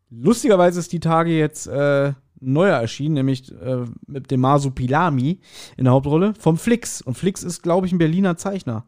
Lustigerweise 0.09 0.79
ist 0.79 0.91
die 0.91 0.99
Tage 0.99 1.37
jetzt 1.37 1.67
äh, 1.67 2.07
ein 2.07 2.15
neuer 2.39 2.77
erschienen, 2.77 3.15
nämlich 3.15 3.51
äh, 3.51 3.85
mit 4.07 4.29
dem 4.29 4.41
Masupilami 4.41 5.39
in 5.77 5.85
der 5.85 5.93
Hauptrolle 5.93 6.33
vom 6.37 6.57
Flix. 6.57 7.01
Und 7.01 7.17
Flix 7.17 7.43
ist, 7.43 7.61
glaube 7.61 7.87
ich, 7.87 7.93
ein 7.93 7.97
Berliner 7.97 8.37
Zeichner. 8.37 8.85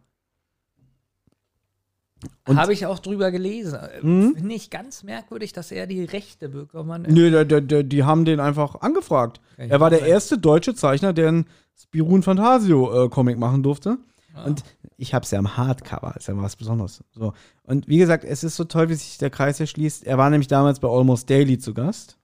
Habe 2.47 2.73
ich 2.73 2.85
auch 2.85 2.99
drüber 2.99 3.31
gelesen. 3.31 3.79
Mhm. 4.01 4.35
Finde 4.35 4.55
ich 4.55 4.69
ganz 4.69 5.03
merkwürdig, 5.03 5.53
dass 5.53 5.71
er 5.71 5.85
die 5.87 6.03
Rechte 6.03 6.49
bekommen 6.49 7.03
hat. 7.05 7.11
Nö, 7.11 7.45
der, 7.45 7.61
der, 7.61 7.83
die 7.83 8.03
haben 8.03 8.25
den 8.25 8.39
einfach 8.39 8.81
angefragt. 8.81 9.39
Ich 9.57 9.69
Er 9.69 9.79
war 9.79 9.89
der 9.89 9.99
sein. 9.99 10.09
erste 10.09 10.37
deutsche 10.37 10.73
Zeichner, 10.73 11.13
der 11.13 11.27
einen 11.27 11.45
Spirun 11.79 12.23
Fantasio 12.23 13.05
äh, 13.05 13.09
Comic 13.09 13.37
machen 13.37 13.63
durfte. 13.63 13.97
Und 14.45 14.63
ich 14.97 15.15
habe 15.15 15.23
es 15.23 15.31
ja 15.31 15.39
am 15.39 15.57
Hardcover, 15.57 16.15
ist 16.15 16.27
ja 16.27 16.37
was 16.37 16.55
Besonderes. 16.55 17.03
So. 17.11 17.33
Und 17.63 17.87
wie 17.87 17.97
gesagt, 17.97 18.23
es 18.23 18.43
ist 18.43 18.55
so 18.55 18.65
toll, 18.65 18.89
wie 18.89 18.93
sich 18.93 19.17
der 19.17 19.31
Kreis 19.31 19.57
hier 19.57 19.65
schließt. 19.65 20.05
Er 20.05 20.19
war 20.19 20.29
nämlich 20.29 20.47
damals 20.47 20.79
bei 20.79 20.87
Almost 20.87 21.29
Daily 21.29 21.57
zu 21.57 21.73
Gast. 21.73 22.17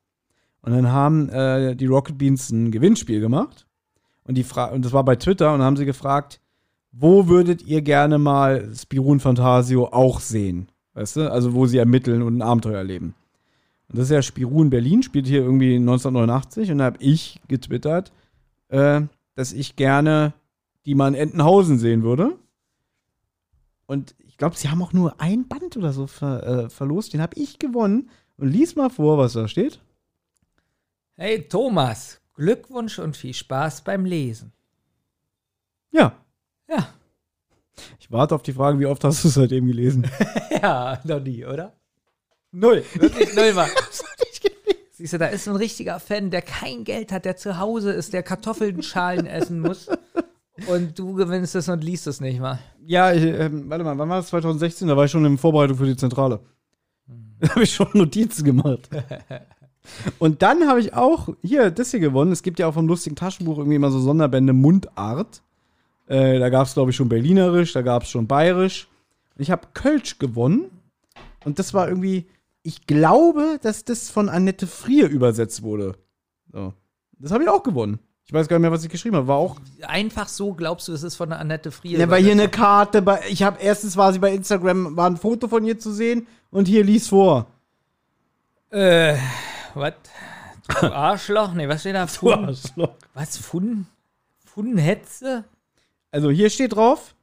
Und 0.61 0.73
dann 0.73 0.91
haben 0.91 1.29
äh, 1.29 1.75
die 1.75 1.87
Rocket 1.87 2.17
Beans 2.17 2.51
ein 2.51 2.71
Gewinnspiel 2.71 3.19
gemacht. 3.19 3.65
Und, 4.25 4.35
die 4.35 4.43
Fra 4.43 4.65
und 4.65 4.85
das 4.85 4.93
war 4.93 5.03
bei 5.03 5.15
Twitter 5.15 5.51
und 5.53 5.59
dann 5.59 5.65
haben 5.65 5.75
sie 5.75 5.85
gefragt, 5.85 6.39
wo 6.93 7.27
würdet 7.27 7.63
ihr 7.63 7.81
gerne 7.81 8.19
mal 8.19 8.71
Spirun 8.75 9.19
Fantasio 9.19 9.87
auch 9.87 10.19
sehen? 10.19 10.69
Weißt 10.93 11.17
du? 11.17 11.31
Also 11.31 11.53
wo 11.53 11.65
sie 11.65 11.79
ermitteln 11.79 12.21
und 12.21 12.37
ein 12.37 12.43
Abenteuer 12.43 12.77
erleben. 12.77 13.15
Und 13.89 13.97
das 13.97 14.05
ist 14.05 14.11
ja 14.11 14.21
Spirun 14.21 14.69
Berlin, 14.69 15.01
spielt 15.03 15.27
hier 15.27 15.41
irgendwie 15.41 15.75
1989 15.75 16.71
und 16.71 16.77
da 16.77 16.85
habe 16.85 16.97
ich 16.99 17.41
getwittert, 17.47 18.13
äh, 18.69 19.01
dass 19.35 19.53
ich 19.53 19.75
gerne 19.75 20.33
die 20.85 20.95
mal 20.95 21.07
in 21.07 21.15
Entenhausen 21.15 21.79
sehen 21.79 22.03
würde. 22.03 22.37
Und 23.87 24.15
ich 24.19 24.37
glaube, 24.37 24.55
sie 24.55 24.69
haben 24.69 24.81
auch 24.81 24.93
nur 24.93 25.19
ein 25.19 25.47
Band 25.47 25.75
oder 25.77 25.93
so 25.93 26.07
ver, 26.07 26.43
äh, 26.45 26.69
verlost. 26.69 27.13
Den 27.13 27.21
habe 27.21 27.37
ich 27.39 27.59
gewonnen. 27.59 28.09
Und 28.37 28.49
lies 28.49 28.75
mal 28.75 28.89
vor, 28.89 29.17
was 29.17 29.33
da 29.33 29.47
steht. 29.47 29.79
Hey 31.15 31.47
Thomas, 31.47 32.19
Glückwunsch 32.33 32.99
und 32.99 33.15
viel 33.15 33.33
Spaß 33.33 33.83
beim 33.83 34.05
Lesen. 34.05 34.51
Ja. 35.91 36.17
Ja. 36.67 36.87
Ich 37.99 38.11
warte 38.11 38.35
auf 38.35 38.43
die 38.43 38.53
Frage, 38.53 38.79
wie 38.79 38.85
oft 38.85 39.03
hast 39.03 39.23
du 39.23 39.27
es 39.27 39.33
seitdem 39.35 39.67
gelesen? 39.67 40.09
Ja, 40.61 40.97
noch 41.03 41.19
nie, 41.19 41.43
oder? 41.43 41.73
Null. 42.53 42.85
Wirklich 42.93 43.35
null 43.35 43.51
mal. 43.51 43.67
Siehst 44.93 45.11
du, 45.11 45.17
da 45.17 45.25
ist 45.25 45.43
so 45.43 45.51
ein 45.51 45.57
richtiger 45.57 45.99
Fan, 45.99 46.31
der 46.31 46.41
kein 46.41 46.85
Geld 46.85 47.11
hat, 47.11 47.25
der 47.25 47.35
zu 47.35 47.57
Hause 47.57 47.91
ist, 47.91 48.13
der 48.13 48.23
Kartoffelschalen 48.23 49.25
essen 49.25 49.59
muss. 49.59 49.89
Und 50.67 50.97
du 50.97 51.15
gewinnst 51.15 51.55
es 51.55 51.67
und 51.67 51.83
liest 51.83 52.07
es 52.07 52.21
nicht 52.21 52.39
mal. 52.39 52.59
Ja, 52.85 53.11
ich, 53.11 53.23
ähm, 53.23 53.69
warte 53.69 53.83
mal, 53.83 53.97
wann 53.97 54.07
war 54.07 54.17
das? 54.17 54.27
2016? 54.27 54.87
Da 54.87 54.95
war 54.95 55.03
ich 55.03 55.11
schon 55.11 55.25
in 55.25 55.37
Vorbereitung 55.37 55.75
für 55.77 55.85
die 55.85 55.97
Zentrale. 55.97 56.39
Da 57.39 57.49
habe 57.49 57.63
ich 57.63 57.73
schon 57.73 57.89
Notizen 57.93 58.45
gemacht. 58.45 58.89
Und 60.19 60.41
dann 60.41 60.67
habe 60.67 60.79
ich 60.79 60.93
auch 60.93 61.27
hier 61.41 61.71
das 61.71 61.91
hier 61.91 61.99
gewonnen. 61.99 62.31
Es 62.31 62.41
gibt 62.41 62.59
ja 62.59 62.67
auch 62.67 62.73
vom 62.73 62.87
lustigen 62.87 63.17
Taschenbuch 63.17 63.57
irgendwie 63.57 63.75
immer 63.75 63.91
so 63.91 63.99
Sonderbände 63.99 64.53
Mundart. 64.53 65.41
Äh, 66.13 66.37
da 66.37 66.49
gab 66.49 66.67
es, 66.67 66.75
glaube 66.75 66.91
ich, 66.91 66.95
schon 66.95 67.09
Berlinerisch, 67.09 67.73
da 67.73 67.81
gab 67.81 68.03
es 68.03 68.09
schon 68.09 68.27
Bayerisch. 68.27 68.87
Ich 69.37 69.49
habe 69.49 69.67
Kölsch 69.73 70.19
gewonnen. 70.19 70.69
Und 71.43 71.57
das 71.57 71.73
war 71.73 71.87
irgendwie, 71.87 72.27
ich 72.61 72.85
glaube, 72.85 73.57
dass 73.63 73.83
das 73.83 74.11
von 74.11 74.29
Annette 74.29 74.67
Frier 74.67 75.09
übersetzt 75.09 75.63
wurde. 75.63 75.95
So. 76.51 76.73
Das 77.17 77.31
habe 77.31 77.43
ich 77.43 77.49
auch 77.49 77.63
gewonnen. 77.63 77.97
Ich 78.25 78.31
weiß 78.31 78.47
gar 78.47 78.57
nicht 78.57 78.61
mehr, 78.61 78.71
was 78.71 78.83
ich 78.83 78.91
geschrieben 78.91 79.15
habe. 79.15 79.27
War 79.27 79.37
auch 79.37 79.57
Einfach 79.81 80.27
so 80.27 80.53
glaubst 80.53 80.87
du, 80.87 80.93
es 80.93 81.01
ist 81.01 81.15
von 81.15 81.33
Annette 81.33 81.71
Frier. 81.71 81.97
ja, 81.97 82.09
weil 82.09 82.21
hier 82.23 82.31
eine 82.33 82.47
Karte, 82.47 83.01
bei, 83.01 83.21
ich 83.29 83.41
habe 83.41 83.57
erstens 83.59 83.97
war 83.97 84.13
sie 84.13 84.19
bei 84.19 84.33
Instagram, 84.33 84.95
war 84.95 85.09
ein 85.09 85.17
Foto 85.17 85.47
von 85.47 85.65
ihr 85.65 85.79
zu 85.79 85.91
sehen 85.91 86.27
und 86.51 86.67
hier 86.67 86.83
lies 86.83 87.07
vor. 87.09 87.47
Äh, 88.69 89.17
was? 89.73 89.93
Du 90.79 90.93
Arschloch? 90.93 91.53
Nee, 91.53 91.67
was 91.67 91.81
steht 91.81 91.95
da? 91.95 92.07
Fun, 92.07 92.45
Arschloch. 92.45 92.93
was? 93.13 93.37
Fun? 93.37 93.87
Funhetze? 94.45 95.43
Also 96.13 96.29
hier 96.29 96.51
steht 96.51 96.73
drauf, 96.73 97.15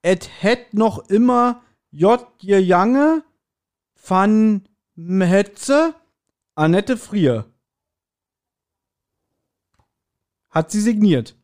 et 0.00 0.30
het 0.40 0.72
noch 0.72 1.10
immer 1.10 1.60
J. 1.90 2.24
Jange 2.40 3.24
van 3.96 4.62
Hetze 4.96 5.96
Annette 6.54 6.96
Frier. 6.96 7.46
Hat 10.50 10.70
sie 10.70 10.80
signiert. 10.80 11.34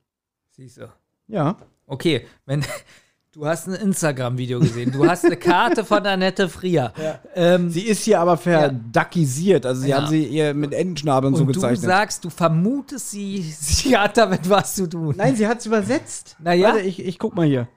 Siehst 0.53 0.77
du. 0.77 0.93
Ja. 1.27 1.57
Okay, 1.87 2.29
wenn 2.47 2.65
du 3.35 3.47
hast 3.47 3.67
ein 3.69 3.75
Instagram-Video 3.75 4.61
gesehen, 4.61 4.93
du 4.93 5.07
hast 5.07 5.25
eine 5.25 5.37
Karte 5.37 5.85
von 5.85 6.07
Annette 6.07 6.49
Frier. 6.49 6.93
Ähm, 7.35 7.69
Sie 7.71 7.83
ist 7.83 8.05
hier 8.05 8.21
aber 8.21 8.37
verdackisiert. 8.37 9.67
Also 9.67 9.83
sie 9.83 9.89
Ja. 9.89 9.99
haben 9.99 10.09
sie 10.09 10.25
ihr 10.25 10.55
mit 10.55 10.73
Entenschnabeln 10.73 11.35
so 11.35 11.43
und 11.43 11.49
du 11.49 11.53
gezeichnet. 11.55 11.83
sagst, 11.83 12.25
du 12.25 12.31
vermutest 12.31 13.11
sie, 13.11 13.41
sie 13.59 13.97
hat 13.97 14.17
damit 14.17 14.49
was 14.49 14.75
zu 14.77 14.89
tun. 14.89 15.15
Nein, 15.17 15.37
sie 15.37 15.47
hat 15.47 15.59
es 15.59 15.67
übersetzt. 15.67 16.37
Na 16.41 16.53
ja. 16.55 16.69
Warte, 16.69 16.81
ich, 16.81 17.05
ich 17.05 17.19
guck 17.19 17.35
mal 17.35 17.47
hier. 17.47 17.69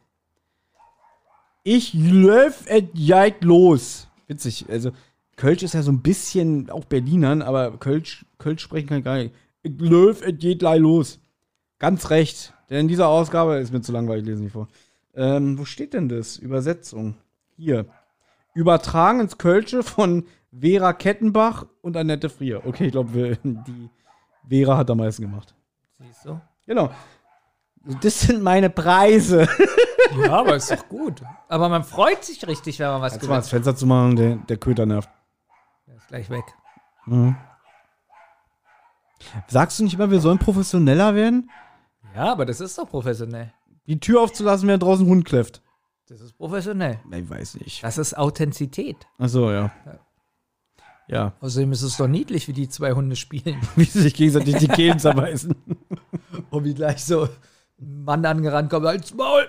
Ich 1.63 1.93
löf 1.93 2.63
et 2.67 2.89
jeit 2.93 3.43
los. 3.43 4.07
Witzig. 4.27 4.65
Also, 4.69 4.91
Kölsch 5.35 5.63
ist 5.63 5.73
ja 5.73 5.81
so 5.83 5.91
ein 5.91 6.01
bisschen 6.01 6.69
auch 6.69 6.85
Berlinern, 6.85 7.41
aber 7.41 7.77
Kölsch, 7.77 8.25
Kölsch 8.37 8.61
sprechen 8.61 8.87
kann 8.87 8.99
ich 8.99 9.03
gar 9.05 9.17
nicht. 9.17 9.33
Ich 9.63 9.73
löf 9.79 10.21
et 10.25 10.41
jeit 10.43 10.61
los. 10.79 11.19
Ganz 11.79 12.09
recht. 12.09 12.53
Denn 12.69 12.81
in 12.81 12.87
dieser 12.87 13.07
Ausgabe 13.07 13.57
ist 13.57 13.71
mir 13.71 13.81
zu 13.81 13.91
langweilig, 13.91 14.23
ich 14.23 14.29
lese 14.29 14.43
nicht 14.43 14.53
vor. 14.53 14.67
Ähm, 15.17 15.57
wo 15.57 15.65
steht 15.65 15.93
denn 15.93 16.07
das? 16.07 16.37
Übersetzung. 16.37 17.15
Hier. 17.55 17.85
Übertragen 18.53 19.19
ins 19.19 19.37
Kölsche 19.37 19.83
von 19.83 20.25
Vera 20.57 20.93
Kettenbach 20.93 21.65
und 21.81 21.97
Annette 21.97 22.29
Frier. 22.29 22.65
Okay, 22.65 22.85
ich 22.85 22.91
glaube, 22.91 23.37
die 23.43 23.89
Vera 24.47 24.77
hat 24.77 24.89
am 24.89 24.99
meisten 24.99 25.23
gemacht. 25.23 25.53
Siehst 25.97 26.25
du? 26.25 26.39
Genau. 26.65 26.91
Das 28.01 28.21
sind 28.21 28.41
meine 28.41 28.69
Preise. 28.69 29.47
Ja, 30.23 30.39
aber 30.39 30.55
ist 30.55 30.71
doch 30.71 30.87
gut. 30.87 31.21
Aber 31.49 31.67
man 31.67 31.83
freut 31.83 32.23
sich 32.23 32.47
richtig, 32.47 32.79
wenn 32.79 32.87
man 32.87 33.01
was 33.01 33.15
mal 33.15 33.19
gewinnt. 33.19 33.37
das 33.39 33.49
Fenster 33.49 33.75
zu 33.75 33.85
machen, 33.85 34.15
der, 34.15 34.35
der 34.37 34.55
Köter 34.55 34.85
nervt. 34.85 35.09
Der 35.85 35.95
ist 35.97 36.07
gleich 36.07 36.29
weg. 36.29 36.45
Sagst 39.47 39.79
du 39.79 39.83
nicht 39.83 39.95
immer, 39.95 40.09
wir 40.09 40.21
sollen 40.21 40.39
professioneller 40.39 41.13
werden? 41.13 41.51
Ja, 42.15 42.31
aber 42.31 42.45
das 42.45 42.61
ist 42.61 42.77
doch 42.77 42.89
professionell. 42.89 43.53
Die 43.87 43.99
Tür 43.99 44.21
aufzulassen, 44.21 44.67
während 44.67 44.83
draußen 44.83 45.05
ein 45.05 45.09
Hund 45.09 45.25
kläfft. 45.25 45.61
Das 46.09 46.21
ist 46.21 46.37
professionell. 46.37 46.99
Ich 47.11 47.29
weiß 47.29 47.55
nicht. 47.55 47.83
Das 47.83 47.97
ist 47.97 48.17
Authentizität. 48.17 48.95
Achso, 49.17 49.51
ja. 49.51 49.71
Ja. 51.09 51.33
Außerdem 51.39 51.71
ist 51.71 51.81
es 51.83 51.97
doch 51.97 52.07
niedlich, 52.07 52.47
wie 52.47 52.53
die 52.53 52.67
zwei 52.69 52.91
Hunde 52.93 53.15
spielen. 53.15 53.59
Wie 53.75 53.85
sie 53.85 54.01
sich 54.01 54.13
gegenseitig 54.13 54.57
die 54.57 54.67
Kehlen 54.67 54.99
zerbeißen. 54.99 55.55
Und 56.49 56.63
wie 56.65 56.73
gleich 56.73 57.03
so 57.03 57.29
ein 57.79 58.03
Mann 58.03 58.25
angerannt 58.25 58.69
kommt, 58.69 58.85
als 58.85 59.13
Maul. 59.13 59.47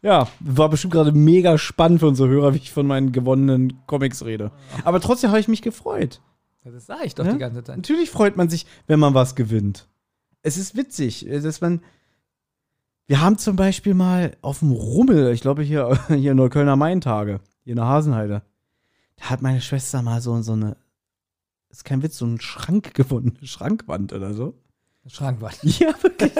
Ja, 0.00 0.28
war 0.40 0.68
bestimmt 0.68 0.92
gerade 0.92 1.12
mega 1.12 1.58
spannend 1.58 2.00
für 2.00 2.06
unsere 2.08 2.28
Hörer, 2.28 2.54
wie 2.54 2.58
ich 2.58 2.72
von 2.72 2.86
meinen 2.86 3.10
gewonnenen 3.12 3.84
Comics 3.86 4.24
rede. 4.24 4.52
Aber 4.84 5.00
trotzdem 5.00 5.30
habe 5.30 5.40
ich 5.40 5.48
mich 5.48 5.62
gefreut. 5.62 6.20
Das 6.64 6.86
sage 6.86 7.04
ich 7.04 7.14
doch 7.16 7.24
Ja? 7.26 7.32
die 7.32 7.38
ganze 7.38 7.64
Zeit. 7.64 7.76
Natürlich 7.76 8.10
freut 8.10 8.36
man 8.36 8.48
sich, 8.48 8.66
wenn 8.86 9.00
man 9.00 9.14
was 9.14 9.34
gewinnt. 9.34 9.88
Es 10.42 10.56
ist 10.56 10.76
witzig, 10.76 11.26
dass 11.28 11.60
man. 11.60 11.82
Wir 13.06 13.20
haben 13.20 13.36
zum 13.38 13.56
Beispiel 13.56 13.94
mal 13.94 14.36
auf 14.42 14.60
dem 14.60 14.70
Rummel, 14.72 15.32
ich 15.32 15.40
glaube 15.40 15.62
hier, 15.62 15.98
hier 16.08 16.32
in 16.32 16.36
Neuköllner 16.36 16.76
Maintage, 16.76 17.40
hier 17.64 17.72
in 17.72 17.76
der 17.76 17.86
Hasenheide, 17.86 18.42
da 19.16 19.24
hat 19.30 19.42
meine 19.42 19.60
Schwester 19.60 20.02
mal 20.02 20.20
so, 20.20 20.40
so 20.42 20.52
eine, 20.52 20.76
ist 21.70 21.84
kein 21.84 22.02
Witz, 22.02 22.18
so 22.18 22.24
einen 22.24 22.40
Schrank 22.40 22.94
gewonnen, 22.94 23.36
eine 23.38 23.46
Schrankwand 23.48 24.12
oder 24.12 24.34
so. 24.34 24.54
Schrankwand. 25.06 25.58
Ja, 25.80 25.92
wirklich. 26.00 26.30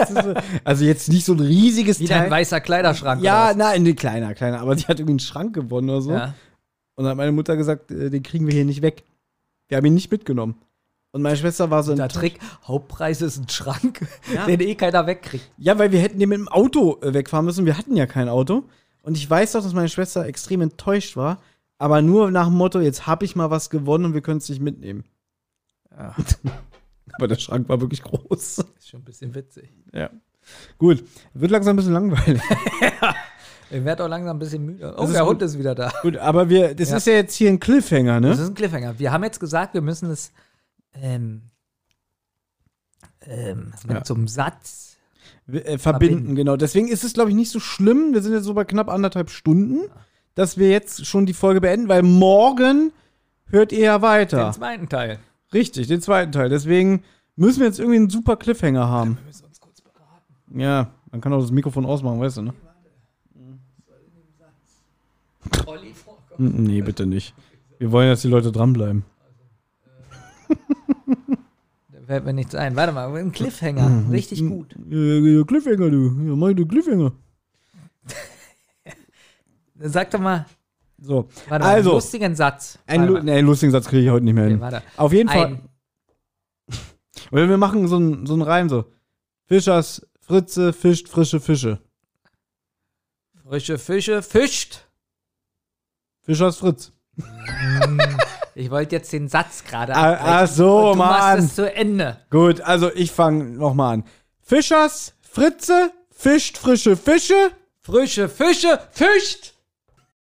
Also 0.63 0.85
jetzt 0.85 1.09
nicht 1.09 1.25
so 1.25 1.33
ein 1.33 1.41
riesiges 1.41 1.99
Wie 1.99 2.05
Teil. 2.05 2.21
dein 2.23 2.31
weißer 2.31 2.61
Kleiderschrank. 2.61 3.21
ja, 3.21 3.53
nein, 3.53 3.83
nee, 3.83 3.93
kleiner, 3.93 4.33
kleiner. 4.33 4.61
Aber 4.61 4.75
die 4.75 4.83
hat 4.83 4.99
irgendwie 4.99 5.11
einen 5.13 5.19
Schrank 5.19 5.53
gewonnen 5.53 5.89
oder 5.89 6.01
so. 6.01 6.11
ja. 6.13 6.33
Und 6.95 7.03
dann 7.03 7.11
hat 7.11 7.17
meine 7.17 7.31
Mutter 7.33 7.57
gesagt, 7.57 7.91
äh, 7.91 8.09
den 8.09 8.23
kriegen 8.23 8.45
wir 8.47 8.53
hier 8.53 8.63
nicht 8.63 8.81
weg. 8.81 9.03
Wir 9.67 9.77
haben 9.77 9.85
ihn 9.85 9.95
nicht 9.95 10.11
mitgenommen. 10.11 10.55
Und 11.13 11.21
meine 11.21 11.37
Schwester 11.37 11.69
war 11.69 11.83
so 11.83 11.93
Der 11.95 12.05
enttäuscht. 12.05 12.19
Trick, 12.19 12.39
Hauptpreis 12.65 13.21
ist 13.21 13.37
ein 13.37 13.47
Schrank, 13.47 14.05
Ja. 14.33 14.45
den 14.47 14.59
eh 14.59 14.73
keiner 14.75 15.05
wegkriegt. 15.05 15.49
Ja, 15.57 15.77
weil 15.77 15.91
wir 15.91 15.99
hätten 16.01 16.17
den 16.19 16.27
mit 16.29 16.39
dem 16.39 16.47
Auto 16.49 16.97
äh, 17.01 17.13
wegfahren 17.13 17.45
müssen. 17.45 17.65
Wir 17.67 17.77
hatten 17.77 17.95
ja 17.95 18.07
kein 18.07 18.27
Auto. 18.29 18.63
Und 19.03 19.15
ich 19.15 19.29
weiß 19.29 19.51
doch, 19.51 19.61
dass 19.63 19.73
meine 19.73 19.89
Schwester 19.89 20.25
extrem 20.25 20.61
enttäuscht 20.61 21.15
war. 21.15 21.37
Aber 21.77 22.01
nur 22.01 22.31
nach 22.31 22.47
dem 22.47 22.55
Motto, 22.55 22.79
jetzt 22.79 23.05
habe 23.05 23.25
ich 23.25 23.35
mal 23.35 23.51
was 23.51 23.69
gewonnen 23.69 24.05
und 24.05 24.13
wir 24.15 24.21
können 24.21 24.39
es 24.39 24.49
nicht 24.49 24.61
mitnehmen. 24.61 25.03
Ja. 25.91 26.15
aber 27.13 27.27
der 27.27 27.35
Schrank 27.37 27.69
war 27.69 27.79
wirklich 27.79 28.01
groß. 28.01 28.57
Ist 28.79 28.89
schon 28.89 29.01
ein 29.01 29.05
bisschen 29.05 29.35
witzig. 29.35 29.69
Ja. 29.93 30.09
Gut. 30.79 31.03
Wird 31.35 31.51
langsam 31.51 31.73
ein 31.75 31.77
bisschen 31.77 31.93
langweilig. 31.93 32.41
Ich 33.71 33.83
werde 33.83 34.03
auch 34.03 34.07
langsam 34.07 34.35
ein 34.35 34.39
bisschen 34.39 34.63
müde. 34.65 34.93
Oh, 34.95 35.01
Das 35.01 35.13
der 35.13 35.21
gut. 35.21 35.29
Hund 35.31 35.41
ist 35.41 35.57
wieder 35.57 35.73
da. 35.73 35.91
Gut, 36.03 36.15
aber 36.17 36.47
wir, 36.47 36.75
das 36.75 36.91
Ja. 36.91 36.97
ist 36.97 37.07
ja 37.07 37.13
jetzt 37.13 37.33
hier 37.33 37.49
ein 37.49 37.59
Cliffhanger, 37.59 38.21
Das 38.21 38.37
ne? 38.37 38.43
ist 38.43 38.49
ein 38.49 38.53
Cliffhanger. 38.53 38.99
Wir 38.99 39.11
haben 39.11 39.23
jetzt 39.23 39.39
gesagt, 39.39 39.73
wir 39.73 39.81
müssen 39.81 40.11
es 40.11 40.31
ähm, 40.95 41.43
ähm, 43.21 43.73
Ja. 43.89 44.03
zum 44.03 44.27
Satz. 44.27 44.97
Äh, 45.47 45.77
verbinden, 45.77 45.79
Verbinden. 45.79 46.35
genau. 46.35 46.55
Deswegen 46.55 46.87
ist 46.87 47.03
es, 47.03 47.13
glaube 47.13 47.29
ich, 47.29 47.35
nicht 47.35 47.51
so 47.51 47.59
schlimm. 47.59 48.13
Wir 48.13 48.21
sind 48.21 48.33
jetzt 48.33 48.45
so 48.45 48.53
bei 48.53 48.63
knapp 48.65 48.89
anderthalb 48.89 49.29
Stunden, 49.29 49.81
dass 50.35 50.57
wir 50.57 50.69
jetzt 50.69 51.05
schon 51.05 51.25
die 51.25 51.33
Folge 51.33 51.61
beenden, 51.61 51.89
weil 51.89 52.01
morgen 52.03 52.91
hört 53.47 53.71
ihr 53.71 53.79
ja 53.79 54.01
weiter. 54.01 54.45
Den 54.45 54.53
zweiten 54.53 54.89
Teil. 54.89 55.19
Richtig, 55.53 55.87
den 55.87 56.01
zweiten 56.01 56.31
Teil. 56.31 56.49
Deswegen 56.49 57.03
müssen 57.35 57.59
wir 57.59 57.67
jetzt 57.67 57.79
irgendwie 57.79 57.97
einen 57.97 58.09
super 58.09 58.35
Cliffhanger 58.37 58.87
haben. 58.87 59.17
Wir 59.17 59.25
müssen 59.27 59.45
uns 59.45 59.59
kurz 59.59 59.81
beraten. 59.81 60.59
Ja, 60.59 60.91
man 61.11 61.21
kann 61.21 61.33
auch 61.33 61.41
das 61.41 61.51
Mikrofon 61.51 61.85
ausmachen, 61.85 62.19
weißt 62.19 62.37
du, 62.37 62.41
ne? 62.43 62.53
Olli. 65.65 65.93
Nee, 66.37 66.81
bitte 66.81 67.05
nicht. 67.05 67.33
Wir 67.77 67.91
wollen, 67.91 68.09
dass 68.09 68.21
die 68.21 68.27
Leute 68.29 68.51
dranbleiben. 68.51 69.03
Fällt 72.05 72.25
mir 72.25 72.33
nichts 72.33 72.53
ein. 72.55 72.75
Warte 72.75 72.91
mal, 72.91 73.15
ein 73.15 73.31
Cliffhanger. 73.31 74.11
Richtig 74.11 74.39
gut. 74.47 74.75
Ja, 74.89 75.43
Cliffhanger, 75.43 75.89
du. 75.89 76.05
Ja, 76.27 76.35
mach 76.35 76.53
du 76.53 76.65
Cliffhanger. 76.65 77.13
Sag 79.75 80.11
doch 80.11 80.19
mal, 80.19 80.45
So, 80.97 81.27
warte 81.49 81.65
mal, 81.65 81.73
also, 81.73 81.89
einen 81.91 81.95
lustigen 81.97 82.35
Satz. 82.35 82.77
einen, 82.85 83.07
lu 83.07 83.19
nee, 83.21 83.39
lustigen 83.41 83.71
Satz 83.71 83.87
kriege 83.87 84.03
ich 84.03 84.09
heute 84.09 84.23
nicht 84.25 84.33
mehr 84.33 84.43
Okay, 84.45 84.51
hin. 84.53 84.61
warte. 84.61 84.81
Auf 84.97 85.11
jeden 85.13 85.29
Fall. 85.29 85.59
Oder 87.31 87.49
wir 87.49 87.57
machen 87.57 87.87
so 87.87 87.95
einen 87.97 88.25
so 88.25 88.33
einen 88.33 88.41
Reim 88.43 88.69
so. 88.69 88.85
Fischers, 89.45 90.05
Fritze, 90.21 90.71
fischt 90.73 91.09
frische 91.09 91.39
Fische. 91.39 91.79
Frische 93.43 93.77
Fische 93.77 94.21
fischt. 94.21 94.87
Fischers 96.21 96.57
Fritz. 96.57 96.91
Ich 98.55 98.69
wollte 98.71 98.95
jetzt 98.95 99.11
den 99.13 99.27
Satz 99.27 99.63
gerade 99.63 99.95
Ah, 99.95 100.13
abbrechen 100.13 100.27
ach 100.29 100.47
so, 100.47 100.77
und 100.77 100.91
du 100.93 100.97
Mann. 100.99 101.09
machst 101.37 101.47
es 101.49 101.55
zu 101.55 101.73
Ende. 101.75 102.17
Gut, 102.29 102.61
also 102.61 102.91
ich 102.93 103.11
fange 103.11 103.43
nochmal 103.45 103.95
an. 103.95 104.03
Fischers, 104.41 105.13
Fritze, 105.21 105.91
fischt 106.11 106.57
frische 106.57 106.95
Fische. 106.95 107.51
Frische 107.81 108.29
Fische 108.29 108.79
fischt. 108.91 109.52